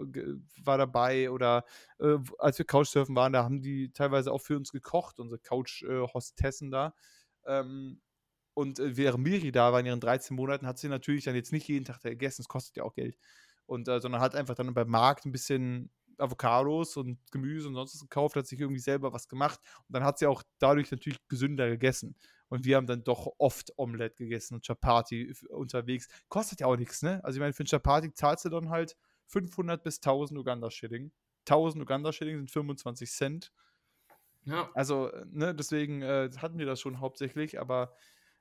war 0.64 0.78
dabei 0.80 1.30
oder 1.30 1.64
äh, 2.00 2.18
als 2.40 2.58
wir 2.58 2.66
Couchsurfen 2.66 3.16
waren, 3.16 3.34
da 3.34 3.44
haben 3.44 3.62
die 3.62 3.92
teilweise 3.94 4.32
auch 4.32 4.42
für 4.42 4.58
uns 4.58 4.72
gekocht, 4.72 5.20
unsere 5.20 5.40
Couch-Hostessen 5.40 6.72
da. 6.72 6.96
Ähm, 7.46 8.02
und 8.56 8.80
äh, 8.80 8.98
während 8.98 9.24
Miri 9.24 9.52
da 9.52 9.72
war 9.72 9.80
in 9.80 9.86
ihren 9.86 10.00
13 10.00 10.36
Monaten, 10.36 10.66
hat 10.66 10.80
sie 10.80 10.90
natürlich 10.90 11.26
dann 11.26 11.36
jetzt 11.36 11.52
nicht 11.52 11.68
jeden 11.68 11.86
Tag 11.86 12.02
gegessen, 12.02 12.42
das 12.42 12.48
kostet 12.48 12.78
ja 12.78 12.84
auch 12.84 12.96
Geld. 12.96 13.16
Und 13.68 13.88
äh, 13.88 14.02
sondern 14.02 14.22
hat 14.22 14.36
einfach 14.36 14.56
dann 14.56 14.74
beim 14.74 14.90
Markt 14.90 15.26
ein 15.26 15.32
bisschen 15.32 15.92
Avocados 16.18 16.98
und 16.98 17.20
Gemüse 17.32 17.68
und 17.68 17.76
sonst 17.76 17.94
was 17.94 18.02
gekauft, 18.02 18.36
hat 18.36 18.48
sich 18.48 18.60
irgendwie 18.60 18.80
selber 18.80 19.14
was 19.14 19.28
gemacht 19.28 19.60
und 19.88 19.96
dann 19.96 20.04
hat 20.04 20.18
sie 20.18 20.26
auch 20.26 20.42
dadurch 20.58 20.90
natürlich 20.90 21.20
gesünder 21.28 21.70
gegessen. 21.70 22.16
Und 22.50 22.66
wir 22.66 22.78
haben 22.78 22.88
dann 22.88 23.04
doch 23.04 23.28
oft 23.38 23.74
Omelette 23.78 24.24
gegessen 24.24 24.56
und 24.56 24.66
Chapati 24.66 25.34
unterwegs. 25.50 26.08
Kostet 26.30 26.62
ja 26.62 26.68
auch 26.68 26.78
nichts, 26.78 27.02
ne? 27.02 27.24
Also 27.24 27.38
ich 27.38 27.42
meine, 27.42 27.54
für 27.54 27.64
ein 27.64 27.68
Chapati 27.68 28.14
zahlst 28.14 28.46
du 28.46 28.50
dann 28.50 28.70
halt 28.70 28.96
500 29.28 29.84
bis 29.84 29.98
1000 29.98 30.40
Uganda-Schilling. 30.40 31.12
1000 31.42 31.84
Uganda-Schilling 31.84 32.38
sind 32.38 32.52
25 32.52 33.12
Cent. 33.12 33.52
Ja. 34.46 34.70
Also, 34.74 35.12
ne, 35.26 35.54
deswegen 35.54 36.02
äh, 36.02 36.30
hatten 36.38 36.58
wir 36.58 36.66
das 36.66 36.80
schon 36.80 37.02
hauptsächlich, 37.02 37.60
aber 37.60 37.94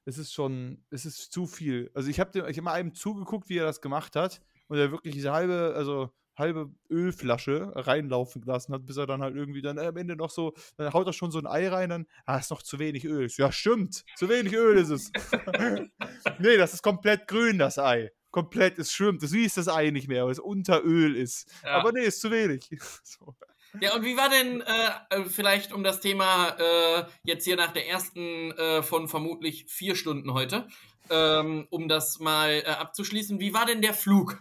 es 0.04 0.18
ist 0.18 0.32
schon, 0.32 0.84
es 0.90 1.04
ist 1.04 1.32
zu 1.32 1.46
viel. 1.46 1.90
Also 1.92 2.08
ich 2.08 2.20
habe 2.20 2.48
ich 2.48 2.56
hab 2.56 2.64
mal 2.64 2.72
einem 2.72 2.94
zugeguckt, 2.94 3.48
wie 3.48 3.58
er 3.58 3.64
das 3.64 3.80
gemacht 3.80 4.14
hat 4.14 4.40
und 4.68 4.78
er 4.78 4.92
wirklich 4.92 5.14
diese 5.14 5.32
halbe, 5.32 5.74
also 5.76 6.14
halbe 6.36 6.70
Ölflasche 6.90 7.72
reinlaufen 7.74 8.42
gelassen 8.42 8.74
hat, 8.74 8.86
bis 8.86 8.96
er 8.96 9.06
dann 9.06 9.22
halt 9.22 9.36
irgendwie 9.36 9.62
dann 9.62 9.78
am 9.78 9.96
Ende 9.96 10.16
noch 10.16 10.30
so, 10.30 10.54
dann 10.76 10.92
haut 10.92 11.06
er 11.06 11.12
schon 11.12 11.30
so 11.30 11.38
ein 11.38 11.46
Ei 11.46 11.68
rein, 11.68 11.90
dann, 11.90 12.06
ah, 12.24 12.38
ist 12.38 12.50
noch 12.50 12.62
zu 12.62 12.78
wenig 12.78 13.04
Öl. 13.04 13.28
Ja, 13.36 13.50
stimmt, 13.52 14.04
zu 14.16 14.28
wenig 14.28 14.52
Öl 14.52 14.76
ist 14.76 14.90
es. 14.90 15.10
nee, 16.38 16.56
das 16.56 16.74
ist 16.74 16.82
komplett 16.82 17.26
grün, 17.26 17.58
das 17.58 17.78
Ei. 17.78 18.10
komplett, 18.30 18.78
es 18.78 18.92
schwimmt. 18.92 19.22
Du 19.22 19.26
siehst 19.26 19.56
das 19.56 19.68
Ei 19.68 19.90
nicht 19.90 20.08
mehr, 20.08 20.24
weil 20.24 20.32
es 20.32 20.38
unter 20.38 20.84
Öl 20.84 21.16
ist. 21.16 21.50
Ja. 21.62 21.78
Aber 21.78 21.92
nee, 21.92 22.04
ist 22.04 22.20
zu 22.20 22.30
wenig. 22.30 22.68
so. 23.02 23.34
Ja, 23.80 23.94
und 23.94 24.04
wie 24.04 24.16
war 24.16 24.28
denn 24.28 24.62
äh, 24.62 24.90
äh, 25.10 25.24
vielleicht 25.24 25.72
um 25.72 25.84
das 25.84 26.00
Thema 26.00 26.56
äh, 26.58 27.04
jetzt 27.24 27.44
hier 27.44 27.56
nach 27.56 27.72
der 27.72 27.88
ersten 27.88 28.52
äh, 28.52 28.82
von 28.82 29.08
vermutlich 29.08 29.66
vier 29.68 29.96
Stunden 29.96 30.32
heute, 30.32 30.66
ähm, 31.10 31.66
um 31.70 31.88
das 31.88 32.18
mal 32.18 32.62
äh, 32.64 32.70
abzuschließen, 32.70 33.38
wie 33.38 33.52
war 33.52 33.66
denn 33.66 33.82
der 33.82 33.94
Flug? 33.94 34.40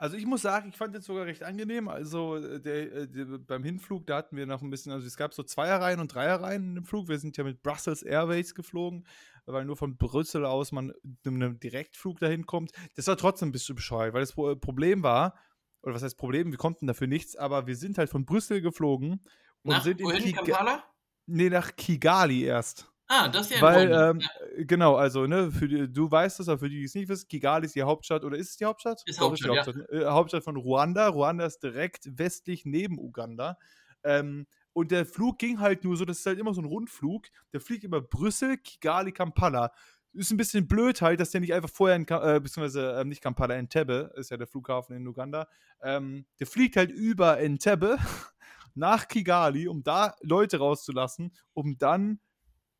Also 0.00 0.16
ich 0.16 0.26
muss 0.26 0.42
sagen, 0.42 0.68
ich 0.68 0.76
fand 0.76 0.94
den 0.94 1.02
sogar 1.02 1.26
recht 1.26 1.42
angenehm. 1.42 1.88
Also 1.88 2.36
äh, 2.36 2.60
der, 2.60 2.92
äh, 2.92 3.08
der, 3.08 3.24
beim 3.38 3.64
Hinflug, 3.64 4.06
da 4.06 4.18
hatten 4.18 4.36
wir 4.36 4.46
noch 4.46 4.62
ein 4.62 4.70
bisschen, 4.70 4.92
also 4.92 5.04
es 5.06 5.16
gab 5.16 5.34
so 5.34 5.42
Zweierreihen 5.42 5.98
und 5.98 6.14
Dreierreihen 6.14 6.76
im 6.76 6.84
Flug. 6.84 7.08
Wir 7.08 7.18
sind 7.18 7.36
ja 7.36 7.42
mit 7.42 7.62
Brussels 7.62 8.02
Airways 8.02 8.54
geflogen, 8.54 9.06
weil 9.46 9.64
nur 9.64 9.76
von 9.76 9.96
Brüssel 9.96 10.44
aus 10.44 10.70
man 10.70 10.92
mit 11.02 11.26
einem 11.26 11.58
Direktflug 11.58 12.20
dahin 12.20 12.46
kommt. 12.46 12.70
Das 12.94 13.08
war 13.08 13.16
trotzdem 13.16 13.48
ein 13.48 13.52
bisschen 13.52 13.74
bescheuert, 13.74 14.14
weil 14.14 14.20
das 14.20 14.32
Pro- 14.34 14.54
Problem 14.54 15.02
war, 15.02 15.36
oder 15.82 15.94
was 15.94 16.02
heißt 16.04 16.16
Problem, 16.16 16.52
wir 16.52 16.58
konnten 16.58 16.86
dafür 16.86 17.08
nichts, 17.08 17.34
aber 17.34 17.66
wir 17.66 17.74
sind 17.76 17.98
halt 17.98 18.08
von 18.10 18.24
Brüssel 18.24 18.60
geflogen 18.60 19.20
und 19.62 19.72
Nach 19.72 19.82
sind 19.82 20.00
in 20.00 20.06
wohin, 20.06 20.22
Kiga 20.22 20.42
Kampala? 20.42 20.84
nee, 21.26 21.50
nach 21.50 21.74
Kigali 21.74 22.44
erst. 22.44 22.92
Ah, 23.08 23.28
das 23.28 23.50
ist 23.50 23.56
ja 23.56 23.62
Weil, 23.62 23.88
in 23.88 23.94
Rom. 23.94 24.20
ähm, 24.20 24.66
genau, 24.66 24.96
also, 24.96 25.26
ne, 25.26 25.50
für 25.50 25.66
die, 25.66 25.90
du 25.90 26.10
weißt 26.10 26.40
es, 26.40 26.48
aber 26.48 26.58
für 26.58 26.68
die, 26.68 26.76
die 26.76 26.84
es 26.84 26.94
nicht 26.94 27.08
wissen, 27.08 27.26
Kigali 27.28 27.64
ist 27.64 27.74
die 27.74 27.82
Hauptstadt, 27.82 28.22
oder 28.22 28.36
ist 28.36 28.50
es 28.50 28.56
die 28.58 28.66
Hauptstadt? 28.66 29.02
Ist 29.06 29.18
Doch, 29.20 29.34
die 29.34 29.48
Hauptstadt, 29.48 29.66
Hauptstadt, 29.66 29.76
ne? 29.76 29.98
äh, 30.02 30.04
Hauptstadt 30.06 30.44
von 30.44 30.56
Ruanda. 30.56 31.08
Ruanda 31.08 31.46
ist 31.46 31.62
direkt 31.62 32.18
westlich 32.18 32.66
neben 32.66 32.98
Uganda. 32.98 33.56
Ähm, 34.04 34.46
und 34.74 34.90
der 34.90 35.06
Flug 35.06 35.38
ging 35.38 35.58
halt 35.58 35.84
nur 35.84 35.96
so, 35.96 36.04
das 36.04 36.18
ist 36.18 36.26
halt 36.26 36.38
immer 36.38 36.52
so 36.52 36.60
ein 36.60 36.66
Rundflug. 36.66 37.26
Der 37.52 37.60
fliegt 37.60 37.82
über 37.84 38.02
Brüssel, 38.02 38.58
Kigali, 38.58 39.12
Kampala. 39.12 39.72
Ist 40.12 40.30
ein 40.30 40.36
bisschen 40.36 40.68
blöd 40.68 41.00
halt, 41.00 41.18
dass 41.20 41.30
der 41.30 41.40
nicht 41.40 41.54
einfach 41.54 41.70
vorher 41.70 41.96
in, 41.96 42.06
äh, 42.08 42.40
beziehungsweise 42.40 42.92
äh, 42.92 43.04
nicht 43.04 43.22
Kampala, 43.22 43.54
Entebbe, 43.54 44.12
ist 44.16 44.30
ja 44.30 44.36
der 44.36 44.46
Flughafen 44.46 44.94
in 44.96 45.06
Uganda. 45.08 45.48
Ähm, 45.82 46.26
der 46.38 46.46
fliegt 46.46 46.76
halt 46.76 46.90
über 46.90 47.38
Entebbe 47.40 47.98
nach 48.74 49.08
Kigali, 49.08 49.66
um 49.66 49.82
da 49.82 50.14
Leute 50.20 50.58
rauszulassen, 50.58 51.34
um 51.54 51.78
dann 51.78 52.20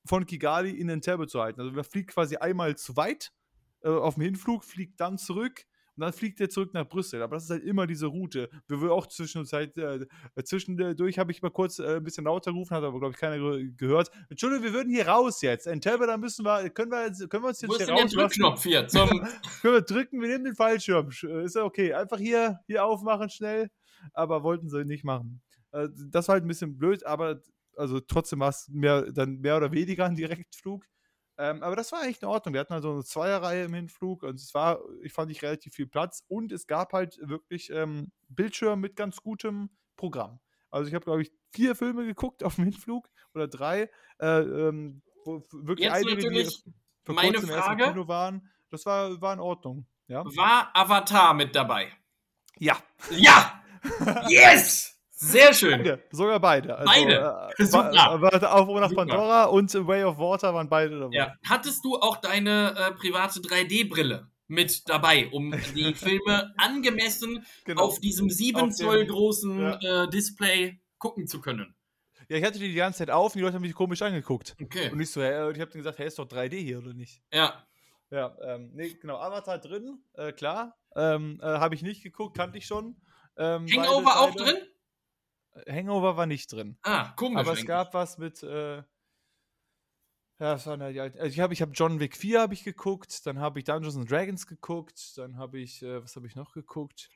von 0.08 0.26
Kigali 0.26 0.70
in 0.70 0.88
Entebbe 0.88 1.26
zu 1.26 1.40
halten. 1.40 1.60
Also 1.60 1.72
man 1.72 1.84
fliegt 1.84 2.10
quasi 2.10 2.36
einmal 2.36 2.76
zu 2.76 2.96
weit 2.96 3.30
äh, 3.82 3.88
auf 3.88 4.14
dem 4.14 4.22
Hinflug, 4.24 4.64
fliegt 4.64 4.98
dann 5.00 5.18
zurück 5.18 5.64
und 5.96 6.02
dann 6.02 6.12
fliegt 6.12 6.40
er 6.40 6.48
zurück 6.48 6.72
nach 6.74 6.88
Brüssel. 6.88 7.22
Aber 7.22 7.34
das 7.36 7.44
ist 7.44 7.50
halt 7.50 7.64
immer 7.64 7.86
diese 7.86 8.06
Route. 8.06 8.48
Wir 8.68 8.80
will 8.80 8.90
auch 8.90 9.06
zwischenzeit, 9.08 9.76
äh, 9.76 10.06
zwischendurch 10.44 11.18
habe 11.18 11.32
ich 11.32 11.42
mal 11.42 11.50
kurz 11.50 11.78
äh, 11.80 11.96
ein 11.96 12.04
bisschen 12.04 12.24
lauter 12.24 12.52
gerufen, 12.52 12.74
hat 12.76 12.84
aber, 12.84 12.98
glaube 13.00 13.12
ich, 13.14 13.18
keiner 13.20 13.36
ge 13.38 13.72
gehört. 13.76 14.10
Entschuldigung, 14.30 14.64
wir 14.64 14.72
würden 14.72 14.90
hier 14.92 15.08
raus 15.08 15.42
jetzt. 15.42 15.66
Entebbe, 15.66 16.06
da 16.06 16.16
müssen 16.16 16.44
wir, 16.44 16.70
können 16.70 16.90
wir, 16.92 17.06
jetzt- 17.06 17.28
können 17.28 17.42
wir 17.42 17.48
uns 17.48 17.60
jetzt 17.60 17.70
Wo 17.72 17.76
hier 17.76 17.86
der 17.86 17.94
rauslassen? 17.96 18.18
Drückknopf 18.18 18.62
hier? 18.62 18.86
Zum, 18.88 19.08
Können 19.62 19.74
wir 19.74 19.82
drücken, 19.82 20.20
wir 20.20 20.28
nehmen 20.28 20.44
den 20.44 20.54
Fallschirm. 20.54 21.08
Sch- 21.08 21.28
äh, 21.28 21.44
Ist 21.44 21.56
ja 21.56 21.64
okay. 21.64 21.92
Einfach 21.94 22.18
hier, 22.18 22.60
hier 22.66 22.84
aufmachen 22.84 23.28
schnell. 23.28 23.68
Aber 24.12 24.44
wollten 24.44 24.68
sie 24.68 24.84
nicht 24.84 25.04
machen. 25.04 25.42
Äh, 25.72 25.88
Das 26.10 26.28
war 26.28 26.34
halt 26.34 26.44
ein 26.44 26.48
bisschen 26.48 26.78
blöd, 26.78 27.04
aber 27.04 27.40
also 27.78 28.00
trotzdem 28.00 28.40
war 28.40 28.50
es 28.50 28.68
mehr, 28.68 29.10
dann 29.12 29.38
mehr 29.38 29.56
oder 29.56 29.72
weniger 29.72 30.06
ein 30.06 30.16
Direktflug. 30.16 30.84
Ähm, 31.38 31.62
aber 31.62 31.76
das 31.76 31.92
war 31.92 32.02
eigentlich 32.02 32.20
in 32.20 32.28
Ordnung. 32.28 32.54
Wir 32.54 32.60
hatten 32.60 32.72
also 32.72 32.90
eine 32.90 33.04
Zweierreihe 33.04 33.64
im 33.64 33.74
Hinflug 33.74 34.24
und 34.24 34.40
es 34.40 34.52
war, 34.54 34.80
ich 35.02 35.12
fand 35.12 35.30
ich 35.30 35.42
relativ 35.42 35.72
viel 35.74 35.86
Platz 35.86 36.24
und 36.26 36.50
es 36.50 36.66
gab 36.66 36.92
halt 36.92 37.16
wirklich 37.22 37.70
ähm, 37.70 38.10
Bildschirm 38.28 38.80
mit 38.80 38.96
ganz 38.96 39.18
gutem 39.18 39.70
Programm. 39.96 40.40
Also 40.70 40.88
ich 40.88 40.94
habe, 40.94 41.04
glaube 41.04 41.22
ich, 41.22 41.32
vier 41.52 41.76
Filme 41.76 42.04
geguckt 42.04 42.42
auf 42.42 42.56
dem 42.56 42.64
Hinflug 42.64 43.08
oder 43.34 43.46
drei. 43.46 43.88
Äh, 44.18 44.40
ähm, 44.40 45.02
wo 45.24 45.42
wirklich 45.52 45.86
Jetzt 45.86 45.94
einige, 45.94 46.16
die 46.16 46.26
natürlich 46.26 46.64
meine 47.06 47.32
kurzem 47.32 47.50
erst 47.50 47.68
im 47.68 47.78
Frage. 47.78 47.84
Kino 47.84 48.08
waren. 48.08 48.50
Das 48.70 48.84
war, 48.84 49.20
war 49.20 49.32
in 49.32 49.40
Ordnung. 49.40 49.86
Ja. 50.08 50.24
war 50.24 50.74
Avatar 50.74 51.34
mit 51.34 51.54
dabei? 51.54 51.92
Ja. 52.56 52.76
Ja! 53.10 53.62
Yes! 54.28 54.97
Sehr 55.20 55.52
schön. 55.52 55.78
Beide, 55.78 56.04
sogar 56.12 56.38
beide. 56.38 56.76
Also, 56.78 56.92
Beide. 56.92 57.50
Äh, 57.58 57.64
Super. 57.66 57.92
war, 57.92 58.22
war 58.22 58.54
Aufbruch 58.54 58.80
nach. 58.80 58.94
Pandora 58.94 59.44
und 59.46 59.74
Way 59.74 60.04
of 60.04 60.18
Water 60.18 60.54
waren 60.54 60.68
beide 60.68 61.00
dabei. 61.00 61.16
Ja. 61.16 61.34
Hattest 61.44 61.84
du 61.84 61.96
auch 61.96 62.18
deine 62.18 62.74
äh, 62.76 62.92
private 62.92 63.40
3D-Brille 63.40 64.28
mit 64.46 64.88
dabei, 64.88 65.28
um 65.32 65.50
die 65.74 65.92
Filme 65.94 66.54
angemessen 66.56 67.44
genau. 67.64 67.82
auf 67.82 67.98
diesem 68.00 68.30
7 68.30 68.56
Auf 68.56 68.62
dem- 68.68 68.72
Zoll 68.72 69.06
großen 69.06 69.60
ja. 69.60 70.04
äh, 70.04 70.08
Display 70.08 70.80
gucken 70.98 71.26
zu 71.26 71.40
können? 71.40 71.74
ja, 72.28 72.36
ich 72.36 72.44
hatte 72.44 72.58
die 72.58 72.68
die 72.68 72.74
ganze 72.74 72.98
Zeit 72.98 73.10
auf 73.10 73.34
und 73.34 73.38
die 73.38 73.42
Leute 73.42 73.54
haben 73.54 73.62
mich 73.62 73.74
komisch 73.74 74.02
angeguckt. 74.02 74.54
Okay. 74.62 74.90
Und 74.92 75.00
ich 75.00 75.10
so, 75.10 75.20
hey, 75.22 75.50
ich 75.50 75.60
habe 75.60 75.70
denen 75.70 75.82
gesagt, 75.82 75.98
hey, 75.98 76.06
ist 76.06 76.18
doch 76.18 76.26
3D 76.28 76.56
hier 76.58 76.78
oder 76.78 76.92
nicht? 76.94 77.22
Ja. 77.32 77.64
Ja, 78.10 78.36
ähm, 78.42 78.70
nee, 78.74 78.90
genau, 79.00 79.16
Avatar 79.16 79.58
drin, 79.58 79.98
äh, 80.14 80.32
klar. 80.32 80.76
Ähm, 80.94 81.40
äh, 81.42 81.46
habe 81.46 81.74
ich 81.74 81.82
nicht 81.82 82.02
geguckt, 82.02 82.36
kannante 82.36 82.58
ich 82.58 82.66
schon. 82.66 82.96
Ähm, 83.36 83.66
Hangover 83.66 84.20
auch 84.20 84.34
drin? 84.34 84.56
Hangover 85.68 86.16
war 86.16 86.26
nicht 86.26 86.52
drin. 86.52 86.78
Ah, 86.82 87.10
komisch. 87.16 87.38
Aber 87.38 87.52
es 87.52 87.64
gab 87.66 87.94
was 87.94 88.18
mit, 88.18 88.42
äh, 88.42 88.78
ja, 90.40 90.52
was 90.54 90.66
waren 90.66 90.80
da 90.80 90.90
die 90.90 91.00
alten, 91.00 91.18
also 91.18 91.32
ich 91.32 91.40
habe 91.40 91.52
ich 91.52 91.62
hab 91.62 91.70
John 91.74 91.98
Wick 92.00 92.16
4 92.16 92.40
habe 92.40 92.54
ich 92.54 92.62
geguckt, 92.62 93.26
dann 93.26 93.40
habe 93.40 93.58
ich 93.58 93.64
Dungeons 93.64 93.96
and 93.96 94.10
Dragons 94.10 94.46
geguckt, 94.46 95.18
dann 95.18 95.36
habe 95.36 95.58
ich, 95.58 95.82
äh, 95.82 96.02
was 96.02 96.14
habe 96.16 96.26
ich 96.26 96.36
noch 96.36 96.52
geguckt? 96.52 97.10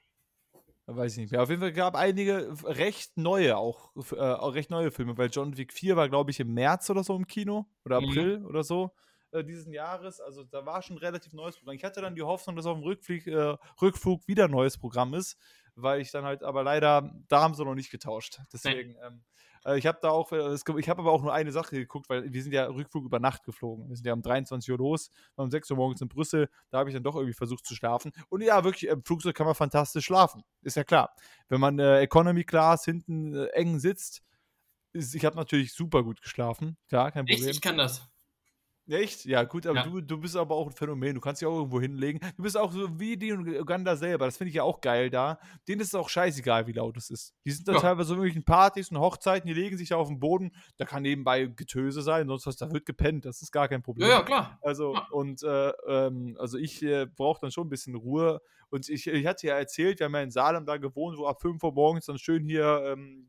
Da 0.87 0.97
Weiß 0.97 1.13
ich 1.13 1.19
nicht 1.19 1.31
mehr. 1.31 1.43
Auf 1.43 1.49
jeden 1.49 1.61
Fall 1.61 1.73
gab 1.73 1.95
einige 1.95 2.53
recht 2.65 3.17
neue 3.17 3.57
auch, 3.57 3.93
äh, 4.13 4.17
auch 4.17 4.55
recht 4.55 4.71
neue 4.71 4.91
Filme, 4.91 5.17
weil 5.17 5.31
John 5.31 5.57
Wick 5.57 5.73
4 5.73 5.97
war, 5.97 6.09
glaube 6.09 6.33
ich, 6.33 6.41
im 6.41 6.53
März 6.55 6.91
oder 6.91 7.05
so 7.05 7.15
im 7.15 7.27
Kino 7.27 7.67
oder 7.85 8.01
Mhm. 8.01 8.09
April 8.09 8.45
oder 8.47 8.65
so 8.65 8.93
äh, 9.31 9.45
diesen 9.45 9.73
Jahres. 9.73 10.21
Also 10.21 10.43
da 10.45 10.67
war 10.67 10.83
schon 10.83 10.97
ein 10.97 10.99
relativ 10.99 11.33
neues 11.33 11.57
Programm. 11.57 11.77
Ich 11.77 11.85
hatte 11.85 12.01
dann 12.01 12.15
die 12.17 12.23
Hoffnung, 12.23 12.57
dass 12.57 12.67
auf 12.67 12.77
dem 12.77 12.83
Rückflug, 12.83 13.27
äh, 13.29 13.57
Rückflug 13.81 14.27
wieder 14.27 14.45
ein 14.47 14.51
neues 14.51 14.77
Programm 14.77 15.15
ist, 15.15 15.39
weil 15.75 16.01
ich 16.01 16.11
dann 16.11 16.25
halt, 16.25 16.43
aber 16.43 16.63
leider, 16.63 17.13
da 17.29 17.43
haben 17.43 17.55
sie 17.55 17.65
noch 17.65 17.75
nicht 17.75 17.91
getauscht. 17.91 18.39
Deswegen, 18.53 18.97
ähm, 19.05 19.23
äh, 19.65 19.79
ich 19.79 19.87
habe 19.87 19.99
da 20.03 20.11
auch, 20.11 20.33
äh, 20.33 20.55
ich 20.55 20.89
habe 20.89 21.01
aber 21.01 21.13
auch 21.13 21.23
nur 21.23 21.33
eine 21.33 21.53
Sache 21.53 21.77
geguckt, 21.77 22.09
weil 22.09 22.33
wir 22.33 22.43
sind 22.43 22.53
ja 22.53 22.67
Rückflug 22.67 23.05
über 23.05 23.21
Nacht 23.21 23.45
geflogen. 23.45 23.89
Wir 23.89 23.97
sind 23.97 24.07
ja 24.07 24.13
um 24.13 24.23
23 24.23 24.71
Uhr 24.73 24.79
los, 24.79 25.11
waren 25.37 25.45
um 25.45 25.51
6 25.51 25.71
Uhr 25.71 25.77
morgens 25.77 26.01
in 26.01 26.09
Brüssel. 26.09 26.49
Da 26.71 26.79
habe 26.79 26.91
ich 26.91 26.95
dann 26.95 27.03
doch 27.03 27.15
irgendwie 27.15 27.35
versucht 27.35 27.67
zu 27.67 27.75
schlafen. 27.75 28.13
Und 28.29 28.43
ja, 28.43 28.65
wirklich, 28.65 28.91
im 28.91 29.05
Flugzeug 29.05 29.35
kann 29.35 29.47
man 29.47 29.55
fantastisch 29.55 30.05
schlafen. 30.05 30.43
Ist 30.63 30.77
ja 30.77 30.85
klar. 30.85 31.15
Wenn 31.49 31.61
man 31.61 31.79
äh, 31.79 32.01
Economy 32.01 32.45
Class 32.45 32.85
hinten 32.85 33.35
äh, 33.35 33.47
eng 33.49 33.79
sitzt, 33.79 34.23
ist, 34.93 35.15
ich 35.15 35.25
habe 35.25 35.37
natürlich 35.37 35.73
super 35.73 36.03
gut 36.03 36.21
geschlafen. 36.21 36.77
Klar, 36.89 37.13
kein 37.13 37.27
Echt, 37.27 37.39
Problem. 37.39 37.53
ich 37.53 37.61
kann 37.61 37.79
das. 37.79 38.12
Echt? 38.89 39.25
Ja, 39.27 39.45
gut, 39.45 39.65
aber 39.67 39.77
Ja. 39.77 39.83
Du, 39.85 40.01
du 40.01 40.19
bist 40.19 40.37
aber 40.37 40.57
auch 40.57 40.67
ein 40.67 40.73
Phänomen. 40.73 41.15
Du 41.15 41.21
kannst 41.21 41.41
dich 41.41 41.47
auch 41.47 41.57
irgendwo 41.57 41.81
hinlegen. 41.81 42.19
Du 42.37 42.43
bist 42.43 42.57
auch 42.57 42.73
so 42.73 42.99
wie 42.99 43.17
die 43.17 43.29
in 43.29 43.47
Uganda 43.61 43.95
selber. 43.97 44.25
Das 44.25 44.37
finde 44.37 44.49
ich 44.49 44.57
ja 44.57 44.65
auch 44.65 44.81
geil 44.81 45.09
da. 45.09 45.39
Denen 45.69 45.81
ist 45.81 45.89
es 45.89 45.95
auch 45.95 46.09
scheißegal, 46.09 46.67
wie 46.67 46.73
laut 46.73 46.97
es 46.97 47.09
ist. 47.11 47.35
Die 47.45 47.53
sind 47.53 47.69
da 47.69 47.75
Ja. 47.75 47.81
teilweise 47.81 48.09
so 48.09 48.15
irgendwelchen 48.15 48.45
Partys 48.45 48.91
und 48.91 48.99
Hochzeiten, 48.99 49.47
die 49.47 49.55
legen 49.55 49.77
sich 49.79 49.91
da 49.91 49.97
auf 49.97 50.09
den 50.09 50.19
Boden. 50.19 50.51
Da 50.79 50.85
kann 50.85 51.03
nebenbei 51.03 51.47
Getöse 51.47 52.03
sein, 52.03 52.27
sonst 52.27 52.47
was, 52.47 52.57
da 52.57 52.73
wird 52.73 52.85
gepennt. 52.85 53.25
Das 53.25 53.41
ist 53.41 53.53
gar 53.53 53.69
kein 53.69 53.83
Problem. 53.83 54.09
Ja, 54.09 54.17
ja, 54.17 54.23
klar. 54.23 54.59
Also, 54.63 54.95
Ja. 54.95 55.07
und 55.13 55.43
äh, 55.45 55.69
ähm, 55.87 56.37
also 56.41 56.59
ich 56.59 56.83
äh, 56.83 57.07
brauche 57.07 57.41
dann 57.41 57.53
schon 57.53 57.67
ein 57.69 57.71
bisschen 57.71 57.95
Ruhe. 57.95 58.41
Und 58.71 58.89
ich, 58.89 59.07
ich 59.07 59.27
hatte 59.27 59.47
ja 59.47 59.59
erzählt, 59.59 60.01
wir 60.01 60.07
haben 60.07 60.15
ja 60.15 60.23
in 60.23 60.31
Salem 60.31 60.67
da 60.67 60.77
gewohnt, 60.79 61.19
wo 61.19 61.27
ab 61.27 61.41
5 61.41 61.63
Uhr 61.63 61.73
morgens 61.73 62.07
dann 62.07 62.19
schön 62.19 62.43
hier 62.45 62.83
ähm, 62.87 63.29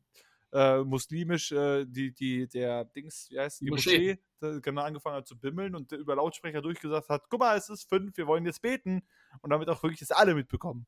äh, 0.54 0.84
muslimisch 0.84 1.52
äh, 1.52 1.86
die, 1.86 2.14
die, 2.14 2.48
der 2.48 2.86
Dings, 2.86 3.28
wie 3.32 3.40
heißt 3.40 3.62
die, 3.62 3.66
Die 3.66 3.72
Moschee, 3.72 4.20
Moschee. 4.40 4.62
genau 4.62 4.84
angefangen 4.84 5.18
hat 5.18 5.28
zu 5.28 5.38
bimmeln 5.38 5.76
und 5.76 5.92
über 5.92 6.16
Lautsprecher 6.16 6.62
durchgesagt 6.62 7.10
hat, 7.10 7.24
guck 7.30 7.40
mal, 7.40 7.58
es 7.58 7.70
ist 7.70 7.90
fünf, 7.90 8.16
wir 8.18 8.28
wollen 8.28 8.46
jetzt 8.46 8.62
beten. 8.62 9.02
Und 9.42 9.50
damit 9.50 9.68
auch 9.70 9.82
wirklich 9.82 10.00
das 10.00 10.12
alle 10.12 10.36
mitbekommen. 10.36 10.86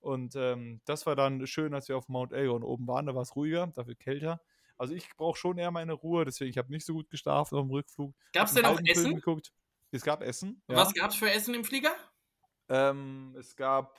Und 0.00 0.34
ähm, 0.34 0.80
das 0.86 1.06
war 1.06 1.14
dann 1.14 1.46
schön, 1.46 1.74
als 1.74 1.88
wir 1.88 1.96
auf 1.96 2.08
Mount 2.08 2.32
Elgon 2.32 2.64
oben 2.64 2.88
waren, 2.88 3.06
da 3.06 3.14
war 3.14 3.22
es 3.22 3.36
ruhiger, 3.36 3.68
dafür 3.68 3.94
kälter. 3.94 4.40
Also 4.78 4.94
ich 4.94 5.08
brauche 5.16 5.38
schon 5.38 5.58
eher 5.58 5.70
meine 5.70 5.92
Ruhe, 5.92 6.24
deswegen 6.24 6.50
ich 6.50 6.58
habe 6.58 6.72
nicht 6.72 6.84
so 6.84 6.94
gut 6.94 7.08
geschlafen 7.10 7.56
auf 7.56 7.66
dem 7.66 7.70
Rückflug. 7.70 8.14
Gab 8.32 8.48
es 8.48 8.54
denn 8.54 8.64
auch 8.64 8.80
Essen? 8.84 9.14
Geguckt. 9.14 9.52
Es 9.92 10.02
gab 10.02 10.22
Essen. 10.22 10.62
ja. 10.68 10.76
Was 10.76 10.94
gab's 10.94 11.16
für 11.16 11.30
Essen 11.30 11.54
im 11.54 11.64
Flieger? 11.64 11.92
Ähm, 12.68 13.36
es 13.38 13.54
gab. 13.54 13.98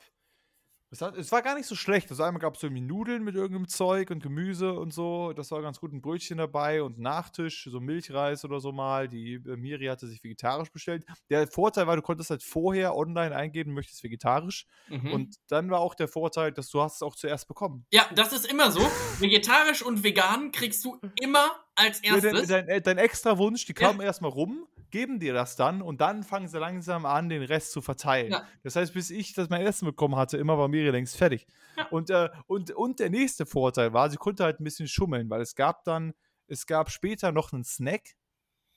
Es, 0.94 1.02
hat, 1.02 1.16
es 1.16 1.32
war 1.32 1.42
gar 1.42 1.56
nicht 1.56 1.66
so 1.66 1.74
schlecht. 1.74 2.08
Also 2.10 2.22
einmal 2.22 2.40
gab 2.40 2.54
es 2.54 2.62
irgendwie 2.62 2.80
Nudeln 2.80 3.24
mit 3.24 3.34
irgendeinem 3.34 3.66
Zeug 3.66 4.12
und 4.12 4.22
Gemüse 4.22 4.74
und 4.74 4.94
so. 4.94 5.32
Das 5.32 5.50
war 5.50 5.60
ganz 5.60 5.80
gut. 5.80 5.92
Ein 5.92 6.00
Brötchen 6.00 6.38
dabei 6.38 6.84
und 6.84 7.00
Nachtisch, 7.00 7.68
so 7.68 7.80
Milchreis 7.80 8.44
oder 8.44 8.60
so 8.60 8.70
mal. 8.70 9.08
Die 9.08 9.34
äh, 9.34 9.56
Miri 9.56 9.86
hatte 9.86 10.06
sich 10.06 10.22
vegetarisch 10.22 10.70
bestellt. 10.70 11.04
Der 11.30 11.48
Vorteil 11.48 11.88
war, 11.88 11.96
du 11.96 12.02
konntest 12.02 12.30
halt 12.30 12.44
vorher 12.44 12.94
online 12.94 13.34
eingeben, 13.34 13.74
möchtest 13.74 14.04
vegetarisch. 14.04 14.68
Mhm. 14.88 15.12
Und 15.12 15.34
dann 15.48 15.68
war 15.68 15.80
auch 15.80 15.96
der 15.96 16.06
Vorteil, 16.06 16.52
dass 16.52 16.70
du 16.70 16.80
hast 16.80 16.94
es 16.94 17.02
auch 17.02 17.16
zuerst 17.16 17.48
bekommen. 17.48 17.84
ja, 17.90 18.06
das 18.14 18.32
ist 18.32 18.46
immer 18.46 18.70
so. 18.70 18.80
Vegetarisch 19.18 19.82
und 19.82 20.04
vegan 20.04 20.52
kriegst 20.52 20.84
du 20.84 21.00
immer 21.20 21.50
als 21.76 22.00
Ja, 22.04 22.14
dein, 22.20 22.24
erstes. 22.24 22.48
dein, 22.48 22.68
äh, 22.68 22.80
dein 22.80 22.98
extra 22.98 23.38
Wunsch, 23.38 23.66
die 23.66 23.74
Ja. 23.78 23.88
kamen 23.88 24.00
erstmal 24.00 24.30
rum, 24.30 24.66
geben 24.90 25.18
dir 25.18 25.34
das 25.34 25.56
dann 25.56 25.82
und 25.82 26.00
dann 26.00 26.22
fangen 26.22 26.46
sie 26.48 26.58
langsam 26.58 27.04
an, 27.04 27.28
den 27.28 27.42
Rest 27.42 27.72
zu 27.72 27.82
verteilen. 27.82 28.30
Ja. 28.32 28.46
Das 28.62 28.76
heißt, 28.76 28.94
bis 28.94 29.10
ich 29.10 29.32
das 29.34 29.48
mein 29.48 29.62
Essen 29.62 29.86
bekommen 29.86 30.14
hatte, 30.16 30.36
immer 30.36 30.56
war 30.56 30.68
Miri 30.68 30.90
längst 30.90 31.16
fertig. 31.16 31.46
Ja. 31.76 31.86
Und, 31.88 32.10
äh, 32.10 32.28
und, 32.46 32.70
und 32.70 33.00
der 33.00 33.10
nächste 33.10 33.44
Vorteil 33.46 33.92
war, 33.92 34.08
sie 34.10 34.16
konnte 34.16 34.44
halt 34.44 34.60
ein 34.60 34.64
bisschen 34.64 34.86
schummeln, 34.86 35.28
weil 35.30 35.40
es 35.40 35.54
gab 35.56 35.82
dann, 35.84 36.14
es 36.46 36.66
gab 36.66 36.90
später 36.90 37.32
noch 37.32 37.52
einen 37.52 37.64
Snack. 37.64 38.14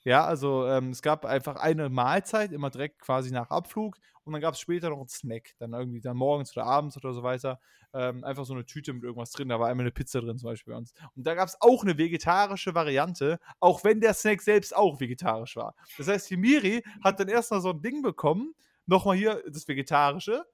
Ja, 0.07 0.23
also 0.23 0.65
ähm, 0.67 0.91
es 0.91 1.01
gab 1.01 1.25
einfach 1.25 1.57
eine 1.57 1.89
Mahlzeit, 1.89 2.53
immer 2.53 2.69
direkt 2.69 3.01
quasi 3.01 3.29
nach 3.29 3.49
Abflug 3.49 3.97
und 4.23 4.31
dann 4.31 4.41
gab 4.41 4.53
es 4.53 4.61
später 4.61 4.89
noch 4.89 4.99
einen 4.99 5.09
Snack, 5.09 5.53
dann 5.59 5.73
irgendwie 5.73 5.99
dann 5.99 6.15
morgens 6.15 6.55
oder 6.55 6.65
abends 6.65 6.95
oder 6.95 7.13
so 7.13 7.23
weiter. 7.23 7.59
Ähm, 7.93 8.23
einfach 8.23 8.45
so 8.45 8.53
eine 8.53 8.65
Tüte 8.65 8.93
mit 8.93 9.03
irgendwas 9.03 9.31
drin, 9.31 9.49
da 9.49 9.59
war 9.59 9.67
einmal 9.67 9.83
eine 9.83 9.91
Pizza 9.91 10.21
drin 10.21 10.37
zum 10.37 10.47
Beispiel 10.47 10.71
bei 10.71 10.77
uns. 10.77 10.93
Und 11.17 11.27
da 11.27 11.35
gab 11.35 11.49
es 11.49 11.57
auch 11.59 11.83
eine 11.83 11.97
vegetarische 11.97 12.73
Variante, 12.73 13.37
auch 13.59 13.83
wenn 13.83 13.99
der 13.99 14.13
Snack 14.13 14.41
selbst 14.41 14.73
auch 14.73 15.01
vegetarisch 15.01 15.57
war. 15.57 15.75
Das 15.97 16.07
heißt, 16.07 16.29
die 16.29 16.37
Miri 16.37 16.85
hat 17.03 17.19
dann 17.19 17.27
erst 17.27 17.51
mal 17.51 17.59
so 17.59 17.71
ein 17.71 17.81
Ding 17.81 18.01
bekommen, 18.01 18.53
nochmal 18.85 19.17
hier 19.17 19.43
das 19.45 19.67
Vegetarische 19.67 20.45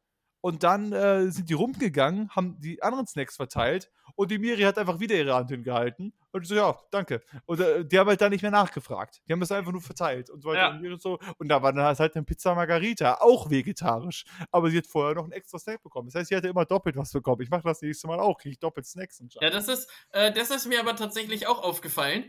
und 0.42 0.64
dann 0.64 0.94
äh, 0.94 1.30
sind 1.30 1.48
die 1.52 1.54
rumgegangen, 1.54 2.32
haben 2.32 2.60
die 2.60 2.82
anderen 2.82 3.06
Snacks 3.06 3.36
verteilt 3.36 3.92
und 4.16 4.32
die 4.32 4.40
Miri 4.40 4.64
hat 4.64 4.80
einfach 4.80 5.00
wieder 5.00 5.16
ihre 5.16 5.36
Hand 5.36 5.52
hingehalten. 5.52 6.12
Und 6.34 6.42
ich 6.42 6.50
so, 6.50 6.56
ja, 6.56 6.76
danke. 6.90 7.22
Und 7.46 7.60
äh, 7.60 7.86
die 7.86 8.00
haben 8.00 8.08
halt 8.08 8.20
dann 8.20 8.32
nicht 8.32 8.42
mehr 8.42 8.50
nachgefragt. 8.50 9.22
Die 9.28 9.34
haben 9.34 9.42
es 9.44 9.52
einfach 9.52 9.72
nur 9.72 9.82
verteilt 9.82 10.32
und 10.32 10.42
so 10.42 10.50
weiter. 10.50 10.80
Ja. 10.82 10.92
Und, 10.92 11.02
so. 11.02 11.20
und 11.38 11.48
da 11.48 11.62
war 11.62 11.72
dann 11.72 11.98
halt 11.98 12.16
eine 12.16 12.26
Pizza 12.26 12.56
Margarita, 12.56 13.20
auch 13.22 13.52
vegetarisch. 13.52 14.26
Aber 14.52 14.72
sie 14.72 14.80
hat 14.80 14.88
vorher 14.88 15.14
noch 15.14 15.24
einen 15.24 15.32
extra 15.32 15.60
Snack 15.60 15.84
bekommen. 15.84 16.08
Das 16.08 16.16
heißt, 16.16 16.30
sie 16.30 16.36
hatte 16.36 16.48
immer 16.48 16.66
doppelt 16.66 16.98
was 16.98 17.12
bekommen. 17.12 17.44
Ich 17.44 17.52
mache 17.52 17.62
das 17.62 17.84
nächste 17.84 18.08
Mal 18.08 18.20
auch, 18.20 18.40
kriege 18.40 18.54
ich 18.54 18.60
doppelt 18.60 18.88
Snacks 18.88 19.22
und 19.22 19.36
Ja, 19.40 19.52
das 19.52 19.68
ist, 19.68 19.88
äh, 20.10 20.32
das 20.32 20.50
ist 20.50 20.66
mir 20.66 20.80
aber 20.80 20.96
tatsächlich 20.96 21.46
auch 21.46 21.62
aufgefallen. 21.62 22.26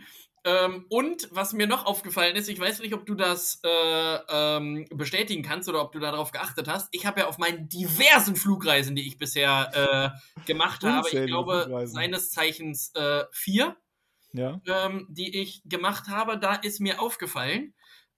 Ähm, 0.46 0.84
und 0.90 1.28
was 1.30 1.55
mir 1.55 1.66
noch 1.66 1.86
aufgefallen 1.86 2.36
ist, 2.36 2.50
ich 2.50 2.61
weiß 2.61 2.80
nicht, 2.80 2.92
ob 2.92 3.07
du 3.07 3.14
das 3.14 3.61
äh, 3.64 4.18
ähm, 4.28 4.86
bestätigen 4.90 5.42
kannst 5.42 5.70
oder 5.70 5.80
ob 5.80 5.92
du 5.92 5.98
darauf 5.98 6.32
geachtet 6.32 6.68
hast. 6.68 6.88
Ich 6.92 7.07
habe 7.07 7.20
ja 7.20 7.28
auf 7.28 7.38
meinen 7.38 7.70
diversen 7.70 8.36
Flugreisen, 8.36 8.94
die 8.94 9.09
ich 9.09 9.16
bisher 9.16 10.12
äh, 10.36 10.44
gemacht 10.46 10.84
habe, 10.84 11.09
ich 11.11 11.26
glaube, 11.26 11.86
seines 11.86 12.30
Zeichens 12.30 12.92
äh, 12.94 13.24
vier, 13.32 13.76
Ja. 14.35 14.61
ähm, 14.66 15.07
die 15.09 15.41
ich 15.41 15.62
gemacht 15.64 16.09
habe, 16.09 16.39
da 16.39 16.57
ist 16.57 16.80
mir 16.80 17.01
aufgefallen, 17.01 17.72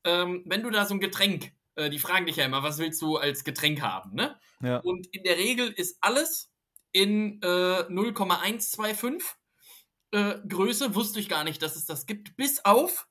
ähm, 0.04 0.42
wenn 0.46 0.62
du 0.62 0.70
da 0.70 0.86
so 0.86 0.94
ein 0.94 1.00
Getränk, 1.00 1.52
äh, 1.74 1.90
die 1.90 1.98
fragen 1.98 2.24
dich 2.24 2.36
ja 2.36 2.46
immer, 2.46 2.62
was 2.62 2.78
willst 2.78 3.02
du 3.02 3.16
als 3.16 3.44
Getränk 3.44 3.82
haben, 3.82 4.14
ne? 4.14 4.40
Ja. 4.62 4.78
Und 4.78 5.06
in 5.14 5.22
der 5.24 5.36
Regel 5.36 5.68
ist 5.68 5.98
alles 6.00 6.50
in 6.92 7.42
äh, 7.42 7.84
0,125 7.90 9.22
äh, 10.12 10.36
Größe. 10.48 10.94
Wusste 10.94 11.20
ich 11.20 11.28
gar 11.28 11.44
nicht, 11.44 11.60
dass 11.60 11.76
es 11.76 11.84
das 11.84 12.06
gibt. 12.06 12.36
Bis 12.36 12.64
auf 12.64 13.06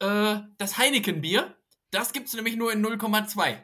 äh, 0.00 0.40
das 0.58 0.78
Heineken-Bier. 0.78 1.56
Das 1.92 2.12
gibt 2.12 2.26
es 2.26 2.34
nämlich 2.34 2.56
nur 2.56 2.72
in 2.72 2.84
0,2. 2.84 3.62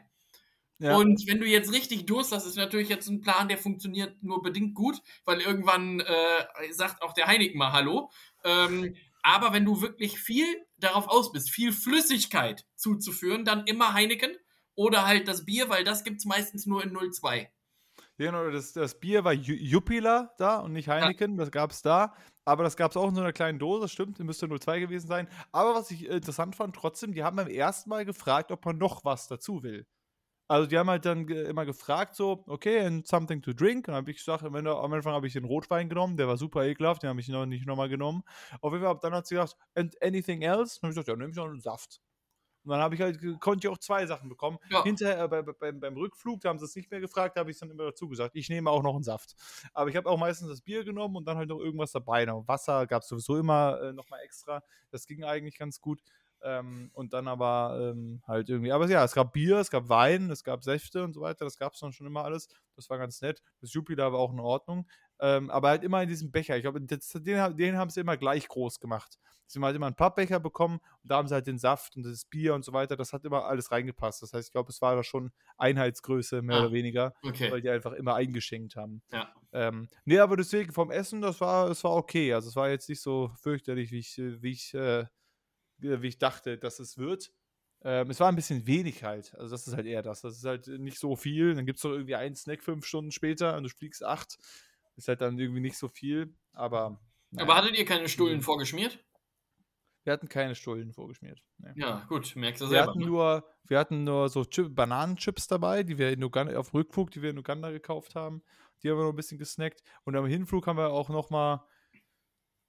Ja. 0.81 0.95
Und 0.95 1.27
wenn 1.27 1.41
du 1.41 1.45
jetzt 1.45 1.73
richtig 1.73 2.05
Durst 2.05 2.31
hast, 2.31 2.45
ist 2.45 2.55
natürlich 2.55 2.87
jetzt 2.87 3.09
ein 3.09 3.19
Plan, 3.19 3.49
der 3.49 3.57
funktioniert 3.57 4.23
nur 4.23 4.41
bedingt 4.41 4.75
gut, 4.75 5.01
weil 5.25 5.41
irgendwann 5.41 5.99
äh, 5.99 6.71
sagt 6.71 7.01
auch 7.01 7.11
der 7.11 7.27
Heineken 7.27 7.57
mal 7.57 7.73
Hallo. 7.73 8.09
Ähm, 8.43 8.95
aber 9.21 9.53
wenn 9.53 9.65
du 9.65 9.81
wirklich 9.81 10.19
viel 10.19 10.45
darauf 10.77 11.07
aus 11.07 11.31
bist, 11.31 11.49
viel 11.51 11.71
Flüssigkeit 11.73 12.65
zuzuführen, 12.75 13.45
dann 13.45 13.65
immer 13.65 13.93
Heineken 13.93 14.31
oder 14.75 15.05
halt 15.05 15.27
das 15.27 15.45
Bier, 15.45 15.69
weil 15.69 15.83
das 15.83 16.03
gibt 16.03 16.17
es 16.19 16.25
meistens 16.25 16.65
nur 16.65 16.83
in 16.83 16.91
0,2. 16.93 17.51
Ja, 18.17 18.31
Genau, 18.31 18.49
das, 18.51 18.73
das 18.73 18.99
Bier 18.99 19.23
war 19.23 19.33
Ju- 19.33 19.55
Jupiler 19.55 20.33
da 20.37 20.57
und 20.59 20.73
nicht 20.73 20.87
Heineken, 20.89 21.37
das 21.37 21.51
gab 21.51 21.71
es 21.71 21.81
da. 21.81 22.15
Aber 22.45 22.63
das 22.63 22.75
gab 22.77 22.91
es 22.91 22.97
auch 22.97 23.07
in 23.09 23.15
so 23.15 23.21
einer 23.21 23.33
kleinen 23.33 23.59
Dose, 23.59 23.87
stimmt, 23.87 24.19
müsste 24.19 24.47
02 24.47 24.79
gewesen 24.79 25.07
sein. 25.07 25.27
Aber 25.51 25.75
was 25.75 25.91
ich 25.91 26.09
äh, 26.09 26.15
interessant 26.17 26.55
fand, 26.55 26.75
trotzdem, 26.75 27.13
die 27.13 27.23
haben 27.23 27.35
beim 27.37 27.47
ersten 27.47 27.89
Mal 27.89 28.05
gefragt, 28.05 28.51
ob 28.51 28.65
man 28.65 28.77
noch 28.77 29.05
was 29.05 29.27
dazu 29.27 29.63
will. 29.63 29.85
Also 30.49 30.65
die 30.67 30.79
haben 30.79 30.89
halt 30.89 31.05
dann 31.05 31.27
immer 31.27 31.63
gefragt, 31.63 32.15
so, 32.15 32.43
okay, 32.47 32.79
and 32.79 33.07
something 33.07 33.39
to 33.41 33.53
drink. 33.53 33.87
Und 33.87 33.89
dann 33.89 33.97
habe 33.97 34.09
ich 34.09 34.17
gesagt, 34.17 34.43
am, 34.43 34.55
Ende, 34.55 34.75
am 34.75 34.91
Anfang 34.91 35.13
habe 35.13 35.27
ich 35.27 35.33
den 35.33 35.45
Rotwein 35.45 35.89
genommen, 35.89 36.17
der 36.17 36.27
war 36.27 36.37
super 36.37 36.65
ekelhaft, 36.65 37.03
den 37.03 37.09
habe 37.11 37.19
ich 37.19 37.27
noch 37.29 37.45
nicht 37.45 37.67
nochmal 37.67 37.87
genommen. 37.87 38.23
Auf 38.59 38.73
jeden 38.73 38.83
Fall, 38.83 38.97
dann 38.99 39.13
hat 39.13 39.27
sie 39.27 39.35
gesagt, 39.35 39.55
and 39.75 39.95
anything 40.01 40.41
else? 40.41 40.77
Und 40.77 40.83
dann 40.83 40.89
habe 40.89 40.91
ich 40.91 40.95
gesagt, 40.95 41.07
ja, 41.07 41.15
nehme 41.15 41.29
ich 41.29 41.35
noch 41.35 41.45
einen 41.45 41.61
Saft. 41.61 42.01
Und 42.63 42.71
dann 42.71 42.81
habe 42.81 42.95
ich 42.95 43.01
halt, 43.01 43.19
konnte 43.39 43.67
ich 43.67 43.71
auch 43.71 43.77
zwei 43.77 44.05
Sachen 44.05 44.27
bekommen. 44.27 44.57
Ja. 44.69 44.83
Hinterher, 44.83 45.23
äh, 45.23 45.27
bei, 45.27 45.41
bei, 45.41 45.53
beim, 45.53 45.79
beim 45.79 45.95
Rückflug, 45.95 46.41
da 46.41 46.49
haben 46.49 46.59
sie 46.59 46.65
es 46.65 46.75
nicht 46.75 46.91
mehr 46.91 46.99
gefragt, 46.99 47.37
da 47.37 47.41
habe 47.41 47.51
ich 47.51 47.55
es 47.55 47.59
dann 47.59 47.69
immer 47.71 47.85
dazu 47.85 48.09
gesagt. 48.09 48.35
Ich 48.35 48.49
nehme 48.49 48.69
auch 48.69 48.83
noch 48.83 48.95
einen 48.95 49.03
Saft. 49.03 49.35
Aber 49.73 49.89
ich 49.89 49.95
habe 49.95 50.09
auch 50.09 50.17
meistens 50.17 50.49
das 50.49 50.61
Bier 50.61 50.83
genommen 50.83 51.15
und 51.15 51.25
dann 51.27 51.37
halt 51.37 51.49
noch 51.49 51.59
irgendwas 51.59 51.91
dabei. 51.91 52.25
Noch 52.25 52.47
Wasser 52.47 52.85
gab 52.87 53.03
es 53.03 53.07
sowieso 53.07 53.37
immer 53.37 53.79
äh, 53.81 53.93
nochmal 53.93 54.19
extra. 54.21 54.61
Das 54.91 55.05
ging 55.07 55.23
eigentlich 55.23 55.57
ganz 55.57 55.79
gut. 55.79 56.01
Ähm, 56.41 56.89
und 56.93 57.13
dann 57.13 57.27
aber 57.27 57.91
ähm, 57.93 58.21
halt 58.25 58.49
irgendwie, 58.49 58.71
aber 58.71 58.87
ja, 58.87 59.03
es 59.03 59.13
gab 59.13 59.33
Bier, 59.33 59.57
es 59.57 59.69
gab 59.69 59.89
Wein, 59.89 60.29
es 60.29 60.43
gab 60.43 60.63
Säfte 60.63 61.03
und 61.03 61.13
so 61.13 61.21
weiter, 61.21 61.43
das 61.45 61.57
gab 61.57 61.73
es 61.73 61.79
dann 61.79 61.91
schon 61.91 62.07
immer 62.07 62.23
alles. 62.23 62.47
Das 62.75 62.89
war 62.89 62.97
ganz 62.97 63.21
nett. 63.21 63.41
Das 63.61 63.73
Jupiler 63.73 64.11
war 64.13 64.19
auch 64.19 64.31
in 64.31 64.39
Ordnung. 64.39 64.87
Ähm, 65.19 65.49
aber 65.49 65.67
halt 65.69 65.83
immer 65.83 66.01
in 66.01 66.07
diesem 66.07 66.31
Becher. 66.31 66.55
Ich 66.55 66.61
glaube, 66.63 66.79
den, 66.79 66.99
den 67.57 67.77
haben 67.77 67.89
sie 67.89 67.99
immer 67.99 68.15
gleich 68.15 68.47
groß 68.47 68.79
gemacht. 68.79 69.19
Sie 69.47 69.57
haben 69.57 69.65
halt 69.65 69.75
immer 69.75 69.87
einen 69.87 69.95
Pappbecher 69.95 70.39
bekommen 70.39 70.75
und 71.01 71.11
da 71.11 71.17
haben 71.17 71.27
sie 71.27 71.33
halt 71.33 71.47
den 71.47 71.57
Saft 71.57 71.97
und 71.97 72.03
das 72.03 72.23
Bier 72.23 72.53
und 72.53 72.63
so 72.63 72.71
weiter. 72.71 72.95
Das 72.95 73.13
hat 73.13 73.25
immer 73.25 73.45
alles 73.45 73.71
reingepasst. 73.71 74.21
Das 74.21 74.31
heißt, 74.31 74.47
ich 74.47 74.51
glaube, 74.51 74.69
es 74.69 74.79
war 74.81 74.95
da 74.95 75.03
schon 75.03 75.31
Einheitsgröße, 75.57 76.41
mehr 76.41 76.57
Ah, 76.57 76.59
oder 76.61 76.71
weniger, 76.71 77.13
Okay. 77.23 77.51
weil 77.51 77.61
die 77.61 77.69
einfach 77.69 77.93
immer 77.93 78.13
eingeschenkt 78.15 78.75
haben. 78.75 79.01
Ja. 79.11 79.33
Ähm, 79.51 79.89
nee, 80.05 80.19
aber 80.19 80.37
deswegen 80.37 80.71
vom 80.71 80.91
Essen, 80.91 81.19
das 81.21 81.41
war, 81.41 81.67
das 81.67 81.83
war 81.83 81.95
okay. 81.95 82.33
Also 82.33 82.47
es 82.49 82.55
war 82.55 82.69
jetzt 82.69 82.87
nicht 82.89 83.01
so 83.01 83.31
fürchterlich, 83.41 83.91
wie 83.91 83.99
ich, 83.99 84.15
wie 84.17 84.51
ich, 84.51 84.73
äh, 84.73 85.05
wie 85.79 86.07
ich 86.07 86.17
dachte, 86.17 86.57
dass 86.57 86.79
es 86.79 86.97
wird. 86.97 87.31
Ähm, 87.81 88.09
es 88.09 88.19
war 88.19 88.27
ein 88.29 88.35
bisschen 88.35 88.67
wenig 88.67 89.03
halt. 89.03 89.33
Also 89.35 89.51
das 89.51 89.65
ist 89.67 89.75
halt 89.75 89.85
eher 89.85 90.01
das. 90.03 90.21
Das 90.21 90.35
ist 90.37 90.43
halt 90.45 90.67
nicht 90.67 90.99
so 90.99 91.15
viel. 91.15 91.55
Dann 91.55 91.65
gibt 91.65 91.77
es 91.77 91.83
doch 91.83 91.91
irgendwie 91.91 92.15
einen 92.15 92.35
Snack 92.35 92.61
fünf 92.63 92.85
Stunden 92.85 93.11
später 93.11 93.55
und 93.55 93.63
du 93.63 93.69
fliegst 93.69 94.03
acht. 94.03 94.37
Ist 94.97 95.07
halt 95.07 95.21
dann 95.21 95.39
irgendwie 95.39 95.61
nicht 95.61 95.77
so 95.77 95.87
viel. 95.87 96.35
Aber, 96.51 96.99
naja. 97.31 97.45
Aber 97.45 97.55
hattet 97.55 97.77
ihr 97.77 97.85
keine 97.85 98.09
Stullen 98.09 98.37
Mhm. 98.37 98.43
vorgeschmiert? 98.43 98.99
wir 100.05 100.13
hatten 100.13 100.29
keine 100.29 100.55
Stullen 100.55 100.91
vorgeschmiert. 100.91 101.43
Nee. 101.59 101.73
Ja, 101.75 102.03
gut, 102.07 102.35
merkst 102.35 102.61
du 102.61 102.65
Wir 102.65 102.69
selber. 102.69 102.87
hatten, 102.87 102.99
Ne? 102.99 103.05
nur, 103.05 103.45
wir 103.67 103.77
hatten 103.77 104.05
nur 104.05 104.29
so 104.29 104.43
Chip 104.43 104.73
Bananenchips 104.73 105.45
dabei, 105.47 105.83
die 105.83 105.99
wir 105.99 106.09
in 106.11 106.23
Uganda, 106.23 106.57
auf 106.57 106.73
Rückflug, 106.73 107.11
die 107.11 107.21
wir 107.21 107.29
in 107.29 107.37
Uganda 107.37 107.69
gekauft 107.69 108.15
haben. 108.15 108.41
Die 108.81 108.89
haben 108.89 108.97
wir 108.97 109.03
noch 109.03 109.11
ein 109.13 109.15
bisschen 109.17 109.37
gesnackt. 109.37 109.83
Und 110.05 110.15
am 110.15 110.25
Hinflug 110.25 110.65
haben 110.65 110.77
wir 110.77 110.89
auch 110.89 111.09
noch 111.09 111.29
mal, 111.29 111.67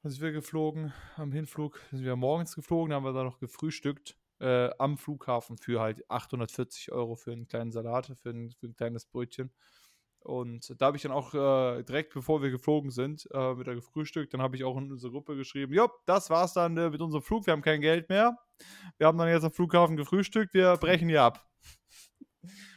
sind 0.03 0.21
wir 0.21 0.33
geflogen, 0.33 0.93
am 1.17 1.33
Hinflug 1.33 1.81
sind 1.91 2.05
wir 2.05 2.17
morgens 2.17 2.55
geflogen, 2.55 2.91
da 2.91 2.97
haben 2.97 3.05
wir 3.05 3.13
da 3.13 3.25
noch 3.25 3.39
gefrühstückt 3.39 4.17
äh, 4.41 4.71
am 4.79 4.97
Flughafen 4.97 5.59
für 5.59 5.81
halt 5.81 6.09
840 6.11 6.93
Euro 6.93 7.17
für 7.17 7.33
einen 7.33 7.47
kleinen 7.47 7.73
Salat, 7.73 8.13
für 8.23 8.31
ein, 8.31 8.51
für 8.51 8.67
ein 8.67 8.75
kleines 8.75 9.05
Brötchen. 9.07 9.53
Und 10.21 10.75
da 10.81 10.87
habe 10.87 10.99
ich 10.99 11.03
dann 11.03 11.13
auch 11.13 11.33
äh, 11.33 11.83
direkt 11.83 12.13
bevor 12.13 12.43
wir 12.43 12.51
geflogen 12.51 12.91
sind, 12.91 13.27
äh, 13.31 13.59
wieder 13.59 13.75
gefrühstückt. 13.75 14.35
Dann 14.35 14.43
habe 14.43 14.57
ich 14.57 14.65
auch 14.65 14.77
in 14.77 14.93
unsere 14.93 15.13
Gruppe 15.13 15.35
geschrieben: 15.35 15.73
Jopp, 15.73 16.03
das 16.05 16.29
war's 16.29 16.53
dann 16.53 16.77
äh, 16.77 16.91
mit 16.91 17.01
unserem 17.01 17.23
Flug. 17.23 17.47
Wir 17.47 17.53
haben 17.53 17.63
kein 17.63 17.81
Geld 17.81 18.11
mehr. 18.11 18.37
Wir 18.99 19.07
haben 19.07 19.17
dann 19.17 19.29
jetzt 19.29 19.45
am 19.45 19.53
Flughafen 19.53 19.97
gefrühstückt. 19.97 20.53
Wir 20.53 20.77
brechen 20.77 21.09
hier 21.09 21.23
ab. 21.23 21.47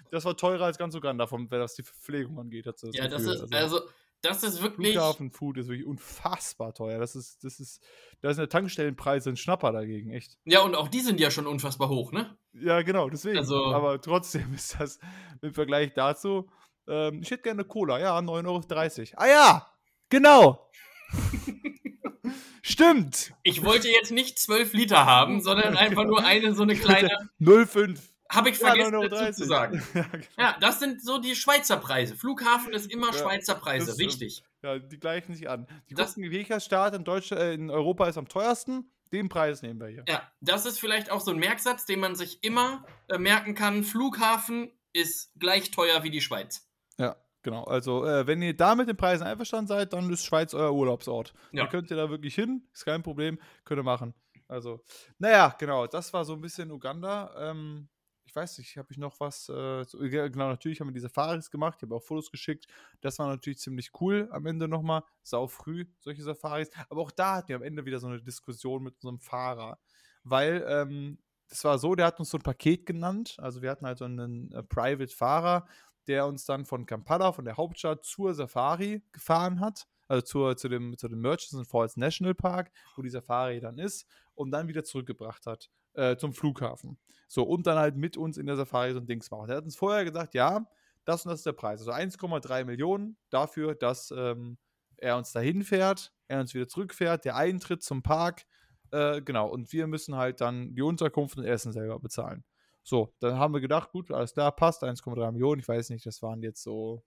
Das 0.09 0.23
war 0.25 0.37
teurer 0.37 0.65
als 0.65 0.77
ganz 0.77 0.95
Uganda, 0.95 1.27
vom, 1.27 1.49
was 1.49 1.73
die 1.73 1.83
Verpflegung 1.83 2.39
angeht. 2.39 2.65
sie 2.77 2.91
Ja, 2.91 3.07
das 3.07 3.25
Gefühl. 3.25 3.43
ist, 3.43 3.53
also, 3.53 3.81
das 4.23 4.41
ist 4.43 4.61
wirklich. 4.63 4.93
Flughafen-Food 4.93 5.57
ist 5.59 5.67
wirklich 5.67 5.85
unfassbar 5.85 6.73
teuer. 6.73 6.97
Das 6.97 7.15
ist, 7.15 7.43
das 7.43 7.59
ist, 7.59 7.83
da 8.21 8.29
ist 8.31 8.39
eine 8.39 8.49
Tankstellenpreis 8.49 9.27
ein 9.27 9.37
Schnapper 9.37 9.71
dagegen, 9.71 10.09
echt. 10.09 10.37
Ja, 10.45 10.61
und 10.61 10.73
auch 10.75 10.87
die 10.87 11.01
sind 11.01 11.19
ja 11.19 11.29
schon 11.29 11.45
unfassbar 11.45 11.89
hoch, 11.89 12.11
ne? 12.11 12.35
Ja, 12.53 12.81
genau, 12.81 13.09
deswegen. 13.09 13.37
Also- 13.37 13.65
Aber 13.67 14.01
trotzdem 14.01 14.51
ist 14.55 14.79
das 14.79 14.99
im 15.41 15.53
Vergleich 15.53 15.93
dazu. 15.93 16.49
Ähm, 16.87 17.21
ich 17.21 17.29
hätte 17.31 17.43
gerne 17.43 17.63
Cola, 17.63 17.99
ja, 17.99 18.17
9,30 18.17 19.13
Euro. 19.13 19.21
Ah 19.21 19.27
ja, 19.27 19.67
genau. 20.09 20.69
Stimmt. 22.61 23.33
Ich 23.43 23.63
wollte 23.63 23.89
jetzt 23.89 24.11
nicht 24.11 24.39
12 24.39 24.73
Liter 24.73 25.05
haben, 25.05 25.41
sondern 25.41 25.75
einfach 25.75 26.05
nur 26.05 26.23
eine 26.23 26.55
so 26.55 26.63
eine 26.63 26.75
kleine. 26.77 27.09
0,5. 27.41 27.99
Habe 28.33 28.49
ich 28.49 28.59
Ja, 28.59 28.67
vergessen 28.67 28.95
9,30 28.95 29.09
dazu 29.09 29.41
zu 29.41 29.47
sagen. 29.47 29.83
ja, 29.93 30.01
genau. 30.11 30.25
Ja, 30.37 30.57
das 30.59 30.79
sind 30.79 31.03
so 31.03 31.17
die 31.19 31.35
Schweizer 31.35 31.77
Preise. 31.77 32.15
Flughafen 32.15 32.73
ist 32.73 32.91
immer 32.91 33.07
Ja, 33.07 33.13
Schweizer 33.13 33.55
Preise, 33.55 33.97
wichtig. 33.97 34.43
ja, 34.61 34.79
die 34.79 34.99
gleichen 34.99 35.33
sich 35.35 35.49
an. 35.49 35.67
Die 35.89 35.93
Das- 35.95 36.15
gucken, 36.15 36.31
welcher 36.31 36.59
Staat 36.59 36.93
in, 36.95 37.03
Deutschland, 37.03 37.41
äh, 37.41 37.53
in 37.53 37.69
Europa 37.69 38.07
ist 38.07 38.17
am 38.17 38.27
teuersten. 38.27 38.89
Den 39.11 39.29
Preis 39.29 39.61
nehmen 39.61 39.79
wir 39.79 39.87
hier. 39.87 40.05
Ja, 40.07 40.23
das 40.41 40.65
ist 40.65 40.79
vielleicht 40.79 41.11
auch 41.11 41.21
so 41.21 41.29
ein 41.31 41.37
Merksatz, 41.37 41.85
den 41.85 41.99
man 41.99 42.15
sich 42.15 42.43
immer 42.43 42.83
äh, 43.09 43.19
merken 43.19 43.53
kann. 43.53 43.83
Flughafen 43.83 44.71
ist 44.91 45.31
gleich 45.39 45.69
teuer 45.69 46.03
wie 46.03 46.09
die 46.09 46.21
Schweiz. 46.21 46.67
Ja, 46.97 47.15
genau. 47.43 47.63
Also, 47.65 48.05
äh, 48.05 48.25
wenn 48.25 48.41
ihr 48.41 48.57
da 48.57 48.73
mit 48.73 48.87
den 48.89 48.97
Preisen 48.97 49.23
einverstanden 49.27 49.67
seid, 49.67 49.93
dann 49.93 50.11
ist 50.11 50.25
Schweiz 50.25 50.55
euer 50.55 50.73
Urlaubsort. 50.73 51.33
Ja. 51.51 51.63
Da 51.65 51.69
könnt 51.69 51.91
ihr 51.91 51.97
da 51.97 52.09
wirklich 52.09 52.33
hin, 52.33 52.67
ist 52.73 52.85
kein 52.85 53.03
Problem, 53.03 53.39
könnt 53.65 53.79
ihr 53.79 53.83
machen. 53.83 54.15
Also, 54.47 54.81
naja, 55.19 55.55
genau, 55.59 55.85
das 55.87 56.11
war 56.13 56.25
so 56.25 56.33
ein 56.33 56.41
bisschen 56.41 56.71
Uganda. 56.71 57.31
Ähm, 57.37 57.87
ich 58.33 58.35
weiß 58.35 58.57
nicht, 58.57 58.77
habe 58.77 58.87
ich 58.89 58.97
noch 58.97 59.19
was? 59.19 59.47
Äh, 59.47 59.85
ja, 60.07 60.27
genau, 60.27 60.47
natürlich 60.47 60.81
haben 60.81 60.87
wir 60.87 60.93
diese 60.93 61.05
Safaris 61.07 61.51
gemacht, 61.51 61.75
ich 61.77 61.83
habe 61.83 61.93
auch 61.93 62.01
Fotos 62.01 62.31
geschickt. 62.31 62.65
Das 62.99 63.19
war 63.19 63.27
natürlich 63.27 63.59
ziemlich 63.59 63.91
cool 64.01 64.27
am 64.31 64.47
Ende 64.47 64.67
nochmal. 64.67 65.03
Sau 65.21 65.45
früh, 65.45 65.85
solche 65.99 66.23
Safaris. 66.23 66.71
Aber 66.89 67.01
auch 67.01 67.11
da 67.11 67.35
hatten 67.35 67.49
wir 67.49 67.57
am 67.57 67.61
Ende 67.61 67.85
wieder 67.85 67.99
so 67.99 68.07
eine 68.07 68.19
Diskussion 68.19 68.81
mit 68.81 68.95
unserem 68.95 69.19
Fahrer. 69.19 69.77
Weil, 70.23 70.65
ähm, 70.67 71.19
das 71.47 71.63
war 71.63 71.77
so, 71.77 71.93
der 71.93 72.07
hat 72.07 72.17
uns 72.17 72.31
so 72.31 72.39
ein 72.39 72.41
Paket 72.41 72.87
genannt. 72.87 73.35
Also 73.37 73.61
wir 73.61 73.69
hatten 73.69 73.85
halt 73.85 73.99
so 73.99 74.05
einen 74.05 74.51
äh, 74.51 74.63
Private-Fahrer, 74.63 75.67
der 76.07 76.25
uns 76.25 76.45
dann 76.45 76.65
von 76.65 76.87
Kampala, 76.87 77.33
von 77.33 77.45
der 77.45 77.57
Hauptstadt, 77.57 78.03
zur 78.03 78.33
Safari 78.33 79.03
gefahren 79.11 79.59
hat. 79.59 79.85
Also 80.07 80.23
zur, 80.23 80.57
zu, 80.57 80.69
dem, 80.69 80.97
zu 80.97 81.07
dem 81.07 81.21
Murchison 81.21 81.65
Falls 81.65 81.97
National 81.97 82.33
Park, 82.33 82.71
wo 82.95 83.03
die 83.03 83.11
Safari 83.11 83.59
dann 83.59 83.77
ist, 83.77 84.07
und 84.33 84.49
dann 84.49 84.67
wieder 84.67 84.83
zurückgebracht 84.83 85.45
hat. 85.45 85.69
Äh, 85.93 86.17
zum 86.17 86.33
Flughafen. 86.33 86.97
So, 87.27 87.43
und 87.43 87.67
dann 87.67 87.77
halt 87.77 87.95
mit 87.95 88.17
uns 88.17 88.37
in 88.37 88.45
der 88.45 88.55
Safari 88.55 88.93
so 88.93 88.99
ein 88.99 89.07
Dings 89.07 89.31
machen. 89.31 89.49
Er 89.49 89.57
hat 89.57 89.63
uns 89.63 89.75
vorher 89.75 90.05
gesagt, 90.05 90.33
ja, 90.33 90.67
das 91.05 91.25
und 91.25 91.31
das 91.31 91.39
ist 91.39 91.45
der 91.45 91.53
Preis. 91.53 91.79
Also 91.79 91.91
1,3 91.91 92.63
Millionen 92.65 93.17
dafür, 93.29 93.75
dass 93.75 94.11
ähm, 94.15 94.57
er 94.97 95.17
uns 95.17 95.31
dahin 95.31 95.63
fährt, 95.63 96.13
er 96.27 96.39
uns 96.39 96.53
wieder 96.53 96.67
zurückfährt, 96.67 97.25
der 97.25 97.35
Eintritt 97.35 97.83
zum 97.83 98.03
Park, 98.03 98.45
äh, 98.91 99.21
genau, 99.21 99.49
und 99.49 99.73
wir 99.73 99.87
müssen 99.87 100.15
halt 100.15 100.39
dann 100.39 100.75
die 100.75 100.81
Unterkunft 100.81 101.37
und 101.37 101.45
Essen 101.45 101.71
selber 101.71 101.99
bezahlen. 101.99 102.43
So, 102.83 103.13
dann 103.19 103.37
haben 103.37 103.53
wir 103.53 103.61
gedacht, 103.61 103.91
gut, 103.91 104.11
alles 104.11 104.33
klar, 104.33 104.51
passt, 104.51 104.83
1,3 104.83 105.31
Millionen, 105.31 105.59
ich 105.59 105.67
weiß 105.67 105.89
nicht, 105.89 106.05
das 106.05 106.21
waren 106.21 106.43
jetzt 106.43 106.61
so 106.61 107.03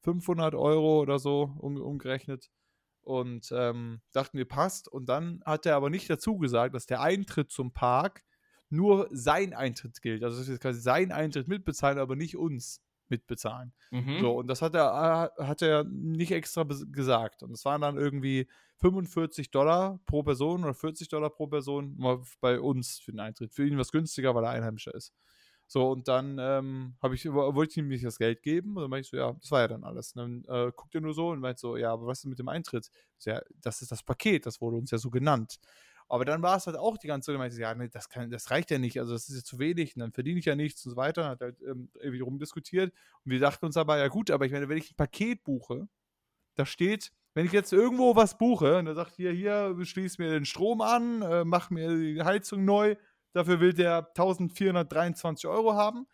500 0.00 0.54
Euro 0.54 1.00
oder 1.00 1.18
so 1.18 1.54
um, 1.58 1.80
umgerechnet. 1.80 2.50
Und 3.04 3.52
ähm, 3.54 4.00
dachten 4.12 4.38
wir, 4.38 4.46
passt. 4.46 4.88
Und 4.88 5.08
dann 5.08 5.42
hat 5.44 5.66
er 5.66 5.76
aber 5.76 5.90
nicht 5.90 6.08
dazu 6.08 6.38
gesagt, 6.38 6.74
dass 6.74 6.86
der 6.86 7.00
Eintritt 7.00 7.50
zum 7.50 7.72
Park 7.72 8.24
nur 8.70 9.08
sein 9.12 9.54
Eintritt 9.54 10.00
gilt. 10.02 10.24
Also, 10.24 10.38
dass 10.38 10.48
wir 10.48 10.58
quasi 10.58 10.80
seinen 10.80 11.12
Eintritt 11.12 11.48
mitbezahlen, 11.48 11.98
aber 11.98 12.16
nicht 12.16 12.36
uns 12.36 12.82
mitbezahlen. 13.08 13.72
Mhm. 13.90 14.20
So, 14.20 14.38
und 14.38 14.46
das 14.46 14.62
hat 14.62 14.74
er, 14.74 15.32
äh, 15.38 15.44
hat 15.44 15.62
er 15.62 15.84
nicht 15.84 16.32
extra 16.32 16.64
gesagt. 16.64 17.42
Und 17.42 17.52
es 17.52 17.64
waren 17.64 17.82
dann 17.82 17.96
irgendwie 17.96 18.48
45 18.78 19.50
Dollar 19.50 20.00
pro 20.06 20.22
Person 20.22 20.64
oder 20.64 20.74
40 20.74 21.08
Dollar 21.08 21.30
pro 21.30 21.46
Person 21.46 21.96
bei 22.40 22.60
uns 22.60 22.98
für 22.98 23.12
den 23.12 23.20
Eintritt. 23.20 23.52
Für 23.52 23.66
ihn 23.66 23.78
was 23.78 23.92
günstiger, 23.92 24.34
weil 24.34 24.44
er 24.44 24.50
Einheimischer 24.50 24.94
ist. 24.94 25.12
So, 25.66 25.90
und 25.92 26.08
dann 26.08 26.38
ähm, 26.38 26.94
ich, 27.12 27.24
wollte 27.32 27.70
ich 27.70 27.76
ihm 27.78 27.88
nicht 27.88 28.04
das 28.04 28.18
Geld 28.18 28.42
geben. 28.42 28.76
Und 28.76 28.82
dann 28.82 28.90
meinte 28.90 29.06
ich 29.06 29.10
so, 29.10 29.16
ja, 29.16 29.32
das 29.32 29.50
war 29.50 29.60
ja 29.62 29.68
dann 29.68 29.84
alles. 29.84 30.14
Und 30.14 30.44
dann 30.46 30.68
äh, 30.68 30.72
guckt 30.72 30.94
er 30.94 31.00
nur 31.00 31.14
so 31.14 31.30
und 31.30 31.40
meint 31.40 31.58
so, 31.58 31.76
ja, 31.76 31.92
aber 31.92 32.06
was 32.06 32.20
ist 32.20 32.26
mit 32.26 32.38
dem 32.38 32.48
Eintritt? 32.48 32.90
So, 33.18 33.30
ja, 33.30 33.40
das 33.60 33.82
ist 33.82 33.90
das 33.90 34.02
Paket, 34.02 34.46
das 34.46 34.60
wurde 34.60 34.76
uns 34.76 34.90
ja 34.90 34.98
so 34.98 35.10
genannt. 35.10 35.58
Aber 36.08 36.24
dann 36.24 36.42
war 36.42 36.56
es 36.56 36.66
halt 36.66 36.76
auch 36.76 36.98
die 36.98 37.06
ganze 37.06 37.32
Zeit, 37.32 37.38
meinte, 37.38 37.58
ja, 37.58 37.74
nee, 37.74 37.88
das, 37.88 38.08
kann, 38.08 38.30
das 38.30 38.50
reicht 38.50 38.70
ja 38.70 38.78
nicht, 38.78 39.00
also 39.00 39.14
das 39.14 39.28
ist 39.28 39.36
ja 39.36 39.42
zu 39.42 39.58
wenig 39.58 39.96
und 39.96 40.00
dann 40.00 40.12
verdiene 40.12 40.38
ich 40.38 40.44
ja 40.44 40.54
nichts 40.54 40.84
und 40.84 40.90
so 40.90 40.96
weiter. 40.96 41.28
Hat 41.28 41.40
halt 41.40 41.62
ähm, 41.62 41.90
irgendwie 41.94 42.20
rumdiskutiert. 42.20 42.92
Und 43.24 43.32
wir 43.32 43.40
dachten 43.40 43.64
uns 43.64 43.76
aber, 43.76 43.98
ja 43.98 44.08
gut, 44.08 44.30
aber 44.30 44.44
ich 44.46 44.52
meine, 44.52 44.68
wenn 44.68 44.78
ich 44.78 44.92
ein 44.92 44.96
Paket 44.96 45.44
buche, 45.44 45.88
da 46.56 46.66
steht, 46.66 47.12
wenn 47.34 47.46
ich 47.46 47.52
jetzt 47.52 47.72
irgendwo 47.72 48.14
was 48.14 48.38
buche 48.38 48.78
und 48.78 48.86
er 48.86 48.94
sagt, 48.94 49.16
hier, 49.16 49.32
hier, 49.32 49.76
schließ 49.82 50.18
mir 50.18 50.30
den 50.30 50.44
Strom 50.44 50.80
an, 50.82 51.22
äh, 51.22 51.44
mach 51.44 51.70
mir 51.70 51.96
die 51.96 52.22
Heizung 52.22 52.64
neu, 52.64 52.96
dafür 53.34 53.60
will 53.60 53.74
der 53.74 53.98
1423 53.98 55.46
Euro 55.48 55.74
haben. 55.74 56.06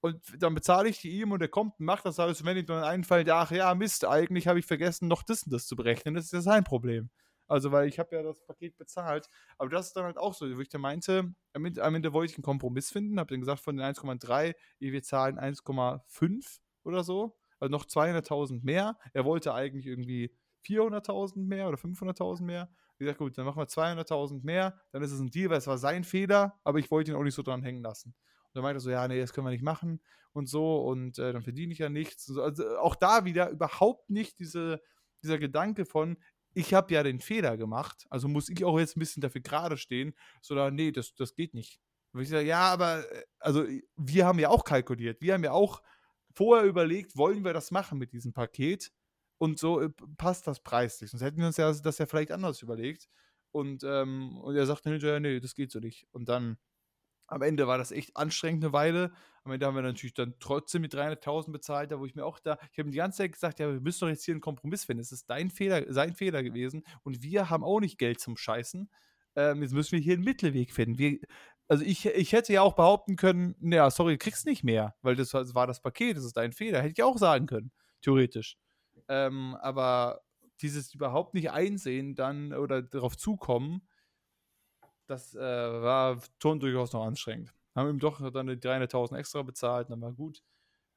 Und 0.00 0.22
dann 0.38 0.54
bezahle 0.54 0.88
ich 0.88 1.00
die 1.00 1.20
ihm 1.20 1.32
und 1.32 1.42
er 1.42 1.48
kommt 1.48 1.80
und 1.80 1.86
macht 1.86 2.04
das 2.04 2.20
alles. 2.20 2.40
Und 2.40 2.46
wenn 2.46 2.56
ich 2.56 2.66
dann 2.66 2.84
einfällt, 2.84 3.28
ach 3.30 3.50
ja, 3.50 3.74
Mist, 3.74 4.04
eigentlich 4.04 4.46
habe 4.46 4.60
ich 4.60 4.66
vergessen, 4.66 5.08
noch 5.08 5.24
das 5.24 5.42
und 5.42 5.52
das 5.52 5.66
zu 5.66 5.74
berechnen, 5.74 6.14
das 6.14 6.26
ist 6.26 6.32
ja 6.32 6.40
sein 6.40 6.62
Problem. 6.62 7.10
Also, 7.48 7.72
weil 7.72 7.88
ich 7.88 7.98
habe 7.98 8.14
ja 8.14 8.22
das 8.22 8.44
Paket 8.44 8.76
bezahlt. 8.76 9.28
Aber 9.58 9.70
das 9.70 9.88
ist 9.88 9.96
dann 9.96 10.04
halt 10.04 10.18
auch 10.18 10.34
so, 10.34 10.46
wo 10.56 10.60
ich 10.60 10.68
dann 10.68 10.80
meinte, 10.80 11.32
am 11.52 11.64
Ende, 11.64 11.82
am 11.82 11.94
Ende 11.94 12.12
wollte 12.12 12.32
ich 12.32 12.38
einen 12.38 12.44
Kompromiss 12.44 12.90
finden, 12.90 13.18
habe 13.18 13.30
dann 13.30 13.40
gesagt, 13.40 13.60
von 13.60 13.76
den 13.76 13.86
1,3, 13.86 14.54
wir 14.78 15.02
zahlen 15.02 15.38
1,5 15.38 16.58
oder 16.84 17.04
so, 17.04 17.36
also 17.58 17.70
noch 17.70 17.84
200.000 17.84 18.64
mehr. 18.64 18.98
Er 19.12 19.24
wollte 19.24 19.54
eigentlich 19.54 19.86
irgendwie 19.86 20.36
400.000 20.66 21.38
mehr 21.38 21.68
oder 21.68 21.78
500.000 21.78 22.42
mehr. 22.42 22.68
Ich 22.96 23.00
gesagt, 23.00 23.18
gut, 23.18 23.36
dann 23.36 23.44
machen 23.44 23.58
wir 23.58 23.66
200.000 23.66 24.42
mehr, 24.42 24.80
dann 24.90 25.02
ist 25.02 25.12
es 25.12 25.20
ein 25.20 25.30
Deal, 25.30 25.50
weil 25.50 25.58
es 25.58 25.66
war 25.66 25.76
sein 25.76 26.02
Fehler, 26.02 26.58
aber 26.64 26.78
ich 26.78 26.90
wollte 26.90 27.10
ihn 27.10 27.16
auch 27.16 27.22
nicht 27.22 27.34
so 27.34 27.42
dran 27.42 27.62
hängen 27.62 27.82
lassen. 27.82 28.14
Und 28.44 28.54
dann 28.54 28.62
meinte 28.62 28.78
er 28.78 28.80
so, 28.80 28.90
ja, 28.90 29.06
nee, 29.06 29.20
das 29.20 29.34
können 29.34 29.46
wir 29.46 29.50
nicht 29.50 29.62
machen 29.62 30.00
und 30.32 30.48
so 30.48 30.78
und 30.78 31.18
äh, 31.18 31.34
dann 31.34 31.42
verdiene 31.42 31.74
ich 31.74 31.78
ja 31.78 31.90
nichts. 31.90 32.34
Also 32.38 32.78
auch 32.78 32.94
da 32.94 33.26
wieder 33.26 33.50
überhaupt 33.50 34.08
nicht 34.08 34.38
diese, 34.38 34.80
dieser 35.22 35.36
Gedanke 35.36 35.84
von, 35.84 36.16
ich 36.54 36.72
habe 36.72 36.94
ja 36.94 37.02
den 37.02 37.20
Fehler 37.20 37.58
gemacht, 37.58 38.06
also 38.08 38.28
muss 38.28 38.48
ich 38.48 38.64
auch 38.64 38.78
jetzt 38.78 38.96
ein 38.96 39.00
bisschen 39.00 39.20
dafür 39.20 39.42
gerade 39.42 39.76
stehen, 39.76 40.14
sondern 40.40 40.74
nee, 40.74 40.90
das, 40.90 41.14
das 41.14 41.34
geht 41.34 41.52
nicht. 41.52 41.82
Und 42.14 42.22
ich 42.22 42.30
sage, 42.30 42.46
ja, 42.46 42.60
aber 42.60 43.00
äh, 43.12 43.24
also 43.40 43.66
wir 43.96 44.24
haben 44.24 44.38
ja 44.38 44.48
auch 44.48 44.64
kalkuliert, 44.64 45.20
wir 45.20 45.34
haben 45.34 45.44
ja 45.44 45.52
auch 45.52 45.82
vorher 46.32 46.64
überlegt, 46.64 47.14
wollen 47.18 47.44
wir 47.44 47.52
das 47.52 47.70
machen 47.70 47.98
mit 47.98 48.14
diesem 48.14 48.32
Paket 48.32 48.90
und 49.38 49.58
so 49.58 49.80
äh, 49.80 49.90
passt 50.16 50.46
das 50.46 50.60
preislich. 50.60 51.10
Sonst 51.10 51.22
hätten 51.22 51.38
wir 51.38 51.46
uns 51.46 51.56
ja 51.56 51.72
das 51.72 51.98
ja 51.98 52.06
vielleicht 52.06 52.32
anders 52.32 52.62
überlegt. 52.62 53.08
Und, 53.52 53.84
ähm, 53.84 54.38
und 54.38 54.56
er 54.56 54.66
sagte 54.66 54.90
hinterher, 54.90 55.20
nee, 55.20 55.40
das 55.40 55.54
geht 55.54 55.70
so 55.70 55.80
nicht. 55.80 56.06
Und 56.12 56.28
dann 56.28 56.58
am 57.28 57.42
Ende 57.42 57.66
war 57.66 57.78
das 57.78 57.90
echt 57.90 58.16
anstrengend 58.16 58.64
eine 58.64 58.72
Weile. 58.72 59.12
Am 59.44 59.52
Ende 59.52 59.66
haben 59.66 59.74
wir 59.74 59.82
natürlich 59.82 60.14
dann 60.14 60.34
trotzdem 60.40 60.82
mit 60.82 60.94
300.000 60.94 61.52
bezahlt, 61.52 61.90
da 61.90 61.98
wo 61.98 62.06
ich 62.06 62.14
mir 62.14 62.24
auch 62.24 62.38
da, 62.38 62.58
ich 62.72 62.78
habe 62.78 62.90
die 62.90 62.96
ganze 62.96 63.18
Zeit 63.18 63.32
gesagt, 63.32 63.58
ja, 63.58 63.72
wir 63.72 63.80
müssen 63.80 64.00
doch 64.00 64.08
jetzt 64.08 64.24
hier 64.24 64.34
einen 64.34 64.40
Kompromiss 64.40 64.84
finden. 64.84 65.00
Es 65.00 65.12
ist 65.12 65.28
dein 65.28 65.50
Fehler, 65.50 65.92
sein 65.92 66.14
Fehler 66.14 66.42
gewesen 66.42 66.84
und 67.02 67.22
wir 67.22 67.50
haben 67.50 67.64
auch 67.64 67.80
nicht 67.80 67.98
Geld 67.98 68.20
zum 68.20 68.36
Scheißen. 68.36 68.90
Ähm, 69.36 69.62
jetzt 69.62 69.72
müssen 69.72 69.92
wir 69.92 70.00
hier 70.00 70.14
einen 70.14 70.24
Mittelweg 70.24 70.72
finden. 70.72 70.98
Wir, 70.98 71.18
also 71.68 71.84
ich, 71.84 72.06
ich 72.06 72.32
hätte 72.32 72.52
ja 72.52 72.62
auch 72.62 72.74
behaupten 72.74 73.16
können, 73.16 73.56
naja, 73.60 73.90
sorry, 73.90 74.14
du 74.14 74.18
kriegst 74.18 74.46
nicht 74.46 74.64
mehr, 74.64 74.94
weil 75.02 75.16
das, 75.16 75.30
das 75.30 75.54
war 75.54 75.66
das 75.66 75.80
Paket, 75.80 76.16
das 76.16 76.24
ist 76.24 76.36
dein 76.36 76.52
Fehler. 76.52 76.80
Hätte 76.80 76.94
ich 76.96 77.02
auch 77.02 77.18
sagen 77.18 77.46
können, 77.46 77.72
theoretisch. 78.02 78.56
Ähm, 79.08 79.56
aber 79.60 80.22
dieses 80.62 80.94
überhaupt 80.94 81.34
nicht 81.34 81.50
einsehen 81.50 82.14
dann 82.14 82.52
oder 82.52 82.82
darauf 82.82 83.16
zukommen, 83.16 83.86
das 85.06 85.34
äh, 85.34 85.40
war 85.40 86.20
schon 86.42 86.60
durchaus 86.60 86.92
noch 86.92 87.04
anstrengend. 87.04 87.54
Haben 87.74 87.90
ihm 87.90 87.98
doch 87.98 88.30
dann 88.32 88.46
die 88.46 88.54
300.000 88.54 89.16
extra 89.16 89.42
bezahlt, 89.42 89.90
dann 89.90 90.00
war 90.00 90.12
gut. 90.12 90.42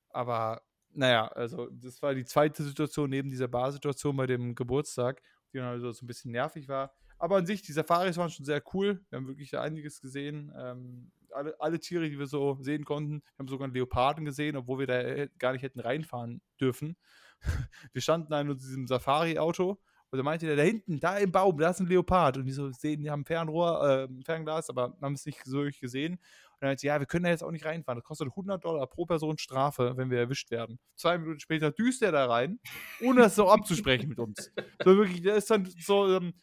Aber 0.09 0.61
naja, 0.91 1.27
also 1.27 1.69
das 1.71 2.01
war 2.01 2.15
die 2.15 2.25
zweite 2.25 2.63
Situation 2.63 3.09
neben 3.09 3.29
dieser 3.29 3.47
Barsituation 3.47 4.15
bei 4.15 4.25
dem 4.25 4.55
Geburtstag, 4.55 5.21
die 5.53 5.57
dann 5.57 5.67
also 5.67 5.91
so 5.91 6.03
ein 6.03 6.07
bisschen 6.07 6.31
nervig 6.31 6.67
war. 6.67 6.93
Aber 7.19 7.35
an 7.35 7.45
sich, 7.45 7.61
die 7.61 7.73
Safaris 7.73 8.17
waren 8.17 8.29
schon 8.29 8.45
sehr 8.45 8.63
cool. 8.73 9.03
Wir 9.09 9.17
haben 9.17 9.27
wirklich 9.27 9.57
einiges 9.57 10.01
gesehen. 10.01 10.53
Ähm, 10.57 11.11
alle, 11.31 11.59
alle 11.59 11.79
Tiere, 11.79 12.09
die 12.09 12.17
wir 12.17 12.27
so 12.27 12.57
sehen 12.61 12.85
konnten. 12.85 13.21
Wir 13.21 13.39
haben 13.39 13.47
sogar 13.49 13.65
einen 13.65 13.73
Leoparden 13.73 14.25
gesehen, 14.25 14.55
obwohl 14.55 14.79
wir 14.79 14.87
da 14.87 15.25
gar 15.37 15.51
nicht 15.51 15.61
hätten 15.61 15.81
reinfahren 15.81 16.41
dürfen. 16.59 16.95
wir 17.93 18.01
standen 18.01 18.33
in 18.33 18.57
diesem 18.57 18.87
Safari-Auto 18.87 19.79
und 20.11 20.17
da 20.17 20.23
meinte 20.23 20.47
der, 20.47 20.55
da 20.55 20.63
hinten, 20.63 20.99
da 20.99 21.17
im 21.17 21.31
Baum, 21.31 21.57
da 21.57 21.69
ist 21.69 21.79
ein 21.79 21.87
Leopard. 21.87 22.37
Und 22.37 22.45
wir 22.45 22.53
so 22.53 22.71
sehen, 22.71 23.03
die 23.03 23.11
haben 23.11 23.25
Fernrohr, 23.25 24.07
äh, 24.09 24.23
Fernglas, 24.23 24.69
aber 24.69 24.97
haben 25.01 25.13
es 25.13 25.25
nicht 25.25 25.43
so 25.45 25.63
gesehen. 25.79 26.13
Und 26.13 26.61
dann 26.61 26.69
meinte 26.71 26.87
ja, 26.87 26.99
wir 26.99 27.05
können 27.05 27.25
da 27.25 27.29
jetzt 27.29 27.43
auch 27.43 27.51
nicht 27.51 27.65
reinfahren. 27.65 27.99
Das 27.99 28.07
kostet 28.07 28.29
100 28.29 28.63
Dollar 28.63 28.87
pro 28.87 29.05
Person 29.05 29.37
Strafe, 29.37 29.93
wenn 29.97 30.09
wir 30.09 30.17
erwischt 30.17 30.49
werden. 30.49 30.79
Zwei 30.95 31.19
Minuten 31.19 31.39
später 31.39 31.71
düst 31.71 32.01
er 32.01 32.11
da 32.11 32.25
rein, 32.25 32.59
ohne 33.01 33.21
das 33.21 33.35
so 33.35 33.49
abzusprechen 33.49 34.09
mit 34.09 34.19
uns. 34.19 34.51
So 34.83 34.97
wirklich, 34.97 35.21
der 35.21 35.35
ist 35.35 35.51
dann 35.51 35.65
so, 35.79 36.11
ähm, 36.11 36.33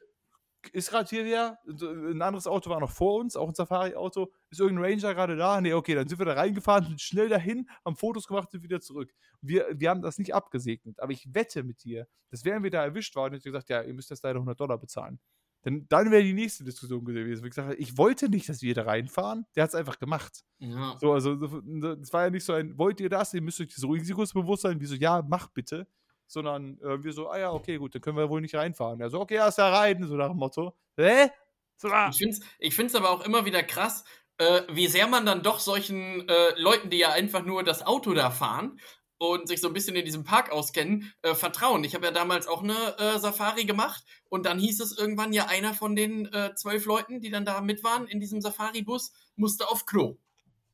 ist 0.73 0.91
gerade 0.91 1.09
hier 1.09 1.25
wieder, 1.25 1.59
ein 1.67 2.23
anderes 2.23 2.47
Auto 2.47 2.71
war 2.71 2.81
noch 2.81 2.91
vor 2.91 3.21
uns, 3.21 3.37
auch 3.37 3.49
ein 3.49 3.55
Safari-Auto. 3.55 4.33
Ist 4.51 4.61
irgendein 4.61 4.93
Ranger 4.93 5.15
gerade 5.15 5.37
da? 5.37 5.61
Nee, 5.61 5.73
okay, 5.73 5.95
dann 5.95 6.09
sind 6.09 6.19
wir 6.19 6.27
da 6.27 6.35
reingefahren, 6.35 6.85
sind 6.85 7.01
schnell 7.01 7.29
dahin, 7.29 7.69
haben 7.85 7.97
Fotos 7.97 8.27
gemacht, 8.27 8.51
sind 8.51 8.63
wieder 8.63 8.81
zurück. 8.81 9.13
Wir, 9.41 9.67
wir 9.75 9.91
haben 9.91 10.03
das 10.03 10.19
nicht 10.19 10.35
abgesegnet, 10.35 11.01
aber 11.01 11.13
ich 11.13 11.27
wette 11.35 11.65
mit 11.65 11.83
dir, 11.83 12.07
dass 12.31 12.45
wären 12.45 12.63
wir 12.63 12.71
da 12.71 12.85
erwischt 12.85 13.15
worden, 13.17 13.35
hätte 13.35 13.49
ich 13.49 13.53
gesagt, 13.53 13.69
ja, 13.69 13.83
ihr 13.83 13.95
müsst 13.95 14.11
jetzt 14.11 14.23
leider 14.23 14.37
100 14.37 14.59
Dollar 14.59 14.79
bezahlen. 14.79 15.19
Denn 15.65 15.87
dann 15.89 16.13
wäre 16.13 16.23
die 16.23 16.33
nächste 16.33 16.63
Diskussion 16.63 17.05
gewesen. 17.05 17.45
Ich 17.45 17.51
gesagt 17.51 17.75
ich 17.79 17.99
wollte 17.99 18.29
nicht, 18.29 18.49
dass 18.49 18.63
wir 18.63 18.73
da 18.73 18.83
reinfahren. 18.83 19.47
Der 19.57 19.65
hat 19.65 19.71
es 19.71 19.75
einfach 19.75 19.99
gemacht. 19.99 20.45
Ja. 20.59 20.97
So, 21.01 21.13
also, 21.13 21.33
es 21.33 22.13
war 22.13 22.25
ja 22.25 22.31
nicht 22.31 22.45
so 22.45 22.53
ein, 22.53 22.79
wollt 22.79 23.01
ihr 23.01 23.09
das? 23.09 23.35
Ihr 23.35 23.43
müsst 23.43 23.61
euch 23.61 23.75
das 23.75 23.83
Risikos 23.83 24.33
bewusst 24.33 24.63
sein. 24.63 24.81
Wie 24.81 24.87
so, 24.87 24.95
ja, 24.95 25.25
mach 25.27 25.49
bitte 25.49 25.89
sondern 26.27 26.79
äh, 26.81 27.03
wir 27.03 27.13
so, 27.13 27.31
ah 27.31 27.39
ja, 27.39 27.53
okay, 27.53 27.79
gut, 27.79 27.95
dann 27.95 28.03
können 28.03 28.17
wir 28.17 28.29
wohl 28.29 28.41
nicht 28.41 28.55
reinfahren. 28.55 29.01
Er 29.01 29.11
so, 29.11 29.21
okay, 29.21 29.35
erst 29.35 29.59
da 29.59 29.71
rein, 29.71 30.03
so 30.07 30.17
nach 30.17 30.29
dem 30.29 30.39
Motto. 30.39 30.77
Hä? 30.97 31.31
So, 31.77 31.89
ah. 31.89 32.11
Ich 32.59 32.75
finde 32.75 32.87
es 32.89 32.95
aber 32.95 33.11
auch 33.11 33.25
immer 33.25 33.45
wieder 33.45 33.63
krass, 33.63 34.05
äh, 34.39 34.63
wie 34.71 34.87
sehr 34.87 35.07
man 35.07 35.27
dann 35.27 35.43
doch 35.43 35.61
solchen 35.61 36.29
äh, 36.29 36.59
Leuten, 36.59 36.91
die 36.91 36.99
ja 36.99 37.11
einfach 37.13 37.45
nur 37.45 37.63
das 37.63 37.85
Auto 37.85 38.15
da 38.15 38.31
fahren 38.31 38.79
und 39.19 39.49
sich 39.49 39.61
so 39.61 39.69
ein 39.69 39.73
bisschen 39.73 39.97
in 39.97 40.05
diesem 40.05 40.25
Park 40.25 40.51
auskennen, 40.51 41.13
äh, 41.23 41.35
vertrauen. 41.35 41.85
Ich 41.85 41.95
habe 41.95 42.07
ja 42.07 42.13
damals 42.13 42.47
auch 42.47 42.63
eine 42.63 42.99
äh, 42.99 43.19
Safari 43.19 43.65
gemacht 43.65 44.05
und 44.29 44.45
dann 44.45 44.59
hieß 44.59 44.81
es 44.81 44.97
irgendwann 44.97 45.33
ja, 45.33 45.47
einer 45.47 45.75
von 45.75 45.97
den 45.97 46.27
äh, 46.33 46.55
zwölf 46.55 46.85
Leuten, 46.85 47.21
die 47.21 47.31
dann 47.31 47.45
da 47.45 47.61
mit 47.61 47.83
waren 47.83 48.07
in 48.07 48.21
diesem 48.21 48.41
Safari-Bus, 48.41 49.13
musste 49.37 49.69
auf 49.69 49.87
Klo. 49.87 50.19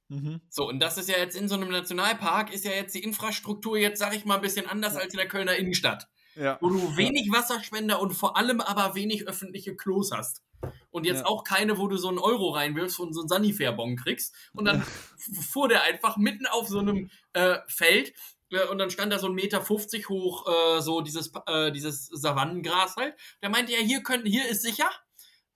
Mhm. 0.08 0.40
So, 0.48 0.68
und 0.68 0.80
das 0.80 0.98
ist 0.98 1.08
ja 1.08 1.16
jetzt 1.18 1.36
in 1.36 1.48
so 1.48 1.54
einem 1.54 1.70
Nationalpark, 1.70 2.52
ist 2.52 2.64
ja 2.64 2.72
jetzt 2.72 2.94
die 2.94 3.02
Infrastruktur 3.02 3.78
jetzt, 3.78 3.98
sag 3.98 4.14
ich 4.14 4.24
mal, 4.24 4.36
ein 4.36 4.42
bisschen 4.42 4.66
anders 4.66 4.96
als 4.96 5.14
in 5.14 5.18
der 5.18 5.28
Kölner 5.28 5.56
Innenstadt. 5.56 6.08
Ja. 6.34 6.58
Wo 6.60 6.68
du 6.70 6.96
wenig 6.96 7.30
Wasserspender 7.30 8.00
und 8.00 8.12
vor 8.12 8.36
allem 8.36 8.60
aber 8.60 8.94
wenig 8.94 9.28
öffentliche 9.28 9.76
Klos 9.76 10.10
hast. 10.12 10.42
Und 10.90 11.06
jetzt 11.06 11.20
ja. 11.20 11.26
auch 11.26 11.44
keine, 11.44 11.78
wo 11.78 11.88
du 11.88 11.96
so 11.96 12.08
einen 12.08 12.18
Euro 12.18 12.50
reinwirfst 12.50 13.00
und 13.00 13.14
so 13.14 13.20
einen 13.20 13.28
Sanifair-Bon 13.28 13.96
kriegst. 13.96 14.34
Und 14.52 14.66
dann 14.66 14.82
fuhr 15.50 15.68
der 15.68 15.82
einfach 15.82 16.16
mitten 16.16 16.46
auf 16.46 16.68
so 16.68 16.78
einem 16.78 17.10
äh, 17.32 17.58
Feld 17.66 18.12
äh, 18.52 18.66
und 18.66 18.78
dann 18.78 18.90
stand 18.90 19.12
da 19.12 19.18
so 19.18 19.28
ein 19.28 19.34
Meter 19.34 19.62
50 19.62 20.08
hoch, 20.08 20.46
äh, 20.46 20.80
so 20.80 21.00
dieses, 21.00 21.32
äh, 21.46 21.72
dieses 21.72 22.06
Savannengras 22.06 22.96
halt. 22.96 23.14
Der 23.42 23.50
meinte 23.50 23.72
ja, 23.72 23.78
hier 23.78 24.02
können, 24.02 24.26
hier 24.26 24.48
ist 24.48 24.62
sicher, 24.62 24.90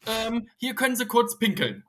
ähm, 0.06 0.48
hier 0.56 0.74
können 0.74 0.96
sie 0.96 1.06
kurz 1.06 1.38
pinkeln. 1.38 1.84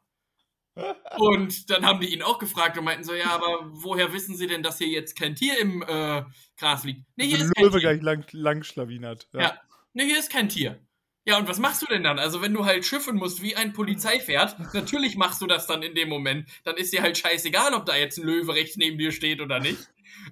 Und 1.18 1.70
dann 1.72 1.86
haben 1.86 2.00
die 2.02 2.14
ihn 2.14 2.22
auch 2.22 2.38
gefragt 2.38 2.78
und 2.78 2.84
meinten 2.84 3.04
so, 3.04 3.16
ja, 3.16 3.32
aber 3.32 3.68
woher 3.72 4.14
wissen 4.14 4.38
Sie 4.38 4.46
denn, 4.46 4.62
dass 4.62 4.78
hier 4.78 4.90
jetzt 4.90 5.18
kein 5.18 5.34
Tier 5.34 5.58
im 5.60 5.82
äh, 5.82 6.24
Gras 6.56 6.84
liegt? 6.84 7.04
Nee, 7.16 7.26
hier 7.26 7.40
ist 7.40 7.56
kein 7.56 7.64
Löwe 7.64 7.80
Tier. 7.80 7.90
gleich 7.90 8.02
lang, 8.04 8.26
lang 8.32 8.62
schlawinert. 8.62 9.28
Ja. 9.34 9.42
ja. 9.42 9.62
Nee, 9.94 10.06
hier 10.06 10.20
ist 10.20 10.32
kein 10.32 10.50
Tier. 10.50 10.80
Ja, 11.28 11.38
und 11.38 11.50
was 11.50 11.60
machst 11.60 11.82
du 11.82 11.88
denn 11.88 12.04
dann? 12.04 12.20
Also, 12.20 12.42
wenn 12.42 12.54
du 12.54 12.64
halt 12.64 12.86
schiffen 12.86 13.18
musst 13.18 13.42
wie 13.42 13.54
ein 13.54 13.74
Polizeipferd, 13.74 14.74
natürlich 14.74 15.18
machst 15.18 15.42
du 15.42 15.46
das 15.46 15.68
dann 15.68 15.84
in 15.84 15.94
dem 15.94 16.08
Moment. 16.08 16.48
Dann 16.64 16.78
ist 16.78 16.94
dir 16.94 17.02
halt 17.02 17.18
scheißegal, 17.18 17.74
ob 17.74 17.86
da 17.86 17.98
jetzt 17.98 18.18
ein 18.18 18.26
Löwe 18.26 18.56
rechts 18.56 18.78
neben 18.78 18.98
dir 18.98 19.12
steht 19.12 19.42
oder 19.42 19.60
nicht. 19.60 19.90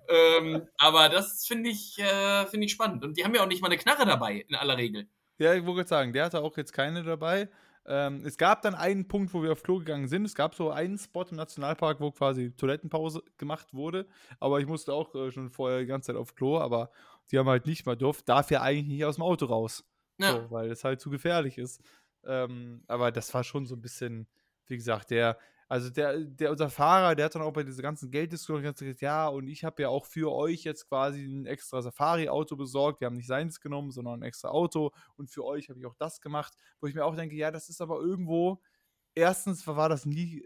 ähm, 0.07 0.65
aber 0.77 1.09
das 1.09 1.45
finde 1.45 1.69
ich, 1.69 1.99
äh, 1.99 2.45
find 2.45 2.63
ich 2.63 2.71
spannend. 2.71 3.03
Und 3.03 3.17
die 3.17 3.25
haben 3.25 3.35
ja 3.35 3.43
auch 3.43 3.47
nicht 3.47 3.61
mal 3.61 3.67
eine 3.67 3.77
Knarre 3.77 4.05
dabei, 4.05 4.45
in 4.47 4.55
aller 4.55 4.77
Regel. 4.77 5.09
Ja, 5.37 5.53
ich 5.53 5.65
wollte 5.65 5.89
sagen, 5.89 6.13
der 6.13 6.23
hatte 6.23 6.39
auch 6.39 6.55
jetzt 6.55 6.71
keine 6.71 7.03
dabei. 7.03 7.49
Ähm, 7.85 8.23
es 8.25 8.37
gab 8.37 8.61
dann 8.61 8.73
einen 8.73 9.05
Punkt, 9.09 9.33
wo 9.33 9.43
wir 9.43 9.51
auf 9.51 9.63
Klo 9.63 9.79
gegangen 9.79 10.07
sind. 10.07 10.23
Es 10.23 10.33
gab 10.33 10.55
so 10.55 10.71
einen 10.71 10.97
Spot 10.97 11.25
im 11.29 11.35
Nationalpark, 11.35 11.99
wo 11.99 12.11
quasi 12.11 12.55
Toilettenpause 12.55 13.21
gemacht 13.37 13.73
wurde. 13.73 14.07
Aber 14.39 14.61
ich 14.61 14.65
musste 14.65 14.93
auch 14.93 15.13
äh, 15.13 15.29
schon 15.29 15.49
vorher 15.49 15.81
die 15.81 15.87
ganze 15.87 16.13
Zeit 16.13 16.15
auf 16.15 16.35
Klo. 16.35 16.57
Aber 16.57 16.89
die 17.31 17.37
haben 17.37 17.49
halt 17.49 17.65
nicht 17.65 17.85
mal 17.85 17.97
durft. 17.97 18.29
Darf 18.29 18.49
ja 18.49 18.61
eigentlich 18.61 18.87
nicht 18.87 19.03
aus 19.03 19.15
dem 19.15 19.23
Auto 19.23 19.47
raus. 19.47 19.83
Ja. 20.17 20.33
So, 20.33 20.51
weil 20.51 20.71
es 20.71 20.83
halt 20.83 21.01
zu 21.01 21.09
gefährlich 21.09 21.57
ist. 21.57 21.81
Ähm, 22.25 22.83
aber 22.87 23.11
das 23.11 23.33
war 23.33 23.43
schon 23.43 23.65
so 23.65 23.75
ein 23.75 23.81
bisschen, 23.81 24.27
wie 24.67 24.77
gesagt, 24.77 25.11
der, 25.11 25.37
also 25.67 25.89
der, 25.89 26.19
der, 26.19 26.51
unser 26.51 26.69
Fahrer, 26.69 27.15
der 27.15 27.25
hat 27.25 27.35
dann 27.35 27.41
auch 27.41 27.53
bei 27.53 27.63
dieser 27.63 27.81
ganzen 27.81 28.11
Gelddiskussion 28.11 28.61
gesagt, 28.61 29.01
ja, 29.01 29.27
und 29.27 29.47
ich 29.47 29.63
habe 29.63 29.81
ja 29.81 29.89
auch 29.89 30.05
für 30.05 30.31
euch 30.31 30.63
jetzt 30.63 30.87
quasi 30.87 31.25
ein 31.25 31.45
extra 31.45 31.81
Safari-Auto 31.81 32.55
besorgt. 32.55 33.01
Wir 33.01 33.07
haben 33.07 33.15
nicht 33.15 33.27
seins 33.27 33.59
genommen, 33.59 33.91
sondern 33.91 34.19
ein 34.19 34.27
extra 34.27 34.49
Auto. 34.49 34.91
Und 35.17 35.29
für 35.29 35.43
euch 35.43 35.69
habe 35.69 35.79
ich 35.79 35.85
auch 35.85 35.95
das 35.95 36.21
gemacht, 36.21 36.53
wo 36.79 36.87
ich 36.87 36.93
mir 36.93 37.03
auch 37.03 37.15
denke, 37.15 37.35
ja, 37.35 37.49
das 37.51 37.69
ist 37.69 37.81
aber 37.81 37.99
irgendwo, 37.99 38.61
erstens 39.15 39.65
war 39.65 39.89
das 39.89 40.05
nie 40.05 40.43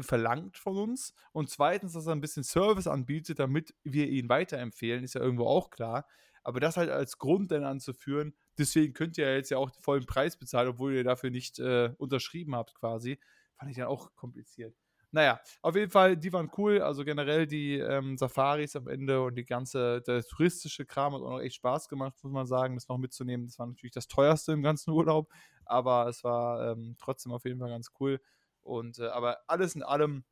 verlangt 0.00 0.56
von 0.56 0.78
uns 0.78 1.12
und 1.32 1.50
zweitens, 1.50 1.92
dass 1.92 2.06
er 2.06 2.12
ein 2.12 2.20
bisschen 2.20 2.44
Service 2.44 2.86
anbietet, 2.86 3.40
damit 3.40 3.74
wir 3.82 4.08
ihn 4.08 4.28
weiterempfehlen, 4.28 5.04
ist 5.04 5.14
ja 5.14 5.20
irgendwo 5.20 5.46
auch 5.46 5.70
klar. 5.70 6.06
Aber 6.44 6.60
das 6.60 6.76
halt 6.76 6.90
als 6.90 7.18
Grund 7.18 7.50
dann 7.50 7.64
anzuführen, 7.64 8.34
deswegen 8.58 8.92
könnt 8.92 9.18
ihr 9.18 9.26
ja 9.26 9.34
jetzt 9.34 9.50
ja 9.50 9.58
auch 9.58 9.70
den 9.70 9.82
vollen 9.82 10.06
Preis 10.06 10.36
bezahlen, 10.36 10.68
obwohl 10.68 10.94
ihr 10.94 11.04
dafür 11.04 11.30
nicht 11.30 11.58
äh, 11.58 11.90
unterschrieben 11.98 12.54
habt 12.54 12.74
quasi, 12.74 13.18
fand 13.56 13.70
ich 13.70 13.76
dann 13.76 13.86
auch 13.86 14.14
kompliziert. 14.14 14.76
Naja, 15.10 15.40
auf 15.62 15.76
jeden 15.76 15.92
Fall, 15.92 16.16
die 16.16 16.32
waren 16.32 16.50
cool. 16.58 16.80
Also 16.80 17.04
generell 17.04 17.46
die 17.46 17.78
ähm, 17.78 18.18
Safaris 18.18 18.74
am 18.74 18.88
Ende 18.88 19.22
und 19.22 19.36
die 19.36 19.46
ganze, 19.46 20.02
der 20.02 20.24
touristische 20.24 20.84
Kram 20.84 21.14
hat 21.14 21.22
auch 21.22 21.30
noch 21.30 21.40
echt 21.40 21.54
Spaß 21.54 21.88
gemacht, 21.88 22.14
muss 22.24 22.32
man 22.32 22.46
sagen, 22.46 22.74
das 22.74 22.88
noch 22.88 22.98
mitzunehmen. 22.98 23.46
Das 23.46 23.56
war 23.60 23.66
natürlich 23.66 23.92
das 23.92 24.08
teuerste 24.08 24.52
im 24.52 24.62
ganzen 24.62 24.90
Urlaub, 24.92 25.30
aber 25.66 26.08
es 26.08 26.24
war 26.24 26.72
ähm, 26.72 26.96
trotzdem 26.98 27.30
auf 27.30 27.44
jeden 27.44 27.60
Fall 27.60 27.70
ganz 27.70 27.92
cool. 28.00 28.20
Und 28.60 28.98
äh, 28.98 29.06
aber 29.06 29.38
alles 29.46 29.76
in 29.76 29.84
allem 29.84 30.24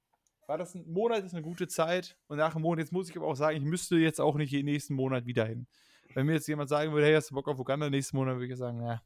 war 0.49 0.59
das 0.59 0.75
ein 0.75 0.91
Monat, 0.91 1.25
ist 1.25 1.33
eine 1.33 1.43
gute 1.43 1.69
Zeit. 1.69 2.19
Und 2.27 2.39
nach 2.39 2.57
einem 2.57 2.63
Monat, 2.63 2.81
jetzt 2.81 2.93
muss 2.93 3.09
ich 3.09 3.17
aber 3.17 3.29
auch 3.29 3.37
sagen, 3.37 3.57
ich 3.57 3.63
müsste 3.63 3.97
jetzt 3.97 4.21
auch 4.21 4.35
nicht 4.35 4.51
jeden 4.51 4.67
nächsten 4.67 4.95
Monat 4.95 5.27
wieder 5.27 5.45
hin. 5.45 5.69
Wenn 6.15 6.27
mir 6.27 6.35
jetzt 6.35 6.49
jemand 6.49 6.69
sagen 6.69 6.93
würde, 6.93 7.07
hey, 7.07 7.15
hast 7.15 7.31
du 7.31 7.35
Bock 7.35 7.49
auf 7.49 7.59
Uganda 7.59 7.89
nächsten 7.91 8.17
Monat, 8.17 8.37
würde 8.37 8.53
ich 8.53 8.59
sagen, 8.59 8.83
ja. 8.83 9.03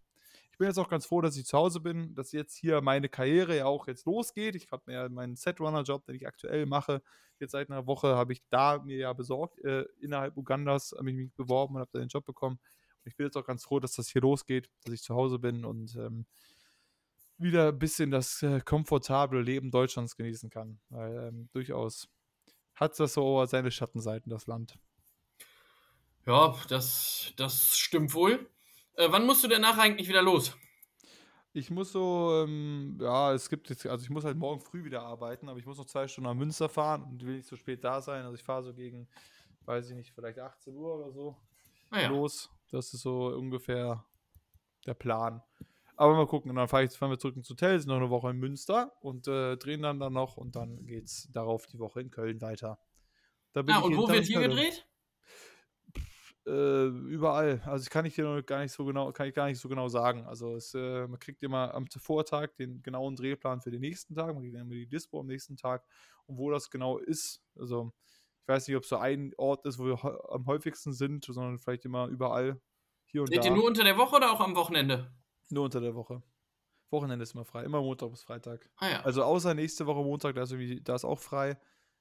Ich 0.52 0.58
bin 0.58 0.68
jetzt 0.68 0.78
auch 0.78 0.88
ganz 0.88 1.04
froh, 1.04 1.20
dass 1.20 1.36
ich 1.36 1.44
zu 1.44 1.58
Hause 1.58 1.80
bin, 1.80 2.14
dass 2.14 2.32
jetzt 2.32 2.56
hier 2.56 2.80
meine 2.80 3.10
Karriere 3.10 3.58
ja 3.58 3.66
auch 3.66 3.86
jetzt 3.88 4.06
losgeht. 4.06 4.54
Ich 4.56 4.70
habe 4.72 4.82
mir 4.86 5.08
meinen 5.10 5.36
Setrunner-Job, 5.36 6.06
den 6.06 6.14
ich 6.14 6.26
aktuell 6.26 6.64
mache, 6.64 7.02
jetzt 7.38 7.52
seit 7.52 7.70
einer 7.70 7.86
Woche 7.86 8.16
habe 8.16 8.32
ich 8.32 8.42
da 8.48 8.78
mir 8.78 8.96
ja 8.96 9.12
besorgt. 9.12 9.58
Äh, 9.64 9.84
innerhalb 10.00 10.36
Ugandas 10.36 10.94
habe 10.96 11.10
ich 11.10 11.16
mich 11.16 11.32
beworben 11.34 11.74
und 11.74 11.80
habe 11.80 11.90
da 11.92 11.98
den 11.98 12.08
Job 12.08 12.24
bekommen. 12.24 12.58
Und 13.04 13.10
ich 13.10 13.16
bin 13.16 13.26
jetzt 13.26 13.36
auch 13.36 13.44
ganz 13.44 13.64
froh, 13.64 13.80
dass 13.80 13.94
das 13.96 14.08
hier 14.08 14.22
losgeht, 14.22 14.70
dass 14.84 14.94
ich 14.94 15.02
zu 15.02 15.14
Hause 15.14 15.38
bin 15.38 15.64
und 15.64 15.94
ähm, 15.96 16.26
wieder 17.38 17.68
ein 17.68 17.78
bisschen 17.78 18.10
das 18.10 18.42
äh, 18.42 18.60
komfortable 18.60 19.42
Leben 19.42 19.70
Deutschlands 19.70 20.16
genießen 20.16 20.50
kann. 20.50 20.80
Weil 20.88 21.28
ähm, 21.28 21.48
durchaus 21.52 22.08
hat 22.74 22.98
das 22.98 23.14
so 23.14 23.44
seine 23.46 23.70
Schattenseiten, 23.70 24.30
das 24.30 24.46
Land. 24.46 24.78
Ja, 26.27 26.57
das, 26.69 27.32
das 27.36 27.78
stimmt 27.78 28.12
wohl. 28.15 28.51
Äh, 28.97 29.09
wann 29.11 29.27
musst 29.27 29.44
du 29.44 29.48
denn 29.48 29.62
nachher 29.62 29.82
eigentlich 29.82 30.09
wieder 30.09 30.23
los? 30.23 30.57
Ich 31.53 31.70
muss 31.70 31.93
so, 31.93 32.44
ähm, 32.44 32.98
ja, 33.01 33.32
es 33.32 33.48
gibt 33.48 33.70
jetzt, 33.70 33.86
also 33.86 34.05
ich 34.05 34.11
muss 34.11 34.24
halt 34.24 34.36
morgen 34.36 34.61
früh 34.61 34.85
wieder 34.85 35.03
arbeiten, 35.03 35.48
aber 35.48 35.59
ich 35.59 35.65
muss 35.65 35.78
noch 35.78 35.86
zwei 35.86 36.07
Stunden 36.07 36.28
nach 36.28 36.35
Münster 36.35 36.69
fahren 36.69 37.05
und 37.05 37.24
will 37.24 37.36
nicht 37.36 37.48
so 37.48 37.57
spät 37.57 37.82
da 37.82 38.03
sein. 38.03 38.24
Also 38.24 38.35
ich 38.35 38.43
fahre 38.43 38.62
so 38.62 38.74
gegen, 38.74 39.09
weiß 39.65 39.89
ich 39.89 39.97
nicht, 39.97 40.12
vielleicht 40.12 40.39
18 40.39 40.77
Uhr 40.77 40.97
oder 40.97 41.12
so 41.12 41.36
ah, 41.90 42.01
ja. 42.01 42.09
los. 42.09 42.51
Das 42.70 42.93
ist 42.93 43.01
so 43.01 43.28
ungefähr 43.28 44.05
der 44.85 44.94
Plan. 44.94 45.43
Aber 45.97 46.15
mal 46.15 46.27
gucken, 46.27 46.51
und 46.51 46.57
dann 46.57 46.69
fahr 46.69 46.86
fahren 46.90 47.11
wir 47.11 47.19
zurück 47.19 47.36
ins 47.36 47.48
Hotel, 47.48 47.78
sind 47.78 47.89
noch 47.89 47.97
eine 47.97 48.11
Woche 48.11 48.31
in 48.31 48.36
Münster 48.36 48.93
und 49.01 49.28
äh, 49.28 49.57
drehen 49.57 49.81
dann 49.81 49.98
dann 49.98 50.12
noch 50.12 50.36
und 50.36 50.57
dann 50.57 50.85
geht's 50.85 51.31
darauf 51.32 51.66
die 51.66 51.78
Woche 51.78 52.03
in 52.03 52.11
Köln 52.11 52.43
weiter. 52.43 52.78
Da 53.53 53.62
bin 53.62 53.74
ah, 53.74 53.78
und 53.78 53.97
wo 53.97 54.09
wird 54.09 54.27
hier 54.27 54.40
gedreht? 54.40 54.86
Äh, 56.47 56.86
überall. 56.86 57.60
Also 57.64 57.82
ich 57.82 57.90
kann 57.90 58.05
ich 58.05 58.14
dir 58.14 58.24
noch 58.24 58.40
gar 58.43 58.60
nicht 58.60 58.73
so 58.73 58.85
genau, 58.85 59.10
kann 59.10 59.27
ich 59.27 59.35
gar 59.35 59.47
nicht 59.47 59.59
so 59.59 59.68
genau 59.68 59.89
sagen. 59.89 60.24
Also 60.27 60.55
es, 60.55 60.74
äh, 60.74 61.06
man 61.09 61.18
kriegt 61.18 61.43
immer 61.43 61.74
am 61.74 61.86
Vortag 61.89 62.55
den 62.55 62.82
genauen 62.82 63.16
Drehplan 63.16 63.60
für 63.60 63.73
den 63.73 63.81
nächsten 63.81 64.14
Tag, 64.14 64.32
man 64.32 64.43
kriegt 64.43 64.55
immer 64.55 64.70
die 64.70 64.86
Dispo 64.86 65.18
am 65.20 65.27
nächsten 65.27 65.56
Tag 65.56 65.85
und 66.27 66.39
wo 66.39 66.51
das 66.52 66.70
genau 66.70 66.98
ist. 66.98 67.43
Also 67.59 67.93
ich 68.43 68.48
weiß 68.48 68.68
nicht, 68.68 68.77
ob 68.77 68.85
es 68.85 68.89
so 68.89 68.97
ein 68.97 69.32
Ort 69.39 69.66
ist, 69.66 69.81
wo 69.81 69.86
wir 69.86 70.31
am 70.31 70.47
häufigsten 70.47 70.93
sind, 70.93 71.24
sondern 71.24 71.59
vielleicht 71.59 71.85
immer 71.85 72.06
überall 72.06 72.60
hier 73.06 73.23
und 73.23 73.28
Seht 73.28 73.39
da. 73.39 73.43
Seht 73.43 73.51
ihr 73.51 73.56
nur 73.56 73.66
unter 73.66 73.82
der 73.82 73.97
Woche 73.97 74.14
oder 74.14 74.31
auch 74.31 74.40
am 74.40 74.55
Wochenende? 74.55 75.12
Nur 75.51 75.64
unter 75.64 75.81
der 75.81 75.97
Woche. 75.97 76.23
Wochenende 76.90 77.24
ist 77.24 77.35
immer 77.35 77.44
frei, 77.44 77.64
immer 77.64 77.81
Montag 77.81 78.10
bis 78.10 78.23
Freitag. 78.23 78.70
Ah, 78.77 78.89
ja. 78.89 79.02
Also 79.02 79.24
außer 79.24 79.52
nächste 79.55 79.85
Woche 79.86 80.05
Montag, 80.05 80.36
da 80.36 80.44
ist, 80.44 80.55
da 80.85 80.94
ist 80.94 81.05
auch 81.05 81.18
frei. 81.18 81.59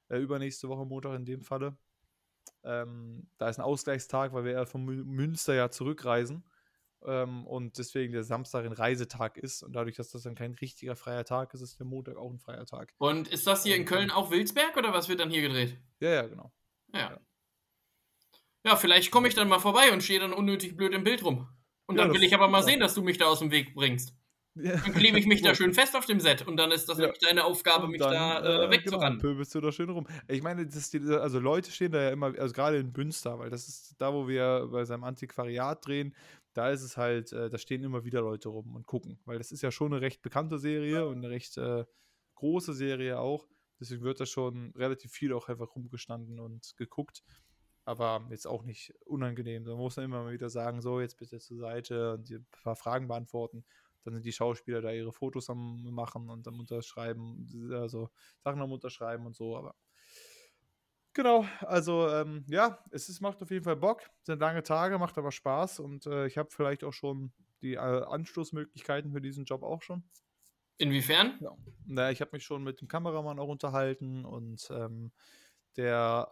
Äh, 0.07 0.19
übernächste 0.19 0.69
Woche 0.69 0.85
Montag 0.85 1.15
in 1.15 1.25
dem 1.25 1.41
Falle. 1.41 1.75
Ähm, 2.63 3.27
da 3.37 3.49
ist 3.49 3.59
ein 3.59 3.65
Ausgleichstag, 3.65 4.33
weil 4.33 4.45
wir 4.45 4.51
ja 4.53 4.65
von 4.65 4.83
Münster 4.83 5.53
ja 5.53 5.69
zurückreisen 5.69 6.43
ähm, 7.05 7.45
und 7.45 7.77
deswegen 7.77 8.13
der 8.13 8.23
Samstag 8.23 8.65
ein 8.65 8.71
Reisetag 8.71 9.37
ist 9.37 9.63
und 9.63 9.73
dadurch, 9.73 9.95
dass 9.95 10.11
das 10.11 10.23
dann 10.23 10.35
kein 10.35 10.53
richtiger 10.53 10.95
freier 10.95 11.23
Tag 11.23 11.53
ist, 11.53 11.61
ist 11.61 11.79
der 11.79 11.85
Montag 11.85 12.17
auch 12.17 12.31
ein 12.31 12.39
freier 12.39 12.65
Tag. 12.65 12.93
Und 12.97 13.27
ist 13.27 13.47
das 13.47 13.63
hier 13.63 13.75
in 13.75 13.85
Köln 13.85 14.11
auch 14.11 14.31
Wilsberg 14.31 14.75
oder 14.77 14.93
was 14.93 15.09
wird 15.09 15.19
dann 15.19 15.29
hier 15.29 15.41
gedreht? 15.41 15.77
Ja, 15.99 16.09
ja, 16.09 16.27
genau. 16.27 16.51
Ja. 16.93 17.19
Ja, 18.65 18.75
vielleicht 18.75 19.11
komme 19.11 19.27
ich 19.27 19.35
dann 19.35 19.47
mal 19.47 19.59
vorbei 19.59 19.93
und 19.93 20.01
stehe 20.01 20.19
dann 20.19 20.33
unnötig 20.33 20.75
blöd 20.75 20.93
im 20.93 21.03
Bild 21.03 21.23
rum. 21.23 21.47
Und 21.85 21.97
ja, 21.97 22.05
dann 22.05 22.13
will 22.13 22.23
ich 22.23 22.33
aber 22.33 22.47
mal 22.47 22.63
sehen, 22.63 22.79
dass 22.79 22.95
du 22.95 23.03
mich 23.03 23.19
da 23.19 23.25
aus 23.25 23.39
dem 23.39 23.51
Weg 23.51 23.75
bringst. 23.75 24.15
Dann 24.55 24.93
klebe 24.93 25.19
ich 25.19 25.25
mich 25.25 25.41
da 25.41 25.53
schön 25.53 25.73
fest 25.73 25.97
auf 25.97 26.05
dem 26.05 26.21
Set 26.21 26.47
und 26.47 26.55
dann 26.55 26.71
ist 26.71 26.87
das 26.87 26.97
ja. 26.97 27.11
deine 27.21 27.43
Aufgabe, 27.43 27.89
mich 27.89 27.99
dann, 27.99 28.13
da 28.13 28.39
äh, 28.39 28.65
äh 28.65 28.71
wegzurennen. 28.71 29.19
Genau, 29.19 29.33
pöbelst 29.33 29.53
du 29.53 29.59
da 29.59 29.71
schön 29.73 29.89
rum. 29.89 30.07
Ich 30.29 30.41
meine, 30.43 30.65
das 30.65 30.95
also 30.95 31.39
Leute 31.39 31.71
stehen 31.71 31.91
da 31.91 32.01
ja 32.01 32.09
immer, 32.11 32.27
also 32.39 32.53
gerade 32.53 32.77
in 32.77 32.93
Münster, 32.95 33.37
weil 33.37 33.49
das 33.49 33.67
ist 33.67 33.95
da, 33.97 34.13
wo 34.13 34.29
wir 34.29 34.69
bei 34.71 34.85
seinem 34.85 35.03
Antiquariat 35.03 35.85
drehen, 35.85 36.15
da 36.53 36.69
ist 36.69 36.83
es 36.83 36.95
halt, 36.95 37.33
äh, 37.33 37.49
da 37.49 37.57
stehen 37.57 37.83
immer 37.83 38.05
wieder 38.05 38.21
Leute 38.21 38.47
rum 38.47 38.75
und 38.75 38.85
gucken, 38.85 39.19
weil 39.25 39.37
das 39.37 39.51
ist 39.51 39.61
ja 39.61 39.71
schon 39.71 39.91
eine 39.91 40.01
recht 40.01 40.21
bekannte 40.21 40.57
Serie 40.57 41.05
und 41.05 41.17
eine 41.17 41.29
recht 41.29 41.57
äh, 41.57 41.83
große 42.35 42.73
Serie 42.73 43.19
auch. 43.19 43.47
Deswegen 43.81 44.03
wird 44.03 44.21
da 44.21 44.25
schon 44.25 44.71
relativ 44.77 45.11
viel 45.11 45.33
auch 45.33 45.49
einfach 45.49 45.75
rumgestanden 45.75 46.39
und 46.39 46.77
geguckt. 46.77 47.23
Aber 47.83 48.25
jetzt 48.29 48.47
auch 48.47 48.63
nicht 48.63 48.93
unangenehm. 49.05 49.65
Da 49.65 49.75
muss 49.75 49.97
man 49.97 50.05
immer 50.05 50.23
mal 50.23 50.33
wieder 50.33 50.49
sagen, 50.49 50.81
so, 50.81 51.01
jetzt 51.01 51.17
bitte 51.17 51.39
zur 51.39 51.57
Seite 51.57 52.13
und 52.13 52.29
ein 52.31 52.47
paar 52.63 52.77
Fragen 52.77 53.07
beantworten 53.09 53.65
dann 54.05 54.13
sind 54.13 54.25
die 54.25 54.31
Schauspieler 54.31 54.81
da 54.81 54.91
ihre 54.91 55.11
Fotos 55.11 55.49
am 55.49 55.83
machen 55.93 56.29
und 56.29 56.47
am 56.47 56.59
Unterschreiben, 56.59 57.47
also 57.73 58.09
Sachen 58.39 58.61
am 58.61 58.71
Unterschreiben 58.71 59.25
und 59.25 59.35
so, 59.35 59.57
aber 59.57 59.75
Genau, 61.13 61.45
also 61.61 62.09
ähm, 62.09 62.43
ja, 62.49 62.83
es 62.91 63.07
ist, 63.07 63.21
macht 63.21 63.41
auf 63.41 63.49
jeden 63.49 63.63
Fall 63.63 63.77
Bock. 63.77 64.09
Sind 64.23 64.41
lange 64.41 64.63
Tage, 64.63 64.99
macht 64.99 65.17
aber 65.17 65.31
Spaß 65.31 65.79
und 65.79 66.05
äh, 66.07 66.27
ich 66.27 66.37
habe 66.37 66.49
vielleicht 66.51 66.83
auch 66.83 66.91
schon 66.91 67.31
die 67.61 67.75
äh, 67.75 67.77
Anstoßmöglichkeiten 67.77 69.13
für 69.13 69.21
diesen 69.21 69.45
Job 69.45 69.63
auch 69.63 69.81
schon. 69.81 70.03
Inwiefern? 70.77 71.39
Ja. 71.39 71.55
Naja, 71.85 72.11
ich 72.11 72.19
habe 72.19 72.31
mich 72.33 72.43
schon 72.43 72.63
mit 72.63 72.81
dem 72.81 72.89
Kameramann 72.89 73.39
auch 73.39 73.47
unterhalten 73.47 74.25
und 74.25 74.67
ähm, 74.71 75.13
der 75.77 76.27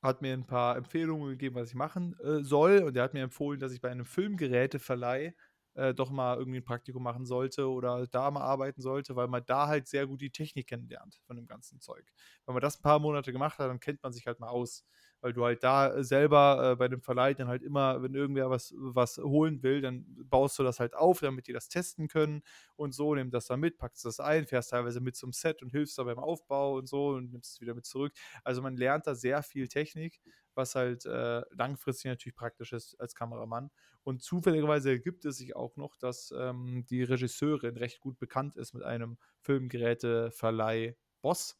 hat 0.00 0.22
mir 0.22 0.32
ein 0.32 0.46
paar 0.46 0.76
Empfehlungen 0.78 1.28
gegeben, 1.28 1.56
was 1.56 1.68
ich 1.68 1.74
machen 1.74 2.16
äh, 2.20 2.42
soll 2.42 2.78
und 2.84 2.94
der 2.94 3.04
hat 3.04 3.12
mir 3.12 3.22
empfohlen, 3.22 3.60
dass 3.60 3.72
ich 3.72 3.82
bei 3.82 3.90
einem 3.90 4.06
Filmgeräteverleih 4.06 5.34
äh, 5.74 5.94
doch 5.94 6.10
mal 6.10 6.36
irgendwie 6.38 6.58
ein 6.58 6.64
Praktikum 6.64 7.02
machen 7.02 7.26
sollte 7.26 7.68
oder 7.68 8.06
da 8.06 8.30
mal 8.30 8.42
arbeiten 8.42 8.80
sollte, 8.82 9.16
weil 9.16 9.28
man 9.28 9.44
da 9.46 9.68
halt 9.68 9.88
sehr 9.88 10.06
gut 10.06 10.20
die 10.20 10.30
Technik 10.30 10.68
kennenlernt 10.68 11.20
von 11.26 11.36
dem 11.36 11.46
ganzen 11.46 11.80
Zeug. 11.80 12.04
Wenn 12.46 12.54
man 12.54 12.62
das 12.62 12.78
ein 12.78 12.82
paar 12.82 12.98
Monate 12.98 13.32
gemacht 13.32 13.58
hat, 13.58 13.68
dann 13.68 13.80
kennt 13.80 14.02
man 14.02 14.12
sich 14.12 14.26
halt 14.26 14.40
mal 14.40 14.48
aus 14.48 14.84
weil 15.22 15.32
du 15.32 15.44
halt 15.44 15.62
da 15.64 16.02
selber 16.04 16.72
äh, 16.72 16.76
bei 16.76 16.88
dem 16.88 17.00
Verleih 17.00 17.32
dann 17.34 17.48
halt 17.48 17.62
immer, 17.62 18.02
wenn 18.02 18.14
irgendwer 18.14 18.50
was, 18.50 18.74
was 18.76 19.16
holen 19.18 19.62
will, 19.62 19.80
dann 19.80 20.04
baust 20.28 20.58
du 20.58 20.64
das 20.64 20.80
halt 20.80 20.94
auf, 20.94 21.20
damit 21.20 21.46
die 21.46 21.52
das 21.54 21.68
testen 21.68 22.08
können 22.08 22.42
und 22.76 22.92
so, 22.92 23.14
nimmst 23.14 23.32
das 23.32 23.46
dann 23.46 23.60
mit, 23.60 23.78
packst 23.78 24.04
das 24.04 24.20
ein, 24.20 24.46
fährst 24.46 24.70
teilweise 24.70 25.00
mit 25.00 25.16
zum 25.16 25.32
Set 25.32 25.62
und 25.62 25.70
hilfst 25.70 25.96
da 25.96 26.04
beim 26.04 26.18
Aufbau 26.18 26.74
und 26.76 26.88
so 26.88 27.08
und 27.10 27.30
nimmst 27.32 27.54
es 27.54 27.60
wieder 27.60 27.74
mit 27.74 27.86
zurück. 27.86 28.12
Also 28.44 28.60
man 28.60 28.76
lernt 28.76 29.06
da 29.06 29.14
sehr 29.14 29.42
viel 29.42 29.68
Technik, 29.68 30.20
was 30.54 30.74
halt 30.74 31.06
äh, 31.06 31.42
langfristig 31.54 32.10
natürlich 32.10 32.36
praktisch 32.36 32.72
ist 32.72 32.98
als 33.00 33.14
Kameramann. 33.14 33.70
Und 34.02 34.22
zufälligerweise 34.22 34.98
gibt 35.00 35.24
es 35.24 35.36
sich 35.38 35.56
auch 35.56 35.76
noch, 35.76 35.96
dass 35.96 36.34
ähm, 36.36 36.84
die 36.90 37.02
Regisseurin 37.04 37.76
recht 37.76 38.00
gut 38.00 38.18
bekannt 38.18 38.56
ist 38.56 38.74
mit 38.74 38.82
einem 38.82 39.18
Filmgeräteverleih 39.40 40.96
Boss 41.22 41.58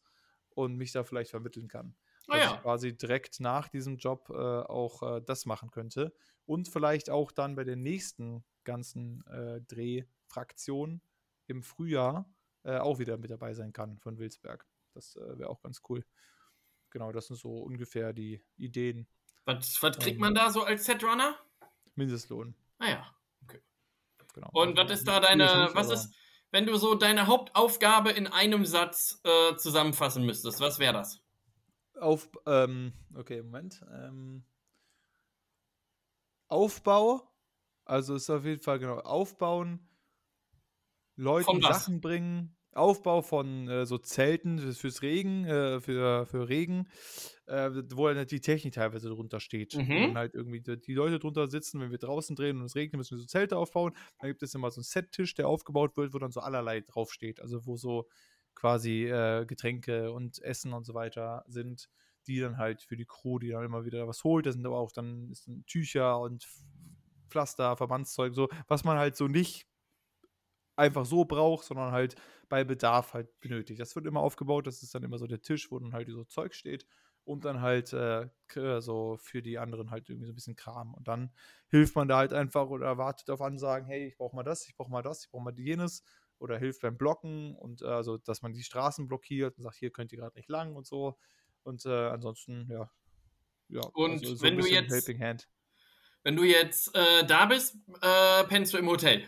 und 0.49 0.75
mich 0.75 0.91
da 0.91 1.03
vielleicht 1.03 1.31
vermitteln 1.31 1.67
kann. 1.67 1.95
Ah 2.27 2.37
dass 2.37 2.45
ja. 2.45 2.55
ich 2.55 2.61
quasi 2.61 2.97
direkt 2.97 3.39
nach 3.39 3.67
diesem 3.67 3.97
Job 3.97 4.29
äh, 4.29 4.33
auch 4.33 5.17
äh, 5.17 5.21
das 5.21 5.45
machen 5.45 5.71
könnte. 5.71 6.13
und 6.45 6.67
vielleicht 6.67 7.09
auch 7.09 7.31
dann 7.31 7.55
bei 7.55 7.63
den 7.63 7.81
nächsten 7.81 8.43
ganzen 8.63 9.25
äh, 9.27 9.61
Drehfraktionen 9.61 11.01
im 11.47 11.63
Frühjahr 11.63 12.29
äh, 12.63 12.77
auch 12.77 12.99
wieder 12.99 13.17
mit 13.17 13.31
dabei 13.31 13.53
sein 13.53 13.73
kann 13.73 13.97
von 13.99 14.17
Wilsberg. 14.17 14.65
Das 14.93 15.15
äh, 15.15 15.37
wäre 15.37 15.49
auch 15.49 15.61
ganz 15.61 15.81
cool. 15.89 16.05
Genau, 16.89 17.11
das 17.11 17.27
sind 17.27 17.37
so 17.37 17.57
ungefähr 17.57 18.13
die 18.13 18.43
Ideen. 18.57 19.07
Was, 19.45 19.81
was 19.81 19.97
kriegt 19.97 20.15
ähm, 20.15 20.21
man 20.21 20.35
da 20.35 20.51
so 20.51 20.63
als 20.63 20.85
Setrunner? 20.85 21.35
Mindestlohn. 21.95 22.55
Ah 22.77 22.89
ja, 22.89 23.15
okay. 23.43 23.61
Genau. 24.33 24.49
Und 24.53 24.79
also, 24.79 24.83
was 24.83 24.99
ist 24.99 25.07
da 25.07 25.19
deine, 25.19 25.69
was 25.73 25.89
ist, 25.89 26.15
wenn 26.51 26.65
du 26.65 26.77
so 26.77 26.95
deine 26.95 27.27
Hauptaufgabe 27.27 28.11
in 28.11 28.27
einem 28.27 28.65
Satz 28.65 29.19
äh, 29.23 29.55
zusammenfassen 29.55 30.25
müsstest, 30.25 30.59
was 30.59 30.79
wäre 30.79 30.93
das? 30.93 31.22
Auf, 31.99 32.29
ähm, 32.45 32.93
okay, 33.15 33.41
Moment. 33.41 33.83
Ähm, 33.91 34.43
Aufbau, 36.47 37.21
also 37.85 38.15
ist 38.15 38.29
auf 38.29 38.45
jeden 38.45 38.61
Fall 38.61 38.79
genau 38.79 38.99
aufbauen, 38.99 39.87
Leuten 41.15 41.61
Sachen 41.61 42.01
bringen, 42.01 42.55
Aufbau 42.75 43.21
von 43.21 43.67
äh, 43.67 43.85
so 43.85 43.97
Zelten 43.97 44.59
fürs 44.73 45.01
Regen, 45.01 45.45
äh, 45.45 45.79
für, 45.79 46.25
für 46.25 46.49
Regen, 46.49 46.87
äh, 47.45 47.69
wo 47.93 48.07
halt 48.07 48.31
die 48.31 48.41
Technik 48.41 48.73
teilweise 48.73 49.09
drunter 49.09 49.39
steht. 49.39 49.75
Mhm. 49.75 50.05
Und 50.05 50.17
halt 50.17 50.33
irgendwie 50.33 50.61
die 50.61 50.93
Leute 50.93 51.19
drunter 51.19 51.47
sitzen, 51.47 51.79
wenn 51.79 51.91
wir 51.91 51.97
draußen 51.97 52.35
drehen 52.35 52.59
und 52.59 52.65
es 52.65 52.75
regnet, 52.75 52.97
müssen 52.97 53.17
wir 53.17 53.21
so 53.21 53.27
Zelte 53.27 53.57
aufbauen. 53.57 53.93
Dann 54.19 54.29
gibt 54.29 54.43
es 54.43 54.55
immer 54.55 54.71
so 54.71 54.79
einen 54.79 54.85
Set-Tisch, 54.85 55.35
der 55.35 55.47
aufgebaut 55.47 55.95
wird, 55.97 56.13
wo 56.13 56.19
dann 56.19 56.31
so 56.31 56.39
allerlei 56.39 56.81
draufsteht. 56.81 57.41
Also 57.41 57.65
wo 57.65 57.77
so 57.77 58.07
quasi 58.55 59.05
äh, 59.05 59.45
Getränke 59.45 60.11
und 60.11 60.41
Essen 60.41 60.73
und 60.73 60.85
so 60.85 60.93
weiter 60.93 61.43
sind, 61.47 61.89
die 62.27 62.39
dann 62.39 62.57
halt 62.57 62.81
für 62.81 62.95
die 62.95 63.05
Crew, 63.05 63.39
die 63.39 63.49
dann 63.49 63.65
immer 63.65 63.85
wieder 63.85 64.07
was 64.07 64.23
holt. 64.23 64.45
Da 64.45 64.51
sind 64.51 64.65
aber 64.65 64.77
auch 64.79 64.91
dann, 64.91 65.29
ist 65.31 65.47
dann 65.47 65.65
Tücher 65.65 66.19
und 66.19 66.47
Pflaster, 67.29 67.75
Verbandszeug, 67.77 68.33
so, 68.33 68.49
was 68.67 68.83
man 68.83 68.97
halt 68.97 69.15
so 69.15 69.27
nicht 69.27 69.67
einfach 70.75 71.05
so 71.05 71.25
braucht, 71.25 71.65
sondern 71.65 71.91
halt 71.91 72.15
bei 72.49 72.63
Bedarf 72.63 73.13
halt 73.13 73.39
benötigt. 73.39 73.79
Das 73.79 73.95
wird 73.95 74.05
immer 74.05 74.21
aufgebaut, 74.21 74.67
das 74.67 74.83
ist 74.83 74.93
dann 74.95 75.03
immer 75.03 75.17
so 75.17 75.27
der 75.27 75.41
Tisch, 75.41 75.71
wo 75.71 75.79
dann 75.79 75.93
halt 75.93 76.09
so 76.09 76.23
Zeug 76.23 76.55
steht 76.55 76.85
und 77.25 77.45
dann 77.45 77.61
halt 77.61 77.93
äh, 77.93 78.29
so 78.79 79.17
für 79.17 79.41
die 79.41 79.57
anderen 79.59 79.91
halt 79.91 80.09
irgendwie 80.09 80.25
so 80.25 80.33
ein 80.33 80.35
bisschen 80.35 80.55
Kram. 80.55 80.93
Und 80.93 81.07
dann 81.07 81.31
hilft 81.67 81.95
man 81.95 82.07
da 82.07 82.17
halt 82.17 82.33
einfach 82.33 82.67
oder 82.69 82.97
wartet 82.97 83.29
auf 83.29 83.41
Ansagen, 83.41 83.87
hey, 83.87 84.07
ich 84.07 84.17
brauche 84.17 84.35
mal 84.35 84.43
das, 84.43 84.67
ich 84.67 84.75
brauche 84.75 84.91
mal 84.91 85.01
das, 85.03 85.25
ich 85.25 85.31
brauche 85.31 85.43
mal 85.43 85.57
jenes 85.57 86.03
oder 86.43 86.57
hilft 86.57 86.81
beim 86.81 86.97
Blocken 86.97 87.55
und 87.55 87.81
äh, 87.81 87.85
also, 87.85 88.17
dass 88.17 88.41
man 88.41 88.51
die 88.51 88.63
Straßen 88.63 89.07
blockiert 89.07 89.57
und 89.57 89.63
sagt, 89.63 89.77
hier 89.77 89.91
könnt 89.91 90.11
ihr 90.11 90.17
gerade 90.17 90.35
nicht 90.35 90.49
lang 90.49 90.75
und 90.75 90.85
so. 90.85 91.17
Und 91.63 91.85
äh, 91.85 91.89
ansonsten, 91.89 92.67
ja. 92.69 92.91
ja 93.69 93.81
und 93.93 94.19
also 94.19 94.35
so 94.35 94.41
wenn 94.43 94.57
du 94.57 94.67
jetzt 94.67 95.07
wenn 96.25 96.35
du 96.35 96.43
jetzt 96.43 96.93
äh, 96.95 97.25
da 97.25 97.45
bist, 97.45 97.77
äh, 98.01 98.43
pennst 98.43 98.73
du 98.73 98.77
im 98.77 98.87
Hotel. 98.89 99.23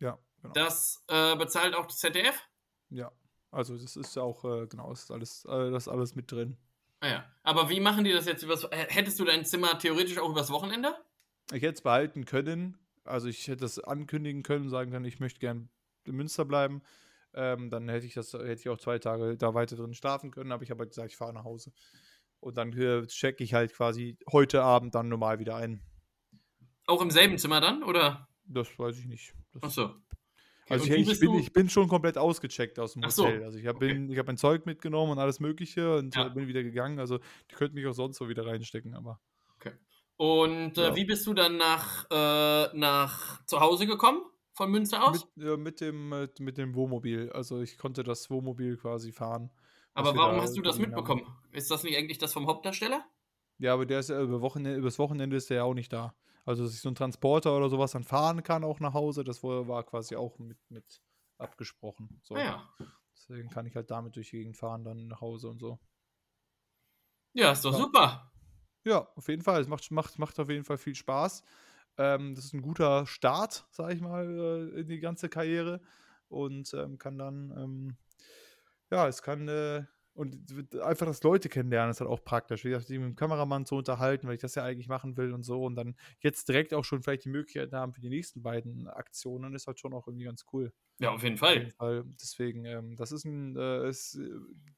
Ja. 0.00 0.18
Genau. 0.42 0.54
Das 0.54 1.04
äh, 1.06 1.36
bezahlt 1.36 1.74
auch 1.76 1.86
das 1.86 1.98
ZDF? 1.98 2.40
Ja, 2.88 3.12
also 3.52 3.76
das 3.76 3.94
ist 3.94 4.16
ja 4.16 4.22
auch, 4.22 4.44
äh, 4.44 4.66
genau, 4.66 4.90
das 4.90 5.04
ist 5.04 5.10
alles, 5.12 5.42
das 5.44 5.84
ist 5.84 5.88
alles 5.88 6.16
mit 6.16 6.32
drin. 6.32 6.56
Ah 6.98 7.08
ja, 7.08 7.24
aber 7.44 7.68
wie 7.70 7.78
machen 7.78 8.04
die 8.04 8.12
das 8.12 8.26
jetzt 8.26 8.42
übers, 8.42 8.66
hättest 8.72 9.20
du 9.20 9.24
dein 9.24 9.44
Zimmer 9.44 9.78
theoretisch 9.78 10.18
auch 10.18 10.30
übers 10.30 10.50
Wochenende? 10.50 10.96
Ich 11.52 11.62
hätte 11.62 11.74
es 11.74 11.82
behalten 11.82 12.24
können, 12.24 12.76
also 13.04 13.28
ich 13.28 13.46
hätte 13.46 13.64
es 13.64 13.78
ankündigen 13.78 14.42
können, 14.42 14.68
sagen 14.68 14.90
können, 14.90 15.04
ich 15.04 15.20
möchte 15.20 15.40
gern 15.40 15.68
in 16.04 16.16
Münster 16.16 16.44
bleiben. 16.44 16.82
Ähm, 17.32 17.70
dann 17.70 17.88
hätte 17.88 18.06
ich 18.06 18.14
das, 18.14 18.32
hätte 18.32 18.52
ich 18.52 18.68
auch 18.68 18.78
zwei 18.78 18.98
Tage 18.98 19.36
da 19.36 19.54
weiter 19.54 19.76
drin 19.76 19.94
schlafen 19.94 20.30
können, 20.30 20.50
aber 20.52 20.62
ich 20.62 20.70
habe 20.70 20.80
halt 20.80 20.90
gesagt, 20.90 21.10
ich 21.10 21.16
fahre 21.16 21.32
nach 21.32 21.44
Hause. 21.44 21.72
Und 22.40 22.56
dann 22.56 22.72
äh, 22.72 23.06
checke 23.06 23.44
ich 23.44 23.54
halt 23.54 23.72
quasi 23.72 24.18
heute 24.32 24.62
Abend 24.62 24.94
dann 24.94 25.08
normal 25.08 25.38
wieder 25.38 25.56
ein. 25.56 25.82
Auch 26.86 27.02
im 27.02 27.10
selben 27.10 27.38
Zimmer 27.38 27.60
dann, 27.60 27.82
oder? 27.84 28.28
Das 28.44 28.78
weiß 28.78 28.98
ich 28.98 29.06
nicht. 29.06 29.34
Das 29.52 29.62
Ach 29.64 29.70
so. 29.70 29.94
Also 30.68 30.86
ich, 30.86 31.08
ich, 31.08 31.20
bin, 31.20 31.34
ich, 31.34 31.52
bin, 31.52 31.68
schon 31.68 31.88
komplett 31.88 32.16
ausgecheckt 32.16 32.78
aus 32.78 32.92
dem 32.92 33.02
Hotel. 33.02 33.10
So. 33.40 33.44
Also 33.44 33.58
ich 33.58 33.66
habe 33.66 33.84
okay. 33.84 34.16
hab 34.16 34.26
mein 34.26 34.36
Zeug 34.36 34.66
mitgenommen 34.66 35.12
und 35.12 35.18
alles 35.18 35.40
Mögliche 35.40 35.96
und 35.96 36.14
ja. 36.14 36.28
bin 36.28 36.46
wieder 36.46 36.62
gegangen. 36.62 37.00
Also 37.00 37.18
die 37.50 37.56
könnten 37.56 37.74
mich 37.74 37.86
auch 37.86 37.92
sonst 37.92 38.18
so 38.18 38.28
wieder 38.28 38.46
reinstecken, 38.46 38.94
aber. 38.94 39.20
Okay. 39.56 39.72
Und 40.16 40.78
äh, 40.78 40.82
ja. 40.82 40.96
wie 40.96 41.04
bist 41.04 41.26
du 41.26 41.34
dann 41.34 41.56
nach, 41.56 42.06
äh, 42.10 42.76
nach 42.76 43.44
zu 43.46 43.58
Hause 43.58 43.86
gekommen? 43.86 44.22
Von 44.60 44.72
Münster 44.72 45.02
aus? 45.02 45.26
Mit, 45.36 45.46
ja, 45.46 45.56
mit, 45.56 45.80
dem, 45.80 46.10
mit, 46.10 46.38
mit 46.38 46.58
dem 46.58 46.74
Wohnmobil. 46.74 47.32
Also 47.32 47.62
ich 47.62 47.78
konnte 47.78 48.02
das 48.02 48.28
Wohnmobil 48.28 48.76
quasi 48.76 49.10
fahren. 49.10 49.50
Aber 49.94 50.14
warum 50.14 50.36
da 50.36 50.42
hast 50.42 50.54
du 50.54 50.60
das 50.60 50.78
mitbekommen? 50.78 51.24
Haben. 51.24 51.52
Ist 51.52 51.70
das 51.70 51.82
nicht 51.82 51.96
eigentlich 51.96 52.18
das 52.18 52.34
vom 52.34 52.46
Hauptdarsteller? 52.46 53.02
Ja, 53.56 53.72
aber 53.72 53.86
der 53.86 54.00
ist 54.00 54.10
ja 54.10 54.20
über 54.20 54.42
Wochenende, 54.42 54.78
übers 54.78 54.98
Wochenende 54.98 55.34
ist 55.34 55.48
der 55.48 55.56
ja 55.56 55.62
auch 55.62 55.72
nicht 55.72 55.90
da. 55.94 56.14
Also, 56.44 56.64
dass 56.64 56.74
ich 56.74 56.82
so 56.82 56.90
einen 56.90 56.94
Transporter 56.94 57.56
oder 57.56 57.70
sowas 57.70 57.92
dann 57.92 58.04
fahren 58.04 58.42
kann, 58.42 58.62
auch 58.62 58.80
nach 58.80 58.92
Hause, 58.92 59.24
das 59.24 59.42
war 59.42 59.82
quasi 59.84 60.14
auch 60.14 60.38
mit, 60.38 60.58
mit 60.68 61.00
abgesprochen. 61.38 62.20
So. 62.22 62.34
Ah, 62.34 62.44
ja. 62.44 62.74
Deswegen 63.14 63.48
kann 63.48 63.64
ich 63.64 63.74
halt 63.74 63.90
damit 63.90 64.16
durch 64.16 64.28
die 64.28 64.40
Gegend 64.40 64.58
fahren, 64.58 64.84
dann 64.84 65.08
nach 65.08 65.22
Hause 65.22 65.48
und 65.48 65.58
so. 65.58 65.78
Ja, 67.32 67.52
ist 67.52 67.64
doch 67.64 67.72
ja. 67.72 67.78
super. 67.78 68.30
Ja, 68.84 69.08
auf 69.16 69.26
jeden 69.28 69.40
Fall. 69.40 69.62
Es 69.62 69.68
macht, 69.68 69.90
macht, 69.90 70.18
macht 70.18 70.38
auf 70.38 70.50
jeden 70.50 70.64
Fall 70.64 70.76
viel 70.76 70.94
Spaß. 70.94 71.44
Ähm, 71.98 72.34
das 72.34 72.46
ist 72.46 72.54
ein 72.54 72.62
guter 72.62 73.06
Start, 73.06 73.66
sag 73.70 73.92
ich 73.92 74.00
mal, 74.00 74.72
äh, 74.74 74.80
in 74.80 74.88
die 74.88 75.00
ganze 75.00 75.28
Karriere. 75.28 75.80
Und 76.28 76.72
ähm, 76.74 76.98
kann 76.98 77.18
dann, 77.18 77.50
ähm, 77.56 77.96
ja, 78.90 79.08
es 79.08 79.22
kann 79.22 79.48
äh, 79.48 79.84
und 80.20 80.36
einfach 80.82 81.06
das 81.06 81.22
Leute 81.22 81.48
kennenlernen 81.48 81.92
ist 81.92 82.00
halt 82.00 82.10
auch 82.10 82.22
praktisch. 82.24 82.64
Wie 82.64 82.68
gesagt, 82.70 82.88
sich 82.88 82.98
mit 82.98 83.08
dem 83.08 83.16
Kameramann 83.16 83.64
zu 83.64 83.76
unterhalten, 83.76 84.26
weil 84.26 84.34
ich 84.34 84.40
das 84.40 84.54
ja 84.54 84.64
eigentlich 84.64 84.88
machen 84.88 85.16
will 85.16 85.32
und 85.32 85.44
so. 85.44 85.64
Und 85.64 85.76
dann 85.76 85.96
jetzt 86.20 86.48
direkt 86.48 86.74
auch 86.74 86.84
schon 86.84 87.02
vielleicht 87.02 87.24
die 87.24 87.30
Möglichkeit 87.30 87.72
haben 87.72 87.94
für 87.94 88.00
die 88.00 88.10
nächsten 88.10 88.42
beiden 88.42 88.88
Aktionen, 88.88 89.54
ist 89.54 89.66
halt 89.66 89.78
schon 89.78 89.94
auch 89.94 90.06
irgendwie 90.08 90.26
ganz 90.26 90.44
cool. 90.52 90.72
Ja, 90.98 91.10
auf 91.10 91.22
jeden 91.22 91.36
Fall. 91.36 91.52
Auf 91.52 91.58
jeden 91.58 91.70
Fall. 91.70 92.04
Deswegen, 92.20 92.64
ähm, 92.64 92.96
das 92.96 93.12
ist 93.12 93.24
ein, 93.24 93.56
äh, 93.56 93.86
es 93.86 94.16
äh, 94.16 94.28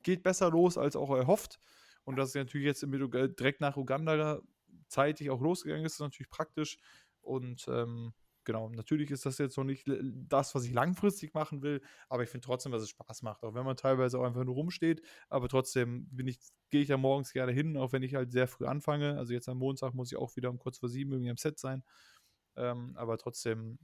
geht 0.02 0.22
besser 0.22 0.50
los 0.50 0.78
als 0.78 0.96
auch 0.96 1.10
erhofft. 1.10 1.58
Und 2.04 2.16
dass 2.16 2.30
es 2.30 2.34
natürlich 2.34 2.66
jetzt 2.66 2.82
direkt 2.82 3.60
nach 3.60 3.76
Uganda 3.76 4.40
zeitig 4.88 5.30
auch 5.30 5.40
losgegangen 5.40 5.86
ist, 5.86 5.94
ist 5.94 6.00
natürlich 6.00 6.30
praktisch. 6.30 6.78
Und 7.22 7.66
ähm, 7.68 8.12
genau, 8.44 8.68
natürlich 8.70 9.10
ist 9.10 9.26
das 9.26 9.38
jetzt 9.38 9.56
noch 9.56 9.64
nicht 9.64 9.88
das, 10.28 10.54
was 10.54 10.64
ich 10.64 10.72
langfristig 10.72 11.34
machen 11.34 11.62
will, 11.62 11.80
aber 12.08 12.22
ich 12.22 12.28
finde 12.28 12.44
trotzdem, 12.44 12.72
dass 12.72 12.82
es 12.82 12.90
Spaß 12.90 13.22
macht, 13.22 13.42
auch 13.44 13.54
wenn 13.54 13.64
man 13.64 13.76
teilweise 13.76 14.18
auch 14.18 14.24
einfach 14.24 14.44
nur 14.44 14.54
rumsteht, 14.54 15.02
aber 15.28 15.48
trotzdem 15.48 16.08
bin 16.10 16.26
ich, 16.26 16.38
gehe 16.70 16.82
ich 16.82 16.88
da 16.88 16.96
morgens 16.96 17.32
gerne 17.32 17.52
hin, 17.52 17.76
auch 17.76 17.92
wenn 17.92 18.02
ich 18.02 18.14
halt 18.14 18.32
sehr 18.32 18.48
früh 18.48 18.66
anfange. 18.66 19.16
Also 19.16 19.32
jetzt 19.32 19.48
am 19.48 19.58
Montag 19.58 19.94
muss 19.94 20.10
ich 20.10 20.18
auch 20.18 20.34
wieder 20.36 20.50
um 20.50 20.58
kurz 20.58 20.78
vor 20.78 20.88
sieben 20.88 21.12
irgendwie 21.12 21.30
am 21.30 21.36
Set 21.36 21.58
sein. 21.58 21.84
Ähm, 22.56 22.92
aber 22.96 23.18
trotzdem, 23.18 23.78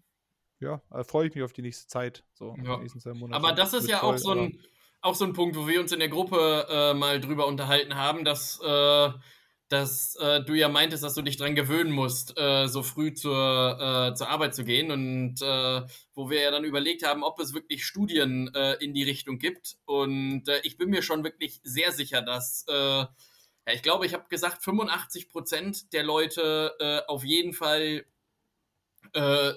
ja, 0.60 0.82
äh, 0.90 1.05
freue 1.05 1.28
ich 1.28 1.35
mich 1.35 1.44
auf 1.44 1.52
die 1.52 1.62
nächste 1.62 1.86
Zeit. 1.86 2.24
So, 2.35 2.56
ja. 2.62 2.81
Aber 3.31 3.52
das 3.52 3.73
ist 3.73 3.89
ja 3.89 4.02
auch 4.02 4.19
so 4.19 4.32
ein 4.32 4.60
auch 5.01 5.15
so 5.15 5.24
ein 5.24 5.32
Punkt, 5.32 5.56
wo 5.56 5.69
wir 5.69 5.81
uns 5.81 5.93
in 5.93 6.01
der 6.01 6.09
Gruppe 6.09 6.66
äh, 6.69 6.94
mal 6.94 7.20
drüber 7.20 7.47
unterhalten 7.47 7.94
haben, 7.94 8.24
dass 8.24 8.60
äh, 8.60 9.10
dass 9.69 10.16
äh, 10.16 10.43
du 10.43 10.55
ja 10.55 10.69
meintest, 10.69 11.03
dass 11.03 11.15
du 11.15 11.23
dich 11.23 11.36
dran 11.36 11.55
gewöhnen 11.55 11.93
musst, 11.93 12.39
äh, 12.39 12.66
so 12.69 12.82
früh 12.82 13.12
zur, 13.12 14.11
äh, 14.11 14.15
zur 14.15 14.28
Arbeit 14.28 14.55
zu 14.55 14.65
gehen 14.65 14.90
und 14.90 15.43
äh, 15.43 15.82
wo 16.15 16.31
wir 16.31 16.40
ja 16.40 16.51
dann 16.51 16.65
überlegt 16.65 17.07
haben, 17.07 17.23
ob 17.23 17.39
es 17.39 17.53
wirklich 17.53 17.85
Studien 17.85 18.53
äh, 18.55 18.74
in 18.74 18.95
die 18.95 19.03
Richtung 19.03 19.39
gibt. 19.39 19.77
Und 19.85 20.49
äh, 20.49 20.61
ich 20.65 20.78
bin 20.78 20.89
mir 20.89 21.03
schon 21.03 21.23
wirklich 21.23 21.61
sehr 21.65 21.93
sicher, 21.93 22.23
dass, 22.23 22.65
ja, 22.69 23.09
ich 23.66 23.82
glaube, 23.82 24.07
ich 24.07 24.15
habe 24.15 24.24
gesagt, 24.28 24.62
85 24.62 25.28
Prozent 25.28 25.93
der 25.93 26.03
Leute 26.03 27.05
auf 27.07 27.24
jeden 27.24 27.53
Fall 27.53 28.05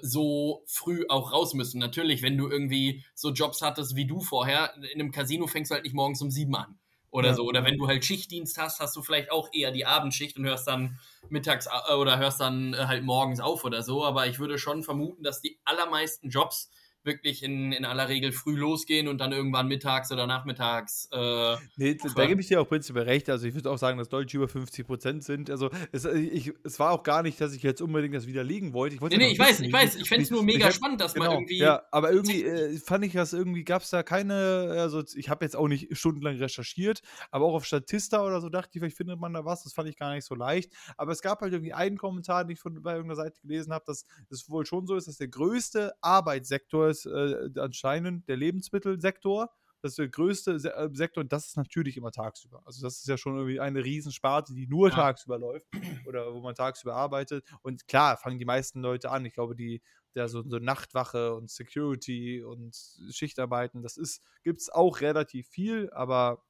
so 0.02 0.64
früh 0.68 1.06
auch 1.10 1.32
raus 1.32 1.54
müssen. 1.54 1.80
Natürlich, 1.80 2.22
wenn 2.22 2.38
du 2.38 2.50
irgendwie 2.50 3.04
so 3.16 3.32
Jobs 3.32 3.62
hattest 3.62 3.96
wie 3.96 4.06
du 4.06 4.20
vorher, 4.20 4.74
in 4.76 5.02
einem 5.02 5.12
Casino 5.12 5.48
fängst 5.48 5.72
du 5.72 5.76
halt 5.76 5.84
nicht 5.84 5.96
morgens 5.96 6.22
um 6.22 6.32
sieben 6.32 6.56
an 6.56 6.81
oder 7.12 7.30
ja. 7.30 7.34
so. 7.36 7.44
Oder 7.44 7.64
wenn 7.64 7.78
du 7.78 7.88
halt 7.88 8.04
Schichtdienst 8.04 8.58
hast, 8.58 8.80
hast 8.80 8.96
du 8.96 9.02
vielleicht 9.02 9.32
auch 9.32 9.50
eher 9.54 9.72
die 9.72 9.86
Abendschicht 9.86 10.38
und 10.38 10.46
hörst 10.46 10.68
dann 10.68 10.98
mittags 11.30 11.68
äh, 11.68 11.94
oder 11.94 12.18
hörst 12.18 12.40
dann 12.40 12.74
äh, 12.74 12.78
halt 12.88 13.04
morgens 13.04 13.40
auf 13.40 13.64
oder 13.64 13.84
so. 13.84 14.04
Aber 14.04 14.28
ich 14.28 14.40
würde 14.40 14.58
schon 14.58 14.82
vermuten, 14.82 15.24
dass 15.24 15.42
die 15.42 15.60
allermeisten 15.66 16.30
Jobs 16.30 16.72
wirklich 17.04 17.44
in, 17.44 17.72
in 17.72 17.86
aller 17.86 18.10
Regel 18.10 18.32
früh 18.32 18.56
losgehen 18.56 19.08
und 19.08 19.18
dann 19.20 19.32
irgendwann 19.32 19.68
mittags 19.68 20.12
oder 20.12 20.28
nachmittags. 20.28 21.10
Äh, 21.12 21.56
nee, 21.78 21.98
da 22.16 22.26
gebe 22.26 22.42
ich 22.42 22.48
dir 22.48 22.62
auch 22.62 22.68
prinzipiell 22.68 23.06
recht. 23.06 23.30
Also 23.30 23.48
ich 23.48 23.56
würde 23.56 23.72
auch 23.72 23.78
sagen, 23.78 23.98
dass 23.98 24.10
Deutsche 24.10 24.38
über 24.38 24.48
50 24.48 24.86
Prozent 24.86 25.24
sind. 25.24 25.50
Also 25.50 25.70
es, 25.92 26.06
ich, 26.06 26.54
es 26.64 26.80
war 26.80 26.92
auch 26.92 27.04
gar 27.04 27.24
nicht, 27.24 27.42
dass 27.42 27.54
ich 27.54 27.64
jetzt 27.64 27.82
unbedingt 27.82 28.14
das 28.14 28.28
widerlegen 28.28 28.74
wollte. 28.74 28.96
Ich 28.96 29.02
wollte 29.02 29.18
nee, 29.18 29.26
nee, 29.26 29.32
ich 29.32 29.40
weiß, 29.40 29.62
ich 29.62 29.74
weiß. 29.74 29.96
Ich 29.96 30.08
fände 30.08 30.24
es 30.24 30.32
nur 30.32 30.44
mega 30.44 30.66
hab, 30.66 30.74
spannend, 30.74 31.02
dass 31.02 31.14
genau, 31.14 31.28
man 31.28 31.36
irgendwie. 31.38 31.58
Ja, 31.58 31.84
aber 31.92 32.12
irgendwie 32.12 32.44
äh, 32.44 32.78
fand 32.78 33.06
ich 33.06 33.14
das 33.14 33.34
irgendwie, 33.34 33.64
gab 33.64 33.82
es 33.82 33.90
da 33.90 34.04
keine, 34.04 34.76
also 34.78 35.04
ich 35.16 35.30
habe 35.30 35.44
jetzt 35.44 35.56
auch 35.56 35.68
nicht 35.68 35.98
stundenlang 35.98 36.38
recherchiert, 36.38 37.02
aber 37.32 37.46
auch 37.46 37.56
auf 37.56 37.66
Statista 37.66 38.24
oder 38.26 38.42
so 38.42 38.50
dachte 38.50 38.70
ich, 38.74 38.80
vielleicht 38.80 38.98
findet 38.98 39.20
man 39.20 39.34
da 39.34 39.44
was. 39.46 39.64
Das 39.64 39.74
fand 39.74 39.90
ich 39.90 39.98
gar 39.98 40.14
nicht 40.14 40.26
so 40.26 40.36
leicht. 40.36 40.72
Aber 40.98 41.12
es 41.12 41.22
gab 41.22 41.42
halt 41.42 41.54
irgendwie 41.54 41.74
einen 41.74 41.98
Kommentar, 41.98 42.44
den 42.44 42.52
ich 42.52 42.60
von 42.60 42.82
bei 42.82 42.94
irgendeiner 42.94 43.16
Seite 43.16 43.42
gelesen 43.42 43.74
habe, 43.74 43.86
dass 43.88 44.06
es 44.30 44.50
wohl 44.50 44.66
schon 44.66 44.86
so 44.86 44.96
ist, 44.96 45.08
dass 45.08 45.18
der 45.18 45.28
größte 45.28 45.94
Arbeitssektor 46.02 46.91
ist 46.92 47.06
äh, 47.06 47.50
anscheinend 47.58 48.28
der 48.28 48.38
Lebensmittelsektor. 48.38 49.50
das 49.82 49.94
ist 49.94 50.00
der 50.00 50.10
größte 50.10 50.60
Se 50.60 50.74
äh, 50.74 50.90
Sektor 50.94 51.22
und 51.24 51.32
das 51.32 51.48
ist 51.48 51.58
natürlich 51.58 51.98
immer 51.98 52.12
tagsüber. 52.12 52.62
Also 52.66 52.84
das 52.84 52.98
ist 52.98 53.08
ja 53.08 53.18
schon 53.18 53.36
irgendwie 53.36 53.60
eine 53.60 53.84
Riesensparte, 53.84 54.54
die 54.54 54.68
nur 54.68 54.90
ja. 54.90 54.96
tagsüber 54.96 55.40
läuft 55.40 55.68
oder 56.06 56.34
wo 56.34 56.42
man 56.42 56.56
tagsüber 56.56 56.96
arbeitet. 56.96 57.46
Und 57.62 57.88
klar, 57.88 58.18
fangen 58.18 58.40
die 58.40 58.46
meisten 58.46 58.82
Leute 58.82 59.10
an. 59.10 59.26
Ich 59.26 59.34
glaube, 59.34 59.56
die, 59.56 59.82
der 60.16 60.30
so, 60.30 60.44
so 60.48 60.58
Nachtwache 60.58 61.34
und 61.34 61.50
Security 61.50 62.44
und 62.44 62.76
Schichtarbeiten, 63.12 63.82
das 63.82 63.98
ist, 63.98 64.22
gibt 64.44 64.62
es 64.62 64.70
auch 64.70 65.02
relativ 65.02 65.48
viel, 65.48 65.90
aber 65.92 66.44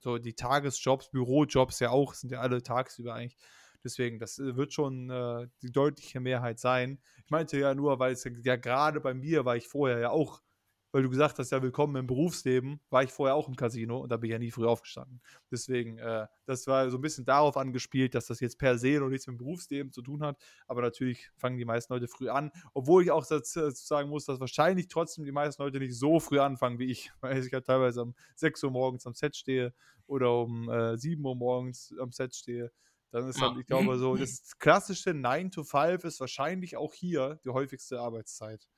so 0.00 0.18
die 0.18 0.34
Tagesjobs, 0.34 1.10
Bürojobs 1.10 1.80
ja 1.80 1.90
auch, 1.90 2.14
sind 2.14 2.30
ja 2.30 2.40
alle 2.40 2.62
tagsüber 2.62 3.14
eigentlich. 3.14 3.36
Deswegen, 3.84 4.18
das 4.18 4.38
äh, 4.38 4.56
wird 4.56 4.72
schon 4.72 5.10
äh, 5.10 5.48
die 5.62 5.72
deutliche 5.72 6.20
Mehrheit 6.20 6.58
sein. 6.58 6.98
Ich 7.24 7.30
meinte 7.30 7.58
ja 7.58 7.74
nur, 7.74 7.98
weil 7.98 8.12
es 8.12 8.24
ja, 8.42 8.56
gerade 8.56 9.00
bei 9.00 9.14
mir 9.14 9.44
war 9.44 9.56
ich 9.56 9.68
vorher 9.68 9.98
ja 9.98 10.10
auch 10.10 10.42
weil 10.90 11.02
du 11.02 11.10
gesagt 11.10 11.38
hast, 11.38 11.50
ja, 11.50 11.62
willkommen 11.62 11.96
im 11.96 12.06
Berufsleben, 12.06 12.80
war 12.88 13.02
ich 13.02 13.12
vorher 13.12 13.34
auch 13.34 13.46
im 13.46 13.56
Casino 13.56 13.98
und 13.98 14.10
da 14.10 14.16
bin 14.16 14.30
ich 14.30 14.32
ja 14.32 14.38
nie 14.38 14.50
früh 14.50 14.66
aufgestanden. 14.66 15.20
Deswegen, 15.50 15.98
äh, 15.98 16.26
das 16.46 16.66
war 16.66 16.88
so 16.90 16.96
ein 16.96 17.02
bisschen 17.02 17.26
darauf 17.26 17.56
angespielt, 17.56 18.14
dass 18.14 18.26
das 18.26 18.40
jetzt 18.40 18.58
per 18.58 18.78
se 18.78 18.98
noch 18.98 19.08
nichts 19.08 19.26
mit 19.26 19.34
dem 19.34 19.38
Berufsleben 19.38 19.92
zu 19.92 20.00
tun 20.00 20.22
hat. 20.22 20.38
Aber 20.66 20.80
natürlich 20.80 21.30
fangen 21.36 21.58
die 21.58 21.66
meisten 21.66 21.92
Leute 21.92 22.08
früh 22.08 22.30
an, 22.30 22.50
obwohl 22.72 23.02
ich 23.02 23.10
auch 23.10 23.26
dazu 23.26 23.70
sagen 23.70 24.08
muss, 24.08 24.24
dass 24.24 24.40
wahrscheinlich 24.40 24.88
trotzdem 24.88 25.24
die 25.24 25.32
meisten 25.32 25.62
Leute 25.62 25.78
nicht 25.78 25.94
so 25.94 26.20
früh 26.20 26.38
anfangen 26.38 26.78
wie 26.78 26.90
ich, 26.90 27.10
weil 27.20 27.44
ich 27.44 27.52
ja 27.52 27.60
teilweise 27.60 28.02
um 28.02 28.14
6 28.36 28.64
Uhr 28.64 28.70
morgens 28.70 29.06
am 29.06 29.14
Set 29.14 29.36
stehe 29.36 29.74
oder 30.06 30.34
um 30.34 30.70
äh, 30.70 30.96
7 30.96 31.22
Uhr 31.24 31.36
morgens 31.36 31.94
am 32.00 32.12
Set 32.12 32.34
stehe. 32.34 32.72
Dann 33.10 33.28
ist 33.28 33.40
halt, 33.40 33.58
ich 33.58 33.66
glaube, 33.66 33.98
so 33.98 34.16
das 34.16 34.58
klassische 34.58 35.14
9 35.14 35.50
to 35.50 35.64
5 35.64 36.04
ist 36.04 36.20
wahrscheinlich 36.20 36.76
auch 36.76 36.94
hier 36.94 37.40
die 37.44 37.50
häufigste 37.50 38.00
Arbeitszeit 38.00 38.68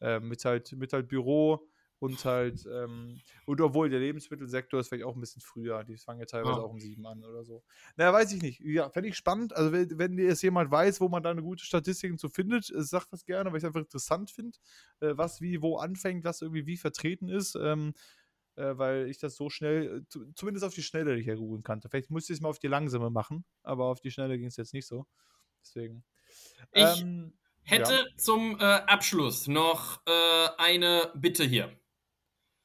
äh, 0.00 0.20
mit, 0.20 0.44
halt, 0.44 0.72
mit 0.72 0.92
halt 0.92 1.08
Büro 1.08 1.68
und 1.98 2.24
halt, 2.26 2.66
ähm, 2.70 3.20
und 3.46 3.60
obwohl 3.60 3.88
der 3.88 4.00
Lebensmittelsektor 4.00 4.80
ist 4.80 4.88
vielleicht 4.88 5.04
auch 5.04 5.14
ein 5.14 5.20
bisschen 5.20 5.40
früher, 5.40 5.82
die 5.82 5.96
fangen 5.96 6.20
ja 6.20 6.26
teilweise 6.26 6.58
ja. 6.58 6.64
auch 6.64 6.70
um 6.70 6.78
sieben 6.78 7.06
an 7.06 7.24
oder 7.24 7.42
so. 7.42 7.64
Naja, 7.96 8.12
weiß 8.12 8.32
ich 8.32 8.42
nicht. 8.42 8.60
Ja, 8.60 8.90
fände 8.90 9.08
ich 9.08 9.16
spannend. 9.16 9.56
Also, 9.56 9.72
wenn, 9.72 9.98
wenn 9.98 10.18
es 10.18 10.42
jemand 10.42 10.70
weiß, 10.70 11.00
wo 11.00 11.08
man 11.08 11.22
da 11.22 11.30
eine 11.30 11.42
gute 11.42 11.64
Statistiken 11.64 12.18
zu 12.18 12.28
findet, 12.28 12.70
äh, 12.70 12.82
sagt 12.82 13.12
das 13.12 13.24
gerne, 13.24 13.50
weil 13.50 13.58
ich 13.58 13.62
es 13.62 13.66
einfach 13.66 13.80
interessant 13.80 14.30
finde, 14.30 14.58
äh, 15.00 15.16
was 15.16 15.40
wie 15.40 15.62
wo 15.62 15.78
anfängt, 15.78 16.24
was 16.24 16.42
irgendwie 16.42 16.66
wie 16.66 16.76
vertreten 16.76 17.28
ist. 17.28 17.56
Ähm, 17.56 17.94
äh, 18.56 18.76
weil 18.76 19.08
ich 19.08 19.18
das 19.18 19.36
so 19.36 19.50
schnell, 19.50 20.04
äh, 20.12 20.32
zumindest 20.34 20.64
auf 20.64 20.74
die 20.74 20.82
Schnelle 20.82 21.16
nicht 21.16 21.28
googeln 21.36 21.62
kannte. 21.62 21.88
Vielleicht 21.88 22.10
musste 22.10 22.32
ich 22.32 22.38
es 22.38 22.42
mal 22.42 22.48
auf 22.48 22.58
die 22.58 22.68
langsame 22.68 23.10
machen, 23.10 23.44
aber 23.62 23.86
auf 23.86 24.00
die 24.00 24.10
Schnelle 24.10 24.38
ging 24.38 24.48
es 24.48 24.56
jetzt 24.56 24.74
nicht 24.74 24.86
so. 24.86 25.06
Deswegen. 25.62 26.04
Ich, 26.72 27.00
ähm, 27.00 27.32
hätte 27.62 27.94
ja. 27.94 28.16
zum 28.16 28.58
äh, 28.58 28.64
Abschluss 28.64 29.46
noch 29.46 30.00
äh, 30.06 30.48
eine 30.56 31.12
Bitte 31.14 31.44
hier. 31.44 31.78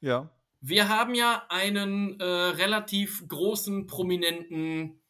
Ja. 0.00 0.30
Wir 0.60 0.88
haben 0.88 1.14
ja 1.14 1.44
einen 1.48 2.20
äh, 2.20 2.24
relativ 2.24 3.26
großen, 3.26 3.86
prominenten, 3.86 5.02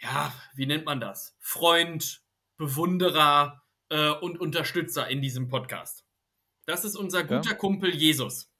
ja, 0.00 0.32
wie 0.54 0.66
nennt 0.66 0.86
man 0.86 1.00
das? 1.00 1.36
Freund, 1.40 2.24
Bewunderer 2.56 3.62
äh, 3.90 4.10
und 4.10 4.40
Unterstützer 4.40 5.08
in 5.08 5.20
diesem 5.20 5.48
Podcast. 5.48 6.06
Das 6.64 6.84
ist 6.84 6.96
unser 6.96 7.22
guter 7.22 7.50
ja. 7.50 7.56
Kumpel 7.56 7.94
Jesus. 7.94 8.50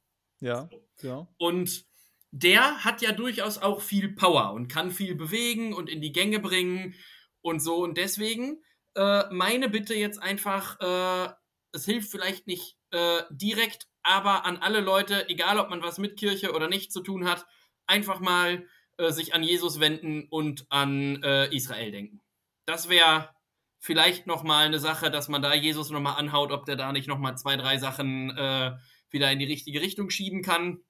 Ja, 0.41 0.69
ja. 1.03 1.27
Und 1.39 1.85
der 2.31 2.85
hat 2.85 3.03
ja 3.03 3.13
durchaus 3.13 3.59
auch 3.59 3.83
viel 3.83 4.15
Power 4.15 4.53
und 4.53 4.69
kann 4.69 4.91
viel 4.91 5.15
bewegen 5.15 5.75
und 5.75 5.89
in 5.89 6.01
die 6.01 6.13
Gänge 6.13 6.41
bringen 6.41 6.95
und 7.43 7.61
so. 7.61 7.77
Und 7.83 7.99
deswegen 7.99 8.63
äh, 8.95 9.25
meine 9.31 9.69
Bitte 9.69 9.95
jetzt 9.95 10.21
einfach, 10.23 10.81
äh, 10.81 11.33
es 11.73 11.85
hilft 11.85 12.11
vielleicht 12.11 12.47
nicht 12.47 12.79
äh, 12.91 13.23
direkt, 13.31 13.87
aber 14.03 14.47
an 14.47 14.57
alle 14.57 14.81
Leute, 14.81 15.29
egal 15.29 15.59
ob 15.59 15.71
man 15.71 15.83
was 15.83 15.99
mit 15.99 16.19
Kirche 16.19 16.53
oder 16.53 16.69
nicht 16.69 16.93
zu 16.93 17.01
tun 17.01 17.29
hat, 17.29 17.47
einfach 17.87 18.21
mal 18.21 18.67
äh, 18.97 19.11
sich 19.11 19.35
an 19.35 19.43
Jesus 19.43 19.81
wenden 19.81 20.27
und 20.29 20.67
an 20.71 21.23
äh, 21.23 21.55
Israel 21.55 21.91
denken. 21.91 22.21
Das 22.67 22.89
wäre 22.89 23.31
vielleicht 23.79 24.27
nochmal 24.27 24.67
eine 24.67 24.79
Sache, 24.79 25.11
dass 25.11 25.29
man 25.29 25.43
da 25.43 25.55
Jesus 25.55 25.91
nochmal 25.91 26.17
anhaut, 26.17 26.53
ob 26.53 26.65
der 26.65 26.77
da 26.77 26.93
nicht 26.93 27.09
nochmal 27.09 27.37
zwei, 27.37 27.57
drei 27.57 27.79
Sachen 27.79 28.31
äh, 28.37 28.73
wieder 29.11 29.31
in 29.31 29.39
die 29.39 29.45
richtige 29.45 29.81
Richtung 29.81 30.09
schieben 30.11 30.43
kann. 30.43 30.81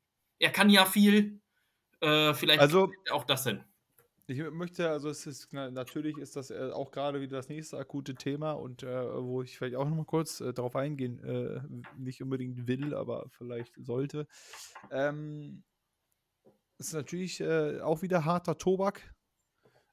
Er 0.43 0.51
kann 0.51 0.71
ja 0.71 0.85
viel. 0.85 1.41
vielleicht 2.01 2.61
also, 2.61 2.91
auch 3.11 3.25
das 3.25 3.45
hin. 3.45 3.63
Ich 4.27 4.39
möchte, 4.51 4.89
also 4.89 5.09
es 5.09 5.27
ist 5.27 5.53
natürlich 5.53 6.17
ist 6.17 6.37
das 6.37 6.51
äh, 6.51 6.71
auch 6.73 6.91
gerade 6.91 7.21
wieder 7.21 7.37
das 7.37 7.49
nächste 7.49 7.77
akute 7.77 8.15
Thema 8.15 8.53
und 8.53 8.83
äh, 8.83 9.23
wo 9.23 9.43
ich 9.43 9.59
vielleicht 9.59 9.77
auch 9.77 9.89
noch 9.89 9.97
mal 9.97 10.05
kurz 10.05 10.41
äh, 10.41 10.55
darauf 10.55 10.77
eingehen, 10.77 11.23
äh, 11.25 11.61
nicht 11.99 12.23
unbedingt 12.23 12.67
will, 12.67 12.95
aber 12.95 13.27
vielleicht 13.31 13.75
sollte. 13.79 14.27
Ähm, 14.91 15.65
ist 16.79 16.95
natürlich 16.95 17.41
äh, 17.41 17.81
auch 17.81 18.03
wieder 18.03 18.25
harter 18.25 18.59
Tobak. 18.59 19.15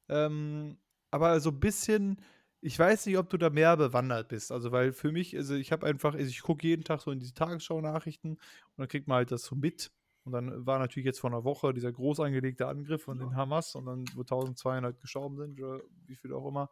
Ähm, 0.09 0.77
aber 1.11 1.39
so 1.39 1.49
ein 1.49 1.59
bisschen, 1.59 2.21
ich 2.61 2.77
weiß 2.77 3.07
nicht, 3.07 3.17
ob 3.17 3.29
du 3.29 3.37
da 3.37 3.49
mehr 3.49 3.75
bewandert 3.77 4.29
bist. 4.29 4.51
Also, 4.51 4.71
weil 4.71 4.93
für 4.93 5.11
mich, 5.11 5.35
also 5.35 5.55
ich 5.55 5.71
habe 5.71 5.85
einfach, 5.87 6.13
also 6.13 6.29
ich 6.29 6.41
gucke 6.41 6.67
jeden 6.67 6.83
Tag 6.83 7.01
so 7.01 7.11
in 7.11 7.19
diese 7.19 7.33
Tagesschau-Nachrichten 7.33 8.31
und 8.33 8.39
dann 8.77 8.87
kriegt 8.87 9.07
man 9.07 9.17
halt 9.17 9.31
das 9.31 9.43
so 9.43 9.55
mit. 9.55 9.91
Und 10.29 10.33
dann 10.33 10.65
war 10.65 10.77
natürlich 10.77 11.05
jetzt 11.05 11.19
vor 11.19 11.31
einer 11.31 11.43
Woche 11.43 11.73
dieser 11.73 11.91
groß 11.91 12.19
angelegte 12.19 12.67
Angriff 12.67 13.03
von 13.03 13.17
den 13.17 13.35
Hamas 13.35 13.73
und 13.73 13.85
dann, 13.85 14.05
wo 14.13 14.21
1200 14.21 14.99
gestorben 14.99 15.37
sind 15.37 15.59
oder 15.59 15.81
wie 16.05 16.15
viel 16.15 16.33
auch 16.33 16.47
immer. 16.47 16.69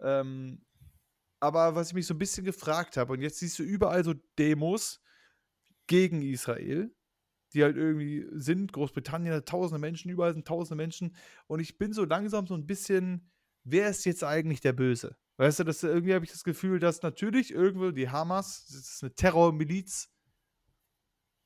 Ähm, 0.00 0.64
aber 1.40 1.74
was 1.74 1.88
ich 1.88 1.94
mich 1.94 2.06
so 2.06 2.14
ein 2.14 2.18
bisschen 2.18 2.44
gefragt 2.44 2.96
habe, 2.96 3.12
und 3.12 3.22
jetzt 3.22 3.38
siehst 3.38 3.58
du 3.58 3.64
überall 3.64 4.04
so 4.04 4.14
Demos 4.38 5.00
gegen 5.88 6.22
Israel, 6.22 6.94
die 7.52 7.64
halt 7.64 7.76
irgendwie 7.76 8.26
sind. 8.32 8.72
Großbritannien 8.72 9.34
hat 9.34 9.46
tausende 9.46 9.80
Menschen, 9.80 10.10
überall 10.10 10.32
sind 10.32 10.46
tausende 10.46 10.76
Menschen. 10.76 11.16
Und 11.48 11.60
ich 11.60 11.78
bin 11.78 11.92
so 11.92 12.04
langsam 12.04 12.46
so 12.46 12.54
ein 12.54 12.66
bisschen, 12.66 13.30
wer 13.64 13.88
ist 13.88 14.04
jetzt 14.04 14.22
eigentlich 14.22 14.60
der 14.60 14.72
Böse? 14.72 15.16
Weißt 15.38 15.58
du, 15.58 15.64
dass 15.64 15.82
irgendwie 15.82 16.14
habe 16.14 16.24
ich 16.24 16.30
das 16.32 16.44
Gefühl, 16.44 16.78
dass 16.78 17.02
natürlich 17.02 17.52
irgendwo 17.52 17.90
die 17.90 18.08
Hamas, 18.08 18.66
das 18.66 18.76
ist 18.76 19.02
eine 19.02 19.14
Terrormiliz, 19.14 20.08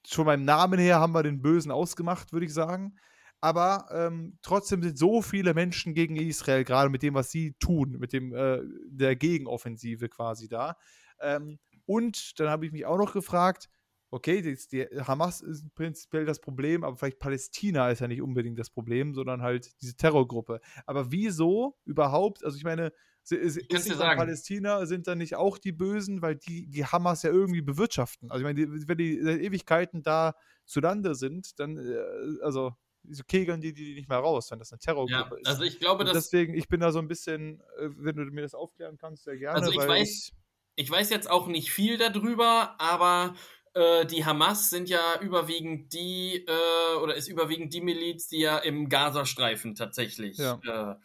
schon 0.07 0.27
beim 0.27 0.45
Namen 0.45 0.79
her 0.79 1.01
haben 1.01 1.13
wir 1.13 1.23
den 1.23 1.43
Bösen 1.43 1.71
ausgemacht, 1.71 2.33
würde 2.33 2.47
ich 2.47 2.55
sagen. 2.55 2.97
Aber 3.41 3.87
ähm, 3.91 4.39
trotzdem 4.43 4.83
sind 4.83 4.99
so 4.99 5.23
viele 5.23 5.55
Menschen 5.55 5.95
gegen 5.95 6.17
Israel, 6.17 6.65
gerade 6.65 6.91
mit 6.91 7.03
dem, 7.03 7.15
was 7.15 7.31
sie 7.31 7.55
tun, 7.59 7.97
mit 7.99 8.13
dem 8.13 8.35
äh, 8.35 8.61
der 8.87 9.17
Gegenoffensive 9.17 10.09
quasi 10.11 10.49
da. 10.49 10.77
Ähm, 11.21 11.59
und 11.87 12.39
dann 12.39 12.51
habe 12.51 12.67
ich 12.67 12.73
mich 12.73 12.85
auch 12.85 12.99
noch 12.99 13.15
gefragt, 13.15 13.71
okay, 14.11 14.43
die, 14.43 14.59
die, 14.71 14.87
Hamas 15.01 15.41
ist 15.41 15.73
prinzipiell 15.75 16.27
das 16.27 16.41
Problem, 16.41 16.85
aber 16.85 16.97
vielleicht 16.97 17.19
Palästina 17.19 17.91
ist 17.91 18.01
ja 18.01 18.09
nicht 18.09 18.23
unbedingt 18.23 18.59
das 18.59 18.71
Problem, 18.71 19.15
sondern 19.15 19.41
halt 19.41 19.71
diese 19.81 19.97
Terrorgruppe. 19.97 20.61
Aber 20.85 21.11
wieso 21.11 21.79
überhaupt? 21.85 22.45
Also 22.45 22.57
ich 22.57 22.65
meine, 22.65 22.93
ist, 23.37 23.57
ist 23.57 23.89
nicht 23.89 23.99
Palästina, 23.99 24.87
sind 24.87 25.07
dann 25.07 25.19
nicht 25.19 25.37
auch 25.37 25.59
die 25.59 25.73
Bösen, 25.73 26.23
weil 26.23 26.37
die, 26.37 26.69
die 26.69 26.85
Hamas 26.85 27.23
ja 27.23 27.31
irgendwie 27.31 27.63
bewirtschaften. 27.63 28.31
Also 28.31 28.41
ich 28.41 28.45
meine, 28.45 28.67
die, 28.67 28.89
wenn 28.89 28.99
die 28.99 29.19
Ewigkeiten 29.19 30.03
da 30.03 30.35
zu 30.67 30.81
Lande 30.81 31.15
sind, 31.15 31.59
dann, 31.59 31.77
äh, 31.77 32.43
also 32.43 32.73
so 33.09 33.25
kegeln 33.25 33.61
die 33.61 33.73
die 33.73 33.95
nicht 33.95 34.09
mehr 34.09 34.19
raus, 34.19 34.51
wenn 34.51 34.59
das 34.59 34.73
eine 34.73 34.79
Terrorgruppe 34.79 35.35
ja, 35.35 35.41
ist. 35.41 35.47
Also 35.47 35.63
ich 35.63 35.79
glaube, 35.79 36.05
dass 36.05 36.13
deswegen, 36.13 36.55
ich 36.55 36.69
bin 36.69 36.81
da 36.81 36.93
so 36.93 36.99
ein 36.99 37.09
bisschen, 37.09 37.61
äh, 37.79 37.89
wenn 37.97 38.17
du 38.17 38.25
mir 38.25 38.43
das 38.43 38.55
aufklären 38.55 38.99
kannst, 38.99 39.25
sehr 39.25 39.37
gerne. 39.37 39.57
Also 39.57 39.71
ich 39.71 39.79
weiß, 39.79 40.33
ich 40.77 40.91
weiß 40.91 41.11
jetzt 41.11 41.31
auch 41.31 41.47
nicht 41.47 41.71
viel 41.71 41.99
darüber, 41.99 42.75
aber 42.79 43.35
äh, 43.75 44.07
die 44.07 44.25
Hamas 44.25 44.71
sind 44.71 44.89
ja 44.89 45.21
überwiegend 45.21 45.93
die, 45.93 46.45
äh, 46.47 46.97
oder 46.97 47.15
ist 47.15 47.29
überwiegend 47.29 47.73
die 47.73 47.81
Miliz, 47.81 48.29
die 48.29 48.41
ja 48.41 48.59
im 48.59 48.89
Gazastreifen 48.89 49.75
tatsächlich 49.75 50.39
ja. 50.39 50.61
äh, 50.65 50.97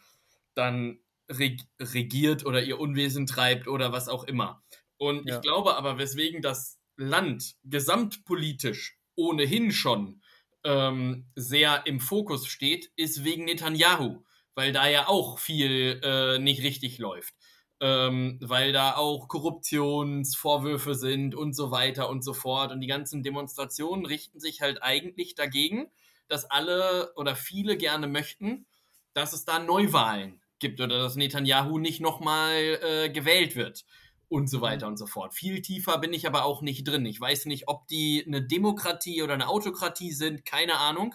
dann 0.54 0.98
regiert 1.28 2.46
oder 2.46 2.62
ihr 2.62 2.78
Unwesen 2.78 3.26
treibt 3.26 3.68
oder 3.68 3.92
was 3.92 4.08
auch 4.08 4.24
immer. 4.24 4.62
Und 4.96 5.28
ja. 5.28 5.36
ich 5.36 5.42
glaube 5.42 5.76
aber, 5.76 5.98
weswegen 5.98 6.42
das 6.42 6.78
Land 6.96 7.56
gesamtpolitisch 7.64 8.98
ohnehin 9.14 9.72
schon 9.72 10.22
ähm, 10.64 11.26
sehr 11.34 11.86
im 11.86 12.00
Fokus 12.00 12.46
steht, 12.46 12.90
ist 12.96 13.24
wegen 13.24 13.44
Netanyahu, 13.44 14.24
weil 14.54 14.72
da 14.72 14.88
ja 14.88 15.08
auch 15.08 15.38
viel 15.38 16.00
äh, 16.02 16.38
nicht 16.38 16.62
richtig 16.62 16.98
läuft. 16.98 17.34
Ähm, 17.78 18.38
weil 18.40 18.72
da 18.72 18.96
auch 18.96 19.28
Korruptionsvorwürfe 19.28 20.94
sind 20.94 21.34
und 21.34 21.54
so 21.54 21.70
weiter 21.70 22.08
und 22.08 22.24
so 22.24 22.32
fort. 22.32 22.72
Und 22.72 22.80
die 22.80 22.86
ganzen 22.86 23.22
Demonstrationen 23.22 24.06
richten 24.06 24.40
sich 24.40 24.62
halt 24.62 24.82
eigentlich 24.82 25.34
dagegen, 25.34 25.90
dass 26.26 26.50
alle 26.50 27.12
oder 27.16 27.36
viele 27.36 27.76
gerne 27.76 28.06
möchten, 28.06 28.66
dass 29.12 29.34
es 29.34 29.44
da 29.44 29.58
Neuwahlen 29.58 30.40
gibt 30.58 30.80
oder 30.80 30.98
dass 30.98 31.16
Netanyahu 31.16 31.78
nicht 31.78 32.00
nochmal 32.00 32.78
äh, 32.82 33.10
gewählt 33.10 33.56
wird 33.56 33.84
und 34.28 34.48
so 34.48 34.60
weiter 34.60 34.86
mhm. 34.86 34.92
und 34.92 34.96
so 34.96 35.06
fort. 35.06 35.34
Viel 35.34 35.62
tiefer 35.62 35.98
bin 35.98 36.12
ich 36.12 36.26
aber 36.26 36.44
auch 36.44 36.62
nicht 36.62 36.84
drin. 36.86 37.06
Ich 37.06 37.20
weiß 37.20 37.46
nicht, 37.46 37.68
ob 37.68 37.86
die 37.88 38.24
eine 38.26 38.42
Demokratie 38.42 39.22
oder 39.22 39.34
eine 39.34 39.48
Autokratie 39.48 40.12
sind, 40.12 40.44
keine 40.44 40.78
Ahnung. 40.78 41.14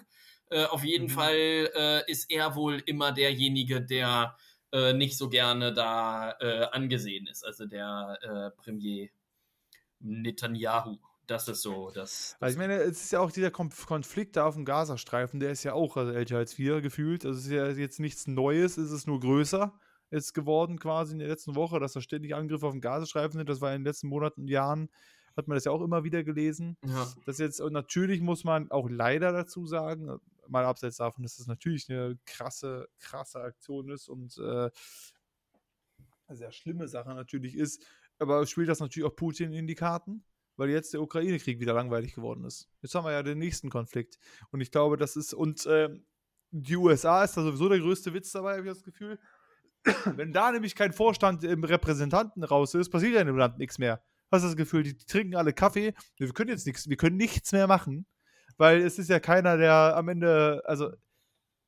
Äh, 0.50 0.64
auf 0.64 0.84
jeden 0.84 1.06
mhm. 1.06 1.10
Fall 1.10 1.70
äh, 1.74 2.10
ist 2.10 2.30
er 2.30 2.54
wohl 2.54 2.82
immer 2.86 3.12
derjenige, 3.12 3.80
der 3.80 4.36
äh, 4.72 4.92
nicht 4.92 5.18
so 5.18 5.28
gerne 5.28 5.72
da 5.72 6.36
äh, 6.40 6.64
angesehen 6.72 7.26
ist, 7.26 7.44
also 7.44 7.66
der 7.66 8.18
äh, 8.22 8.62
Premier 8.62 9.08
Netanyahu. 10.00 10.98
Das 11.32 11.48
ist 11.48 11.62
so, 11.62 11.90
das. 11.90 12.36
Also 12.40 12.52
ich 12.52 12.58
meine, 12.58 12.74
es 12.74 13.04
ist 13.04 13.12
ja 13.12 13.20
auch 13.20 13.32
dieser 13.32 13.50
Konflikt 13.50 14.36
da 14.36 14.46
auf 14.46 14.54
dem 14.54 14.64
Gazastreifen, 14.64 15.40
der 15.40 15.50
ist 15.50 15.62
ja 15.62 15.72
auch 15.72 15.96
also 15.96 16.12
älter 16.12 16.36
als 16.36 16.58
wir 16.58 16.80
gefühlt. 16.80 17.24
Also 17.24 17.38
es 17.38 17.46
ist 17.46 17.52
ja 17.52 17.68
jetzt 17.68 18.00
nichts 18.00 18.26
Neues, 18.26 18.76
es 18.76 18.90
ist 18.90 19.06
nur 19.06 19.20
größer 19.20 19.72
ist 20.12 20.34
geworden 20.34 20.78
quasi 20.78 21.14
in 21.14 21.20
der 21.20 21.28
letzten 21.28 21.54
Woche, 21.54 21.80
dass 21.80 21.94
da 21.94 22.02
ständig 22.02 22.34
Angriffe 22.34 22.66
auf 22.66 22.72
den 22.72 22.82
Gazastreifen 22.82 23.38
sind. 23.38 23.48
Das 23.48 23.62
war 23.62 23.74
in 23.74 23.80
den 23.80 23.86
letzten 23.86 24.08
Monaten 24.08 24.42
und 24.42 24.48
Jahren, 24.48 24.90
hat 25.36 25.48
man 25.48 25.56
das 25.56 25.64
ja 25.64 25.72
auch 25.72 25.80
immer 25.80 26.04
wieder 26.04 26.22
gelesen. 26.22 26.76
Ja. 26.84 27.10
Das 27.24 27.38
jetzt, 27.38 27.62
und 27.62 27.72
natürlich 27.72 28.20
muss 28.20 28.44
man 28.44 28.70
auch 28.70 28.90
leider 28.90 29.32
dazu 29.32 29.66
sagen, 29.66 30.20
mal 30.48 30.66
abseits 30.66 30.98
davon, 30.98 31.22
dass 31.22 31.38
das 31.38 31.46
natürlich 31.46 31.88
eine 31.88 32.18
krasse, 32.26 32.88
krasse 32.98 33.40
Aktion 33.40 33.88
ist 33.88 34.08
und 34.08 34.36
äh, 34.36 34.70
eine 36.26 36.36
sehr 36.36 36.52
schlimme 36.52 36.88
Sache 36.88 37.14
natürlich 37.14 37.56
ist, 37.56 37.82
aber 38.18 38.46
spielt 38.46 38.68
das 38.68 38.80
natürlich 38.80 39.10
auch 39.10 39.16
Putin 39.16 39.54
in 39.54 39.66
die 39.66 39.74
Karten? 39.74 40.24
Weil 40.56 40.70
jetzt 40.70 40.92
der 40.92 41.02
Ukraine-Krieg 41.02 41.60
wieder 41.60 41.74
langweilig 41.74 42.14
geworden 42.14 42.44
ist. 42.44 42.68
Jetzt 42.80 42.94
haben 42.94 43.04
wir 43.04 43.12
ja 43.12 43.22
den 43.22 43.38
nächsten 43.38 43.70
Konflikt. 43.70 44.18
Und 44.50 44.60
ich 44.60 44.70
glaube, 44.70 44.96
das 44.96 45.16
ist, 45.16 45.34
und 45.34 45.66
äh, 45.66 45.88
die 46.50 46.76
USA 46.76 47.24
ist 47.24 47.36
da 47.36 47.42
sowieso 47.42 47.68
der 47.68 47.78
größte 47.78 48.12
Witz 48.12 48.32
dabei, 48.32 48.58
habe 48.58 48.62
ich 48.62 48.72
das 48.72 48.84
Gefühl. 48.84 49.18
Wenn 50.16 50.32
da 50.32 50.52
nämlich 50.52 50.74
kein 50.74 50.92
Vorstand 50.92 51.42
im 51.44 51.64
Repräsentanten 51.64 52.44
raus 52.44 52.74
ist, 52.74 52.90
passiert 52.90 53.14
ja 53.14 53.20
in 53.20 53.26
dem 53.26 53.36
Land 53.36 53.58
nichts 53.58 53.78
mehr. 53.78 54.02
Hast 54.30 54.42
du 54.42 54.48
das 54.48 54.56
Gefühl, 54.56 54.82
die, 54.82 54.96
trinken 54.96 55.36
alle 55.36 55.52
Kaffee, 55.52 55.94
wir 56.16 56.28
können 56.32 56.50
jetzt 56.50 56.66
nichts, 56.66 56.88
wir 56.88 56.96
können 56.96 57.16
nichts 57.16 57.52
mehr 57.52 57.66
machen, 57.66 58.06
weil 58.56 58.80
es 58.80 58.98
ist 58.98 59.10
ja 59.10 59.20
keiner, 59.20 59.56
der 59.56 59.96
am 59.96 60.08
Ende, 60.08 60.62
also, 60.64 60.90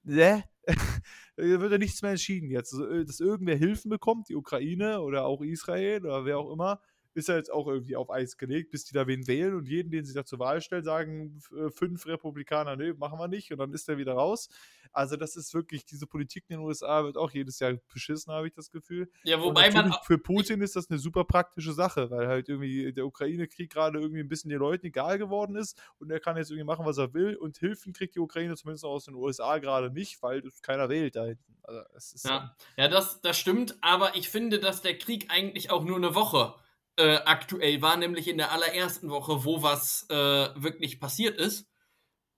ne? 0.02 0.44
wird 1.36 1.72
ja 1.72 1.78
nichts 1.78 2.00
mehr 2.00 2.12
entschieden 2.12 2.50
jetzt. 2.50 2.72
Also, 2.72 2.86
äh, 2.88 3.04
dass 3.04 3.20
irgendwer 3.20 3.56
Hilfen 3.56 3.90
bekommt, 3.90 4.28
die 4.28 4.36
Ukraine 4.36 5.00
oder 5.02 5.24
auch 5.24 5.42
Israel 5.42 6.06
oder 6.06 6.24
wer 6.24 6.38
auch 6.38 6.50
immer, 6.52 6.80
ist 7.14 7.28
ja 7.28 7.36
jetzt 7.36 7.52
auch 7.52 7.66
irgendwie 7.66 7.96
auf 7.96 8.10
Eis 8.10 8.36
gelegt, 8.36 8.70
bis 8.70 8.84
die 8.84 8.92
da 8.92 9.06
wen 9.06 9.26
wählen 9.26 9.54
und 9.54 9.68
jeden, 9.68 9.90
den 9.90 10.04
sie 10.04 10.14
da 10.14 10.24
zur 10.24 10.40
Wahl 10.40 10.60
stellen, 10.60 10.84
sagen 10.84 11.40
äh, 11.56 11.70
fünf 11.70 12.06
Republikaner, 12.06 12.76
nee, 12.76 12.92
machen 12.92 13.18
wir 13.18 13.28
nicht 13.28 13.52
und 13.52 13.58
dann 13.58 13.72
ist 13.72 13.88
der 13.88 13.98
wieder 13.98 14.14
raus. 14.14 14.48
Also 14.92 15.16
das 15.16 15.34
ist 15.34 15.52
wirklich, 15.54 15.84
diese 15.84 16.06
Politik 16.06 16.44
in 16.48 16.58
den 16.58 16.66
USA 16.66 17.02
wird 17.02 17.16
auch 17.16 17.32
jedes 17.32 17.58
Jahr 17.58 17.74
beschissen, 17.92 18.32
habe 18.32 18.46
ich 18.46 18.54
das 18.54 18.70
Gefühl. 18.70 19.10
Ja, 19.24 19.40
wobei 19.40 19.70
man... 19.70 19.92
Für 20.04 20.18
Putin 20.18 20.60
ist 20.60 20.76
das 20.76 20.88
eine 20.88 20.98
super 20.98 21.24
praktische 21.24 21.72
Sache, 21.72 22.10
weil 22.10 22.28
halt 22.28 22.48
irgendwie 22.48 22.92
der 22.92 23.06
Ukraine-Krieg 23.06 23.72
gerade 23.72 23.98
irgendwie 23.98 24.20
ein 24.20 24.28
bisschen 24.28 24.50
den 24.50 24.60
Leuten 24.60 24.86
egal 24.86 25.18
geworden 25.18 25.56
ist 25.56 25.80
und 25.98 26.10
er 26.10 26.20
kann 26.20 26.36
jetzt 26.36 26.50
irgendwie 26.50 26.66
machen, 26.66 26.86
was 26.86 26.98
er 26.98 27.12
will 27.12 27.36
und 27.36 27.58
Hilfen 27.58 27.92
kriegt 27.92 28.14
die 28.14 28.20
Ukraine 28.20 28.54
zumindest 28.56 28.84
aus 28.84 29.06
den 29.06 29.14
USA 29.14 29.58
gerade 29.58 29.90
nicht, 29.90 30.22
weil 30.22 30.42
keiner 30.62 30.88
wählt 30.88 31.16
da 31.16 31.24
hinten. 31.24 31.56
Also, 31.62 32.28
ja, 32.28 32.54
ja 32.76 32.88
das, 32.88 33.20
das 33.20 33.38
stimmt, 33.38 33.76
aber 33.80 34.14
ich 34.14 34.28
finde, 34.28 34.58
dass 34.58 34.82
der 34.82 34.96
Krieg 34.98 35.26
eigentlich 35.30 35.70
auch 35.70 35.84
nur 35.84 35.96
eine 35.96 36.14
Woche 36.14 36.54
äh, 36.96 37.16
aktuell 37.24 37.82
war, 37.82 37.96
nämlich 37.96 38.28
in 38.28 38.38
der 38.38 38.52
allerersten 38.52 39.10
Woche, 39.10 39.44
wo 39.44 39.62
was 39.62 40.06
äh, 40.10 40.14
wirklich 40.14 41.00
passiert 41.00 41.38
ist. 41.38 41.66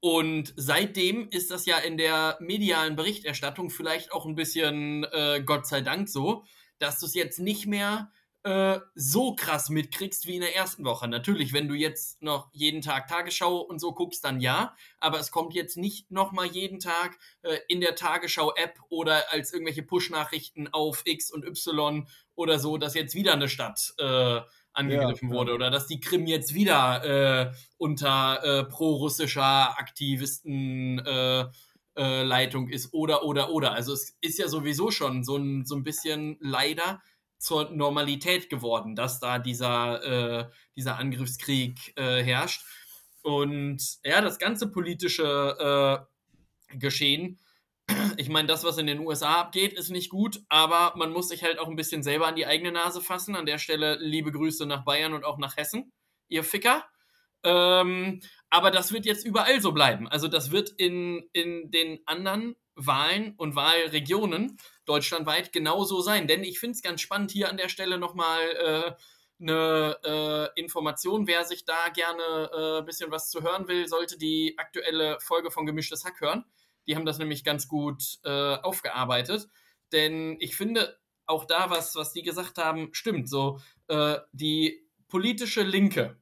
Und 0.01 0.53
seitdem 0.57 1.29
ist 1.31 1.51
das 1.51 1.67
ja 1.67 1.79
in 1.79 1.97
der 1.97 2.37
medialen 2.41 2.97
Berichterstattung 2.97 3.71
vielleicht 3.71 4.13
auch 4.13 4.27
ein 4.27 4.35
bisschen, 4.35 5.05
äh, 5.05 5.43
Gott 5.45 5.67
sei 5.67 5.81
Dank, 5.81 6.09
so, 6.09 6.45
dass 6.79 7.01
du 7.01 7.07
es 7.07 7.15
jetzt 7.15 7.39
nicht 7.39 7.67
mehr 7.67 8.11
äh, 8.47 8.81
so 8.95 9.35
krass 9.35 9.71
mitkriegst 9.71 10.29
wie 10.29 10.37
in 10.37 10.41
der 10.41 10.55
ersten 10.55 10.85
Woche. 10.85 11.09
Natürlich, 11.09 11.53
wenn 11.53 11.67
du 11.67 11.75
jetzt 11.75 12.23
noch 12.23 12.49
jeden 12.53 12.81
Tag 12.81 13.09
Tagesschau 13.09 13.59
und 13.59 13.81
so 13.81 13.93
guckst, 13.93 14.25
dann 14.25 14.41
ja. 14.41 14.77
Aber 15.01 15.19
es 15.19 15.33
kommt 15.33 15.53
jetzt 15.53 15.77
nicht 15.77 16.13
nochmal 16.13 16.47
jeden 16.47 16.79
Tag 16.79 17.19
äh, 17.43 17.59
in 17.67 17.81
der 17.81 17.97
Tagesschau-App 17.97 18.79
oder 18.89 19.33
als 19.33 19.53
irgendwelche 19.53 19.83
Push-Nachrichten 19.83 20.69
auf 20.69 21.03
X 21.07 21.33
und 21.33 21.45
Y 21.45 22.07
oder 22.37 22.61
so, 22.61 22.79
dass 22.79 22.95
jetzt 22.95 23.17
wieder 23.17 23.33
eine 23.33 23.49
Stadt 23.49 23.95
äh, 23.99 24.41
angegriffen 24.73 25.31
ja, 25.31 25.35
wurde 25.35 25.53
oder 25.53 25.73
dass 25.73 25.89
die 25.89 25.99
Krim 25.99 26.29
jetzt 26.29 26.55
wieder 26.55 27.49
äh, 27.51 27.53
unter 27.79 28.45
äh, 28.45 28.65
pro-russischer 28.65 29.77
Aktivisten 29.77 31.01
äh, 31.01 31.47
äh, 31.97 32.23
Leitung 32.23 32.69
ist 32.69 32.95
oder 32.95 33.25
oder 33.25 33.51
oder. 33.51 33.73
Also 33.73 33.93
es 33.93 34.17
ist 34.21 34.39
ja 34.39 34.47
sowieso 34.47 34.93
schon 34.93 35.25
so 35.25 35.37
ein, 35.37 35.65
so 35.65 35.75
ein 35.75 35.83
bisschen 35.83 36.37
leider 36.39 37.03
zur 37.39 37.71
Normalität 37.71 38.49
geworden, 38.51 38.97
dass 38.97 39.21
da 39.21 39.39
dieser, 39.39 40.03
äh, 40.03 40.51
dieser 40.77 40.99
Angriffskrieg 40.99 41.93
äh, 41.97 42.23
herrscht. 42.23 42.65
Und 43.23 43.83
ja, 44.05 44.21
das 44.21 44.39
ganze 44.39 44.71
politische 44.71 46.07
äh, 46.71 46.79
Geschehen, 46.79 47.39
ich 48.17 48.29
meine, 48.29 48.49
das, 48.49 48.65
was 48.65 48.79
in 48.79 48.87
den 48.87 49.01
USA 49.01 49.41
abgeht, 49.41 49.73
ist 49.73 49.91
nicht 49.91 50.11
gut, 50.11 50.43
aber 50.49 50.95
man 50.97 51.13
muss 51.13 51.29
sich 51.29 51.43
halt 51.43 51.59
auch 51.59 51.69
ein 51.69 51.77
bisschen 51.77 52.03
selber 52.03 52.27
an 52.27 52.37
die 52.37 52.47
eigene 52.47 52.73
Nase 52.73 53.01
fassen. 53.01 53.37
An 53.37 53.47
der 53.47 53.59
Stelle 53.59 53.97
liebe 54.01 54.33
Grüße 54.33 54.67
nach 54.67 54.85
Bayern 54.85 55.15
und 55.15 55.25
auch 55.25 55.39
nach 55.39 55.57
Hessen, 55.57 55.93
ihr 56.29 56.45
Ficker. 56.45 56.85
Ähm, 57.45 58.21
aber 58.51 58.71
das 58.71 58.93
wird 58.93 59.07
jetzt 59.07 59.25
überall 59.25 59.61
so 59.61 59.73
bleiben. 59.73 60.09
Also 60.09 60.29
das 60.29 60.51
wird 60.51 60.71
in, 60.71 61.29
in 61.33 61.71
den 61.71 62.01
anderen 62.07 62.57
Wahlen 62.77 63.35
und 63.37 63.57
Wahlregionen 63.57 64.59
deutschlandweit 64.85 65.53
genauso 65.53 66.01
sein. 66.01 66.29
Denn 66.29 66.45
ich 66.45 66.61
finde 66.61 66.77
es 66.77 66.83
ganz 66.83 67.01
spannend, 67.01 67.31
hier 67.31 67.51
an 67.51 67.57
der 67.57 67.69
Stelle 67.69 67.99
nochmal 67.99 68.41
äh, 68.41 68.93
eine 69.41 69.99
äh, 70.55 70.61
Information. 70.61 71.27
Wer 71.27 71.45
sich 71.45 71.65
da 71.65 71.89
gerne 71.89 72.51
ein 72.53 72.83
äh, 72.83 72.87
bisschen 72.87 73.11
was 73.11 73.31
zu 73.31 73.43
hören 73.43 73.69
will, 73.69 73.89
sollte 73.89 74.19
die 74.19 74.55
aktuelle 74.57 75.19
Folge 75.21 75.51
von 75.51 75.67
Gemischtes 75.67 76.05
Hack 76.05 76.21
hören. 76.21 76.45
Die 76.87 76.95
haben 76.95 77.07
das 77.07 77.19
nämlich 77.19 77.45
ganz 77.45 77.67
gut 77.67 78.19
äh, 78.25 78.57
aufgearbeitet. 78.57 79.49
Denn 79.93 80.37
ich 80.41 80.57
finde 80.57 80.99
auch 81.27 81.45
da, 81.45 81.71
was, 81.71 81.97
was 81.97 82.13
die 82.13 82.23
gesagt 82.23 82.59
haben, 82.59 82.91
stimmt. 82.93 83.29
So, 83.29 83.61
äh, 83.89 84.19
die 84.33 84.89
politische 85.09 85.63
Linke 85.63 86.21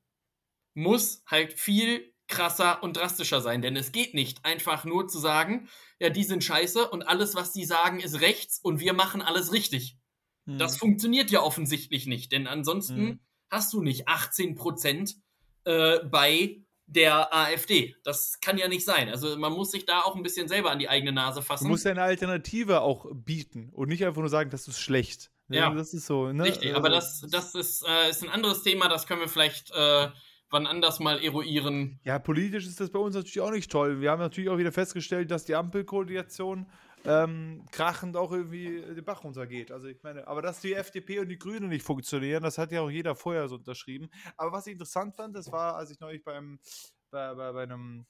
muss 0.74 1.22
halt 1.26 1.52
viel 1.52 2.13
krasser 2.28 2.82
und 2.82 2.96
drastischer 2.96 3.40
sein. 3.40 3.62
Denn 3.62 3.76
es 3.76 3.92
geht 3.92 4.14
nicht 4.14 4.44
einfach 4.44 4.84
nur 4.84 5.08
zu 5.08 5.18
sagen, 5.18 5.68
ja, 5.98 6.10
die 6.10 6.24
sind 6.24 6.42
scheiße 6.42 6.88
und 6.88 7.02
alles, 7.02 7.34
was 7.34 7.52
die 7.52 7.64
sagen, 7.64 8.00
ist 8.00 8.20
rechts 8.20 8.58
und 8.58 8.80
wir 8.80 8.92
machen 8.92 9.22
alles 9.22 9.52
richtig. 9.52 9.98
Hm. 10.46 10.58
Das 10.58 10.76
funktioniert 10.76 11.30
ja 11.30 11.40
offensichtlich 11.40 12.06
nicht, 12.06 12.32
denn 12.32 12.46
ansonsten 12.46 12.96
hm. 12.96 13.20
hast 13.50 13.72
du 13.72 13.82
nicht 13.82 14.08
18 14.08 14.54
Prozent 14.54 15.16
äh, 15.64 15.98
bei 16.04 16.60
der 16.86 17.34
AfD. 17.34 17.96
Das 18.04 18.40
kann 18.40 18.58
ja 18.58 18.68
nicht 18.68 18.84
sein. 18.84 19.08
Also 19.08 19.36
man 19.38 19.52
muss 19.52 19.70
sich 19.70 19.86
da 19.86 20.02
auch 20.02 20.16
ein 20.16 20.22
bisschen 20.22 20.48
selber 20.48 20.70
an 20.70 20.78
die 20.78 20.88
eigene 20.88 21.12
Nase 21.12 21.42
fassen. 21.42 21.64
Du 21.64 21.70
musst 21.70 21.84
ja 21.84 21.92
eine 21.92 22.02
Alternative 22.02 22.82
auch 22.82 23.06
bieten 23.12 23.70
und 23.72 23.88
nicht 23.88 24.04
einfach 24.04 24.20
nur 24.20 24.28
sagen, 24.28 24.50
das 24.50 24.68
ist 24.68 24.78
schlecht. 24.78 25.30
Ja, 25.48 25.70
das 25.70 25.94
ist 25.94 26.06
so. 26.06 26.32
Ne? 26.32 26.44
Richtig, 26.44 26.74
aber 26.74 26.90
also 26.90 27.26
das, 27.26 27.52
das 27.52 27.54
ist, 27.54 27.86
äh, 27.86 28.10
ist 28.10 28.22
ein 28.22 28.30
anderes 28.30 28.62
Thema, 28.62 28.88
das 28.88 29.06
können 29.06 29.20
wir 29.20 29.28
vielleicht 29.28 29.70
äh, 29.72 30.08
wann 30.54 30.66
anders 30.66 31.00
mal 31.00 31.22
eruieren. 31.22 32.00
Ja, 32.04 32.18
politisch 32.18 32.66
ist 32.66 32.80
das 32.80 32.90
bei 32.90 32.98
uns 32.98 33.14
natürlich 33.14 33.40
auch 33.40 33.50
nicht 33.50 33.70
toll. 33.70 34.00
Wir 34.00 34.10
haben 34.12 34.20
natürlich 34.20 34.48
auch 34.48 34.56
wieder 34.56 34.72
festgestellt, 34.72 35.30
dass 35.30 35.44
die 35.44 35.56
Ampelkoalition 35.56 36.66
ähm, 37.04 37.66
krachend 37.72 38.16
auch 38.16 38.32
irgendwie 38.32 38.80
den 38.80 39.04
Bach 39.04 39.24
runtergeht. 39.24 39.72
Also 39.72 39.88
ich 39.88 40.02
meine, 40.02 40.26
aber 40.26 40.40
dass 40.40 40.60
die 40.60 40.72
FDP 40.72 41.18
und 41.18 41.28
die 41.28 41.38
Grünen 41.38 41.68
nicht 41.68 41.84
funktionieren, 41.84 42.44
das 42.44 42.56
hat 42.56 42.72
ja 42.72 42.80
auch 42.80 42.88
jeder 42.88 43.16
vorher 43.16 43.48
so 43.48 43.56
unterschrieben. 43.56 44.08
Aber 44.36 44.52
was 44.52 44.66
ich 44.66 44.72
interessant 44.72 45.16
fand, 45.16 45.36
das 45.36 45.50
war, 45.50 45.74
als 45.74 45.90
ich 45.90 45.98
neulich 45.98 46.22
beim, 46.22 46.60
bei, 47.10 47.34
bei, 47.34 47.52
bei 47.52 47.62
einem 47.64 48.06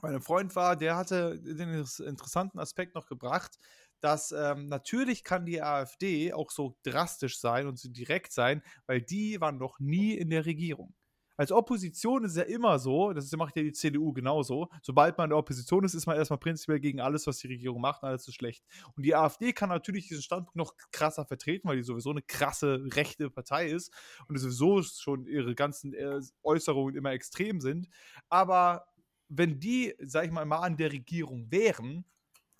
bei 0.00 0.20
Freund 0.20 0.54
war, 0.54 0.76
der 0.76 0.96
hatte 0.96 1.40
den 1.40 1.84
interessanten 2.06 2.58
Aspekt 2.58 2.94
noch 2.94 3.06
gebracht, 3.06 3.58
dass 4.00 4.30
ähm, 4.30 4.66
natürlich 4.66 5.24
kann 5.24 5.44
die 5.44 5.60
AfD 5.62 6.32
auch 6.32 6.50
so 6.50 6.76
drastisch 6.84 7.40
sein 7.40 7.66
und 7.66 7.78
so 7.78 7.88
direkt 7.88 8.32
sein, 8.32 8.62
weil 8.86 9.02
die 9.02 9.40
waren 9.40 9.58
noch 9.58 9.80
nie 9.80 10.14
in 10.14 10.30
der 10.30 10.46
Regierung 10.46 10.94
als 11.38 11.52
Opposition 11.52 12.24
ist 12.24 12.32
es 12.32 12.36
ja 12.36 12.42
immer 12.42 12.80
so, 12.80 13.12
das 13.12 13.30
macht 13.32 13.56
ja 13.56 13.62
die 13.62 13.72
CDU 13.72 14.12
genauso, 14.12 14.68
sobald 14.82 15.16
man 15.16 15.26
in 15.26 15.30
der 15.30 15.38
Opposition 15.38 15.84
ist, 15.84 15.94
ist 15.94 16.06
man 16.06 16.16
erstmal 16.16 16.40
prinzipiell 16.40 16.80
gegen 16.80 17.00
alles, 17.00 17.28
was 17.28 17.38
die 17.38 17.46
Regierung 17.46 17.80
macht, 17.80 18.02
alles 18.02 18.26
ist 18.26 18.34
schlecht. 18.34 18.64
Und 18.96 19.06
die 19.06 19.14
AfD 19.14 19.52
kann 19.52 19.68
natürlich 19.68 20.08
diesen 20.08 20.22
Standpunkt 20.22 20.56
noch 20.56 20.74
krasser 20.90 21.24
vertreten, 21.24 21.68
weil 21.68 21.76
die 21.76 21.84
sowieso 21.84 22.10
eine 22.10 22.22
krasse 22.22 22.84
rechte 22.92 23.30
Partei 23.30 23.68
ist 23.68 23.94
und 24.26 24.36
sowieso 24.36 24.82
schon 24.82 25.26
ihre 25.28 25.54
ganzen 25.54 25.94
äh, 25.94 26.20
Äußerungen 26.42 26.96
immer 26.96 27.12
extrem 27.12 27.60
sind. 27.60 27.88
Aber 28.28 28.88
wenn 29.28 29.60
die, 29.60 29.94
sag 30.00 30.24
ich 30.24 30.32
mal, 30.32 30.44
mal 30.44 30.58
an 30.58 30.76
der 30.76 30.90
Regierung 30.90 31.52
wären, 31.52 32.04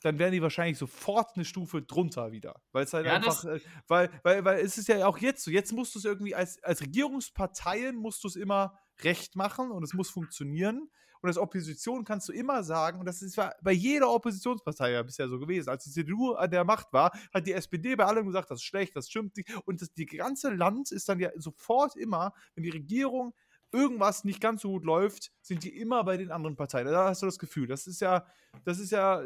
dann 0.00 0.18
wären 0.18 0.32
die 0.32 0.42
wahrscheinlich 0.42 0.78
sofort 0.78 1.34
eine 1.34 1.44
Stufe 1.44 1.82
drunter 1.82 2.30
wieder. 2.32 2.62
Weil 2.72 2.84
es 2.84 2.92
halt 2.92 3.06
ja, 3.06 3.14
einfach, 3.14 3.44
äh, 3.44 3.60
weil, 3.86 4.10
weil, 4.22 4.44
weil 4.44 4.60
es 4.60 4.78
ist 4.78 4.88
ja 4.88 5.06
auch 5.06 5.18
jetzt 5.18 5.44
so, 5.44 5.50
jetzt 5.50 5.72
musst 5.72 5.94
du 5.94 5.98
es 5.98 6.04
irgendwie 6.04 6.34
als, 6.34 6.62
als 6.62 6.80
Regierungsparteien 6.80 7.96
musst 7.96 8.22
du 8.24 8.28
es 8.28 8.36
immer 8.36 8.78
recht 9.02 9.36
machen 9.36 9.70
und 9.70 9.82
es 9.82 9.94
muss 9.94 10.10
funktionieren. 10.10 10.88
Und 11.20 11.28
als 11.28 11.38
Opposition 11.38 12.04
kannst 12.04 12.28
du 12.28 12.32
immer 12.32 12.62
sagen, 12.62 13.00
und 13.00 13.06
das 13.06 13.22
ist 13.22 13.36
bei 13.36 13.72
jeder 13.72 14.08
Oppositionspartei 14.10 14.92
ja 14.92 15.02
bisher 15.02 15.28
so 15.28 15.40
gewesen, 15.40 15.68
als 15.68 15.82
die 15.82 15.90
CDU 15.90 16.34
an 16.34 16.50
der 16.50 16.64
Macht 16.64 16.92
war, 16.92 17.10
hat 17.34 17.46
die 17.46 17.52
SPD 17.52 17.96
bei 17.96 18.04
allem 18.04 18.26
gesagt, 18.26 18.50
das 18.52 18.60
ist 18.60 18.64
schlecht, 18.64 18.94
das 18.94 19.08
stimmt 19.08 19.36
nicht. 19.36 19.50
Und 19.64 19.82
das 19.82 19.92
die 19.92 20.06
ganze 20.06 20.50
Land 20.50 20.92
ist 20.92 21.08
dann 21.08 21.18
ja 21.18 21.30
sofort 21.34 21.96
immer, 21.96 22.32
wenn 22.54 22.62
die 22.62 22.70
Regierung 22.70 23.34
irgendwas 23.72 24.24
nicht 24.24 24.40
ganz 24.40 24.62
so 24.62 24.70
gut 24.70 24.84
läuft, 24.84 25.32
sind 25.42 25.64
die 25.64 25.76
immer 25.76 26.04
bei 26.04 26.16
den 26.16 26.30
anderen 26.30 26.56
Parteien. 26.56 26.86
Da 26.86 27.08
hast 27.08 27.22
du 27.22 27.26
das 27.26 27.38
Gefühl. 27.38 27.66
Das 27.66 27.86
ist 27.86 28.00
ja, 28.00 28.24
das 28.64 28.78
ist 28.78 28.92
ja, 28.92 29.22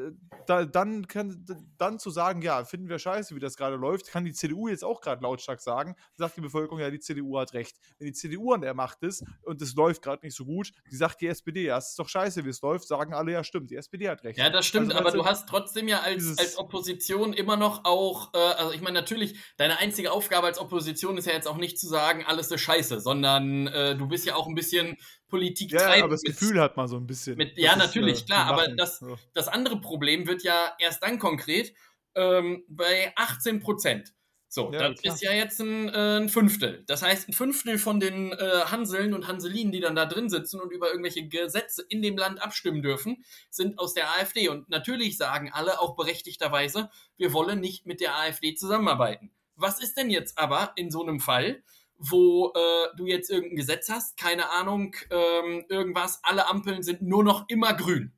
da, 0.46 0.64
dann, 0.64 1.06
kann, 1.06 1.44
dann 1.78 1.98
zu 1.98 2.10
sagen, 2.10 2.42
ja, 2.42 2.64
finden 2.64 2.88
wir 2.88 2.98
scheiße, 2.98 3.34
wie 3.34 3.40
das 3.40 3.56
gerade 3.56 3.76
läuft, 3.76 4.08
kann 4.08 4.24
die 4.24 4.32
CDU 4.32 4.68
jetzt 4.68 4.84
auch 4.84 5.00
gerade 5.00 5.22
lautstark 5.22 5.60
sagen, 5.60 5.96
sagt 6.14 6.36
die 6.36 6.40
Bevölkerung, 6.40 6.80
ja, 6.80 6.90
die 6.90 7.00
CDU 7.00 7.38
hat 7.38 7.52
recht. 7.54 7.76
Wenn 7.98 8.06
die 8.06 8.12
CDU 8.12 8.52
an 8.52 8.60
der 8.60 8.74
Macht 8.74 9.02
ist 9.02 9.24
und 9.42 9.60
es 9.62 9.74
läuft 9.74 10.02
gerade 10.02 10.24
nicht 10.24 10.36
so 10.36 10.44
gut, 10.44 10.72
die 10.90 10.96
sagt 10.96 11.20
die 11.20 11.26
SPD, 11.26 11.64
ja, 11.64 11.78
es 11.78 11.90
ist 11.90 11.98
doch 11.98 12.08
scheiße, 12.08 12.44
wie 12.44 12.50
es 12.50 12.60
läuft, 12.62 12.86
sagen 12.86 13.14
alle, 13.14 13.32
ja, 13.32 13.44
stimmt, 13.44 13.70
die 13.70 13.76
SPD 13.76 14.08
hat 14.08 14.24
recht. 14.24 14.38
Ja, 14.38 14.50
das 14.50 14.66
stimmt, 14.66 14.92
also, 14.92 14.98
aber 14.98 15.16
du 15.16 15.24
hast 15.24 15.48
trotzdem 15.48 15.88
ja 15.88 16.00
als, 16.00 16.38
als 16.38 16.58
Opposition 16.58 17.32
immer 17.32 17.56
noch 17.56 17.84
auch, 17.84 18.32
äh, 18.34 18.38
also 18.38 18.72
ich 18.72 18.80
meine, 18.80 18.94
natürlich, 18.94 19.38
deine 19.56 19.78
einzige 19.78 20.12
Aufgabe 20.12 20.46
als 20.46 20.58
Opposition 20.58 21.16
ist 21.18 21.26
ja 21.26 21.32
jetzt 21.32 21.48
auch 21.48 21.56
nicht 21.56 21.78
zu 21.78 21.88
sagen, 21.88 22.24
alles 22.26 22.50
ist 22.50 22.60
scheiße, 22.60 23.00
sondern 23.00 23.66
äh, 23.68 23.96
du 23.96 24.08
bist 24.08 24.26
ja 24.26 24.36
auch 24.36 24.46
ein 24.46 24.54
bisschen 24.54 24.96
Politik 25.32 25.72
ja, 25.72 25.78
treiben. 25.78 26.02
aber 26.02 26.12
das 26.12 26.22
mit, 26.24 26.38
Gefühl 26.38 26.60
hat 26.60 26.76
man 26.76 26.88
so 26.88 26.98
ein 26.98 27.06
bisschen. 27.06 27.38
Mit, 27.38 27.56
ja, 27.56 27.74
natürlich, 27.74 28.16
ist, 28.16 28.22
äh, 28.24 28.26
klar. 28.26 28.46
Aber 28.48 28.68
das, 28.68 29.00
ja. 29.00 29.16
das 29.32 29.48
andere 29.48 29.80
Problem 29.80 30.26
wird 30.26 30.42
ja 30.42 30.74
erst 30.78 31.02
dann 31.02 31.18
konkret 31.18 31.72
ähm, 32.14 32.64
bei 32.68 33.14
18 33.16 33.60
Prozent. 33.60 34.12
So, 34.48 34.70
ja, 34.70 34.90
das 34.90 35.00
klar. 35.00 35.14
ist 35.14 35.22
ja 35.22 35.32
jetzt 35.32 35.58
ein, 35.60 35.88
äh, 35.88 36.18
ein, 36.18 36.28
Fünftel. 36.28 36.84
Das 36.86 37.00
heißt, 37.00 37.30
ein 37.30 37.32
Fünftel 37.32 37.78
von 37.78 37.98
den 37.98 38.32
äh, 38.32 38.64
Hanseln 38.66 39.14
und 39.14 39.26
Hanselinen, 39.26 39.72
die 39.72 39.80
dann 39.80 39.96
da 39.96 40.04
drin 40.04 40.28
sitzen 40.28 40.60
und 40.60 40.70
über 40.70 40.90
irgendwelche 40.90 41.26
Gesetze 41.26 41.82
in 41.88 42.02
dem 42.02 42.18
Land 42.18 42.42
abstimmen 42.42 42.82
dürfen, 42.82 43.24
sind 43.48 43.78
aus 43.78 43.94
der 43.94 44.10
AfD. 44.10 44.50
Und 44.50 44.68
natürlich 44.68 45.16
sagen 45.16 45.50
alle 45.50 45.80
auch 45.80 45.96
berechtigterweise, 45.96 46.90
wir 47.16 47.32
wollen 47.32 47.60
nicht 47.60 47.86
mit 47.86 48.02
der 48.02 48.14
AfD 48.18 48.54
zusammenarbeiten. 48.54 49.30
Was 49.56 49.82
ist 49.82 49.96
denn 49.96 50.10
jetzt 50.10 50.36
aber 50.36 50.72
in 50.76 50.90
so 50.90 51.00
einem 51.00 51.20
Fall, 51.20 51.62
wo 52.10 52.52
äh, 52.54 52.96
du 52.96 53.06
jetzt 53.06 53.30
irgendein 53.30 53.56
Gesetz 53.56 53.88
hast, 53.88 54.16
keine 54.16 54.50
Ahnung, 54.50 54.96
ähm, 55.10 55.64
irgendwas, 55.68 56.20
alle 56.24 56.48
Ampeln 56.48 56.82
sind 56.82 57.02
nur 57.02 57.22
noch 57.22 57.48
immer 57.48 57.74
grün. 57.74 58.12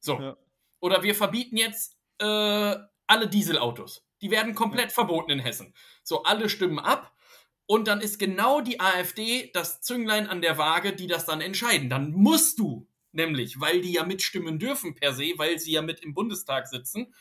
So. 0.00 0.18
Ja. 0.18 0.36
Oder 0.80 1.02
wir 1.04 1.14
verbieten 1.14 1.56
jetzt 1.56 1.96
äh, 2.18 2.24
alle 3.06 3.28
Dieselautos. 3.28 4.04
Die 4.20 4.30
werden 4.30 4.54
komplett 4.54 4.86
ja. 4.86 4.94
verboten 4.94 5.30
in 5.30 5.38
Hessen. 5.38 5.74
So, 6.02 6.24
alle 6.24 6.48
stimmen 6.48 6.80
ab. 6.80 7.14
Und 7.66 7.86
dann 7.86 8.00
ist 8.00 8.18
genau 8.18 8.60
die 8.60 8.80
AfD 8.80 9.50
das 9.54 9.80
Zünglein 9.80 10.26
an 10.26 10.42
der 10.42 10.58
Waage, 10.58 10.92
die 10.92 11.06
das 11.06 11.24
dann 11.24 11.40
entscheiden. 11.40 11.88
Dann 11.88 12.12
musst 12.12 12.58
du 12.58 12.88
nämlich, 13.12 13.60
weil 13.60 13.80
die 13.80 13.92
ja 13.92 14.04
mitstimmen 14.04 14.58
dürfen 14.58 14.94
per 14.94 15.12
se, 15.12 15.34
weil 15.36 15.58
sie 15.58 15.72
ja 15.72 15.82
mit 15.82 16.00
im 16.00 16.12
Bundestag 16.12 16.66
sitzen, 16.66 17.14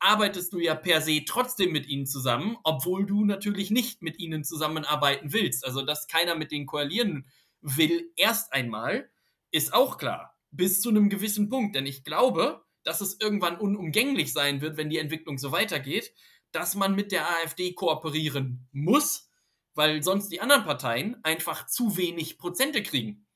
arbeitest 0.00 0.52
du 0.52 0.58
ja 0.58 0.74
per 0.74 1.00
se 1.00 1.24
trotzdem 1.24 1.72
mit 1.72 1.86
ihnen 1.86 2.06
zusammen, 2.06 2.56
obwohl 2.64 3.06
du 3.06 3.24
natürlich 3.24 3.70
nicht 3.70 4.02
mit 4.02 4.18
ihnen 4.18 4.44
zusammenarbeiten 4.44 5.32
willst. 5.32 5.64
Also, 5.64 5.82
dass 5.82 6.08
keiner 6.08 6.34
mit 6.34 6.50
denen 6.50 6.66
koalieren 6.66 7.26
will, 7.60 8.10
erst 8.16 8.52
einmal, 8.52 9.10
ist 9.50 9.72
auch 9.74 9.98
klar. 9.98 10.36
Bis 10.50 10.80
zu 10.80 10.88
einem 10.88 11.08
gewissen 11.08 11.48
Punkt. 11.48 11.76
Denn 11.76 11.86
ich 11.86 12.02
glaube, 12.02 12.64
dass 12.82 13.00
es 13.00 13.20
irgendwann 13.20 13.58
unumgänglich 13.58 14.32
sein 14.32 14.60
wird, 14.60 14.76
wenn 14.76 14.90
die 14.90 14.98
Entwicklung 14.98 15.38
so 15.38 15.52
weitergeht, 15.52 16.12
dass 16.52 16.74
man 16.74 16.94
mit 16.94 17.12
der 17.12 17.28
AfD 17.28 17.74
kooperieren 17.74 18.68
muss, 18.72 19.28
weil 19.74 20.02
sonst 20.02 20.30
die 20.30 20.40
anderen 20.40 20.64
Parteien 20.64 21.22
einfach 21.22 21.66
zu 21.66 21.96
wenig 21.96 22.38
Prozente 22.38 22.82
kriegen. 22.82 23.26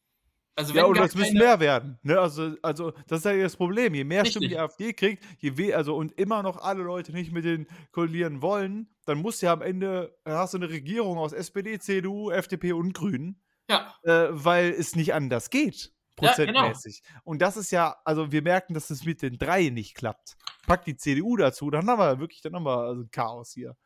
Also 0.56 0.72
ja, 0.72 0.84
und 0.84 0.98
das 0.98 1.14
müssen 1.16 1.36
mehr 1.36 1.58
werden. 1.58 1.98
Ne? 2.02 2.18
Also, 2.18 2.54
also, 2.62 2.92
das 3.08 3.20
ist 3.20 3.24
ja 3.24 3.36
das 3.36 3.56
Problem. 3.56 3.94
Je 3.94 4.04
mehr 4.04 4.22
Richtig. 4.22 4.36
Stimmen 4.36 4.50
die 4.50 4.58
AfD 4.58 4.92
kriegt, 4.92 5.24
je 5.38 5.56
weh, 5.56 5.74
also 5.74 5.96
und 5.96 6.12
immer 6.12 6.42
noch 6.44 6.58
alle 6.58 6.82
Leute 6.82 7.12
nicht 7.12 7.32
mit 7.32 7.44
denen 7.44 7.66
koalieren 7.90 8.40
wollen, 8.40 8.88
dann 9.04 9.18
muss 9.18 9.40
ja 9.40 9.52
am 9.52 9.62
Ende, 9.62 10.16
hast 10.24 10.54
du 10.54 10.58
eine 10.58 10.70
Regierung 10.70 11.18
aus 11.18 11.32
SPD, 11.32 11.78
CDU, 11.80 12.30
FDP 12.30 12.72
und 12.72 12.92
Grünen. 12.92 13.40
Ja. 13.68 13.94
Äh, 14.02 14.28
weil 14.30 14.70
es 14.70 14.94
nicht 14.94 15.14
anders 15.14 15.50
geht. 15.50 15.92
Prozentmäßig. 16.16 17.02
Ja, 17.02 17.10
genau. 17.10 17.22
Und 17.24 17.42
das 17.42 17.56
ist 17.56 17.72
ja, 17.72 17.96
also 18.04 18.30
wir 18.30 18.42
merken, 18.42 18.74
dass 18.74 18.90
es 18.90 19.04
mit 19.04 19.22
den 19.22 19.38
drei 19.38 19.70
nicht 19.70 19.96
klappt. 19.96 20.36
Pack 20.66 20.84
die 20.84 20.96
CDU 20.96 21.36
dazu, 21.36 21.70
dann 21.70 21.88
haben 21.88 21.98
wir 21.98 22.20
wirklich, 22.20 22.40
dann 22.42 22.54
haben 22.54 22.64
wir 22.64 22.78
also 22.78 23.04
Chaos 23.10 23.52
hier. 23.52 23.76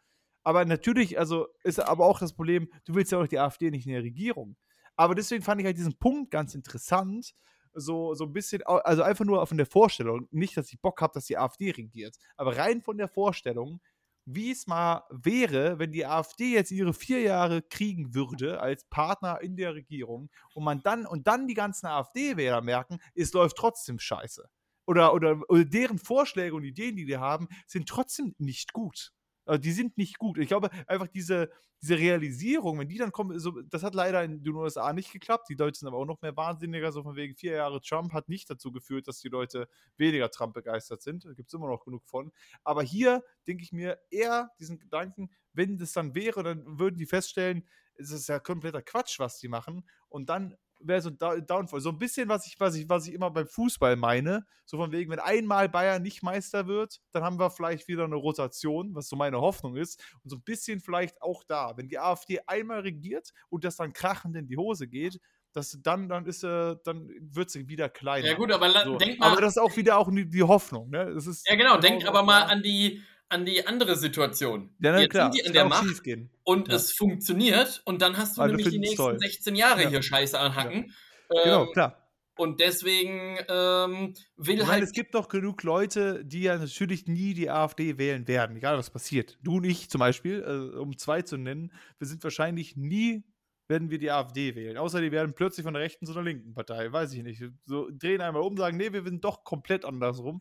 Aber 0.45 0.65
natürlich, 0.65 1.19
also 1.19 1.47
ist 1.63 1.81
aber 1.81 2.05
auch 2.05 2.21
das 2.21 2.35
Problem, 2.35 2.69
du 2.85 2.95
willst 2.95 3.13
ja 3.13 3.19
auch 3.19 3.27
die 3.27 3.39
AfD 3.39 3.71
nicht 3.71 3.87
in 3.87 3.93
der 3.93 4.03
Regierung. 4.03 4.57
Aber 4.99 5.15
deswegen 5.15 5.43
fand 5.43 5.61
ich 5.61 5.67
halt 5.67 5.79
diesen 5.79 5.97
Punkt 5.99 6.31
ganz 6.31 6.55
interessant. 6.55 7.33
So, 7.73 8.15
so 8.15 8.25
ein 8.25 8.33
bisschen, 8.33 8.63
also 8.65 9.03
einfach 9.03 9.25
nur 9.25 9.47
von 9.47 9.57
der 9.57 9.67
Vorstellung, 9.67 10.27
nicht, 10.33 10.57
dass 10.57 10.73
ich 10.73 10.81
Bock 10.81 11.01
habe, 11.01 11.13
dass 11.15 11.27
die 11.27 11.39
AfD 11.39 11.71
regiert, 11.71 12.17
aber 12.37 12.57
rein 12.57 12.83
von 12.83 12.99
der 12.99 13.07
Vorstellung, 13.09 13.81
wie 14.25 14.51
es 14.51 14.67
mal 14.67 15.05
wäre, 15.11 15.79
wenn 15.79 15.93
die 15.93 16.05
AfD 16.05 16.53
jetzt 16.55 16.73
ihre 16.73 16.93
vier 16.93 17.21
Jahre 17.21 17.63
kriegen 17.63 18.15
würde 18.15 18.61
als 18.61 18.85
Partner 18.91 19.41
in 19.41 19.57
der 19.57 19.75
Regierung 19.75 20.29
und 20.55 20.65
man 20.65 20.83
dann 20.83 21.07
und 21.07 21.29
dann 21.29 21.47
die 21.47 21.55
ganzen 21.55 21.87
AfD-Wähler 21.87 22.61
merken, 22.61 22.99
es 23.15 23.33
läuft 23.33 23.57
trotzdem 23.57 24.01
scheiße. 24.01 24.49
Oder, 24.87 25.15
oder, 25.15 25.41
oder 25.49 25.65
deren 25.65 25.99
Vorschläge 25.99 26.55
und 26.57 26.65
Ideen, 26.65 26.97
die 26.97 27.05
die 27.05 27.19
haben, 27.19 27.49
sind 27.67 27.89
trotzdem 27.89 28.35
nicht 28.39 28.73
gut. 28.73 29.13
Also 29.49 29.61
die 29.61 29.73
sind 29.73 29.97
nicht 29.97 30.19
gut. 30.19 30.39
Ich 30.39 30.49
glaube, 30.49 30.71
einfach 30.87 31.09
diese, 31.09 31.51
diese 31.81 31.99
Realisierung, 31.99 32.79
wenn 32.79 32.89
die 32.89 32.99
dann 32.99 33.13
kommen, 33.13 33.39
so, 33.39 33.63
das 33.63 33.83
hat 33.83 33.95
leider 33.95 34.23
in 34.23 34.43
den 34.43 34.55
USA 34.55 34.93
nicht 34.93 35.13
geklappt. 35.13 35.49
Die 35.49 35.57
Deutschen 35.57 35.81
sind 35.81 35.89
aber 35.89 35.99
auch 35.99 36.05
noch 36.07 36.21
mehr 36.21 36.37
wahnsinniger. 36.37 36.93
So 36.93 37.03
von 37.03 37.17
wegen 37.17 37.35
vier 37.35 37.53
Jahre 37.53 37.81
Trump 37.81 38.13
hat 38.13 38.29
nicht 38.29 38.51
dazu 38.51 38.73
geführt, 38.73 39.09
dass 39.09 39.21
die 39.21 39.29
Leute 39.29 39.69
weniger 39.97 40.31
Trump 40.31 40.55
begeistert 40.55 41.03
sind. 41.03 41.25
Da 41.25 41.33
gibt 41.33 41.49
es 41.49 41.55
immer 41.55 41.69
noch 41.69 41.85
genug 41.85 42.05
von. 42.07 42.33
Aber 42.63 42.83
hier 42.83 43.23
denke 43.47 43.63
ich 43.63 43.73
mir 43.73 43.99
eher 44.11 44.51
diesen 44.61 44.79
Gedanken, 44.79 45.31
wenn 45.53 45.79
das 45.79 45.93
dann 45.93 46.15
wäre, 46.15 46.43
dann 46.43 46.79
würden 46.79 46.99
die 46.99 47.07
feststellen, 47.07 47.67
es 47.95 48.11
ist 48.11 48.29
ja 48.29 48.39
kompletter 48.39 48.83
Quatsch, 48.83 49.19
was 49.19 49.39
die 49.39 49.49
machen. 49.49 49.89
Und 50.09 50.29
dann 50.29 50.57
wäre 50.81 51.01
so 51.01 51.11
ein 51.11 51.47
Downfall. 51.47 51.81
So 51.81 51.91
ein 51.91 51.99
bisschen, 51.99 52.29
was 52.29 52.47
ich, 52.47 52.59
was, 52.59 52.75
ich, 52.77 52.89
was 52.89 53.07
ich 53.07 53.15
immer 53.15 53.31
beim 53.31 53.47
Fußball 53.47 53.97
meine. 53.97 54.47
So 54.65 54.77
von 54.77 54.93
wegen, 54.93 55.11
wenn 55.11 55.19
einmal 55.19 55.69
Bayern 55.69 56.03
nicht 56.03 56.23
Meister 56.23 56.67
wird, 56.67 57.01
dann 57.13 57.23
haben 57.23 57.39
wir 57.39 57.51
vielleicht 57.51 57.89
wieder 57.89 58.05
eine 58.05 58.17
Rotation, 58.17 58.95
was 58.95 59.09
so 59.09 59.17
meine 59.17 59.41
Hoffnung 59.41 59.77
ist. 59.77 60.03
Und 60.23 60.31
so 60.31 60.37
ein 60.37 60.43
bisschen 60.43 60.81
vielleicht 60.81 61.21
auch 61.23 61.43
da. 61.45 61.77
Wenn 61.77 61.89
die 61.89 61.99
AfD 61.99 62.41
einmal 62.47 62.81
regiert 62.81 63.33
und 63.49 63.65
das 63.65 63.77
dann 63.77 63.93
krachend 63.93 64.37
in 64.37 64.47
die 64.47 64.57
Hose 64.57 64.89
geht, 64.89 65.21
das, 65.53 65.79
dann, 65.83 66.09
dann 66.09 66.27
ist 66.27 66.45
äh, 66.45 66.77
dann 66.85 67.11
wird 67.21 67.51
sie 67.51 67.69
wieder 67.69 67.89
kleiner. 67.89 68.27
Ja 68.27 68.35
gut, 68.35 68.53
aber 68.53 68.71
so. 68.85 68.97
denk 68.97 69.19
mal. 69.19 69.33
Aber 69.33 69.41
das 69.41 69.57
ist 69.57 69.59
auch 69.59 69.77
wieder 69.77 69.99
auch 69.99 70.11
die 70.13 70.43
Hoffnung, 70.43 70.91
ne? 70.91 71.13
Das 71.15 71.27
ist 71.27 71.49
ja 71.49 71.57
genau, 71.57 71.79
denk 71.79 72.07
aber 72.07 72.23
mal 72.23 72.43
an 72.43 72.63
die 72.63 73.03
an 73.29 73.45
die 73.45 73.67
andere 73.67 73.97
Situation. 73.97 74.71
Ja, 74.81 74.93
na, 74.93 75.01
Jetzt 75.01 75.11
klar, 75.11 75.33
sind 75.33 75.43
die 75.43 75.47
in 75.47 75.53
der 75.53 75.67
Macht 75.67 76.03
und 76.45 76.69
ja. 76.69 76.75
es 76.75 76.93
funktioniert 76.93 77.83
und 77.85 78.03
dann 78.03 78.17
hast 78.17 78.37
du 78.37 78.43
also 78.43 78.55
nämlich 78.55 78.73
die 78.73 78.79
nächsten 78.79 78.97
toll. 78.97 79.19
16 79.19 79.55
Jahre 79.55 79.83
ja. 79.83 79.89
hier 79.91 80.03
Scheiße 80.03 80.39
anhacken. 80.39 80.95
Ja. 81.31 81.43
Genau, 81.45 81.65
ähm, 81.65 81.73
klar. 81.73 82.05
Und 82.37 82.61
deswegen 82.61 83.37
ähm, 83.49 84.15
will 84.37 84.61
ich 84.61 84.67
halt. 84.67 84.85
es 84.85 84.93
gibt 84.93 85.15
doch 85.17 85.29
genug 85.29 85.65
Leute, 85.65 86.25
die 86.25 86.43
ja 86.43 86.57
natürlich 86.57 87.07
nie 87.07 87.35
die 87.35 87.51
AfD 87.51 87.99
wählen 87.99 88.29
werden, 88.29 88.57
egal 88.57 88.79
was 88.79 88.91
passiert. 88.91 89.39
Du 89.43 89.57
und 89.57 89.65
ich 89.65 89.91
zum 89.91 89.99
Beispiel, 89.99 90.45
äh, 90.47 90.79
um 90.79 90.97
zwei 90.97 91.23
zu 91.23 91.37
nennen, 91.37 91.73
wir 91.99 92.07
sind 92.07 92.23
wahrscheinlich 92.23 92.77
nie 92.77 93.25
werden 93.69 93.91
wir 93.91 93.99
die 93.99 94.11
AfD 94.11 94.55
wählen. 94.55 94.79
Außer 94.79 95.01
die 95.01 95.13
werden 95.13 95.35
plötzlich 95.35 95.65
von 95.65 95.75
der 95.75 95.83
rechten 95.83 96.07
zu 96.07 96.13
einer 96.13 96.23
linken 96.23 96.55
Partei. 96.55 96.91
Weiß 96.91 97.13
ich 97.13 97.23
nicht. 97.23 97.43
So 97.67 97.89
drehen 97.91 98.21
einmal 98.21 98.43
um, 98.43 98.57
sagen, 98.57 98.79
nee, 98.79 98.93
wir 98.93 99.03
sind 99.05 99.23
doch 99.25 99.45
komplett 99.45 99.85
andersrum. 99.85 100.41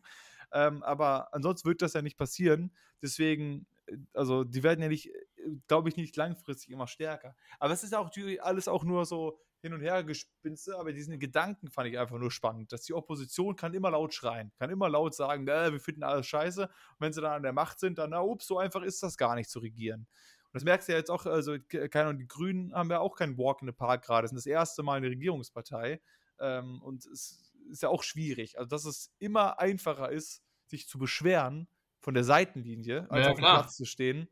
Ähm, 0.52 0.82
aber 0.82 1.32
ansonsten 1.34 1.68
wird 1.68 1.82
das 1.82 1.92
ja 1.92 2.02
nicht 2.02 2.16
passieren. 2.16 2.74
Deswegen, 3.02 3.66
äh, 3.86 3.96
also 4.14 4.44
die 4.44 4.62
werden 4.62 4.82
ja 4.82 4.88
nicht, 4.88 5.08
äh, 5.08 5.12
glaube 5.66 5.88
ich, 5.88 5.96
nicht 5.96 6.16
langfristig 6.16 6.70
immer 6.70 6.86
stärker. 6.86 7.36
Aber 7.58 7.72
es 7.72 7.84
ist 7.84 7.94
auch 7.94 8.10
alles 8.40 8.68
auch 8.68 8.84
nur 8.84 9.04
so 9.06 9.38
hin 9.60 9.74
und 9.74 9.80
her 9.80 10.04
gespinste, 10.04 10.78
aber 10.78 10.92
diesen 10.92 11.18
Gedanken 11.18 11.68
fand 11.68 11.88
ich 11.88 11.98
einfach 11.98 12.18
nur 12.18 12.30
spannend, 12.30 12.72
dass 12.72 12.82
die 12.82 12.94
Opposition 12.94 13.56
kann 13.56 13.74
immer 13.74 13.90
laut 13.90 14.14
schreien, 14.14 14.52
kann 14.56 14.70
immer 14.70 14.88
laut 14.88 15.14
sagen, 15.14 15.46
äh, 15.48 15.72
wir 15.72 15.80
finden 15.80 16.04
alles 16.04 16.26
scheiße. 16.26 16.62
Und 16.62 17.00
wenn 17.00 17.12
sie 17.12 17.20
dann 17.20 17.32
an 17.32 17.42
der 17.42 17.52
Macht 17.52 17.80
sind, 17.80 17.98
dann, 17.98 18.10
na 18.10 18.20
ups, 18.20 18.46
so 18.46 18.58
einfach 18.58 18.82
ist 18.82 19.02
das 19.02 19.16
gar 19.16 19.34
nicht 19.34 19.50
zu 19.50 19.58
regieren. 19.58 20.06
Und 20.44 20.54
das 20.54 20.64
merkst 20.64 20.88
du 20.88 20.92
ja 20.92 20.98
jetzt 20.98 21.10
auch, 21.10 21.26
also 21.26 21.56
keine 21.90 22.14
die 22.14 22.26
Grünen 22.26 22.72
haben 22.72 22.90
ja 22.90 23.00
auch 23.00 23.16
keinen 23.16 23.36
Walk 23.36 23.60
in 23.60 23.68
the 23.68 23.72
Park 23.72 24.04
gerade. 24.04 24.22
Das 24.22 24.32
ist 24.32 24.46
das 24.46 24.46
erste 24.46 24.82
Mal 24.82 24.94
eine 24.94 25.08
Regierungspartei. 25.08 26.00
Ähm, 26.40 26.80
und 26.82 27.04
es 27.06 27.47
ist 27.68 27.82
ja 27.82 27.88
auch 27.88 28.02
schwierig. 28.02 28.58
Also, 28.58 28.68
dass 28.68 28.84
es 28.84 29.12
immer 29.18 29.58
einfacher 29.58 30.10
ist, 30.10 30.42
sich 30.66 30.88
zu 30.88 30.98
beschweren 30.98 31.68
von 32.00 32.14
der 32.14 32.24
Seitenlinie, 32.24 33.10
als 33.10 33.24
ja, 33.24 33.30
auf 33.32 33.38
dem 33.38 33.44
Platz 33.44 33.76
zu 33.76 33.84
stehen. 33.84 34.28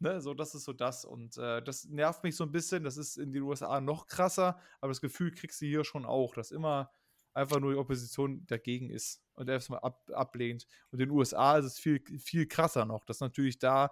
Ne, 0.00 0.20
so, 0.20 0.34
das 0.34 0.54
ist 0.54 0.64
so 0.64 0.72
das. 0.72 1.04
Und 1.04 1.38
äh, 1.38 1.62
das 1.62 1.84
nervt 1.84 2.24
mich 2.24 2.36
so 2.36 2.44
ein 2.44 2.52
bisschen. 2.52 2.84
Das 2.84 2.96
ist 2.96 3.16
in 3.16 3.32
den 3.32 3.42
USA 3.42 3.80
noch 3.80 4.06
krasser, 4.06 4.58
aber 4.80 4.90
das 4.90 5.00
Gefühl 5.00 5.30
kriegst 5.30 5.60
du 5.60 5.66
hier 5.66 5.84
schon 5.84 6.04
auch, 6.04 6.34
dass 6.34 6.50
immer 6.50 6.90
einfach 7.32 7.58
nur 7.58 7.72
die 7.72 7.78
Opposition 7.78 8.46
dagegen 8.46 8.90
ist 8.90 9.22
und 9.34 9.48
erstmal 9.48 9.80
ab, 9.80 10.08
ablehnt. 10.12 10.66
Und 10.90 11.00
in 11.00 11.08
den 11.08 11.16
USA 11.16 11.58
ist 11.58 11.64
es 11.64 11.78
viel, 11.78 12.02
viel 12.18 12.46
krasser 12.46 12.84
noch. 12.84 13.04
Das 13.04 13.20
natürlich 13.20 13.58
da 13.58 13.90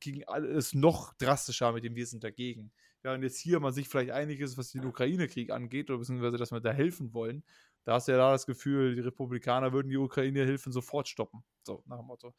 ging 0.00 0.24
alles 0.24 0.74
noch 0.74 1.14
drastischer 1.14 1.72
mit 1.72 1.84
dem 1.84 1.94
Wir 1.94 2.06
sind 2.06 2.24
dagegen. 2.24 2.72
während 3.02 3.24
jetzt 3.24 3.38
hier 3.38 3.60
man 3.60 3.72
sich 3.72 3.88
vielleicht 3.88 4.10
einig 4.10 4.40
ist, 4.40 4.56
was 4.56 4.72
den 4.72 4.84
Ukraine-Krieg 4.84 5.50
angeht, 5.50 5.90
oder 5.90 5.98
beziehungsweise, 5.98 6.36
dass 6.36 6.52
wir 6.52 6.60
da 6.60 6.72
helfen 6.72 7.12
wollen. 7.12 7.44
Da 7.84 7.94
hast 7.94 8.08
du 8.08 8.12
ja 8.12 8.18
da 8.18 8.32
das 8.32 8.46
Gefühl, 8.46 8.94
die 8.94 9.02
Republikaner 9.02 9.72
würden 9.72 9.90
die 9.90 9.98
Ukraine-Hilfen 9.98 10.72
sofort 10.72 11.06
stoppen. 11.06 11.44
So, 11.64 11.82
nach 11.86 11.98
dem 11.98 12.06
Motto. 12.06 12.34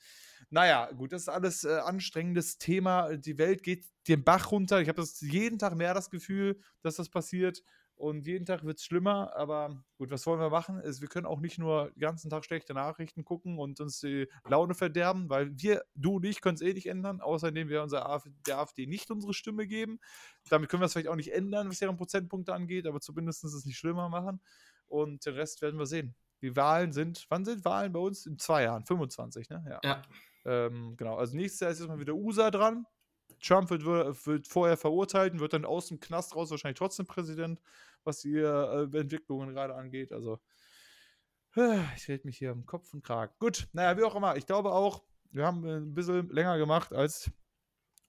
Naja, 0.50 0.92
gut, 0.92 1.12
das 1.12 1.24
ist 1.24 1.30
alles 1.30 1.64
äh, 1.64 1.78
anstrengendes 1.78 2.58
Thema. 2.58 3.16
Die 3.16 3.38
Welt 3.38 3.62
geht 3.62 3.86
den 4.08 4.24
Bach 4.24 4.52
runter. 4.52 4.82
Ich 4.82 4.90
habe 4.90 5.04
jeden 5.20 5.60
Tag 5.60 5.76
mehr 5.76 5.94
das 5.94 6.10
Gefühl, 6.10 6.60
dass 6.82 6.96
das 6.96 7.10
passiert. 7.10 7.62
Und 7.98 8.28
jeden 8.28 8.46
Tag 8.46 8.66
wird 8.66 8.78
es 8.78 8.84
schlimmer, 8.84 9.34
aber 9.38 9.82
gut, 9.98 10.12
was 10.12 10.26
wollen 10.26 10.42
wir 10.42 10.50
machen? 10.50 10.80
Ist, 10.82 11.00
wir 11.00 11.08
können 11.08 11.26
auch 11.26 11.40
nicht 11.40 11.58
nur 11.58 11.92
den 11.92 12.02
ganzen 12.02 12.30
Tag 12.30 12.44
schlechte 12.44 12.74
Nachrichten 12.74 13.24
gucken 13.24 13.58
und 13.58 13.80
uns 13.80 14.02
die 14.02 14.28
Laune 14.46 14.74
verderben, 14.74 15.30
weil 15.30 15.52
wir, 15.58 15.82
du 15.96 16.18
und 16.18 16.26
ich, 16.26 16.42
können 16.42 16.56
es 16.56 16.62
eh 16.62 16.74
nicht 16.74 16.88
ändern, 16.88 17.22
außer 17.22 17.48
indem 17.48 17.70
wir 17.70 17.82
unser 17.82 18.10
AfD, 18.10 18.32
der 18.48 18.60
AfD 18.60 18.86
nicht 18.86 19.10
unsere 19.12 19.34
Stimme 19.34 19.66
geben. 19.66 20.00
Damit 20.50 20.70
können 20.70 20.82
wir 20.82 20.88
es 20.88 20.94
vielleicht 20.94 21.08
auch 21.08 21.16
nicht 21.16 21.34
ändern, 21.34 21.70
was 21.70 21.80
deren 21.80 21.96
Prozentpunkte 21.96 22.54
angeht, 22.54 22.86
aber 22.86 23.00
zumindest 23.00 23.46
es 23.46 23.66
nicht 23.66 23.78
schlimmer 23.78 24.10
machen. 24.10 24.42
Und 24.88 25.26
den 25.26 25.36
Rest 25.36 25.62
werden 25.62 25.80
wir 25.80 25.86
sehen. 25.86 26.16
Die 26.42 26.56
Wahlen 26.56 26.92
sind, 26.92 27.26
wann 27.30 27.46
sind 27.46 27.64
Wahlen 27.64 27.94
bei 27.94 28.00
uns? 28.00 28.26
In 28.26 28.38
zwei 28.38 28.64
Jahren, 28.64 28.86
25, 28.86 29.50
ne? 29.50 29.66
Ja. 29.70 29.80
ja. 29.84 30.02
Ähm, 30.46 30.96
genau, 30.98 31.16
also 31.16 31.36
nächstes 31.36 31.62
Jahr 31.62 31.72
ist 31.72 31.80
jetzt 31.80 31.88
mal 31.88 32.00
wieder 32.00 32.14
USA 32.14 32.52
dran. 32.52 32.86
Trump 33.40 33.70
wird, 33.70 33.86
wird, 33.86 34.48
vorher 34.48 34.78
verurteilt 34.78 35.34
und 35.34 35.40
wird 35.40 35.54
dann 35.54 35.66
aus 35.66 35.88
dem 35.88 36.00
Knast 36.00 36.36
raus 36.36 36.52
wahrscheinlich 36.52 36.78
trotzdem 36.78 37.06
Präsident, 37.06 37.62
was 38.04 38.20
die 38.22 38.38
äh, 38.38 38.98
Entwicklungen 38.98 39.54
gerade 39.54 39.76
angeht. 39.76 40.12
Also, 40.12 40.40
ich 41.96 42.08
rede 42.10 42.26
mich 42.26 42.38
hier 42.38 42.52
im 42.52 42.66
Kopf 42.66 42.94
und 42.94 43.04
Kragen. 43.04 43.34
Gut, 43.40 43.68
naja, 43.72 43.98
wie 43.98 44.04
auch 44.04 44.16
immer. 44.16 44.36
Ich 44.36 44.46
glaube 44.46 44.72
auch, 44.74 45.04
wir 45.32 45.46
haben 45.46 45.66
ein 45.66 45.94
bisschen 45.94 46.30
länger 46.30 46.58
gemacht 46.58 46.92
als 46.92 47.32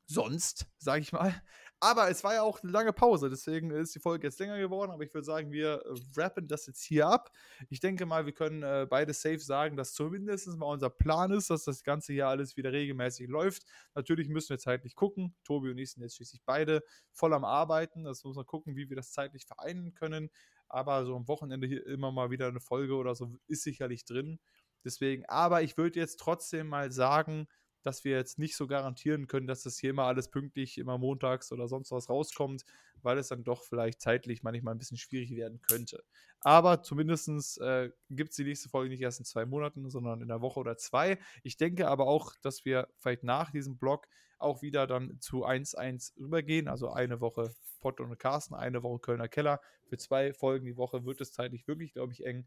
sonst, 0.06 0.66
sage 0.78 1.02
ich 1.02 1.12
mal. 1.12 1.42
Aber 1.80 2.10
es 2.10 2.24
war 2.24 2.32
ja 2.34 2.42
auch 2.42 2.62
eine 2.62 2.72
lange 2.72 2.94
Pause, 2.94 3.28
deswegen 3.28 3.70
ist 3.70 3.94
die 3.94 4.00
Folge 4.00 4.26
jetzt 4.26 4.40
länger 4.40 4.58
geworden. 4.58 4.90
Aber 4.90 5.02
ich 5.04 5.12
würde 5.12 5.26
sagen, 5.26 5.52
wir 5.52 5.84
äh, 5.84 6.16
wrappen 6.16 6.48
das 6.48 6.66
jetzt 6.66 6.82
hier 6.82 7.06
ab. 7.06 7.30
Ich 7.68 7.80
denke 7.80 8.06
mal, 8.06 8.24
wir 8.24 8.32
können 8.32 8.62
äh, 8.62 8.86
beide 8.88 9.12
safe 9.12 9.40
sagen, 9.40 9.76
dass 9.76 9.92
zumindest 9.92 10.48
mal 10.56 10.66
unser 10.66 10.88
Plan 10.88 11.30
ist, 11.32 11.50
dass 11.50 11.64
das 11.64 11.82
ganze 11.84 12.14
hier 12.14 12.28
alles 12.28 12.56
wieder 12.56 12.72
regelmäßig 12.72 13.28
läuft. 13.28 13.66
Natürlich 13.94 14.28
müssen 14.28 14.50
wir 14.50 14.58
zeitlich 14.58 14.94
gucken. 14.96 15.34
Tobi 15.44 15.70
und 15.70 15.78
ich 15.78 15.92
sind 15.92 16.02
jetzt 16.02 16.16
schließlich 16.16 16.42
beide 16.46 16.82
voll 17.12 17.34
am 17.34 17.44
Arbeiten. 17.44 18.04
Das 18.04 18.24
muss 18.24 18.36
man 18.36 18.46
gucken, 18.46 18.74
wie 18.74 18.88
wir 18.88 18.96
das 18.96 19.12
zeitlich 19.12 19.44
vereinen 19.44 19.92
können. 19.92 20.30
Aber 20.68 21.04
so 21.04 21.14
am 21.14 21.28
Wochenende 21.28 21.66
hier 21.66 21.86
immer 21.86 22.10
mal 22.10 22.30
wieder 22.30 22.48
eine 22.48 22.60
Folge 22.60 22.94
oder 22.94 23.14
so 23.14 23.36
ist 23.48 23.62
sicherlich 23.62 24.04
drin. 24.06 24.40
Deswegen, 24.84 25.26
aber 25.26 25.62
ich 25.62 25.76
würde 25.76 25.98
jetzt 25.98 26.20
trotzdem 26.20 26.68
mal 26.68 26.90
sagen, 26.92 27.48
dass 27.86 28.04
wir 28.04 28.16
jetzt 28.16 28.38
nicht 28.38 28.56
so 28.56 28.66
garantieren 28.66 29.28
können, 29.28 29.46
dass 29.46 29.62
das 29.62 29.78
hier 29.78 29.90
immer 29.90 30.04
alles 30.04 30.28
pünktlich 30.28 30.76
immer 30.76 30.98
montags 30.98 31.52
oder 31.52 31.68
sonst 31.68 31.92
was 31.92 32.10
rauskommt, 32.10 32.64
weil 33.02 33.16
es 33.16 33.28
dann 33.28 33.44
doch 33.44 33.62
vielleicht 33.62 34.00
zeitlich 34.00 34.42
manchmal 34.42 34.74
ein 34.74 34.78
bisschen 34.78 34.96
schwierig 34.96 35.30
werden 35.36 35.62
könnte. 35.62 36.02
Aber 36.40 36.82
zumindest 36.82 37.60
äh, 37.60 37.90
gibt 38.10 38.30
es 38.30 38.36
die 38.36 38.44
nächste 38.44 38.68
Folge 38.68 38.90
nicht 38.90 39.02
erst 39.02 39.20
in 39.20 39.24
zwei 39.24 39.46
Monaten, 39.46 39.88
sondern 39.88 40.20
in 40.20 40.30
einer 40.30 40.40
Woche 40.40 40.58
oder 40.58 40.76
zwei. 40.76 41.18
Ich 41.44 41.56
denke 41.56 41.86
aber 41.86 42.08
auch, 42.08 42.34
dass 42.42 42.64
wir 42.64 42.88
vielleicht 42.98 43.22
nach 43.22 43.52
diesem 43.52 43.78
Blog 43.78 44.08
auch 44.38 44.62
wieder 44.62 44.86
dann 44.86 45.20
zu 45.20 45.46
1-1 45.46 46.18
rübergehen. 46.18 46.68
Also 46.68 46.90
eine 46.90 47.20
Woche 47.20 47.54
Pott 47.80 48.00
und 48.00 48.18
Carsten, 48.18 48.54
eine 48.54 48.82
Woche 48.82 48.98
Kölner 48.98 49.28
Keller. 49.28 49.60
Für 49.84 49.96
zwei 49.96 50.32
Folgen 50.32 50.66
die 50.66 50.76
Woche 50.76 51.04
wird 51.04 51.20
es 51.20 51.32
zeitlich 51.32 51.68
wirklich, 51.68 51.92
glaube 51.92 52.12
ich, 52.12 52.26
eng. 52.26 52.46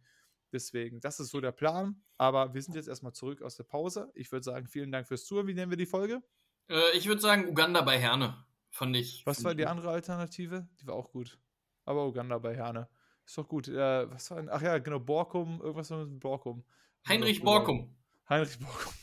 Deswegen, 0.51 0.99
das 0.99 1.19
ist 1.19 1.29
so 1.29 1.41
der 1.41 1.51
Plan. 1.51 2.01
Aber 2.17 2.53
wir 2.53 2.61
sind 2.61 2.75
jetzt 2.75 2.87
erstmal 2.87 3.13
zurück 3.13 3.41
aus 3.41 3.55
der 3.55 3.63
Pause. 3.63 4.11
Ich 4.15 4.31
würde 4.31 4.43
sagen, 4.43 4.67
vielen 4.67 4.91
Dank 4.91 5.07
fürs 5.07 5.25
Zuhören. 5.25 5.47
Wie 5.47 5.53
nennen 5.53 5.71
wir 5.71 5.77
die 5.77 5.85
Folge? 5.85 6.21
Äh, 6.69 6.97
ich 6.97 7.07
würde 7.07 7.21
sagen, 7.21 7.47
Uganda 7.47 7.81
bei 7.81 7.97
Herne. 7.97 8.45
Fand 8.69 8.95
ich. 8.95 9.25
Was 9.25 9.43
war 9.43 9.55
die 9.55 9.65
andere 9.65 9.89
Alternative? 9.89 10.67
Die 10.79 10.87
war 10.87 10.95
auch 10.95 11.11
gut. 11.11 11.39
Aber 11.85 12.07
Uganda 12.07 12.37
bei 12.37 12.55
Herne. 12.55 12.87
Ist 13.25 13.37
doch 13.37 13.47
gut. 13.47 13.67
Äh, 13.67 14.09
was 14.11 14.29
war 14.31 14.37
denn? 14.37 14.49
Ach 14.49 14.61
ja, 14.61 14.77
genau, 14.79 14.99
Borkum. 14.99 15.61
Irgendwas 15.61 15.89
mit 15.89 16.19
Borkum. 16.19 16.63
Heinrich 17.07 17.41
Borkum. 17.41 17.95
Heinrich 18.27 18.59
Borkum. 18.59 18.93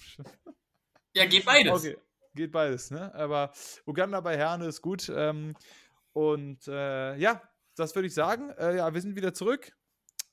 ja, 1.15 1.27
geht 1.27 1.45
beides. 1.45 1.73
Okay, 1.73 1.97
geht 2.35 2.53
beides, 2.53 2.91
ne? 2.91 3.13
Aber 3.15 3.53
Uganda 3.87 4.21
bei 4.21 4.37
Herne 4.37 4.67
ist 4.67 4.83
gut. 4.83 5.11
Ähm, 5.15 5.55
und 6.13 6.67
äh, 6.69 7.17
ja, 7.17 7.43
das 7.75 7.95
würde 7.95 8.09
ich 8.09 8.15
sagen. 8.15 8.51
Äh, 8.59 8.77
ja, 8.77 8.93
wir 8.93 9.01
sind 9.01 9.17
wieder 9.17 9.35
zurück. 9.35 9.76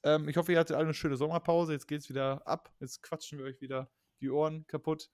Ähm, 0.03 0.27
ich 0.27 0.37
hoffe, 0.37 0.51
ihr 0.51 0.59
hattet 0.59 0.75
alle 0.75 0.85
eine 0.85 0.93
schöne 0.93 1.17
Sommerpause. 1.17 1.73
Jetzt 1.73 1.87
geht 1.87 2.01
es 2.01 2.09
wieder 2.09 2.45
ab. 2.47 2.73
Jetzt 2.79 3.01
quatschen 3.01 3.39
wir 3.39 3.45
euch 3.45 3.61
wieder 3.61 3.89
die 4.21 4.29
Ohren 4.29 4.67
kaputt. 4.67 5.09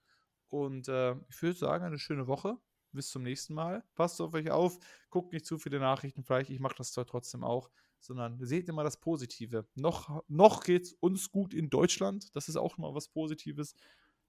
Und 0.50 0.88
äh, 0.88 1.16
ich 1.30 1.42
würde 1.42 1.58
sagen, 1.58 1.86
eine 1.86 2.00
schöne 2.00 2.28
Woche. 2.28 2.58
Bis 2.92 3.10
zum 3.10 3.22
nächsten 3.22 3.54
Mal. 3.54 3.84
Passt 3.94 4.20
auf 4.20 4.34
euch 4.34 4.50
auf. 4.50 4.80
Guckt 5.12 5.32
nicht 5.32 5.46
zu 5.46 5.60
viele 5.60 5.80
Nachrichten. 5.80 6.24
Vielleicht, 6.24 6.50
ich 6.50 6.60
mache 6.60 6.76
das 6.76 6.92
zwar 6.92 7.06
trotzdem 7.06 7.44
auch. 7.44 7.70
Sondern 8.00 8.44
seht 8.44 8.68
immer 8.70 8.84
das 8.84 9.00
Positive. 9.00 9.68
Noch, 9.76 10.24
noch 10.28 10.64
geht 10.64 10.84
es 10.84 10.94
uns 10.94 11.30
gut 11.32 11.54
in 11.54 11.70
Deutschland. 11.70 12.36
Das 12.36 12.50
ist 12.50 12.56
auch 12.56 12.78
mal 12.78 12.96
was 12.96 13.10
Positives. 13.10 13.76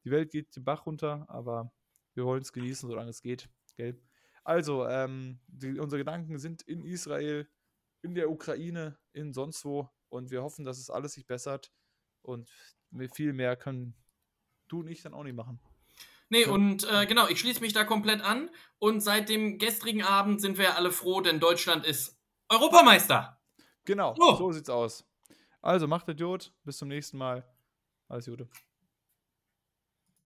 Die 0.05 0.11
Welt 0.11 0.31
geht 0.31 0.55
den 0.57 0.65
Bach 0.65 0.87
runter, 0.87 1.24
aber 1.28 1.73
wir 2.15 2.24
wollen 2.24 2.43
es 2.43 2.53
genießen, 2.53 2.89
solange 2.89 3.11
es 3.11 3.23
geht. 3.23 3.49
Gell? 3.77 4.01
Also, 4.45 4.87
ähm, 4.87 5.39
die, 5.47 5.78
unsere 5.78 6.01
Gedanken 6.01 6.39
sind 6.39 6.62
in 6.62 6.85
Israel, 6.85 7.49
in 8.03 8.15
der 8.15 8.31
Ukraine, 8.31 8.99
in 9.12 9.32
sonst 9.32 9.65
wo. 9.65 9.89
Und 10.11 10.31
wir 10.31 10.43
hoffen, 10.43 10.65
dass 10.65 10.78
es 10.78 10.91
alles 10.91 11.15
sich 11.15 11.27
bessert. 11.27 11.73
Und 12.23 12.51
viel 13.15 13.32
mehr 13.32 13.57
können 13.57 13.95
du 14.69 14.81
und 14.81 14.89
ich 14.89 15.03
dann 15.03 15.15
auch 15.15 15.24
nicht 15.24 15.35
machen. 15.35 15.59
Nee, 16.28 16.45
und 16.45 16.89
äh, 16.89 17.07
genau, 17.07 17.27
ich 17.27 17.41
schließe 17.41 17.61
mich 17.61 17.73
da 17.73 17.85
komplett 17.85 18.20
an. 18.20 18.51
Und 18.78 19.01
seit 19.01 19.28
dem 19.28 19.59
gestrigen 19.59 20.03
Abend 20.03 20.41
sind 20.41 20.59
wir 20.59 20.77
alle 20.77 20.93
froh, 20.93 21.20
denn 21.20 21.41
Deutschland 21.41 21.85
ist 21.85 22.20
Europameister. 22.49 23.41
Genau, 23.85 24.15
oh. 24.19 24.37
so 24.37 24.53
sieht's 24.53 24.70
aus. 24.70 25.05
Also 25.61 25.89
macht 25.89 26.09
Idiot, 26.09 26.53
bis 26.65 26.78
zum 26.78 26.89
nächsten 26.89 27.19
Mal. 27.19 27.45
Alles 28.09 28.27
Gute. 28.27 28.49